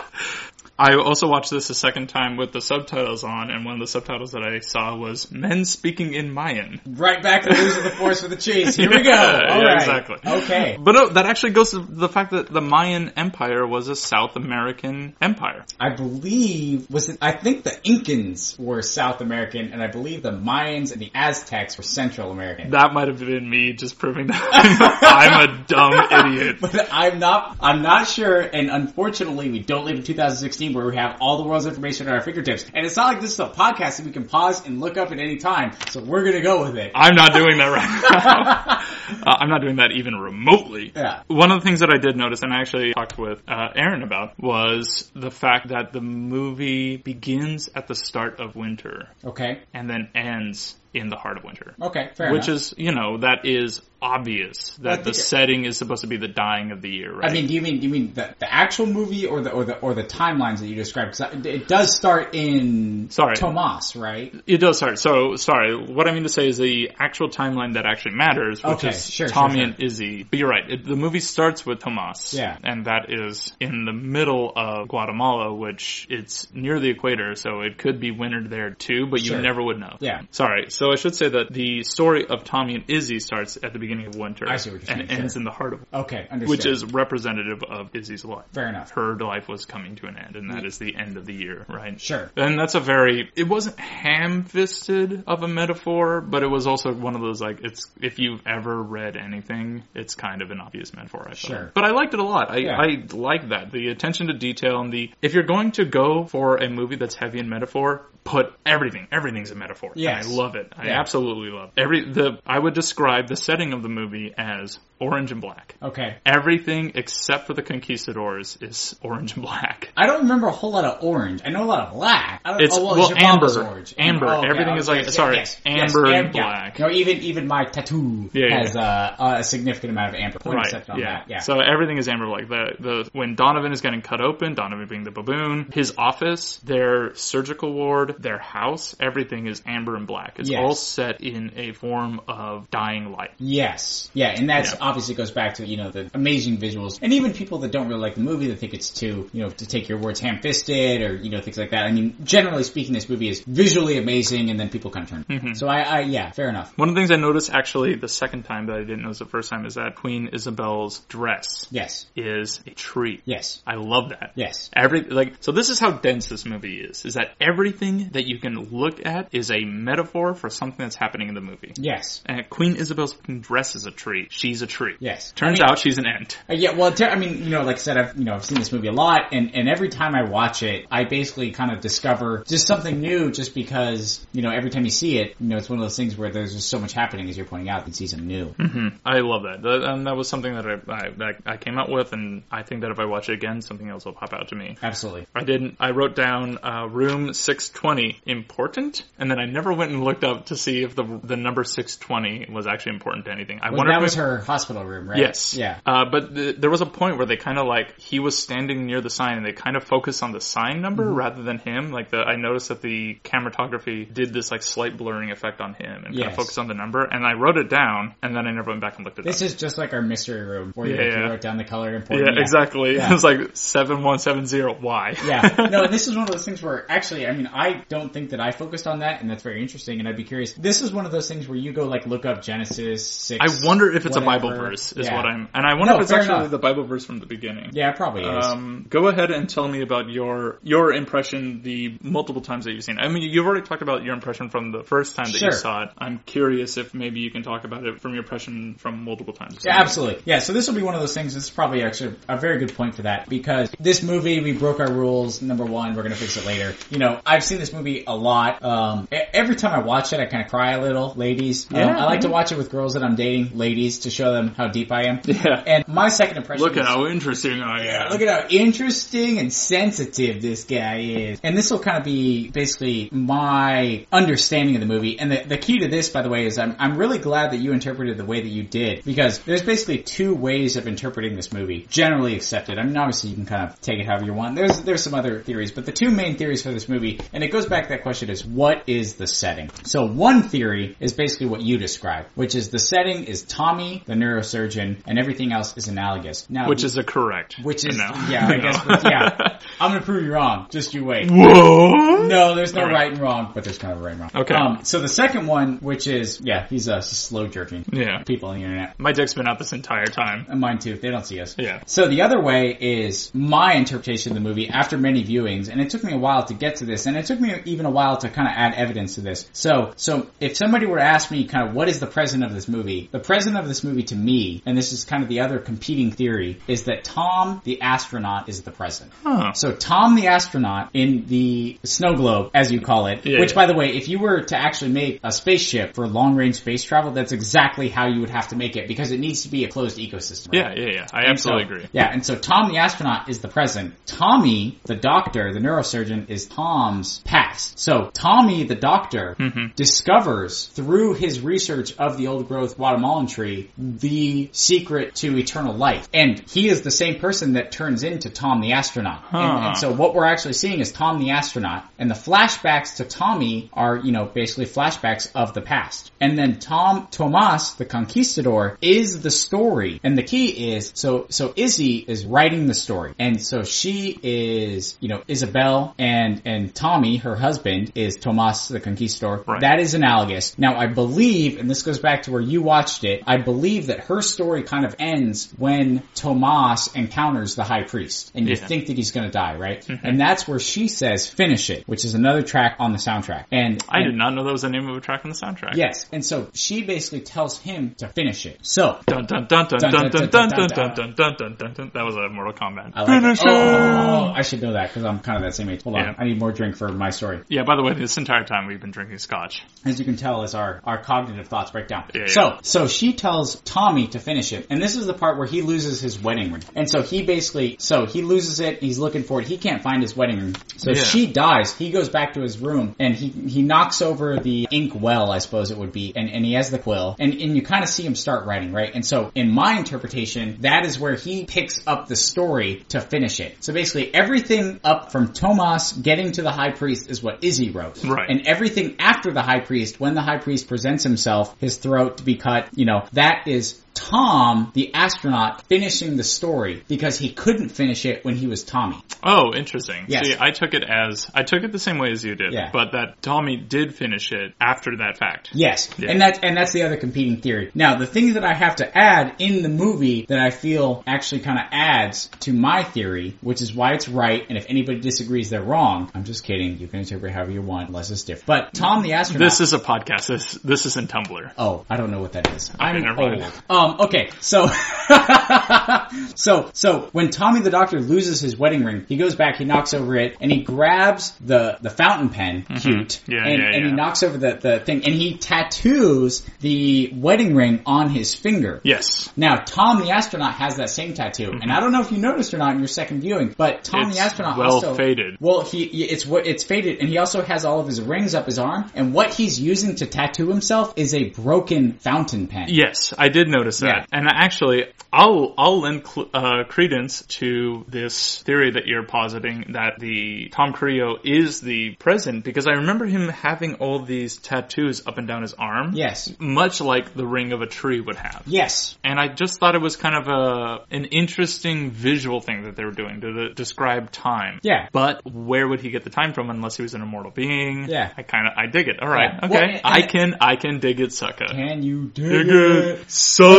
I 0.79 0.95
also 0.95 1.27
watched 1.27 1.51
this 1.51 1.69
a 1.69 1.75
second 1.75 2.07
time 2.07 2.37
with 2.37 2.53
the 2.53 2.61
subtitles 2.61 3.25
on, 3.25 3.51
and 3.51 3.65
one 3.65 3.73
of 3.73 3.81
the 3.81 3.87
subtitles 3.87 4.31
that 4.31 4.43
I 4.43 4.59
saw 4.59 4.95
was 4.95 5.29
men 5.29 5.65
speaking 5.65 6.13
in 6.13 6.31
Mayan. 6.31 6.79
Right 6.87 7.21
back 7.21 7.43
to 7.43 7.49
losing 7.49 7.83
the 7.83 7.89
forest 7.89 8.21
for 8.23 8.29
the 8.29 8.37
trees. 8.37 8.77
Here 8.77 8.89
we 8.89 9.03
go. 9.03 9.11
All 9.11 9.61
yeah, 9.61 9.63
right. 9.65 9.75
exactly. 9.75 10.15
Okay. 10.25 10.77
But 10.79 10.93
no, 10.93 11.09
that 11.09 11.25
actually 11.25 11.51
goes 11.51 11.71
to 11.71 11.79
the 11.79 12.07
fact 12.07 12.31
that 12.31 12.47
the 12.47 12.61
Mayan 12.61 13.09
Empire 13.17 13.67
was 13.67 13.89
a 13.89 13.95
South 13.95 14.37
American 14.37 15.17
empire. 15.21 15.65
I 15.81 15.89
believe 15.89 16.89
was 16.89 17.09
it? 17.09 17.17
I 17.21 17.33
think 17.33 17.63
the 17.63 17.71
Incans 17.71 18.57
were 18.57 18.81
South 18.81 19.19
American, 19.19 19.73
and 19.73 19.83
I 19.83 19.87
believe 19.87 20.23
the 20.23 20.31
Mayans 20.31 20.93
and 20.93 21.01
the 21.01 21.11
Aztecs 21.13 21.77
were 21.77 21.83
Central 21.83 22.31
American. 22.31 22.69
That 22.69 22.93
might 22.93 23.09
have 23.09 23.19
been 23.19 23.49
me 23.49 23.73
just 23.73 23.99
proving 23.99 24.27
that 24.27 24.99
I'm 25.03 25.49
a 25.49 25.63
dumb 25.67 25.93
idiot. 26.25 26.57
But 26.61 26.87
I'm 26.89 27.19
not. 27.19 27.57
I'm 27.59 27.81
not 27.81 28.07
sure. 28.07 28.39
And 28.39 28.69
unfortunately, 28.69 29.49
we 29.49 29.59
don't 29.59 29.83
live 29.83 29.97
in 29.97 30.03
2016 30.03 30.68
where 30.73 30.85
we 30.87 30.95
have 30.95 31.17
all 31.21 31.37
the 31.37 31.43
world's 31.43 31.65
information 31.65 32.07
at 32.07 32.13
our 32.13 32.21
fingertips. 32.21 32.65
And 32.73 32.85
it's 32.85 32.95
not 32.95 33.07
like 33.13 33.21
this 33.21 33.33
is 33.33 33.39
a 33.39 33.47
podcast 33.47 33.97
that 33.97 34.05
we 34.05 34.11
can 34.11 34.27
pause 34.27 34.65
and 34.65 34.79
look 34.79 34.97
up 34.97 35.11
at 35.11 35.19
any 35.19 35.37
time. 35.37 35.73
So 35.89 36.01
we're 36.01 36.23
gonna 36.23 36.41
go 36.41 36.61
with 36.63 36.77
it. 36.77 36.91
I'm 36.95 37.15
not 37.15 37.33
doing 37.33 37.57
that 37.57 37.67
right 37.67 38.11
now. 38.11 38.85
Uh, 39.09 39.37
I'm 39.39 39.49
not 39.49 39.61
doing 39.61 39.77
that 39.77 39.91
even 39.93 40.13
remotely. 40.13 40.91
Yeah. 40.95 41.23
One 41.25 41.51
of 41.51 41.61
the 41.61 41.65
things 41.65 41.79
that 41.79 41.89
I 41.91 41.97
did 41.97 42.15
notice, 42.15 42.43
and 42.43 42.53
I 42.53 42.61
actually 42.61 42.93
talked 42.93 43.17
with 43.17 43.41
uh, 43.47 43.69
Aaron 43.75 44.03
about, 44.03 44.39
was 44.39 45.11
the 45.15 45.31
fact 45.31 45.69
that 45.69 45.93
the 45.93 45.99
movie 45.99 46.95
begins 46.97 47.69
at 47.73 47.87
the 47.87 47.95
start 47.95 48.39
of 48.39 48.55
winter 48.55 49.07
Okay. 49.25 49.61
and 49.73 49.89
then 49.89 50.09
ends 50.13 50.75
in 50.93 51.09
the 51.09 51.15
heart 51.15 51.37
of 51.37 51.43
winter. 51.43 51.75
Okay. 51.81 52.09
Fair 52.15 52.31
Which 52.31 52.47
enough. 52.47 52.57
is, 52.57 52.73
you 52.77 52.91
know, 52.93 53.17
that 53.19 53.45
is 53.45 53.81
obvious 54.01 54.77
that 54.81 55.03
the 55.03 55.13
setting 55.13 55.65
is 55.65 55.77
supposed 55.77 56.01
to 56.01 56.07
be 56.07 56.15
the 56.17 56.27
dying 56.27 56.71
of 56.71 56.81
the 56.81 56.89
year, 56.89 57.13
right? 57.13 57.29
I 57.29 57.33
mean, 57.33 57.47
do 57.47 57.53
you 57.53 57.61
mean 57.61 57.79
do 57.79 57.87
you 57.87 57.91
mean 57.91 58.13
the, 58.13 58.33
the 58.39 58.51
actual 58.51 58.85
movie 58.85 59.25
or 59.25 59.41
the 59.41 59.51
or 59.51 59.65
the 59.65 59.77
or 59.79 59.93
the 59.93 60.03
timelines 60.03 60.59
that 60.59 60.67
you 60.67 60.75
described? 60.75 61.17
Because 61.17 61.45
it 61.45 61.67
does 61.67 61.95
start 61.95 62.33
in 62.33 63.09
Sorry. 63.09 63.35
Tomas, 63.35 63.95
right? 63.95 64.33
It 64.47 64.57
does 64.59 64.77
start. 64.77 64.99
So, 64.99 65.35
sorry. 65.35 65.75
What 65.75 66.07
I 66.07 66.13
mean 66.13 66.23
to 66.23 66.29
say 66.29 66.47
is 66.47 66.57
the 66.57 66.91
actual 66.99 67.29
timeline 67.29 67.73
that 67.73 67.85
actually 67.85 68.15
matters, 68.15 68.63
which 68.63 68.77
Okay, 68.77 68.89
is 68.89 69.09
sure, 69.09 69.27
sure, 69.27 69.33
Tommy 69.33 69.55
sure. 69.55 69.63
and 69.65 69.75
Izzy. 69.83 70.23
But 70.23 70.39
you're 70.39 70.49
right. 70.49 70.69
It, 70.69 70.85
the 70.85 70.95
movie 70.95 71.19
starts 71.19 71.65
with 71.65 71.79
Tomas. 71.79 72.33
Yeah. 72.33 72.57
And 72.63 72.85
that 72.85 73.07
is 73.09 73.51
in 73.59 73.85
the 73.85 73.93
middle 73.93 74.51
of 74.55 74.87
Guatemala, 74.87 75.53
which 75.53 76.07
it's 76.09 76.51
near 76.53 76.79
the 76.79 76.89
equator, 76.89 77.35
so 77.35 77.61
it 77.61 77.77
could 77.77 77.99
be 77.99 78.11
winter 78.11 78.47
there 78.47 78.71
too, 78.71 79.07
but 79.07 79.21
you 79.21 79.37
never 79.39 79.61
would 79.61 79.79
know. 79.79 79.97
Yeah. 79.99 80.21
Sorry. 80.31 80.69
So 80.79 80.93
I 80.93 80.95
should 80.95 81.13
say 81.13 81.27
that 81.27 81.51
the 81.51 81.83
story 81.83 82.25
of 82.25 82.45
Tommy 82.45 82.75
and 82.75 82.85
Izzy 82.87 83.19
starts 83.19 83.57
at 83.61 83.73
the 83.73 83.79
beginning 83.79 84.07
of 84.07 84.15
winter. 84.15 84.47
I 84.47 84.55
see 84.55 84.69
what 84.69 84.81
you're 84.81 84.97
And 84.97 85.09
saying, 85.09 85.19
ends 85.21 85.33
sure. 85.33 85.41
in 85.41 85.43
the 85.43 85.51
heart 85.51 85.73
of 85.73 85.79
winter. 85.81 85.97
Okay, 86.05 86.25
understood. 86.31 86.49
which 86.49 86.65
is 86.65 86.85
representative 86.85 87.63
of 87.63 87.93
Izzy's 87.93 88.23
life. 88.23 88.45
fair 88.53 88.69
enough. 88.69 88.91
Her 88.91 89.17
life 89.17 89.49
was 89.49 89.65
coming 89.65 89.97
to 89.97 90.07
an 90.07 90.15
end, 90.17 90.37
and 90.37 90.51
that 90.51 90.63
is 90.65 90.77
the 90.77 90.95
end 90.95 91.17
of 91.17 91.25
the 91.25 91.33
year, 91.33 91.65
right? 91.67 91.99
Sure. 91.99 92.31
And 92.37 92.57
that's 92.57 92.75
a 92.75 92.79
very, 92.79 93.29
it 93.35 93.43
wasn't 93.49 93.77
ham-fisted 93.77 95.25
of 95.27 95.43
a 95.43 95.49
metaphor, 95.49 96.21
but 96.21 96.43
it 96.43 96.47
was 96.47 96.65
also 96.65 96.93
one 96.93 97.13
of 97.15 97.19
those 97.21 97.41
like, 97.41 97.59
it's, 97.61 97.85
if 98.01 98.17
you've 98.17 98.41
ever 98.47 98.81
read 98.81 99.17
anything, 99.17 99.83
it's 99.93 100.15
kind 100.15 100.41
of 100.41 100.49
an 100.51 100.61
obvious 100.61 100.93
metaphor, 100.93 101.23
I 101.25 101.31
thought. 101.31 101.37
Sure. 101.37 101.71
But 101.73 101.83
I 101.83 101.91
liked 101.91 102.13
it 102.13 102.21
a 102.21 102.23
lot. 102.23 102.51
I, 102.51 102.57
Yeah. 102.59 102.77
I 102.79 103.03
like 103.11 103.49
that. 103.49 103.71
The 103.73 103.89
attention 103.89 104.27
to 104.27 104.33
detail 104.33 104.79
and 104.79 104.93
the, 104.93 105.11
if 105.21 105.33
you're 105.33 105.43
going 105.43 105.73
to 105.73 105.83
go 105.83 106.23
for 106.23 106.55
a 106.55 106.69
movie 106.69 106.95
that's 106.95 107.15
heavy 107.15 107.39
in 107.39 107.49
metaphor, 107.49 108.05
put 108.23 108.53
everything, 108.65 109.07
everything's 109.11 109.51
a 109.51 109.55
metaphor. 109.55 109.91
Yes. 109.95 110.25
And 110.25 110.33
I 110.33 110.37
love 110.37 110.55
it. 110.55 110.68
I 110.77 110.87
Yeah. 110.87 110.99
absolutely 110.99 111.49
love 111.49 111.71
it. 111.75 111.81
Every, 111.81 112.11
the, 112.11 112.39
I 112.45 112.57
would 112.59 112.73
describe 112.73 113.27
the 113.27 113.35
setting 113.35 113.73
of 113.73 113.83
the 113.83 113.89
movie 113.89 114.33
as 114.37 114.79
orange 114.99 115.31
and 115.31 115.39
black. 115.41 115.75
Okay. 115.81 116.17
Everything 116.25 116.91
except 116.95 117.47
for 117.47 117.53
the 117.53 117.61
conquistadors 117.61 118.57
is 118.61 118.95
orange 119.01 119.33
and 119.35 119.43
black. 119.43 119.91
I 119.95 120.05
don't 120.07 120.23
remember 120.23 120.47
a 120.47 120.51
whole 120.51 120.71
lot 120.71 120.83
of 120.85 121.03
orange. 121.03 121.41
I 121.45 121.49
know 121.49 121.63
a 121.63 121.65
lot 121.65 121.87
of 121.87 121.93
black. 121.93 122.41
I 122.43 122.51
don't, 122.51 122.61
It's- 122.61 122.77
oh, 122.77 122.83
well, 122.85 122.95
well, 122.97 123.13
amber. 123.15 123.63
orange. 123.65 123.95
Amber. 123.97 124.27
Oh, 124.27 124.39
okay. 124.39 124.49
Everything 124.49 124.73
Oh, 124.73 124.77
is 124.77 124.87
like- 124.87 125.05
yes, 125.05 125.15
sorry, 125.15 125.37
yes, 125.37 125.59
amber 125.65 126.07
yes, 126.09 126.25
and 126.25 126.35
yeah. 126.35 126.41
black. 126.43 126.79
No, 126.79 126.89
even 126.89 127.17
even 127.19 127.47
my 127.47 127.65
tattoo 127.65 128.29
Yeah, 128.33 128.59
has 128.61 128.75
uh, 128.75 129.15
a 129.19 129.43
significant 129.43 129.91
amount 129.91 130.09
of 130.09 130.15
amber. 130.15 130.39
Right. 130.45 130.89
on 130.89 130.99
Yeah. 130.99 131.05
that. 131.19 131.25
Yeah. 131.29 131.39
So 131.39 131.59
everything 131.59 131.97
is 131.97 132.07
amber 132.09 132.27
like 132.27 132.47
the 132.49 132.73
the 132.79 133.09
when 133.13 133.35
Donovan 133.35 133.71
is 133.71 133.81
getting 133.81 134.01
cut 134.01 134.21
open, 134.21 134.53
Donovan 134.55 134.87
being 134.87 135.03
the 135.03 135.11
baboon, 135.11 135.69
his 135.73 135.93
office, 135.97 136.57
their 136.57 137.15
surgical 137.15 137.73
ward, 137.73 138.15
their 138.19 138.37
house, 138.39 138.95
everything 138.99 139.47
is 139.47 139.61
amber 139.65 139.95
and 139.95 140.05
black. 140.07 140.39
It's 140.39 140.49
Yes. 140.59 140.65
all 140.69 140.75
set 140.75 141.21
in 141.21 141.51
a 141.55 141.71
form 141.73 142.21
of 142.27 142.69
dying 142.69 143.11
light. 143.11 143.31
Yes. 143.37 144.09
Yeah, 144.13 144.29
and 144.37 144.49
that's 144.49 144.71
Yeah. 144.73 144.77
obviously 144.81 145.15
goes 145.15 145.31
back 145.31 145.55
to, 145.55 145.65
you 145.65 145.77
know, 145.77 145.89
the 145.89 146.09
amazing 146.13 146.57
visuals. 146.57 146.99
And 147.01 147.13
even 147.13 147.33
people 147.33 147.59
that 147.59 147.71
don't 147.71 147.87
really 147.87 148.01
like 148.01 148.15
the 148.15 148.21
movie 148.21 148.47
that 148.47 148.59
think 148.59 148.73
it's 148.73 148.89
too, 148.89 149.29
you 149.33 149.43
know, 149.43 149.49
to 149.49 149.65
take 149.65 149.89
your 149.89 149.97
words 149.97 150.19
ham-fisted 150.19 151.01
or, 151.01 151.15
you 151.15 151.29
know, 151.29 151.41
things 151.41 151.57
like 151.57 151.71
that. 151.71 151.85
I 151.85 151.91
mean, 151.91 152.15
generally 152.23 152.63
speaking, 152.63 152.93
this 152.93 153.09
movie 153.09 153.29
is 153.29 153.41
visually 153.41 153.97
amazing 153.97 154.49
and 154.49 154.59
then 154.59 154.69
people 154.69 154.91
kind 154.91 155.03
of 155.03 155.09
turn. 155.09 155.25
Mm-hmm. 155.29 155.53
So 155.53 155.67
I, 155.67 155.81
I, 155.81 155.99
yeah, 156.01 156.31
fair 156.31 156.49
enough. 156.49 156.71
One 156.77 156.89
of 156.89 156.95
the 156.95 156.99
things 157.01 157.11
I 157.11 157.15
noticed 157.17 157.49
actually 157.51 157.95
the 157.95 158.07
second 158.07 158.43
time 158.43 158.67
that 158.67 158.75
I 158.75 158.79
didn't 158.79 159.01
notice 159.03 159.19
the 159.19 159.25
first 159.25 159.49
time 159.49 159.65
is 159.65 159.75
that 159.75 159.95
Queen 159.95 160.29
Isabel's 160.33 160.99
dress 161.09 161.67
Yes. 161.71 162.05
is 162.15 162.61
a 162.67 162.71
tree. 162.71 163.21
Yes. 163.25 163.61
I 163.65 163.75
love 163.75 164.09
that. 164.09 164.31
Yes. 164.35 164.69
Every 164.75 165.01
like 165.01 165.35
so 165.41 165.51
this 165.51 165.69
is 165.69 165.79
how 165.79 165.91
dense 165.91 166.27
this 166.27 166.45
movie 166.45 166.79
is. 166.81 167.05
Is 167.05 167.15
that 167.15 167.31
everything 167.39 168.09
that 168.13 168.25
you 168.27 168.39
can 168.39 168.55
look 168.71 169.05
at 169.05 169.29
is 169.33 169.51
a 169.51 169.59
metaphor 169.65 170.33
for 170.33 170.48
something 170.49 170.83
that's 170.85 170.95
happening 170.95 171.29
in 171.29 171.35
the 171.35 171.41
movie. 171.41 171.73
Yes. 171.77 172.21
And 172.25 172.49
Queen 172.49 172.75
Isabel's 172.75 173.13
dress 173.41 173.75
is 173.75 173.85
a 173.85 173.91
tree. 173.91 174.27
She's 174.29 174.61
a 174.61 174.67
tree. 174.67 174.95
Yes. 174.99 175.31
Turns 175.31 175.59
I 175.59 175.63
mean- 175.63 175.71
out 175.71 175.79
she's 175.79 175.97
an 175.97 176.05
ant. 176.07 176.37
Uh, 176.49 176.53
yeah, 176.53 176.71
well, 176.75 176.91
te- 176.91 177.05
I 177.05 177.15
mean, 177.15 177.43
you 177.43 177.49
know, 177.49 177.61
like 177.63 177.75
I 177.77 177.79
said, 177.79 177.97
I've 177.97 178.17
you 178.17 178.25
know 178.25 178.33
I've 178.35 178.45
seen 178.45 178.57
this 178.59 178.71
movie 178.71 178.87
a 178.87 178.91
lot, 178.91 179.33
and 179.33 179.55
and 179.55 179.69
every 179.69 179.89
time 179.89 180.15
I 180.15 180.23
watch 180.29 180.63
it, 180.63 180.85
I 180.91 181.03
basically 181.05 181.51
kind 181.51 181.71
of 181.71 181.79
discover 181.81 182.43
just 182.47 182.67
something 182.67 182.99
new, 182.99 183.31
just 183.31 183.53
because 183.53 184.25
you 184.33 184.41
know 184.41 184.49
every 184.51 184.69
time 184.69 184.85
you 184.85 184.91
see 184.91 185.17
it, 185.19 185.35
you 185.39 185.47
know, 185.47 185.57
it's 185.57 185.69
one 185.69 185.79
of 185.79 185.83
those 185.83 185.95
things 185.97 186.17
where 186.17 186.31
there's 186.31 186.53
just 186.55 186.69
so 186.69 186.79
much 186.79 186.93
happening 186.93 187.29
as 187.29 187.37
you're 187.37 187.45
pointing 187.45 187.69
out. 187.69 187.87
You 187.87 187.93
see 187.93 188.07
something 188.07 188.27
new. 188.27 188.45
hmm 188.49 188.87
I 189.05 189.19
love 189.19 189.43
that. 189.43 189.61
That- 189.61 189.83
And 189.83 190.07
that 190.07 190.15
was 190.15 190.27
something 190.27 190.53
that 190.53 190.65
I, 190.65 190.73
I 190.93 191.09
that 191.17 191.35
I 191.45 191.57
came 191.57 191.77
out 191.77 191.89
with, 191.89 192.13
and 192.13 192.43
I 192.51 192.63
think 192.63 192.81
that 192.81 192.91
if 192.91 192.99
I 192.99 193.05
watch 193.05 193.29
it 193.29 193.33
again, 193.33 193.61
something 193.61 193.87
else 193.89 194.05
will 194.05 194.13
pop 194.13 194.33
out 194.33 194.49
to 194.49 194.55
me. 194.55 194.77
Absolutely. 194.81 195.27
I 195.35 195.43
didn't. 195.43 195.77
I 195.79 195.91
wrote 195.91 196.15
down 196.15 196.57
uh, 196.63 196.87
room 196.87 197.33
620 197.33 198.19
important, 198.25 199.03
and 199.17 199.29
then 199.29 199.39
I 199.39 199.45
never 199.45 199.73
went 199.73 199.91
and 199.91 200.03
looked 200.03 200.23
up 200.23 200.38
to 200.47 200.55
see 200.55 200.83
if 200.83 200.95
the 200.95 201.03
the 201.23 201.35
number 201.37 201.63
620 201.63 202.53
was 202.53 202.67
actually 202.67 202.93
important 202.93 203.25
to 203.25 203.31
anything. 203.31 203.59
I 203.61 203.69
Well, 203.69 203.79
wonder 203.79 203.93
that 203.93 204.01
was 204.01 204.13
it- 204.15 204.19
her 204.19 204.37
hospital 204.39 204.83
room, 204.85 205.09
right? 205.09 205.19
Yes. 205.19 205.53
Yeah. 205.55 205.79
Uh, 205.85 206.05
but 206.11 206.33
th- 206.35 206.55
there 206.57 206.69
was 206.69 206.81
a 206.81 206.85
point 206.85 207.17
where 207.17 207.25
they 207.25 207.37
kind 207.37 207.57
of 207.57 207.65
like 207.67 207.99
he 207.99 208.19
was 208.19 208.37
standing 208.37 208.85
near 208.85 209.01
the 209.01 209.09
sign 209.09 209.37
and 209.37 209.45
they 209.45 209.51
kind 209.53 209.75
of 209.75 209.83
focused 209.83 210.23
on 210.23 210.31
the 210.31 210.41
sign 210.41 210.81
number 210.81 211.05
Mm-hmm. 211.05 211.15
rather 211.15 211.43
than 211.43 211.57
him. 211.59 211.91
Like 211.91 212.09
the 212.09 212.17
I 212.19 212.35
noticed 212.35 212.69
that 212.69 212.81
the 212.81 213.17
cinematography 213.23 214.11
did 214.13 214.33
this 214.33 214.51
like 214.51 214.63
slight 214.63 214.97
blurring 214.97 215.31
effect 215.31 215.61
on 215.61 215.73
him 215.73 216.03
and 216.05 216.15
kind 216.15 216.29
of 216.29 216.35
focused 216.35 216.59
on 216.59 216.67
the 216.67 216.73
number. 216.73 217.03
And 217.03 217.25
I 217.25 217.33
wrote 217.33 217.57
it 217.57 217.69
down 217.69 218.15
and 218.21 218.35
then 218.35 218.47
I 218.47 218.51
never 218.51 218.69
went 218.71 218.81
back 218.81 218.97
and 218.97 219.05
looked 219.05 219.19
at 219.19 219.25
it 219.25 219.27
This 219.27 219.41
up. 219.41 219.45
is 219.47 219.55
just 219.55 219.77
like 219.77 219.93
our 219.93 220.01
mystery 220.01 220.41
room 220.41 220.71
where 220.75 220.87
you, 220.87 220.95
Yeah, 220.95 221.01
like, 221.03 221.17
you 221.17 221.23
wrote 221.31 221.41
down 221.41 221.57
the 221.57 221.63
color 221.63 221.95
important. 221.95 222.27
yeah, 222.27 222.31
important. 222.31 222.39
exactly. 222.39 222.95
Yeah. 222.95 223.11
was 223.13 223.23
like 223.23 223.55
seven 223.55 224.03
one 224.03 224.19
seven 224.19 224.45
zero. 224.45 224.75
Why? 224.79 225.15
yeah. 225.25 225.67
No, 225.69 225.83
and 225.83 225.93
this 225.93 226.07
is 226.07 226.15
one 226.15 226.23
of 226.23 226.31
those 226.31 226.45
things 226.45 226.61
where 226.63 226.89
actually, 226.91 227.27
I 227.27 227.31
mean, 227.33 227.47
I 227.47 227.83
don't 227.89 228.11
think 228.11 228.31
that 228.31 228.39
I 228.39 228.51
focused 228.51 228.87
on 228.87 228.99
that, 228.99 229.21
and 229.21 229.29
that's 229.29 229.43
very 229.43 229.61
interesting. 229.61 229.99
And 229.99 230.07
I'd 230.07 230.17
be 230.17 230.23
curious. 230.29 230.53
This 230.53 230.81
is 230.81 230.93
one 230.93 231.05
of 231.05 231.11
those 231.11 231.27
things 231.27 231.47
where 231.47 231.57
you 231.57 231.73
go 231.73 231.85
like 231.87 232.05
look 232.07 232.25
up 232.25 232.41
Genesis 232.41 233.05
six. 233.05 233.39
I 233.41 233.67
wonder 233.67 233.91
if 233.91 234.05
it's 234.05 234.15
a. 234.15 234.29
Bible 234.29 234.51
verse 234.51 234.93
is 234.93 235.07
Yeah. 235.07 235.15
what 235.15 235.25
I'm, 235.25 235.49
and 235.55 235.65
I 235.65 235.73
wonder 235.73 235.93
No, 235.93 235.95
if 235.95 236.01
it's 236.03 236.11
actually 236.11 236.35
enough. 236.35 236.51
the 236.51 236.59
Bible 236.59 236.83
verse 236.83 237.03
from 237.03 237.17
the 237.19 237.25
beginning. 237.25 237.71
Yeah, 237.73 237.89
it 237.89 237.95
probably 237.95 238.21
is. 238.23 238.45
Um, 238.45 238.85
go 238.87 239.07
ahead 239.07 239.31
and 239.31 239.49
tell 239.49 239.67
me 239.67 239.81
about 239.81 240.07
your 240.09 240.59
your 240.61 240.93
impression 240.93 241.63
the 241.63 241.97
multiple 242.03 242.43
times 242.43 242.65
that 242.65 242.73
you've 242.73 242.83
seen. 242.83 242.99
it. 242.99 243.01
I 243.01 243.07
mean, 243.07 243.23
you've 243.23 243.45
already 243.45 243.65
talked 243.65 243.81
about 243.81 244.03
your 244.03 244.13
impression 244.13 244.49
from 244.51 244.71
the 244.71 244.83
first 244.83 245.15
time 245.15 245.25
that 245.31 245.33
Sure. 245.39 245.49
you 245.49 245.55
saw 245.55 245.83
it. 245.83 245.89
I'm 245.97 246.19
curious 246.27 246.77
if 246.77 246.93
maybe 246.93 247.21
you 247.21 247.31
can 247.31 247.41
talk 247.41 247.63
about 247.63 247.83
it 247.87 247.99
from 248.01 248.11
your 248.13 248.21
impression 248.21 248.75
from 248.77 249.03
multiple 249.03 249.33
times. 249.33 249.57
Yeah, 249.65 249.79
absolutely. 249.79 250.21
Yeah, 250.25 250.37
so 250.39 250.53
this 250.53 250.67
will 250.67 250.75
be 250.75 250.83
one 250.83 250.93
of 250.93 250.99
those 251.01 251.15
things. 251.15 251.33
This 251.33 251.45
is 251.45 251.49
probably 251.49 251.81
actually 251.81 252.15
a 252.27 252.37
very 252.37 252.59
good 252.59 252.75
point 252.75 252.93
for 252.95 253.01
that 253.03 253.27
because 253.29 253.71
this 253.79 254.03
movie, 254.03 254.39
we 254.41 254.51
broke 254.51 254.79
our 254.79 254.91
rules. 254.91 255.41
Number 255.41 255.65
one, 255.65 255.95
we're 255.95 256.03
gonna 256.03 256.13
fix 256.15 256.37
it 256.37 256.45
later. 256.45 256.75
You 256.91 256.99
know, 256.99 257.19
I've 257.25 257.43
seen 257.43 257.57
this 257.57 257.73
movie 257.73 258.03
a 258.05 258.15
lot. 258.15 258.63
Um, 258.63 259.07
every 259.33 259.55
time 259.55 259.73
I 259.73 259.83
watch 259.83 260.08
it, 260.13 260.19
I 260.19 260.25
kind 260.25 260.43
of 260.43 260.49
cry 260.49 260.71
a 260.71 260.81
little. 260.81 261.13
Ladies, 261.15 261.67
Um, 261.71 261.77
I 261.77 262.05
like 262.05 262.21
to 262.21 262.29
watch 262.29 262.51
it 262.51 262.57
with 262.57 262.69
girls 262.71 262.93
that 262.93 263.03
I'm 263.03 263.15
dating, 263.15 263.57
ladies, 263.57 263.99
to 263.99 264.09
show 264.09 264.33
them 264.33 264.53
how 264.55 264.67
deep 264.67 264.91
I 264.91 265.03
am. 265.07 265.19
Yeah. 265.25 265.63
And 265.65 265.87
my 265.87 266.09
second 266.09 266.37
impression. 266.37 266.63
Look 266.65 266.77
at 266.77 266.83
is- 266.83 266.87
how 266.87 267.05
interesting 267.07 267.61
I 267.61 267.85
am. 267.87 268.11
Look 268.11 268.21
at 268.21 268.43
how 268.43 268.47
interesting 268.49 269.39
and 269.39 269.51
sensitive 269.53 270.41
this 270.41 270.63
guy 270.63 270.99
is. 270.99 271.39
And 271.43 271.55
this 271.55 271.71
will 271.71 271.79
kind 271.79 271.97
of 271.97 272.03
be 272.03 272.49
basically 272.49 273.09
my 273.11 274.05
understanding 274.11 274.75
of 274.75 274.81
the 274.81 274.87
movie. 274.87 275.19
And 275.19 275.31
the, 275.31 275.43
the 275.43 275.57
key 275.57 275.79
to 275.79 275.87
this, 275.87 276.09
by 276.09 276.21
the 276.21 276.29
way, 276.29 276.45
is 276.45 276.57
I'm, 276.57 276.75
I'm 276.79 276.97
really 276.97 277.19
glad 277.19 277.51
that 277.51 277.57
you 277.57 277.71
interpreted 277.71 278.17
the 278.17 278.25
way 278.25 278.41
that 278.41 278.49
you 278.49 278.63
did. 278.63 279.03
Because 279.05 279.39
there's 279.39 279.63
basically 279.63 279.99
two 279.99 280.33
ways 280.35 280.77
of 280.77 280.87
interpreting 280.87 281.35
this 281.35 281.53
movie, 281.53 281.85
generally 281.89 282.35
accepted. 282.35 282.77
I 282.79 282.83
mean, 282.83 282.97
obviously 282.97 283.31
you 283.31 283.35
can 283.35 283.45
kind 283.45 283.69
of 283.69 283.79
take 283.81 283.99
it 283.99 284.05
however 284.05 284.25
you 284.25 284.33
want. 284.33 284.55
There's, 284.55 284.81
there's 284.81 285.03
some 285.03 285.13
other 285.13 285.39
theories, 285.39 285.71
but 285.71 285.85
the 285.85 285.91
two 285.91 286.09
main 286.11 286.37
theories 286.37 286.63
for 286.63 286.71
this 286.71 286.89
movie, 286.89 287.19
and 287.33 287.43
it 287.43 287.49
goes 287.49 287.65
back 287.65 287.83
to 287.83 287.89
that 287.89 288.03
question 288.03 288.29
is, 288.29 288.45
what 288.45 288.83
is 288.87 289.15
the 289.15 289.27
setting? 289.27 289.69
So 289.83 289.98
one 290.05 290.43
theory 290.43 290.95
is 290.99 291.13
basically 291.13 291.47
what 291.47 291.61
you 291.61 291.77
described, 291.77 292.29
which 292.35 292.55
is 292.55 292.69
the 292.69 292.79
setting 292.79 293.23
is 293.25 293.43
Tommy, 293.43 294.03
the 294.05 294.13
neurosurgeon, 294.13 294.97
and 295.07 295.19
everything 295.19 295.51
else 295.51 295.75
is 295.77 295.87
analogous. 295.87 296.49
Now, 296.49 296.67
Which 296.69 296.83
is 296.83 296.97
a 296.97 297.03
correct. 297.03 297.55
which 297.63 297.85
is 297.85 297.97
no. 297.97 298.09
yeah, 298.29 298.47
I 298.47 298.55
No. 298.57 298.61
guess 298.61 298.83
but 298.85 299.03
yeah. 299.03 299.59
I'm 299.79 299.91
gonna 299.91 300.01
prove 300.01 300.23
you 300.23 300.33
wrong. 300.33 300.67
Just 300.69 300.93
you 300.93 301.05
wait. 301.05 301.29
Whoa. 301.31 302.27
No, 302.27 302.55
there's 302.55 302.73
no 302.73 302.83
right. 302.83 302.91
right 302.93 303.11
and 303.13 303.21
wrong, 303.21 303.51
but 303.53 303.63
there's 303.63 303.77
kind 303.77 303.93
of 303.93 303.99
a 303.99 304.03
right 304.03 304.11
and 304.11 304.19
wrong. 304.21 304.31
Okay. 304.35 304.53
Um, 304.53 304.79
so 304.83 304.99
the 304.99 305.07
second 305.07 305.47
one, 305.47 305.77
which 305.77 306.07
is 306.07 306.41
yeah, 306.43 306.67
he's 306.67 306.89
uh, 306.89 307.01
slow 307.01 307.47
jerking 307.47 307.85
Yeah. 307.91 308.23
people 308.23 308.49
on 308.49 308.57
the 308.57 308.63
internet. 308.63 308.99
My 308.99 309.11
dick's 309.11 309.33
been 309.33 309.47
out 309.47 309.59
this 309.59 309.73
entire 309.73 310.05
time. 310.05 310.45
And 310.49 310.59
mine 310.59 310.79
too. 310.79 310.95
They 310.97 311.09
don't 311.09 311.25
see 311.25 311.39
us. 311.39 311.55
Yeah. 311.57 311.81
So 311.85 312.07
the 312.07 312.21
other 312.23 312.41
way 312.41 312.77
is 312.79 313.31
my 313.33 313.73
interpretation 313.75 314.31
of 314.31 314.35
the 314.35 314.47
movie 314.47 314.69
after 314.69 314.97
many 314.97 315.23
viewings, 315.23 315.69
and 315.69 315.79
it 315.81 315.89
took 315.89 316.03
me 316.03 316.13
a 316.13 316.17
while 316.17 316.43
to 316.45 316.53
get 316.53 316.77
to 316.77 316.85
this, 316.85 317.05
and 317.05 317.15
it 317.17 317.25
took 317.25 317.39
me 317.39 317.53
even 317.65 317.85
a 317.85 317.89
while 317.89 318.17
to 318.17 318.29
kind 318.29 318.47
of 318.47 318.53
add 318.55 318.73
evidence 318.75 319.15
to 319.15 319.21
this. 319.21 319.47
So, 319.53 319.88
so 319.95 320.27
if 320.39 320.55
somebody 320.57 320.85
were 320.85 320.97
to 320.97 321.03
ask 321.03 321.31
me 321.31 321.45
kind 321.45 321.67
of 321.69 321.75
what 321.75 321.89
is 321.89 321.99
the 321.99 322.07
present 322.07 322.43
of 322.43 322.53
this 322.53 322.67
movie, 322.67 323.09
the 323.11 323.19
present 323.19 323.57
of 323.57 323.67
this 323.67 323.83
movie 323.83 324.03
to 324.03 324.15
me, 324.15 324.61
and 324.65 324.77
this 324.77 324.91
is 324.93 325.05
kind 325.05 325.23
of 325.23 325.29
the 325.29 325.41
other 325.41 325.59
competing 325.59 326.11
theory, 326.11 326.59
is 326.67 326.83
that 326.85 327.03
Tom, 327.03 327.61
the 327.63 327.81
astronaut, 327.81 328.49
is 328.49 328.61
the 328.63 328.71
present. 328.71 329.11
Huh. 329.23 329.53
So 329.53 329.73
Tom 329.73 330.15
the 330.15 330.27
astronaut 330.27 330.89
in 330.93 331.25
the 331.27 331.79
snow 331.83 332.13
globe, 332.15 332.51
as 332.53 332.71
you 332.71 332.81
call 332.81 333.07
it, 333.07 333.25
Yeah, 333.25 333.39
which 333.39 333.51
yeah. 333.51 333.55
by 333.55 333.65
the 333.65 333.73
way, 333.75 333.95
if 333.95 334.07
you 334.07 334.19
were 334.19 334.41
to 334.41 334.57
actually 334.57 334.91
make 334.91 335.19
a 335.23 335.31
spaceship 335.31 335.95
for 335.95 336.07
long 336.07 336.35
range 336.35 336.55
space 336.55 336.83
travel, 336.83 337.11
that's 337.11 337.31
exactly 337.31 337.89
how 337.89 338.07
you 338.07 338.21
would 338.21 338.29
have 338.29 338.49
to 338.49 338.55
make 338.55 338.75
it 338.75 338.87
because 338.87 339.11
it 339.11 339.19
needs 339.19 339.43
to 339.43 339.49
be 339.49 339.63
a 339.65 339.67
closed 339.69 339.97
ecosystem. 339.97 340.53
right? 340.53 340.77
Yeah, 340.77 340.85
yeah, 340.85 340.93
yeah. 340.93 341.07
I 341.13 341.19
And 341.21 341.27
absolutely 341.31 341.63
so- 341.63 341.73
agree. 341.73 341.87
Yeah, 341.91 342.09
and 342.11 342.25
so 342.25 342.35
Tom 342.35 342.71
the 342.71 342.77
astronaut 342.77 343.29
is 343.29 343.39
the 343.39 343.47
present. 343.47 343.93
Tommy, 344.05 344.79
the 344.85 344.95
doctor, 344.95 345.53
the 345.53 345.59
neurosurgeon, 345.59 346.29
is 346.29 346.45
Tom's 346.47 347.19
past. 347.19 347.79
So 347.79 348.09
Tommy, 348.13 348.63
the 348.63 348.75
doctor, 348.75 349.35
Mm-hmm. 349.39 349.67
Discovers 349.79 350.65
through 350.65 351.13
his 351.13 351.39
research 351.39 351.95
of 351.97 352.17
the 352.17 352.27
old 352.27 352.49
growth 352.49 352.75
Guatemalan 352.75 353.27
tree 353.27 353.71
the 353.77 354.49
secret 354.51 355.15
to 355.15 355.37
eternal 355.37 355.73
life. 355.73 356.09
And 356.13 356.37
he 356.49 356.67
is 356.67 356.81
the 356.81 356.91
same 356.91 357.21
person 357.21 357.53
that 357.53 357.71
turns 357.71 358.03
into 358.03 358.29
Tom 358.29 358.59
the 358.59 358.73
astronaut. 358.73 359.23
And, 359.31 359.67
and 359.67 359.77
so 359.77 359.93
what 359.93 360.13
we're 360.13 360.25
actually 360.25 360.55
seeing 360.55 360.81
is 360.81 360.91
Tom 360.91 361.17
the 361.19 361.29
astronaut. 361.29 361.85
And 361.97 362.11
the 362.11 362.15
flashbacks 362.15 362.97
to 362.97 363.05
Tommy 363.05 363.69
are, 363.71 363.95
you 363.95 364.11
know, 364.11 364.25
basically 364.25 364.65
flashbacks 364.65 365.31
of 365.33 365.53
the 365.53 365.61
past. 365.61 366.11
And 366.19 366.37
then 366.37 366.59
Tom, 366.59 367.07
Tomas, 367.09 367.71
the 367.75 367.85
conquistador, 367.85 368.77
is 368.81 369.21
the 369.21 369.31
story. 369.31 370.01
And 370.03 370.17
the 370.17 370.23
key 370.23 370.73
is, 370.73 370.91
so, 370.93 371.27
so 371.29 371.53
Izzy 371.55 372.03
is 372.05 372.25
writing 372.25 372.65
the 372.65 372.73
story. 372.73 373.13
And 373.17 373.41
so 373.41 373.63
she 373.63 374.19
is, 374.21 374.97
you 374.99 375.07
know, 375.07 375.23
Isabel 375.29 375.95
and, 375.97 376.41
and 376.43 376.75
Tommy, 376.75 377.15
her 377.17 377.37
husband, 377.37 377.93
is 377.95 378.17
Tomas 378.17 378.67
the 378.67 378.81
conquistador. 378.81 379.45
Right. 379.47 379.61
That 379.61 379.68
is 379.77 379.93
analogous. 379.93 380.57
Now 380.57 380.75
I 380.75 380.87
believe, 380.87 381.59
and 381.59 381.69
this 381.69 381.83
goes 381.83 381.99
back 381.99 382.23
to 382.23 382.31
where 382.31 382.41
you 382.41 382.63
watched 382.63 383.03
it, 383.03 383.21
I 383.27 383.37
believe 383.37 383.87
that 383.87 383.99
her 384.05 384.23
story 384.23 384.63
kind 384.63 384.85
of 384.85 384.95
ends 384.97 385.53
when 385.57 386.01
Tomas 386.15 386.87
encounters 386.95 387.53
the 387.53 387.63
high 387.63 387.83
priest. 387.83 388.31
And 388.33 388.47
you 388.49 388.55
Yeah. 388.55 388.65
think 388.65 388.87
that 388.87 388.97
he's 388.97 389.11
gonna 389.11 389.29
die, 389.29 389.55
right? 389.57 389.87
And 390.01 390.19
that's 390.19 390.47
where 390.47 390.57
she 390.59 390.87
says, 390.87 391.27
finish 391.29 391.69
it, 391.69 391.83
which 391.87 392.05
is 392.05 392.15
another 392.15 392.41
track 392.41 392.77
on 392.79 392.93
the 392.93 392.97
soundtrack. 392.97 393.43
And 393.51 393.83
I 393.87 393.99
and- 393.99 394.05
did 394.07 394.15
not 394.15 394.33
know 394.33 394.43
that 394.45 394.51
was 394.51 394.63
the 394.63 394.69
name 394.69 394.87
of 394.89 394.97
a 394.97 395.01
track 395.01 395.21
on 395.25 395.29
the 395.29 395.37
soundtrack. 395.37 395.75
Yes, 395.75 396.07
and 396.11 396.25
so 396.25 396.47
she 396.53 396.81
basically 396.81 397.21
tells 397.21 397.59
him 397.59 397.93
to 397.99 398.07
finish 398.07 398.47
it. 398.47 398.57
So 398.63 398.97
Dun 399.05 399.25
dun 399.25 399.45
dun 399.47 399.67
dun 399.67 399.79
Dun, 399.79 399.91
dun 399.91 400.29
dun, 400.29 400.29
dun 400.29 401.13
dun, 401.15 401.55
dun 401.57 401.73
dun. 401.73 401.91
That 401.93 402.05
was 402.05 402.15
a 402.15 402.29
Mortal 402.29 402.53
Kombat. 402.53 402.93
I 402.95 403.01
like 403.03 403.09
it. 403.09 403.21
Finish 403.21 403.39
Oh. 403.45 404.31
I 404.35 404.41
should 404.43 404.61
know 404.61 404.73
that 404.73 404.87
because 404.89 405.03
I'm 405.03 405.19
kind 405.19 405.37
of 405.37 405.43
that 405.43 405.53
same 405.55 405.69
age. 405.69 405.83
Hold 405.83 405.95
on, 405.97 406.15
I 406.17 406.23
need 406.25 406.39
more 406.39 406.51
drink 406.51 406.77
for 406.77 406.87
my 406.89 407.09
story. 407.09 407.39
Yeah. 407.49 407.63
By 407.63 407.75
the 407.75 407.83
way, 407.83 407.93
this 407.93 408.17
entire 408.17 408.43
time 408.45 408.67
we've 408.67 408.79
been 408.79 408.91
drinking 408.91 409.17
scotch. 409.17 409.58
As 409.85 409.97
you 409.97 410.03
can 410.03 410.17
tell, 410.17 410.43
as 410.43 410.55
our, 410.55 410.81
our 410.83 411.01
cognitive 411.01 411.47
thoughts 411.47 411.71
break 411.71 411.87
down. 411.87 412.03
Yeah, 412.13 412.25
so, 412.27 412.41
yeah. 412.41 412.59
so 412.63 412.87
she 412.89 413.13
tells 413.13 413.61
Tommy 413.61 414.07
to 414.07 414.19
finish 414.19 414.51
it, 414.51 414.67
and 414.69 414.81
this 414.81 414.97
is 414.97 415.05
the 415.05 415.13
part 415.13 415.37
where 415.37 415.47
he 415.47 415.61
loses 415.61 416.01
his 416.01 416.19
wedding 416.21 416.51
ring. 416.51 416.63
And 416.75 416.89
so 416.89 417.01
he 417.01 417.23
basically, 417.23 417.77
so 417.79 418.05
he 418.05 418.21
loses 418.21 418.59
it. 418.59 418.81
He's 418.81 418.99
looking 418.99 419.23
for 419.23 419.39
it. 419.39 419.47
He 419.47 419.57
can't 419.57 419.81
find 419.81 420.01
his 420.01 420.17
wedding 420.17 420.37
ring. 420.39 420.55
So 420.75 420.91
Yeah. 420.91 421.01
she 421.03 421.27
dies. 421.27 421.73
He 421.73 421.91
goes 421.91 422.09
back 422.09 422.33
to 422.33 422.41
his 422.41 422.57
room, 422.59 422.93
and 422.99 423.15
he 423.15 423.29
he 423.29 423.61
knocks 423.61 424.01
over 424.01 424.37
the 424.37 424.67
ink 424.69 424.93
well, 424.95 425.31
I 425.31 425.37
suppose 425.37 425.71
it 425.71 425.77
would 425.77 425.93
be, 425.93 426.11
and, 426.13 426.29
and 426.29 426.43
he 426.43 426.53
has 426.53 426.69
the 426.69 426.79
quill, 426.79 427.15
and 427.17 427.33
and 427.33 427.55
you 427.55 427.61
kind 427.61 427.83
of 427.83 427.89
see 427.89 428.03
him 428.05 428.15
start 428.15 428.45
writing, 428.45 428.73
right? 428.73 428.91
And 428.93 429.05
so, 429.05 429.31
in 429.33 429.49
my 429.49 429.77
interpretation, 429.77 430.57
that 430.61 430.85
is 430.85 430.99
where 430.99 431.15
he 431.15 431.45
picks 431.45 431.81
up 431.87 432.07
the 432.09 432.17
story 432.17 432.83
to 432.89 432.99
finish 432.99 433.39
it. 433.39 433.63
So 433.63 433.71
basically, 433.71 434.13
everything 434.13 434.81
up 434.83 435.13
from 435.13 435.31
Tomas 435.31 435.93
getting 435.93 436.33
to 436.33 436.41
the 436.41 436.51
high 436.51 436.71
priest 436.71 437.09
is 437.09 437.23
what 437.23 437.45
Izzy 437.45 437.69
wrote, 437.69 438.03
Right. 438.03 438.29
And 438.29 438.45
everything 438.45 438.97
after 438.99 439.31
the 439.31 439.41
high 439.49 439.59
priest, 439.59 439.99
when 439.99 440.13
the 440.13 440.21
high 440.21 440.37
priest 440.37 440.67
presents 440.67 441.03
himself, 441.03 441.55
his 441.59 441.77
throat 441.77 442.17
to 442.17 442.23
be 442.23 442.35
cut, 442.35 442.69
you 442.75 442.85
know, 442.85 443.07
that 443.13 443.47
is 443.47 443.81
Tom, 443.93 444.71
the 444.73 444.93
astronaut, 444.93 445.63
finishing 445.67 446.15
the 446.17 446.23
story 446.23 446.83
because 446.87 447.17
he 447.17 447.31
couldn't 447.31 447.69
finish 447.69 448.05
it 448.05 448.23
when 448.25 448.35
he 448.35 448.47
was 448.47 448.63
Tommy. 448.63 449.01
Oh, 449.23 449.53
interesting. 449.53 450.05
Yes. 450.07 450.27
See, 450.27 450.35
I 450.39 450.51
took 450.51 450.73
it 450.73 450.83
as 450.83 451.29
I 451.33 451.43
took 451.43 451.63
it 451.63 451.71
the 451.71 451.79
same 451.79 451.97
way 451.97 452.11
as 452.11 452.23
you 452.23 452.35
did, 452.35 452.53
Yeah. 452.53 452.69
but 452.71 452.93
that 452.93 453.21
Tommy 453.21 453.57
did 453.57 453.93
finish 453.95 454.31
it 454.31 454.53
after 454.59 454.97
that 454.97 455.17
fact. 455.17 455.49
Yes, 455.53 455.89
Yeah. 455.97 456.11
and 456.11 456.21
that's 456.21 456.39
and 456.41 456.55
that's 456.55 456.71
the 456.71 456.83
other 456.83 456.97
competing 456.97 457.37
theory. 457.41 457.71
Now, 457.75 457.95
the 457.95 458.05
thing 458.05 458.33
that 458.33 458.45
I 458.45 458.53
have 458.53 458.77
to 458.77 458.97
add 458.97 459.35
in 459.39 459.61
the 459.63 459.69
movie 459.69 460.25
that 460.29 460.39
I 460.39 460.49
feel 460.51 461.03
actually 461.05 461.41
kind 461.41 461.59
of 461.59 461.65
adds 461.71 462.29
to 462.41 462.53
my 462.53 462.83
theory, 462.83 463.35
which 463.41 463.61
is 463.61 463.73
why 463.73 463.93
it's 463.93 464.07
right, 464.07 464.45
and 464.47 464.57
if 464.57 464.65
anybody 464.69 464.99
disagrees, 464.99 465.49
they're 465.49 465.61
wrong. 465.61 466.09
I'm 466.15 466.23
just 466.23 466.43
kidding. 466.43 466.79
You 466.79 466.87
can 466.87 466.99
interpret 466.99 467.33
however 467.33 467.51
you 467.51 467.61
want, 467.61 467.89
unless 467.89 468.09
it's 468.11 468.23
different. 468.23 468.45
But 468.47 468.73
Tom 468.73 469.03
the 469.03 469.13
astronaut. 469.13 469.45
This 469.47 469.59
is 469.61 469.73
a 469.73 469.79
podcast. 469.79 470.27
This 470.27 470.53
this 470.63 470.85
isn't 470.85 471.09
Tumblr. 471.09 471.51
Oh, 471.57 471.85
I 471.89 471.97
don't 471.97 472.11
know 472.11 472.21
what 472.21 472.33
that 472.33 472.49
is. 472.55 472.71
I'm 472.79 473.01
never 473.01 473.21
old. 473.21 473.43
Oh, 473.69 473.78
Um, 473.79 474.01
okay, 474.01 474.29
so, 474.41 474.67
so, 476.35 476.69
so 476.73 477.09
when 477.11 477.29
Tommy 477.29 477.61
the 477.61 477.69
Doctor 477.69 477.99
loses 477.99 478.41
his 478.41 478.57
wedding 478.57 478.83
ring, 478.83 479.05
he 479.07 479.15
goes 479.15 479.35
back, 479.35 479.55
he 479.55 479.65
knocks 479.65 479.93
over 479.93 480.15
it, 480.17 480.37
and 480.41 480.51
he 480.51 480.63
grabs 480.63 481.31
the 481.39 481.77
the 481.81 481.89
fountain 481.89 482.29
pen, 482.29 482.63
cute, 482.63 482.89
Mm-hmm. 483.09 483.31
Yeah, 483.31 483.45
and, 483.45 483.61
yeah, 483.61 483.75
and 483.75 483.85
he 483.85 483.91
knocks 483.91 484.23
over 484.23 484.37
the 484.37 484.55
the 484.55 484.79
thing, 484.79 485.05
and 485.05 485.13
he 485.13 485.37
tattoos 485.37 486.45
the 486.59 487.13
wedding 487.15 487.55
ring 487.55 487.81
on 487.85 488.09
his 488.09 488.35
finger. 488.35 488.81
Yes. 488.83 489.31
Now, 489.37 489.57
Tom 489.57 490.01
the 490.01 490.11
astronaut 490.11 490.55
has 490.55 490.77
that 490.77 490.89
same 490.89 491.13
tattoo, 491.13 491.51
and 491.61 491.71
I 491.71 491.79
don't 491.79 491.91
know 491.91 492.01
if 492.01 492.11
you 492.11 492.17
noticed 492.17 492.53
or 492.53 492.57
not 492.57 492.73
in 492.73 492.79
your 492.79 492.87
second 492.87 493.21
viewing, 493.21 493.53
but 493.57 493.83
Tom 493.83 493.99
Mm-hmm. 493.99 494.09
It's 494.09 494.17
the 494.17 494.23
astronaut 494.23 494.57
well 494.57 494.73
also 494.73 494.95
faded. 494.95 495.37
Well, 495.39 495.61
he 495.61 495.83
it's 495.83 496.25
what 496.25 496.47
it's 496.47 496.63
faded, 496.63 496.99
and 496.99 497.09
he 497.09 497.17
also 497.17 497.41
has 497.41 497.65
all 497.65 497.79
of 497.79 497.87
his 497.87 498.01
rings 498.01 498.33
up 498.35 498.45
his 498.45 498.59
arm, 498.59 498.89
and 498.95 499.13
what 499.13 499.33
he's 499.33 499.59
using 499.59 499.95
to 499.95 500.05
tattoo 500.05 500.49
himself 500.49 500.93
is 500.95 501.13
a 501.13 501.29
broken 501.29 501.93
fountain 501.93 502.47
pen. 502.47 502.67
Yes, 502.69 503.13
I 503.17 503.29
did 503.29 503.47
notice 503.47 503.68
Yeah. 503.81 504.05
And 504.11 504.27
actually, 504.27 504.85
I'll 505.11 505.53
I'll 505.57 505.79
lend 505.81 506.05
cl- 506.07 506.29
uh, 506.33 506.63
credence 506.67 507.23
to 507.39 507.85
this 507.87 508.41
theory 508.43 508.71
that 508.71 508.85
you're 508.85 509.03
positing 509.03 509.65
that 509.73 509.99
the 509.99 510.49
Tom 510.49 510.73
Creo 510.73 511.17
is 511.23 511.61
the 511.61 511.95
present 511.95 512.43
because 512.43 512.67
I 512.67 512.73
remember 512.73 513.05
him 513.05 513.27
having 513.29 513.75
all 513.75 513.99
these 513.99 514.37
tattoos 514.37 515.05
up 515.07 515.17
and 515.17 515.27
down 515.27 515.41
his 515.41 515.53
arm. 515.53 515.91
Yes. 515.93 516.33
Much 516.39 516.81
like 516.81 517.13
the 517.13 517.25
ring 517.25 517.53
of 517.53 517.61
a 517.61 517.67
tree 517.67 517.99
would 517.99 518.17
have. 518.17 518.43
Yes. 518.45 518.97
And 519.03 519.19
I 519.19 519.27
just 519.27 519.59
thought 519.59 519.75
it 519.75 519.81
was 519.81 519.95
kind 519.95 520.15
of 520.15 520.27
a 520.27 520.85
an 520.95 521.05
interesting 521.05 521.91
visual 521.91 522.41
thing 522.41 522.63
that 522.63 522.75
they 522.75 522.85
were 522.85 522.91
doing 522.91 523.21
to 523.21 523.33
the, 523.33 523.49
describe 523.55 524.11
time. 524.11 524.59
Yeah. 524.63 524.89
But 524.91 525.21
where 525.25 525.67
would 525.67 525.81
he 525.81 525.89
get 525.89 526.03
the 526.03 526.09
time 526.09 526.33
from 526.33 526.49
unless 526.49 526.77
he 526.77 526.83
was 526.83 526.93
an 526.93 527.01
immortal 527.01 527.31
being? 527.31 527.85
Yeah. 527.89 528.11
I 528.17 528.23
kind 528.23 528.47
of 528.47 528.53
I 528.57 528.67
dig 528.67 528.87
it. 528.87 529.01
All 529.01 529.09
right. 529.09 529.31
Yeah. 529.33 529.45
Okay. 529.45 529.71
Well, 529.73 529.81
I 529.83 530.01
can 530.03 530.35
I 530.41 530.55
can 530.55 530.79
dig 530.79 530.99
it, 530.99 531.13
sucker. 531.13 531.47
Can 531.47 531.83
you 531.83 532.05
dig 532.05 532.29
Dig 532.29 532.47
it? 532.47 532.53
it, 532.53 533.11
sucker. 533.11 533.58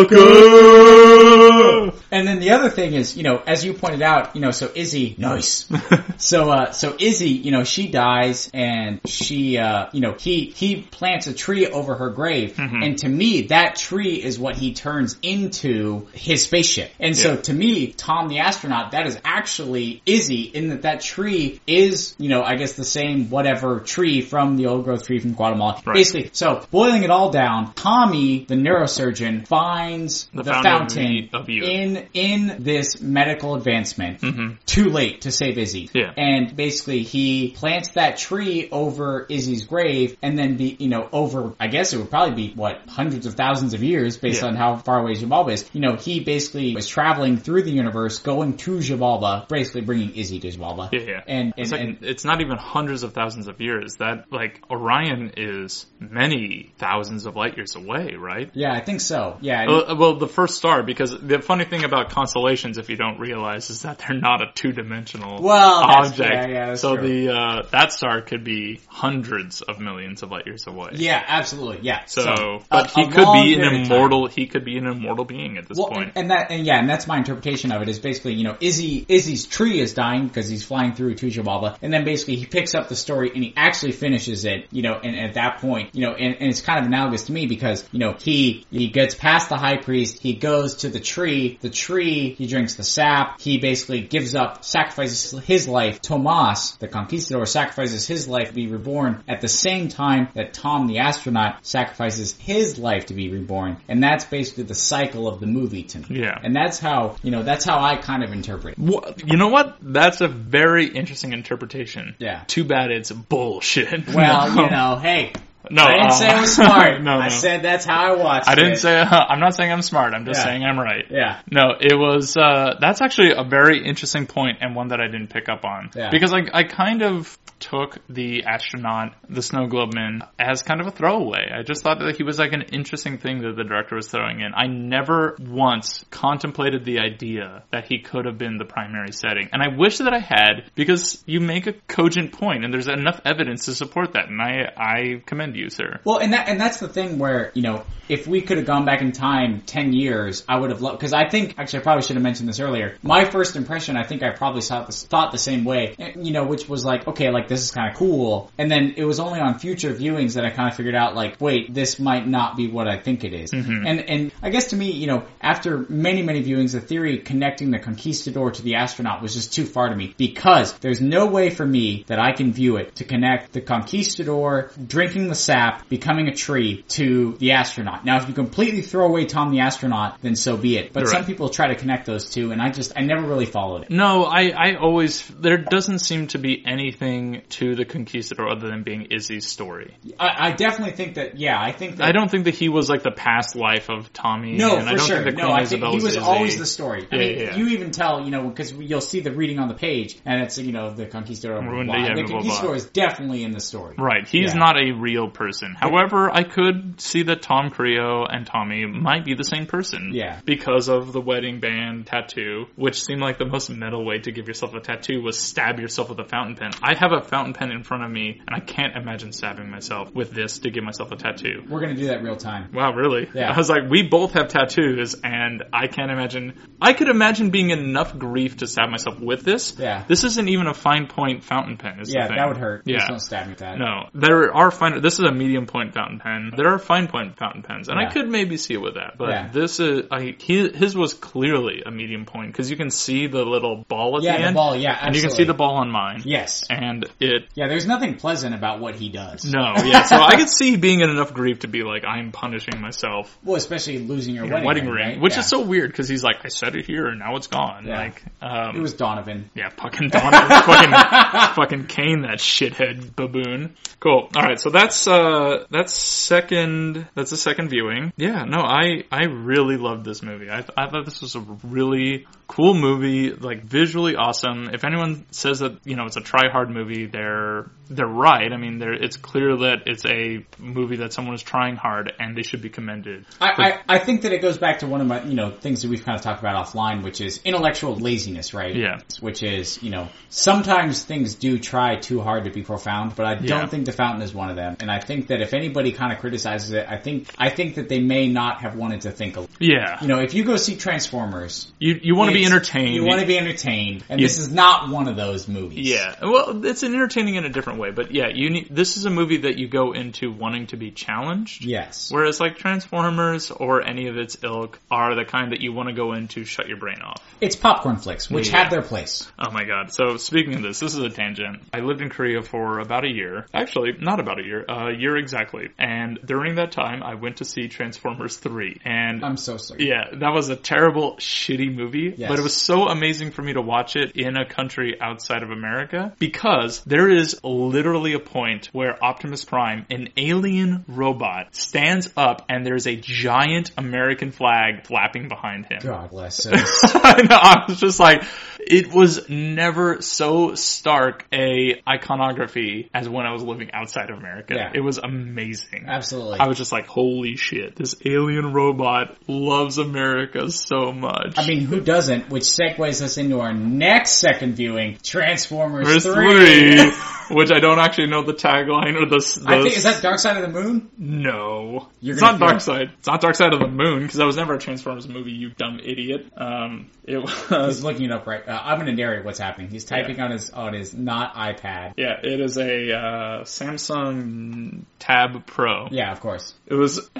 And 2.12 2.26
then 2.26 2.40
the 2.40 2.51
other 2.51 2.70
thing 2.70 2.94
is, 2.94 3.16
you 3.16 3.22
know, 3.22 3.38
as 3.46 3.64
you 3.64 3.72
pointed 3.72 4.03
out, 4.03 4.34
you 4.34 4.40
know, 4.40 4.51
so 4.51 4.70
Izzy, 4.74 5.14
nice. 5.18 5.70
so, 6.16 6.51
uh, 6.51 6.72
so 6.72 6.96
Izzy, 6.98 7.30
you 7.30 7.51
know, 7.51 7.64
she 7.64 7.88
dies 7.88 8.51
and 8.53 9.01
she, 9.07 9.59
uh, 9.59 9.86
you 9.92 10.01
know, 10.01 10.14
he, 10.18 10.46
he 10.46 10.82
plants 10.82 11.26
a 11.26 11.34
tree 11.34 11.66
over 11.66 11.94
her 11.94 12.11
grave. 12.11 12.59
And 12.59 12.98
to 12.98 13.09
me, 13.09 13.42
that 13.42 13.76
tree 13.76 14.22
is 14.22 14.38
what 14.38 14.57
he 14.57 14.74
turns 14.74 15.16
into 15.22 16.09
his 16.12 16.44
spaceship. 16.44 16.90
And 16.98 17.16
so 17.16 17.36
to 17.36 17.53
me, 17.53 17.92
Tom 17.92 18.28
the 18.28 18.40
astronaut, 18.40 18.92
that 18.92 19.07
is 19.07 19.18
actually 19.24 20.03
Izzy 20.07 20.42
in 20.42 20.70
that 20.70 20.82
that 20.82 21.01
tree 21.01 21.61
is, 21.66 22.14
you 22.18 22.28
know, 22.28 22.42
I 22.42 22.57
guess 22.57 22.74
the 22.74 22.84
same 22.84 23.30
whatever 23.30 23.80
tree 23.80 24.20
from 24.20 24.57
the 24.57 24.66
old 24.66 24.84
growth 24.84 25.07
tree 25.07 25.18
from 25.18 25.34
Guatemala. 25.34 25.82
Right. 25.84 25.94
Basically, 25.94 26.30
so 26.32 26.66
boiling 26.70 27.03
it 27.03 27.11
all 27.11 27.30
down, 27.30 27.72
Tommy, 27.74 28.44
the 28.44 28.55
neurosurgeon, 28.55 29.46
finds 29.46 29.89
The 29.99 30.43
the, 30.43 30.53
fountain 30.53 31.24
of 31.24 31.30
the- 31.32 31.38
of 31.38 31.49
youth. 31.49 31.64
in 31.68 32.07
in 32.14 32.57
this 32.62 33.01
medical 33.01 33.55
advancement. 33.55 34.20
Too 34.66 34.91
late 34.91 35.22
to 35.22 35.32
save 35.32 35.59
Izzy. 35.59 35.88
Mm-hmm. 35.88 35.99
Yeah. 35.99 36.12
And 36.16 36.57
basically, 36.57 37.03
he 37.03 37.51
plants 37.57 37.91
that 37.91 38.16
tree 38.18 38.68
over 38.70 39.26
Izzy's 39.28 39.64
grave, 39.64 40.16
and 40.22 40.38
then 40.38 40.57
be 40.57 40.76
you 40.78 40.88
know 40.88 41.09
over. 41.12 41.55
I 41.59 41.66
guess 41.68 41.93
it 41.93 41.99
would 41.99 42.11
probably 42.11 42.34
be 42.49 42.55
what 42.55 42.80
hundreds 42.88 43.26
of 43.26 43.34
thousands 43.34 43.74
of 43.74 43.82
years 43.82 44.16
based 44.16 44.43
Yeah. 44.43 44.49
on 44.49 44.57
how 44.57 44.76
far 44.76 45.01
away 45.01 45.12
Xibalba 45.14 45.53
is. 45.53 45.68
You 45.72 45.80
know, 45.80 45.97
he 45.97 46.20
basically 46.20 46.74
was 46.74 46.86
traveling 46.86 47.36
through 47.36 47.62
the 47.62 47.70
universe, 47.72 48.18
going 48.20 48.57
to 48.59 48.78
Xibalba, 48.78 49.49
basically 49.49 49.80
bringing 49.82 50.14
Izzy 50.14 50.41
to 50.41 50.49
Xibalba. 50.49 50.91
Yeah, 50.93 51.01
yeah. 51.01 51.22
And 51.26 51.41
and, 51.41 51.55
It's, 51.57 51.72
like, 51.72 51.80
and 51.80 51.99
it's 52.03 52.24
not 52.24 52.41
even 52.41 52.57
hundreds 52.59 53.03
of 53.03 53.12
thousands 53.14 53.49
of 53.49 53.61
years. 53.61 53.97
That 53.97 54.30
like 54.30 54.61
Orion 54.70 55.32
is 55.36 55.86
many 55.99 56.72
thousands 56.78 57.26
of 57.26 57.36
light 57.36 57.57
years 57.57 57.76
away, 57.76 58.14
right? 58.14 58.51
yeah, 58.55 58.72
I 58.72 58.80
think 58.80 59.01
so. 59.01 59.38
Yeah. 59.41 59.66
Well, 59.86 59.96
well, 59.96 60.14
the 60.16 60.28
first 60.28 60.56
star, 60.56 60.82
because 60.82 61.10
the 61.20 61.40
funny 61.40 61.64
thing 61.64 61.84
about 61.84 62.10
constellations, 62.10 62.78
if 62.78 62.88
you 62.90 62.96
don't 62.96 63.18
realize, 63.18 63.70
is 63.70 63.82
that 63.82 63.98
they're 63.98 64.18
not 64.18 64.42
a 64.42 64.46
two-dimensional 64.54 65.42
Well, 65.42 65.82
object. 65.84 66.30
yeah, 66.32 66.46
yeah, 66.48 66.74
so 66.74 66.96
true. 66.96 67.08
the 67.26 67.32
uh, 67.34 67.62
that 67.70 67.92
star 67.92 68.20
could 68.22 68.44
be 68.44 68.80
hundreds 68.88 69.62
of 69.62 69.80
millions 69.80 70.22
of 70.22 70.30
light 70.30 70.46
years 70.46 70.66
away. 70.66 70.90
yeah, 70.94 71.22
absolutely. 71.26 71.80
Yeah. 71.82 72.04
So, 72.06 72.22
a- 72.22 72.60
but 72.70 72.90
he 72.90 73.02
a 73.02 73.06
could 73.10 73.32
be 73.32 73.54
an 73.54 73.60
period 73.60 73.66
of 73.66 73.72
time. 73.72 73.92
immortal. 73.92 74.26
He 74.26 74.46
could 74.46 74.64
be 74.64 74.76
an 74.78 74.86
immortal 74.86 75.24
being 75.24 75.58
at 75.58 75.68
this 75.68 75.78
Well, 75.78 75.88
point. 75.88 76.08
and, 76.14 76.16
and 76.16 76.30
that, 76.30 76.50
and 76.50 76.66
yeah, 76.66 76.78
and 76.78 76.88
that's 76.88 77.06
my 77.06 77.18
interpretation 77.18 77.72
of 77.72 77.82
it. 77.82 77.88
Is 77.88 77.98
basically, 77.98 78.34
you 78.34 78.44
know, 78.44 78.56
Izzy, 78.60 79.04
Izzy's 79.08 79.46
tree 79.46 79.80
is 79.80 79.94
dying 79.94 80.26
because 80.28 80.48
he's 80.48 80.64
flying 80.64 80.94
through 80.94 81.14
to 81.16 81.26
Xibalba, 81.26 81.76
and 81.82 81.92
then 81.92 82.04
basically 82.04 82.36
he 82.36 82.46
picks 82.46 82.74
up 82.74 82.88
the 82.88 82.96
story 82.96 83.30
and 83.34 83.42
he 83.42 83.52
actually 83.56 83.92
finishes 83.92 84.44
it, 84.44 84.66
you 84.70 84.82
know, 84.82 84.94
and, 85.02 85.16
at 85.20 85.34
that 85.34 85.58
point, 85.58 85.94
you 85.94 86.02
know, 86.06 86.12
and, 86.14 86.36
and 86.40 86.48
it's 86.50 86.60
kind 86.60 86.78
of 86.80 86.86
analogous 86.86 87.24
to 87.24 87.32
me 87.32 87.46
because, 87.46 87.86
you 87.92 87.98
know, 87.98 88.14
he 88.18 88.64
he 88.70 88.88
gets 88.88 89.14
past 89.14 89.48
the 89.48 89.56
high 89.56 89.69
priest, 89.76 90.18
he 90.20 90.34
goes 90.34 90.76
to 90.76 90.88
the 90.88 91.00
tree, 91.00 91.58
the 91.60 91.70
tree, 91.70 92.34
he 92.34 92.46
drinks 92.46 92.74
the 92.74 92.84
sap, 92.84 93.40
he 93.40 93.58
basically 93.58 94.00
gives 94.00 94.34
up, 94.34 94.64
sacrifices 94.64 95.38
his 95.44 95.68
life. 95.68 96.00
Tomas, 96.00 96.72
the 96.72 96.88
conquistador, 96.88 97.46
sacrifices 97.46 98.06
his 98.06 98.28
life 98.28 98.48
to 98.48 98.54
be 98.54 98.66
reborn 98.68 99.22
at 99.28 99.40
the 99.40 99.48
same 99.48 99.88
time 99.88 100.28
that 100.34 100.52
Tom, 100.54 100.86
the 100.86 100.98
astronaut, 100.98 101.64
sacrifices 101.66 102.36
his 102.38 102.78
life 102.78 103.06
to 103.06 103.14
be 103.14 103.30
reborn, 103.30 103.76
and 103.88 104.02
that's 104.02 104.24
basically 104.24 104.64
the 104.64 104.74
cycle 104.74 105.28
of 105.28 105.40
the 105.40 105.46
movie 105.46 105.82
to 105.84 105.98
me. 105.98 106.20
Yeah. 106.20 106.38
And 106.42 106.54
that's 106.54 106.78
how, 106.78 107.16
you 107.22 107.30
know, 107.30 107.42
that's 107.42 107.64
how 107.64 107.80
I 107.80 107.96
kind 107.96 108.22
of 108.22 108.32
interpret 108.32 108.76
it. 108.78 109.24
You 109.26 109.36
know 109.36 109.48
what? 109.48 109.76
That's 109.80 110.20
a 110.20 110.28
very 110.28 110.86
interesting 110.86 111.32
interpretation. 111.32 112.14
Yeah. 112.18 112.44
Too 112.46 112.64
bad 112.64 112.90
it's 112.90 113.10
bullshit. 113.10 114.08
Well, 114.20 114.54
No. 114.54 114.64
you 114.64 114.70
know, 114.70 114.96
hey, 114.96 115.32
no, 115.70 115.82
I 115.82 115.92
didn't 115.92 116.06
uh, 116.06 116.11
say 116.11 116.28
I 116.28 116.40
was 116.40 116.54
smart. 116.54 117.02
no, 117.02 117.12
I 117.18 117.28
no. 117.28 117.34
said 117.34 117.62
that's 117.62 117.84
how 117.84 118.14
I 118.14 118.16
watched 118.16 118.48
it. 118.48 118.52
I 118.52 118.54
didn't 118.54 118.72
it. 118.72 118.78
say. 118.78 118.98
I'm 118.98 119.40
not 119.40 119.54
saying 119.54 119.70
I'm 119.70 119.82
smart. 119.82 120.14
I'm 120.14 120.24
just 120.24 120.40
Yeah. 120.40 120.44
saying 120.44 120.64
I'm 120.64 120.78
right. 120.78 121.04
Yeah. 121.11 121.40
No, 121.50 121.74
it 121.78 121.94
was. 121.96 122.36
Uh, 122.36 122.76
that's 122.80 123.02
actually 123.02 123.32
a 123.32 123.44
very 123.44 123.84
interesting 123.84 124.26
point 124.26 124.58
and 124.62 124.74
one 124.74 124.88
that 124.88 125.00
I 125.00 125.06
didn't 125.08 125.28
pick 125.28 125.48
up 125.48 125.64
on 125.64 125.90
Yeah. 125.94 126.11
because 126.11 126.32
I 126.32 126.40
I 126.52 126.64
kind 126.64 127.02
of 127.02 127.36
took 127.61 127.98
the 128.08 128.44
astronaut, 128.44 129.14
the 129.28 129.42
snow 129.42 129.66
globe 129.66 129.94
man, 129.94 130.22
as 130.38 130.62
kind 130.62 130.80
of 130.80 130.86
a 130.86 130.90
throwaway. 130.90 131.50
I 131.54 131.62
just 131.62 131.82
thought 131.82 131.98
that 132.00 132.16
he 132.16 132.22
was 132.22 132.38
like 132.38 132.52
an 132.52 132.62
interesting 132.72 133.18
thing 133.18 133.42
that 133.42 133.56
the 133.56 133.64
director 133.64 133.96
was 133.96 134.08
throwing 134.08 134.40
in. 134.40 134.52
I 134.54 134.66
never 134.66 135.36
once 135.38 136.04
contemplated 136.11 136.84
the 136.84 137.00
idea 137.00 137.64
that 137.70 137.84
he 137.86 138.00
could 138.00 138.24
have 138.24 138.38
been 138.38 138.58
the 138.58 138.64
primary 138.64 139.12
setting, 139.12 139.48
and 139.52 139.62
I 139.62 139.76
wish 139.76 139.98
that 139.98 140.12
I 140.12 140.18
had 140.18 140.70
because 140.74 141.22
you 141.26 141.40
make 141.40 141.66
a 141.66 141.74
cogent 141.88 142.32
point 142.32 142.64
and 142.64 142.72
there's 142.72 142.88
enough 142.88 143.20
evidence 143.24 143.66
to 143.66 143.74
support 143.74 144.14
that, 144.14 144.28
and 144.28 144.40
I 144.40 144.72
I 144.76 145.22
commend 145.26 145.56
you, 145.56 145.70
sir. 145.70 146.00
Well, 146.04 146.18
and 146.18 146.32
that 146.32 146.48
and 146.48 146.61
that's 146.61 146.78
the 146.80 146.88
thing 146.88 147.18
where 147.18 147.52
you 147.54 147.62
know 147.62 147.84
if 148.08 148.26
we 148.26 148.40
could 148.40 148.56
have 148.56 148.66
gone 148.66 148.84
back 148.84 149.02
in 149.02 149.12
time 149.12 149.62
ten 149.62 149.92
years, 149.92 150.44
I 150.48 150.58
would 150.58 150.70
have 150.70 150.80
loved 150.80 150.98
because 150.98 151.12
I 151.12 151.28
think 151.28 151.54
actually 151.58 151.80
I 151.80 151.82
probably 151.82 152.02
should 152.02 152.16
have 152.16 152.22
mentioned 152.22 152.48
this 152.48 152.61
earlier. 152.61 152.96
My 153.02 153.24
first 153.24 153.56
impression, 153.56 153.96
I 153.96 154.04
think 154.04 154.22
I 154.22 154.30
probably 154.30 154.62
saw 154.62 154.84
this, 154.84 155.04
thought 155.04 155.32
the 155.32 155.38
same 155.38 155.64
way, 155.64 155.94
eh, 155.98 156.12
you 156.16 156.32
know, 156.32 156.44
which 156.44 156.68
was 156.68 156.84
like 156.84 157.06
okay, 157.06 157.30
like 157.30 157.48
this 157.51 157.62
is 157.64 157.70
kind 157.72 157.90
of 157.90 157.96
cool, 157.96 158.51
and 158.57 158.70
then 158.70 158.94
it 158.96 159.05
was 159.05 159.20
only 159.20 159.40
on 159.40 159.59
future 159.59 159.92
viewings 159.92 160.34
that 160.34 160.44
I 160.46 160.51
kind 160.51 160.68
of 160.70 160.76
figured 160.76 160.94
out 160.94 161.14
like 161.14 161.40
wait, 161.40 161.74
this 161.74 161.98
might 161.98 162.26
not 162.26 162.57
be 162.57 162.68
what 162.68 162.88
I 162.88 162.98
think 162.98 163.24
it 163.24 163.34
is. 163.34 163.51
Mm-hmm. 163.51 163.86
and 163.86 164.01
and 164.09 164.32
I 164.42 164.51
guess 164.51 164.68
to 164.68 164.76
me, 164.76 164.92
you 164.92 165.07
know, 165.09 165.24
after 165.40 165.84
many 165.88 166.22
many 166.22 166.42
viewings, 166.42 166.72
the 166.72 166.80
theory 166.80 167.18
connecting 167.18 167.70
the 167.72 167.78
conquistador 167.78 168.53
to 168.53 168.62
the 168.62 168.76
astronaut 168.76 169.20
was 169.20 169.34
just 169.34 169.53
too 169.53 169.66
far 169.66 169.88
to 169.90 169.96
me 169.96 170.14
because 170.16 170.72
there's 170.78 171.01
no 171.01 171.26
way 171.26 171.51
for 171.51 171.66
me 171.66 172.05
that 172.07 172.18
I 172.18 172.32
can 172.32 172.53
view 172.53 172.76
it 172.76 172.96
to 172.96 173.05
connect 173.05 173.53
the 173.53 173.61
conquistador 173.61 174.70
drinking 174.86 175.28
the 175.28 175.34
sap, 175.34 175.88
becoming 175.88 176.28
a 176.28 176.34
tree 176.34 176.84
to 176.90 177.36
the 177.38 177.53
astronaut. 177.53 178.05
Now, 178.05 178.18
if 178.18 178.28
you 178.28 178.34
completely 178.34 178.82
throw 178.82 179.07
away 179.07 179.26
Tom 179.26 179.51
the 179.51 179.61
astronaut, 179.61 180.18
then 180.22 180.36
so 180.36 180.57
be 180.57 180.76
it. 180.76 180.92
But 180.92 181.05
Right. 181.05 181.12
some 181.12 181.24
people 181.24 181.48
try 181.48 181.68
to 181.68 181.74
connect 181.74 182.07
those 182.07 182.30
two, 182.30 182.53
and 182.53 182.62
I 182.62 182.70
just 182.70 182.92
I 182.96 183.03
never 183.03 183.26
really 183.26 183.46
followed 183.46 183.82
it. 183.82 183.90
No, 183.90 184.24
I, 184.24 184.53
I 184.57 184.74
always, 184.76 185.26
there 185.28 185.59
doesn't 185.59 186.01
seem 186.01 186.28
to 186.28 186.38
be 186.38 186.62
anything 186.64 187.39
to 187.51 187.74
the 187.74 187.84
Conquistador 187.84 188.49
other 188.51 188.68
than 188.68 188.82
being 188.82 189.07
Izzy's 189.11 189.47
story. 189.47 189.97
I, 190.18 190.49
I 190.49 190.53
definitely 190.53 190.95
think 190.95 191.14
that 191.14 191.38
yeah, 191.38 191.61
I 191.61 191.72
think 191.72 191.97
that 191.97 192.07
I 192.07 192.12
don't 192.12 192.30
think 192.30 192.45
that 192.45 192.55
he 192.55 192.68
was 192.68 192.88
like 192.88 193.03
the 193.03 193.11
past 193.11 193.57
life 193.57 193.88
of 193.88 194.12
Tommy. 194.12 194.53
No, 194.57 194.76
and 194.76 194.84
for 194.84 194.88
I 194.91 194.95
don't 194.97 195.07
sure. 195.07 195.22
think 195.22 195.36
that 195.36 195.43
No, 195.43 195.51
I 195.53 195.59
think 195.64 195.82
Isabel 195.82 195.91
he 195.91 195.97
was 195.97 196.16
Izzy. 196.16 196.18
always 196.20 196.59
the 196.59 196.66
story. 196.66 197.07
I 197.11 197.16
Yeah, 197.16 197.18
mean, 197.22 197.38
yeah, 197.38 197.57
you 197.57 197.68
even 197.68 197.91
tell, 197.91 198.24
you 198.24 198.30
know, 198.30 198.49
because 198.49 198.72
you'll 198.72 199.01
see 199.01 199.20
the 199.20 199.32
reading 199.32 199.59
on 199.59 199.68
the 199.68 199.74
page, 199.74 200.18
and 200.24 200.43
it's 200.43 200.59
you 200.59 200.72
know 200.72 200.91
the 200.93 201.07
conquistador. 201.07 201.61
Blah, 201.62 201.84
blah. 201.84 201.97
Yeah, 201.97 202.14
The 202.14 202.24
conquistador 202.24 202.74
is 202.74 202.86
definitely 202.86 203.45
in 203.45 203.53
the 203.53 203.61
story. 203.61 203.95
Right, 203.99 204.26
he's 204.28 204.55
not 204.55 204.76
a 204.76 204.93
real 204.93 205.28
person. 205.30 205.74
However, 205.78 206.30
I 206.30 206.43
could 206.45 207.01
see 207.01 207.22
that 207.24 207.43
Tom 207.43 207.70
Creo 207.70 208.26
and 208.28 208.47
Tommy 208.47 208.86
might 208.86 209.24
be 209.24 209.34
the 209.34 209.45
same 209.45 209.66
person. 209.66 210.11
Yeah. 210.12 210.41
Because 210.45 210.88
of 210.88 211.12
the 211.12 211.20
wedding 211.20 211.61
band 211.61 212.07
tattoo, 212.07 212.66
which 212.76 213.03
seemed 213.03 213.20
like 213.20 213.38
the 213.38 213.47
most 213.47 213.70
metal 213.70 214.05
way 214.05 214.18
to 214.18 214.32
give 214.32 214.49
yourself 214.49 214.74
a 214.74 214.80
tattoo 214.80 215.22
was 215.22 215.38
stab 215.38 215.78
yourself 215.80 216.09
with 216.11 216.18
a 216.18 216.24
fountain 216.24 216.57
pen. 216.57 216.70
I 216.82 216.95
have 216.99 217.12
a 217.12 217.20
fountain 217.30 217.54
pen 217.54 217.70
in 217.70 217.82
front 217.82 218.02
of 218.04 218.10
me, 218.10 218.40
and 218.46 218.54
I 218.54 218.60
can't 218.60 218.96
imagine 218.96 219.32
stabbing 219.32 219.70
myself 219.70 220.12
with 220.14 220.32
this 220.32 220.58
to 220.60 220.70
give 220.70 220.84
myself 220.84 221.12
a 221.12 221.16
tattoo. 221.16 221.62
We're 221.68 221.80
gonna 221.80 221.94
do 221.94 222.08
that 222.08 222.22
real 222.22 222.36
time. 222.36 222.70
Wow, 222.74 222.92
really? 222.92 223.28
Yeah. 223.34 223.52
I 223.52 223.56
was 223.56 223.70
like, 223.70 223.88
we 223.88 224.02
both 224.02 224.32
have 224.32 224.48
tattoos, 224.48 225.14
and 225.22 225.62
I 225.72 225.86
can't 225.86 226.10
imagine. 226.10 226.54
I 226.80 226.92
could 226.92 227.08
imagine 227.08 227.50
being 227.50 227.70
in 227.70 227.78
enough 227.78 228.18
grief 228.18 228.58
to 228.58 228.66
stab 228.66 228.90
myself 228.90 229.20
with 229.20 229.42
this. 229.44 229.76
Yeah. 229.78 230.04
This 230.06 230.24
isn't 230.24 230.48
even 230.48 230.66
a 230.66 230.74
fine 230.74 231.06
point 231.06 231.44
fountain 231.44 231.76
pen. 231.76 232.00
Is 232.00 232.12
Yeah, 232.12 232.28
that 232.28 232.48
would 232.48 232.56
hurt. 232.56 232.82
Yeah. 232.84 232.98
Just 232.98 233.08
don't 233.08 233.20
stab 233.20 233.46
me 233.46 233.52
with 233.52 233.60
that. 233.60 233.78
No, 233.78 234.08
there 234.12 234.54
are 234.54 234.70
fine. 234.70 235.00
This 235.00 235.14
is 235.14 235.24
a 235.24 235.32
medium 235.32 235.66
point 235.66 235.94
fountain 235.94 236.18
pen. 236.18 236.50
There 236.56 236.68
are 236.74 236.78
fine 236.78 237.06
point 237.06 237.36
fountain 237.38 237.62
pens, 237.62 237.88
and 237.88 238.00
Yeah. 238.00 238.08
I 238.08 238.10
could 238.12 238.28
maybe 238.28 238.56
see 238.56 238.74
it 238.74 238.80
with 238.80 238.94
that. 238.94 239.16
But 239.16 239.28
Yeah. 239.30 239.48
this 239.52 239.78
is, 239.80 240.06
I 240.10 240.34
he, 240.38 240.68
his 240.68 240.96
was 240.96 241.14
clearly 241.14 241.82
a 241.86 241.90
medium 241.90 242.24
point 242.24 242.52
because 242.52 242.70
you 242.70 242.76
can 242.76 242.90
see 242.90 243.26
the 243.28 243.44
little 243.44 243.84
ball 243.88 244.16
at 244.16 244.22
Yeah, 244.22 244.32
the 244.32 244.38
the 244.38 244.46
end, 244.48 244.54
ball. 244.54 244.76
Yeah, 244.76 244.98
and 245.00 245.14
you 245.14 245.22
can 245.22 245.30
see 245.30 245.44
the 245.44 245.54
ball 245.54 245.76
on 245.76 245.90
mine. 245.90 246.22
Yes. 246.24 246.64
and 246.70 247.06
it 247.20 247.48
Yeah, 247.54 247.68
there's 247.68 247.86
nothing 247.86 248.16
pleasant 248.16 248.54
about 248.54 248.80
what 248.80 248.94
he 248.96 249.08
does. 249.10 249.44
no, 249.44 249.74
yeah. 249.84 250.02
So 250.04 250.16
I 250.16 250.36
could 250.36 250.48
see 250.48 250.76
being 250.76 251.00
in 251.00 251.10
enough 251.10 251.32
grief 251.34 251.60
to 251.60 251.68
be 251.68 251.82
like, 251.82 252.04
I'm 252.04 252.32
punishing 252.32 252.80
myself. 252.80 253.36
Well, 253.44 253.56
especially 253.56 253.98
losing 253.98 254.34
your 254.34 254.44
Your 254.46 254.54
wedding, 254.54 254.66
wedding, 254.66 254.84
ring, 254.86 254.94
ring, 254.94 255.08
right? 255.14 255.20
which 255.20 255.34
Yeah. 255.34 255.40
is 255.40 255.46
so 255.48 255.60
weird 255.60 255.90
because 255.90 256.08
he's 256.08 256.22
like, 256.22 256.44
I 256.44 256.48
set 256.48 256.74
it 256.76 256.86
here 256.86 257.06
and 257.06 257.18
now 257.18 257.36
it's 257.36 257.46
gone. 257.46 257.86
Yeah. 257.86 257.96
Like, 257.98 258.22
um, 258.40 258.76
It 258.76 258.80
was 258.80 258.94
Donovan. 258.94 259.50
yeah, 259.54 259.68
fucking 259.68 260.08
donovan 260.08 260.48
fucking, 260.64 261.54
fucking 261.54 261.86
Kane, 261.86 262.22
that 262.22 262.38
shithead 262.38 263.14
baboon. 263.14 263.74
Cool. 264.00 264.30
All 264.34 264.42
right, 264.42 264.58
so 264.58 264.70
that's 264.70 265.06
uh, 265.06 265.66
that's 265.70 265.92
second. 266.40 267.06
That's 267.14 267.30
the 267.30 267.36
second 267.36 267.68
viewing. 267.68 268.12
Yeah, 268.16 268.44
no, 268.44 268.58
I 268.60 269.04
I 269.12 269.24
really 269.24 269.76
loved 269.76 270.04
this 270.04 270.22
movie. 270.22 270.48
I 270.48 270.64
I 270.76 270.88
thought 270.88 271.04
this 271.04 271.20
was 271.20 271.34
a 271.34 271.40
really 271.64 272.26
cool 272.51 272.74
movie, 272.74 273.30
like 273.30 273.62
visually 273.62 274.16
awesome. 274.16 274.70
If 274.72 274.82
anyone 274.84 275.24
says 275.30 275.61
that 275.61 275.78
you 275.84 275.94
know 275.94 276.07
it's 276.07 276.16
a 276.16 276.20
try 276.20 276.51
hard 276.51 276.68
movie, 276.68 277.07
they're 277.07 277.70
they're 277.88 278.07
right. 278.07 278.53
I 278.53 278.57
mean, 278.57 278.78
they're, 278.78 278.92
it's 278.92 279.16
clear 279.16 279.57
that 279.57 279.82
it's 279.86 280.05
a 280.07 280.44
movie 280.59 280.96
that 280.98 281.12
someone 281.12 281.34
is 281.34 281.42
trying 281.42 281.74
hard, 281.76 282.12
and 282.20 282.36
they 282.36 282.42
should 282.42 282.62
be 282.62 282.68
commended. 282.68 283.26
I, 283.40 283.48
I, 283.88 283.96
I 283.96 283.98
think 283.98 284.22
that 284.22 284.32
it 284.32 284.40
goes 284.42 284.59
back 284.59 284.78
to 284.80 284.86
one 284.86 285.01
of 285.01 285.09
my, 285.09 285.24
you 285.24 285.34
know, 285.34 285.51
things 285.51 285.82
that 285.82 285.90
we've 285.90 286.05
kind 286.05 286.16
of 286.16 286.22
talked 286.22 286.38
about 286.38 286.64
offline, 286.66 287.03
which 287.03 287.20
is 287.20 287.40
intellectual 287.44 287.96
laziness, 287.96 288.55
right? 288.55 288.76
Yeah. 288.76 289.01
Which 289.20 289.42
is, 289.42 289.82
you 289.82 289.90
know, 289.90 290.09
sometimes 290.28 291.03
things 291.03 291.34
do 291.34 291.59
try 291.59 291.96
too 291.96 292.20
hard 292.20 292.44
to 292.44 292.51
be 292.51 292.62
profound, 292.62 293.16
but 293.16 293.26
I 293.26 293.34
don't 293.34 293.44
Yeah. 293.44 293.66
think 293.66 293.86
The 293.86 293.92
Fountain 293.92 294.22
is 294.22 294.32
one 294.32 294.51
of 294.51 294.57
them. 294.57 294.76
And 294.78 294.88
I 294.88 295.01
think 295.01 295.26
that 295.26 295.40
if 295.40 295.53
anybody 295.53 295.90
kind 295.90 296.12
of 296.12 296.20
criticizes 296.20 296.70
it, 296.70 296.86
I 296.88 296.96
think 296.96 297.28
I 297.38 297.51
think 297.51 297.74
that 297.74 297.88
they 297.88 297.98
may 297.98 298.28
not 298.28 298.61
have 298.62 298.76
wanted 298.76 299.01
to 299.03 299.11
think. 299.11 299.36
A, 299.36 299.48
Yeah. 299.59 299.98
you 300.01 300.07
know, 300.07 300.20
if 300.20 300.32
you 300.34 300.44
go 300.44 300.55
see 300.57 300.76
Transformers, 300.76 301.72
You 301.80 301.98
you 302.01 302.14
want 302.14 302.30
to 302.30 302.34
be 302.34 302.39
it's- 302.43 302.53
entertained. 302.53 302.95
You 302.95 303.05
want 303.05 303.20
to 303.20 303.26
be 303.26 303.38
entertained, 303.38 304.05
and 304.09 304.20
You- 304.20 304.26
this 304.26 304.38
is 304.38 304.51
not 304.51 304.88
one 304.91 305.09
of 305.09 305.16
those 305.16 305.49
movies. 305.49 305.88
Yeah, 305.88 306.14
well, 306.22 306.64
it's 306.64 306.82
an 306.82 306.95
entertaining 306.95 307.34
in 307.36 307.45
a 307.45 307.49
different 307.49 307.78
way, 307.78 307.91
but 307.91 308.12
yeah, 308.14 308.28
you 308.32 308.51
need. 308.51 308.68
This 308.70 308.97
is 308.97 309.05
a 309.05 309.11
movie 309.11 309.38
that 309.38 309.59
you 309.59 309.68
go 309.68 309.93
into 309.93 310.30
wanting 310.32 310.66
to 310.68 310.76
be 310.76 310.91
challenged. 310.91 311.64
Yes. 311.64 312.11
Whereas 312.12 312.41
like 312.41 312.57
Transformers 312.59 313.51
or 313.51 313.82
any 313.82 314.09
of 314.09 314.16
its 314.16 314.38
ilk 314.43 314.78
are 314.91 315.14
the 315.14 315.24
kind 315.24 315.53
that 315.53 315.61
you 315.61 315.72
want 315.72 315.88
to 315.88 315.95
go 315.95 316.12
into 316.12 316.45
shut 316.45 316.66
your 316.68 316.76
brain 316.78 316.99
off. 317.03 317.22
It's 317.41 317.57
popcorn 317.57 317.97
flicks, 317.97 318.30
which 318.30 318.49
Yeah. 318.49 318.59
have 318.62 318.70
their 318.70 318.82
place. 318.82 319.30
Oh 319.38 319.51
my 319.51 319.64
god. 319.64 319.93
So 319.93 320.16
speaking 320.16 320.55
of 320.55 320.62
this, 320.62 320.80
this 320.80 320.95
is 320.95 321.01
a 321.01 321.11
tangent. 321.11 321.62
I 321.72 321.80
lived 321.80 322.01
in 322.01 322.09
Korea 322.11 322.43
for 322.43 322.78
about 322.80 323.05
a 323.05 323.11
year. 323.11 323.47
Actually, 323.55 323.93
not 324.01 324.18
about 324.20 324.41
a 324.41 324.45
year, 324.45 324.64
a 324.68 324.93
year 324.97 325.16
exactly. 325.16 325.68
And 325.78 326.18
during 326.24 326.57
that 326.57 326.72
time, 326.72 327.03
I 327.03 327.14
went 327.14 327.36
to 327.38 327.45
see 327.45 327.68
Transformers 327.68 328.36
3. 328.36 328.78
And 328.84 329.24
I'm 329.24 329.36
so 329.36 329.57
sorry. 329.57 329.86
yeah, 329.88 330.07
that 330.14 330.32
was 330.32 330.49
a 330.49 330.57
terrible, 330.57 331.16
shitty 331.18 331.74
movie, 331.74 332.14
Yes. 332.16 332.29
But 332.30 332.38
it 332.38 332.42
was 332.42 332.56
so 332.56 332.88
amazing 332.88 333.32
for 333.32 333.42
me 333.42 333.52
to 333.52 333.60
watch 333.60 333.96
it 333.96 334.12
in 334.12 334.36
a 334.36 334.46
country 334.46 335.00
outside 335.00 335.42
of 335.42 335.50
America 335.50 336.14
because 336.18 336.80
there 336.84 337.10
is 337.10 337.40
literally 337.42 338.12
a 338.12 338.20
point 338.20 338.66
where 338.72 339.02
Optimus 339.02 339.44
Prime, 339.44 339.86
an 339.90 340.08
alien 340.16 340.84
robot, 340.88 341.54
stands 341.54 342.08
up 342.16 342.46
and 342.48 342.64
there's 342.64 342.86
a 342.86 342.96
giant 342.96 343.72
American 343.76 344.30
flag 344.30 344.86
flapping 344.86 345.28
behind 345.28 345.66
him. 345.66 345.80
God 345.82 346.11
bless 346.11 346.46
us. 346.46 346.94
I 346.94 347.64
was 347.68 347.80
just 347.80 347.98
like, 347.98 348.22
it 348.66 348.92
was 348.92 349.28
never 349.28 350.00
so 350.03 350.54
stark 350.54 351.26
a 351.32 351.82
iconography 351.88 352.91
as 352.95 353.08
when 353.08 353.26
I 353.26 353.32
was 353.32 353.42
living 353.42 353.70
outside 353.72 354.11
of 354.11 354.18
America. 354.18 354.54
Yeah. 354.54 354.70
It 354.74 354.80
was 354.80 354.99
amazing. 354.99 355.84
Absolutely. 355.87 356.38
I 356.38 356.46
was 356.46 356.58
just 356.58 356.72
like, 356.72 356.87
holy 356.87 357.37
shit, 357.37 357.76
this 357.76 357.95
alien 358.04 358.53
robot 358.53 359.16
loves 359.28 359.78
America 359.78 360.50
so 360.50 360.92
much. 360.92 361.34
I 361.38 361.46
mean, 361.46 361.61
who 361.62 361.80
doesn't? 361.80 362.28
Which 362.30 362.45
segues 362.45 363.03
us 363.03 363.16
into 363.18 363.41
our 363.41 363.53
next 363.53 364.12
second 364.12 364.54
viewing, 364.54 364.99
Transformers 365.03 365.87
There's 365.87 366.04
3. 366.04 366.14
three, 366.14 366.92
which 367.37 367.50
I 367.53 367.61
don't 367.61 367.78
actually 367.78 368.08
know 368.08 368.22
the 368.24 368.34
tagline 368.34 368.96
or 369.00 369.07
the. 369.07 369.18
the 369.18 369.45
I 369.46 369.62
think, 369.62 369.76
is 369.76 369.84
that 369.84 370.03
Dark 370.03 370.18
Side 370.18 370.42
of 370.42 370.42
the 370.53 370.61
Moon? 370.61 370.91
no, 370.99 371.88
You're 372.00 372.14
it's 372.14 372.22
not 372.22 372.38
Dark 372.38 372.61
Side. 372.61 372.91
It's 372.99 373.07
not 373.07 373.20
Dark 373.20 373.34
Side 373.34 373.53
of 373.53 373.61
the 373.61 373.68
Moon 373.68 374.03
because 374.03 374.16
that 374.16 374.26
was 374.26 374.37
never 374.37 374.54
a 374.54 374.58
Transformers 374.58 375.08
movie. 375.08 375.32
You 375.32 375.50
dumb 375.50 375.80
idiot. 375.82 376.26
Um, 376.37 376.91
it 377.04 377.18
He's 377.20 377.50
was. 377.50 377.84
looking 377.84 378.07
it 378.07 378.12
up 378.12 378.26
right. 378.26 378.46
Uh, 378.50 378.60
I'm 378.64 378.80
going 378.80 378.94
to 378.94 379.00
narrate 379.00 379.24
what's 379.24 379.38
happening. 379.38 379.70
He's 379.70 379.84
typing 379.84 380.18
on 380.20 380.32
his 380.32 380.50
on 380.50 380.72
his 380.72 380.92
not 380.92 381.36
iPad. 381.36 381.94
Yeah, 381.96 382.18
it 382.20 382.40
is 382.40 382.58
a 382.58 382.92
uh, 382.92 383.44
Samsung 383.44 384.82
Tab 384.98 385.46
Pro. 385.46 385.86
Yeah, 385.92 386.10
of 386.10 386.20
course. 386.20 386.52
It 386.66 386.74
was. 386.74 386.98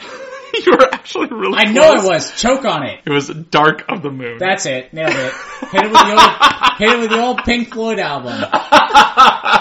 you 0.55 0.73
were 0.73 0.93
actually 0.93 1.29
really. 1.29 1.57
I 1.57 1.71
know 1.71 1.95
it 1.95 2.05
was. 2.05 2.33
Choke 2.41 2.65
on 2.65 2.85
it. 2.85 3.03
It 3.07 3.11
was 3.11 3.29
Dark 3.29 3.85
of 3.89 4.03
the 4.03 4.11
Moon. 4.11 4.39
That's 4.39 4.67
it. 4.67 4.93
Nailed 4.93 5.13
it. 5.13 5.33
Hit 5.71 5.85
it 5.85 5.93
with 5.93 6.01
the 6.01 6.11
old 6.11 6.79
hit 6.79 6.91
it 6.91 6.99
with 6.99 7.11
the 7.11 7.23
old 7.23 7.45
Pink 7.45 7.73
Floyd 7.73 8.01
album. 8.01 8.33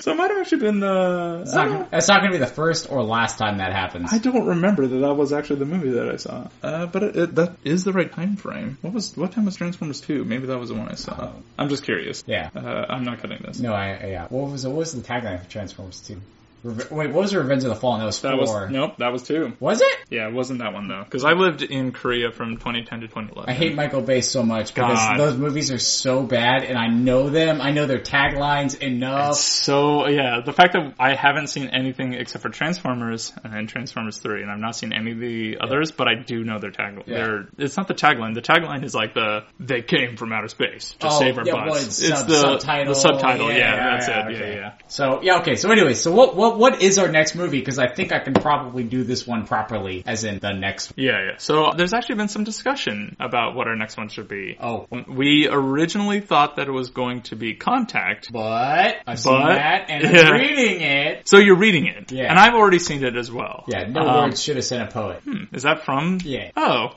so 0.00 0.12
it 0.12 0.16
might 0.16 0.30
have 0.30 0.40
actually 0.40 0.60
been 0.60 0.80
the. 0.80 1.40
It's 1.42 1.54
not, 1.54 1.90
that's 1.90 2.08
not 2.08 2.20
going 2.20 2.32
to 2.32 2.38
be 2.38 2.44
the 2.44 2.50
first 2.50 2.90
or 2.90 3.02
last 3.02 3.38
time 3.38 3.58
that 3.58 3.72
happens. 3.72 4.12
I 4.12 4.18
don't 4.18 4.46
remember 4.46 4.86
that 4.86 4.96
that 4.96 5.14
was 5.14 5.32
actually 5.32 5.60
the 5.60 5.66
movie 5.66 5.90
that 5.90 6.08
I 6.08 6.16
saw. 6.16 6.48
Uh, 6.62 6.86
but 6.86 7.02
it, 7.02 7.16
it, 7.16 7.34
that 7.36 7.56
is 7.64 7.84
the 7.84 7.92
right 7.92 8.10
time 8.10 8.36
frame. 8.36 8.78
What 8.82 8.92
was 8.92 9.16
what 9.16 9.32
time 9.32 9.44
was 9.44 9.56
Transformers 9.56 10.00
Two? 10.00 10.24
Maybe 10.24 10.46
that 10.46 10.58
was 10.58 10.70
the 10.70 10.74
one 10.74 10.88
I 10.88 10.94
saw. 10.94 11.32
I'm 11.58 11.68
just 11.68 11.84
curious. 11.84 12.22
Yeah. 12.26 12.50
Uh, 12.54 12.86
I'm 12.88 13.04
not 13.04 13.20
cutting 13.20 13.42
this. 13.44 13.58
No, 13.60 13.72
I 13.72 14.06
yeah. 14.06 14.26
What 14.28 14.50
was 14.50 14.66
what 14.66 14.76
was 14.76 14.92
the 14.92 15.02
tagline 15.02 15.42
for 15.42 15.50
Transformers 15.50 16.00
Two? 16.00 16.20
Reve- 16.66 16.90
wait, 16.90 17.06
what 17.12 17.22
was 17.22 17.34
Revenge 17.34 17.62
of 17.64 17.70
the 17.70 17.76
Fallen? 17.76 18.00
That 18.00 18.06
was 18.06 18.20
That 18.20 18.32
four. 18.36 18.62
was 18.62 18.70
nope. 18.70 18.94
That 18.98 19.12
was 19.12 19.22
two. 19.22 19.52
Was 19.60 19.80
it? 19.80 19.96
Yeah, 20.10 20.28
it 20.28 20.34
wasn't 20.34 20.58
that 20.60 20.72
one 20.72 20.88
though. 20.88 21.02
Because 21.04 21.24
I 21.24 21.32
lived 21.32 21.62
in 21.62 21.92
Korea 21.92 22.30
from 22.32 22.56
2010 22.56 23.00
to 23.00 23.06
2011. 23.08 23.48
I 23.48 23.56
hate 23.56 23.74
Michael 23.74 24.02
Bay 24.02 24.20
so 24.20 24.42
much 24.42 24.74
because 24.74 24.98
God. 24.98 25.18
those 25.18 25.36
movies 25.36 25.70
are 25.70 25.78
so 25.78 26.22
bad, 26.22 26.64
and 26.64 26.76
I 26.78 26.88
know 26.88 27.30
them. 27.30 27.60
I 27.60 27.70
know 27.72 27.86
their 27.86 28.00
taglines 28.00 28.80
enough. 28.82 29.36
So 29.36 30.08
yeah, 30.08 30.40
the 30.44 30.52
fact 30.52 30.72
that 30.74 30.94
I 30.98 31.14
haven't 31.14 31.48
seen 31.48 31.68
anything 31.68 32.14
except 32.14 32.42
for 32.42 32.48
Transformers 32.50 33.32
and 33.44 33.68
Transformers 33.68 34.18
Three, 34.18 34.42
and 34.42 34.50
I've 34.50 34.58
not 34.58 34.76
seen 34.76 34.92
any 34.92 35.12
of 35.12 35.18
the 35.18 35.58
others, 35.60 35.92
but 35.92 36.08
I 36.08 36.14
do 36.14 36.44
know 36.44 36.58
their 36.58 36.70
tagline. 36.72 37.06
Yeah. 37.06 37.14
Their 37.16 37.48
It's 37.58 37.76
not 37.76 37.88
the 37.88 37.94
tagline. 37.94 38.34
The 38.34 38.42
tagline 38.42 38.84
is 38.84 38.94
like 38.94 39.14
the 39.14 39.44
"They 39.60 39.82
came 39.82 40.16
from 40.16 40.32
outer 40.32 40.48
space 40.48 40.94
to 41.00 41.08
Oh, 41.08 41.18
save 41.18 41.38
our 41.38 41.44
yeah, 41.46 41.52
butts." 41.52 41.66
well, 41.70 41.76
it's 41.76 42.00
it's 42.02 42.18
sub- 42.18 42.28
the 42.28 42.40
subtitle. 42.40 42.94
The 42.94 43.00
subtitle. 43.00 43.50
Yeah, 43.50 43.56
Yeah, 43.58 43.74
yeah, 43.76 43.90
that's 43.96 44.08
yeah, 44.08 44.28
it. 44.28 44.34
okay. 44.34 44.48
Yeah, 44.54 44.60
yeah. 44.60 44.72
So 44.88 45.20
yeah, 45.22 45.38
okay. 45.40 45.56
So 45.56 45.70
anyway, 45.70 45.94
so 45.94 46.12
what 46.12 46.36
what 46.36 46.55
what 46.58 46.82
is 46.82 46.98
our 46.98 47.08
next 47.08 47.34
movie? 47.34 47.58
Because 47.60 47.78
I 47.78 47.88
think 47.88 48.12
I 48.12 48.18
can 48.20 48.34
probably 48.34 48.84
do 48.84 49.04
this 49.04 49.26
one 49.26 49.46
properly, 49.46 50.02
as 50.06 50.24
in 50.24 50.38
the 50.38 50.52
next. 50.52 50.92
Yeah, 50.96 51.12
yeah. 51.24 51.30
So 51.38 51.72
there's 51.76 51.92
actually 51.92 52.16
been 52.16 52.28
some 52.28 52.44
discussion 52.44 53.16
about 53.20 53.54
what 53.54 53.66
our 53.68 53.76
next 53.76 53.96
one 53.96 54.08
should 54.08 54.28
be. 54.28 54.56
Oh, 54.60 54.86
We 55.08 55.48
originally 55.48 56.20
thought 56.20 56.56
that 56.56 56.68
it 56.68 56.72
was 56.72 56.90
going 56.90 57.22
to 57.22 57.36
be 57.36 57.54
Contact. 57.54 58.32
but 58.32 58.96
I've 59.06 59.18
seen 59.20 59.32
But- 59.40 59.54
that 59.56 59.86
and 59.90 60.02
yeah. 60.04 60.20
I'm 60.22 60.40
reading 60.40 60.80
it. 60.80 61.28
So 61.28 61.38
you're 61.38 61.56
reading 61.58 61.86
it. 61.86 62.12
Yeah. 62.12 62.30
And 62.30 62.38
I've 62.38 62.54
already 62.54 62.78
seen 62.78 63.04
it 63.04 63.16
as 63.16 63.30
well. 63.30 63.64
Yeah, 63.68 63.84
no 63.88 64.00
Um, 64.00 64.24
words 64.30 64.42
should 64.42 64.56
have 64.56 64.64
sent 64.64 64.88
a 64.88 64.92
poet. 64.92 65.22
Is 65.52 65.62
that 65.64 65.84
from? 65.84 66.18
Yeah. 66.24 66.50
Oh. 66.56 66.92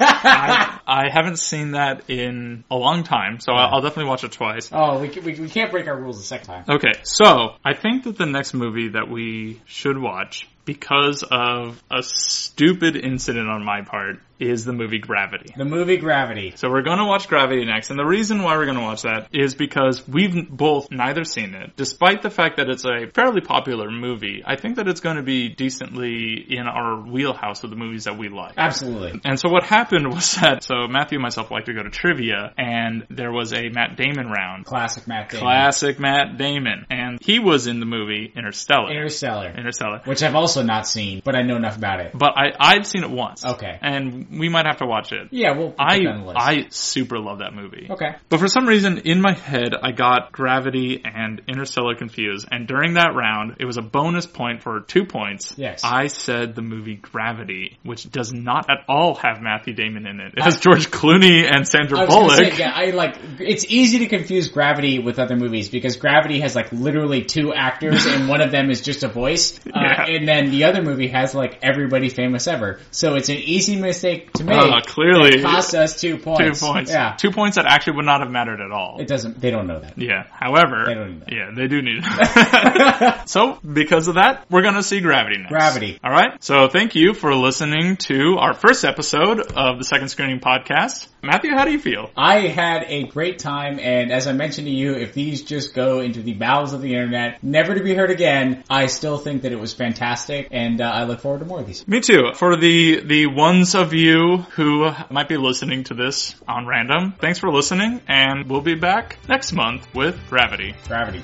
I, 0.00 0.78
I 0.86 1.08
haven't 1.12 1.38
seen 1.38 1.72
that 1.72 2.08
in 2.08 2.64
a 2.70 2.76
long 2.76 3.02
time, 3.04 3.40
so 3.40 3.52
I'll, 3.52 3.74
I'll 3.76 3.80
definitely 3.80 4.08
watch 4.10 4.24
it 4.24 4.32
twice. 4.32 4.70
Oh, 4.72 5.00
we, 5.00 5.08
we 5.08 5.40
we 5.40 5.48
can't 5.48 5.70
break 5.70 5.86
our 5.86 5.96
rules 5.98 6.18
a 6.20 6.22
second 6.22 6.46
time. 6.46 6.64
Okay, 6.68 6.92
so 7.02 7.54
I 7.64 7.74
think 7.74 8.04
that 8.04 8.16
the 8.16 8.26
next 8.26 8.54
movie 8.54 8.77
that 8.86 9.08
we 9.10 9.60
should 9.66 9.98
watch, 9.98 10.48
because 10.64 11.24
of 11.28 11.82
a 11.90 12.02
stupid 12.02 12.94
incident 12.94 13.48
on 13.48 13.64
my 13.64 13.82
part, 13.82 14.20
is 14.38 14.64
the 14.64 14.72
movie 14.72 14.98
Gravity. 14.98 15.54
The 15.56 15.64
movie 15.64 15.96
Gravity. 15.96 16.52
So 16.56 16.70
we're 16.70 16.82
going 16.82 16.98
to 16.98 17.04
watch 17.04 17.28
Gravity 17.28 17.64
next, 17.64 17.90
and 17.90 17.98
the 17.98 18.04
reason 18.04 18.42
why 18.42 18.56
we're 18.56 18.64
going 18.64 18.76
to 18.76 18.82
watch 18.82 19.02
that 19.02 19.28
is 19.32 19.54
because 19.54 20.06
we've 20.06 20.48
both 20.48 20.90
neither 20.90 21.24
seen 21.24 21.54
it. 21.54 21.76
Despite 21.76 22.22
the 22.22 22.30
fact 22.30 22.56
that 22.58 22.68
it's 22.68 22.84
a 22.84 23.06
fairly 23.12 23.40
popular 23.40 23.90
movie, 23.90 24.42
I 24.44 24.56
think 24.56 24.76
that 24.76 24.88
it's 24.88 25.00
going 25.00 25.16
to 25.16 25.22
be 25.22 25.48
decently 25.48 26.34
in 26.34 26.66
our 26.66 27.00
wheelhouse 27.00 27.64
of 27.64 27.70
the 27.70 27.76
movies 27.76 28.04
that 28.04 28.18
we 28.18 28.28
like. 28.28 28.54
Absolutely. 28.56 29.20
And 29.24 29.38
so 29.38 29.48
what 29.48 29.64
happened 29.64 30.08
was 30.12 30.34
that, 30.36 30.62
so 30.62 30.86
Matthew 30.88 31.16
and 31.16 31.22
myself 31.22 31.50
like 31.50 31.66
to 31.66 31.74
go 31.74 31.82
to 31.82 31.90
trivia, 31.90 32.52
and 32.56 33.06
there 33.10 33.32
was 33.32 33.52
a 33.52 33.68
Matt 33.68 33.96
Damon 33.96 34.28
round. 34.28 34.64
Classic 34.64 35.06
Matt 35.06 35.30
Damon. 35.30 35.42
Classic 35.42 35.98
Matt 35.98 36.38
Damon. 36.38 36.86
And 36.90 37.18
he 37.20 37.38
was 37.38 37.66
in 37.66 37.80
the 37.80 37.86
movie 37.86 38.32
Interstellar. 38.34 38.90
Interstellar. 38.90 39.50
Interstellar. 39.50 40.02
Which 40.04 40.22
I've 40.22 40.34
also 40.34 40.62
not 40.62 40.86
seen, 40.86 41.22
but 41.24 41.34
I 41.34 41.42
know 41.42 41.56
enough 41.56 41.76
about 41.76 42.00
it. 42.00 42.12
But 42.14 42.36
I, 42.36 42.52
I'd 42.58 42.86
seen 42.86 43.04
it 43.04 43.10
once. 43.10 43.44
Okay. 43.44 43.78
And 43.80 44.27
we 44.30 44.48
might 44.48 44.66
have 44.66 44.78
to 44.78 44.86
watch 44.86 45.12
it. 45.12 45.28
Yeah, 45.30 45.56
we'll 45.56 45.74
I, 45.78 45.98
that 45.98 46.06
on 46.06 46.20
the 46.20 46.26
list. 46.26 46.38
I 46.40 46.66
super 46.70 47.18
love 47.18 47.38
that 47.38 47.54
movie. 47.54 47.88
okay. 47.90 48.16
But 48.28 48.40
for 48.40 48.48
some 48.48 48.66
reason, 48.66 48.98
in 48.98 49.20
my 49.20 49.32
head, 49.32 49.74
I 49.80 49.92
got 49.92 50.32
Gravity 50.32 51.02
and 51.04 51.42
Interstellar 51.48 51.94
confused. 51.94 52.46
And 52.50 52.66
during 52.66 52.94
that 52.94 53.14
round, 53.14 53.56
it 53.60 53.64
was 53.64 53.76
a 53.76 53.82
bonus 53.82 54.26
point 54.26 54.62
for 54.62 54.80
two 54.80 55.04
points. 55.04 55.54
Yes. 55.56 55.82
I 55.84 56.06
said 56.08 56.54
the 56.54 56.62
movie 56.62 56.96
Gravity, 56.96 57.78
which 57.82 58.10
does 58.10 58.32
not 58.32 58.70
at 58.70 58.78
all 58.88 59.14
have 59.16 59.40
Matthew 59.40 59.74
Damon 59.74 60.06
in 60.06 60.20
it. 60.20 60.34
It 60.36 60.42
has 60.42 60.58
George 60.58 60.90
Clooney 60.90 61.44
and 61.50 61.66
Sandra 61.66 62.00
I 62.00 62.04
was 62.04 62.14
Bullock. 62.14 62.36
say, 62.38 62.56
yeah, 62.58 62.72
I 62.74 62.90
like. 62.90 63.16
It's 63.40 63.64
easy 63.68 64.00
to 64.00 64.06
confuse 64.06 64.48
Gravity 64.48 64.98
with 64.98 65.18
other 65.18 65.36
movies 65.36 65.68
because 65.68 65.96
Gravity 65.96 66.40
has 66.40 66.54
like 66.54 66.70
literally 66.72 67.24
two 67.24 67.52
actors 67.54 68.06
and 68.06 68.28
one 68.28 68.40
of 68.40 68.50
them 68.50 68.70
is 68.70 68.80
just 68.82 69.02
a 69.02 69.08
voice, 69.08 69.58
uh, 69.66 69.70
Yeah. 69.74 70.04
and 70.06 70.28
then 70.28 70.50
the 70.50 70.64
other 70.64 70.82
movie 70.82 71.08
has 71.08 71.34
like 71.34 71.58
everybody 71.62 72.08
famous 72.08 72.46
ever. 72.46 72.80
So 72.90 73.14
it's 73.14 73.28
an 73.28 73.36
easy 73.36 73.76
mistake 73.76 74.17
to 74.34 74.44
make. 74.44 74.56
Uh, 74.56 74.80
clearly, 74.86 75.38
It 75.38 75.42
cost 75.42 75.74
us 75.74 76.00
two 76.00 76.18
points. 76.18 76.60
two 76.60 76.66
points. 76.66 76.90
Yeah. 76.90 77.14
Two 77.18 77.30
points 77.30 77.56
that 77.56 77.66
actually 77.66 77.96
would 77.96 78.04
not 78.04 78.20
have 78.20 78.30
mattered 78.30 78.60
at 78.60 78.70
all. 78.70 78.98
It 79.00 79.06
doesn't. 79.06 79.40
They 79.40 79.50
don't 79.50 79.66
know 79.66 79.80
that. 79.80 79.98
Yeah. 79.98 80.24
However, 80.30 80.84
They 80.86 80.94
don't 80.94 81.22
yeah, 81.30 81.50
they 81.54 81.68
do 81.68 81.82
need 81.82 82.02
it. 82.04 83.28
so, 83.28 83.58
because 83.60 84.08
of 84.08 84.14
that, 84.14 84.46
we're 84.50 84.62
gonna 84.62 84.82
see 84.82 85.00
Gravity 85.00 85.38
next. 85.38 85.50
Gravity. 85.50 85.98
All 86.02 86.10
right. 86.10 86.42
So, 86.42 86.68
thank 86.68 86.94
you 86.94 87.14
for 87.14 87.34
listening 87.34 87.96
to 88.08 88.36
our 88.38 88.54
first 88.54 88.84
episode 88.84 89.40
of 89.40 89.78
the 89.78 89.84
Second 89.84 90.08
Screening 90.08 90.40
Podcast. 90.40 91.08
Matthew, 91.22 91.50
how 91.50 91.64
do 91.64 91.72
you 91.72 91.80
feel? 91.80 92.10
I 92.16 92.46
had 92.46 92.84
a 92.86 93.04
great 93.04 93.40
time, 93.40 93.80
and 93.80 94.12
as 94.12 94.28
I 94.28 94.32
mentioned 94.32 94.68
to 94.68 94.72
you, 94.72 94.94
if 94.94 95.14
these 95.14 95.42
just 95.42 95.74
go 95.74 95.98
into 95.98 96.22
the 96.22 96.34
bowels 96.34 96.72
of 96.72 96.80
the 96.80 96.94
internet, 96.94 97.42
never 97.42 97.74
to 97.74 97.82
be 97.82 97.92
heard 97.92 98.10
again, 98.10 98.62
I 98.70 98.86
still 98.86 99.18
think 99.18 99.42
that 99.42 99.50
it 99.50 99.58
was 99.58 99.74
fantastic, 99.74 100.48
and 100.52 100.80
uh, 100.80 100.84
I 100.84 101.04
look 101.04 101.20
forward 101.20 101.40
to 101.40 101.44
more 101.44 101.58
of 101.60 101.66
these. 101.66 101.86
Me 101.88 102.00
too. 102.00 102.32
For 102.34 102.56
the 102.56 103.00
the 103.00 103.26
ones 103.26 103.74
of 103.74 103.92
you 104.08 104.38
who 104.56 104.90
might 105.10 105.28
be 105.28 105.36
listening 105.36 105.84
to 105.84 105.94
this 105.94 106.34
on 106.46 106.66
random, 106.66 107.12
thanks 107.18 107.38
for 107.38 107.50
listening, 107.50 108.00
and 108.08 108.48
we'll 108.48 108.62
be 108.62 108.74
back 108.74 109.18
next 109.28 109.52
month 109.52 109.86
with 109.94 110.18
Gravity. 110.28 110.74
Gravity. 110.86 111.22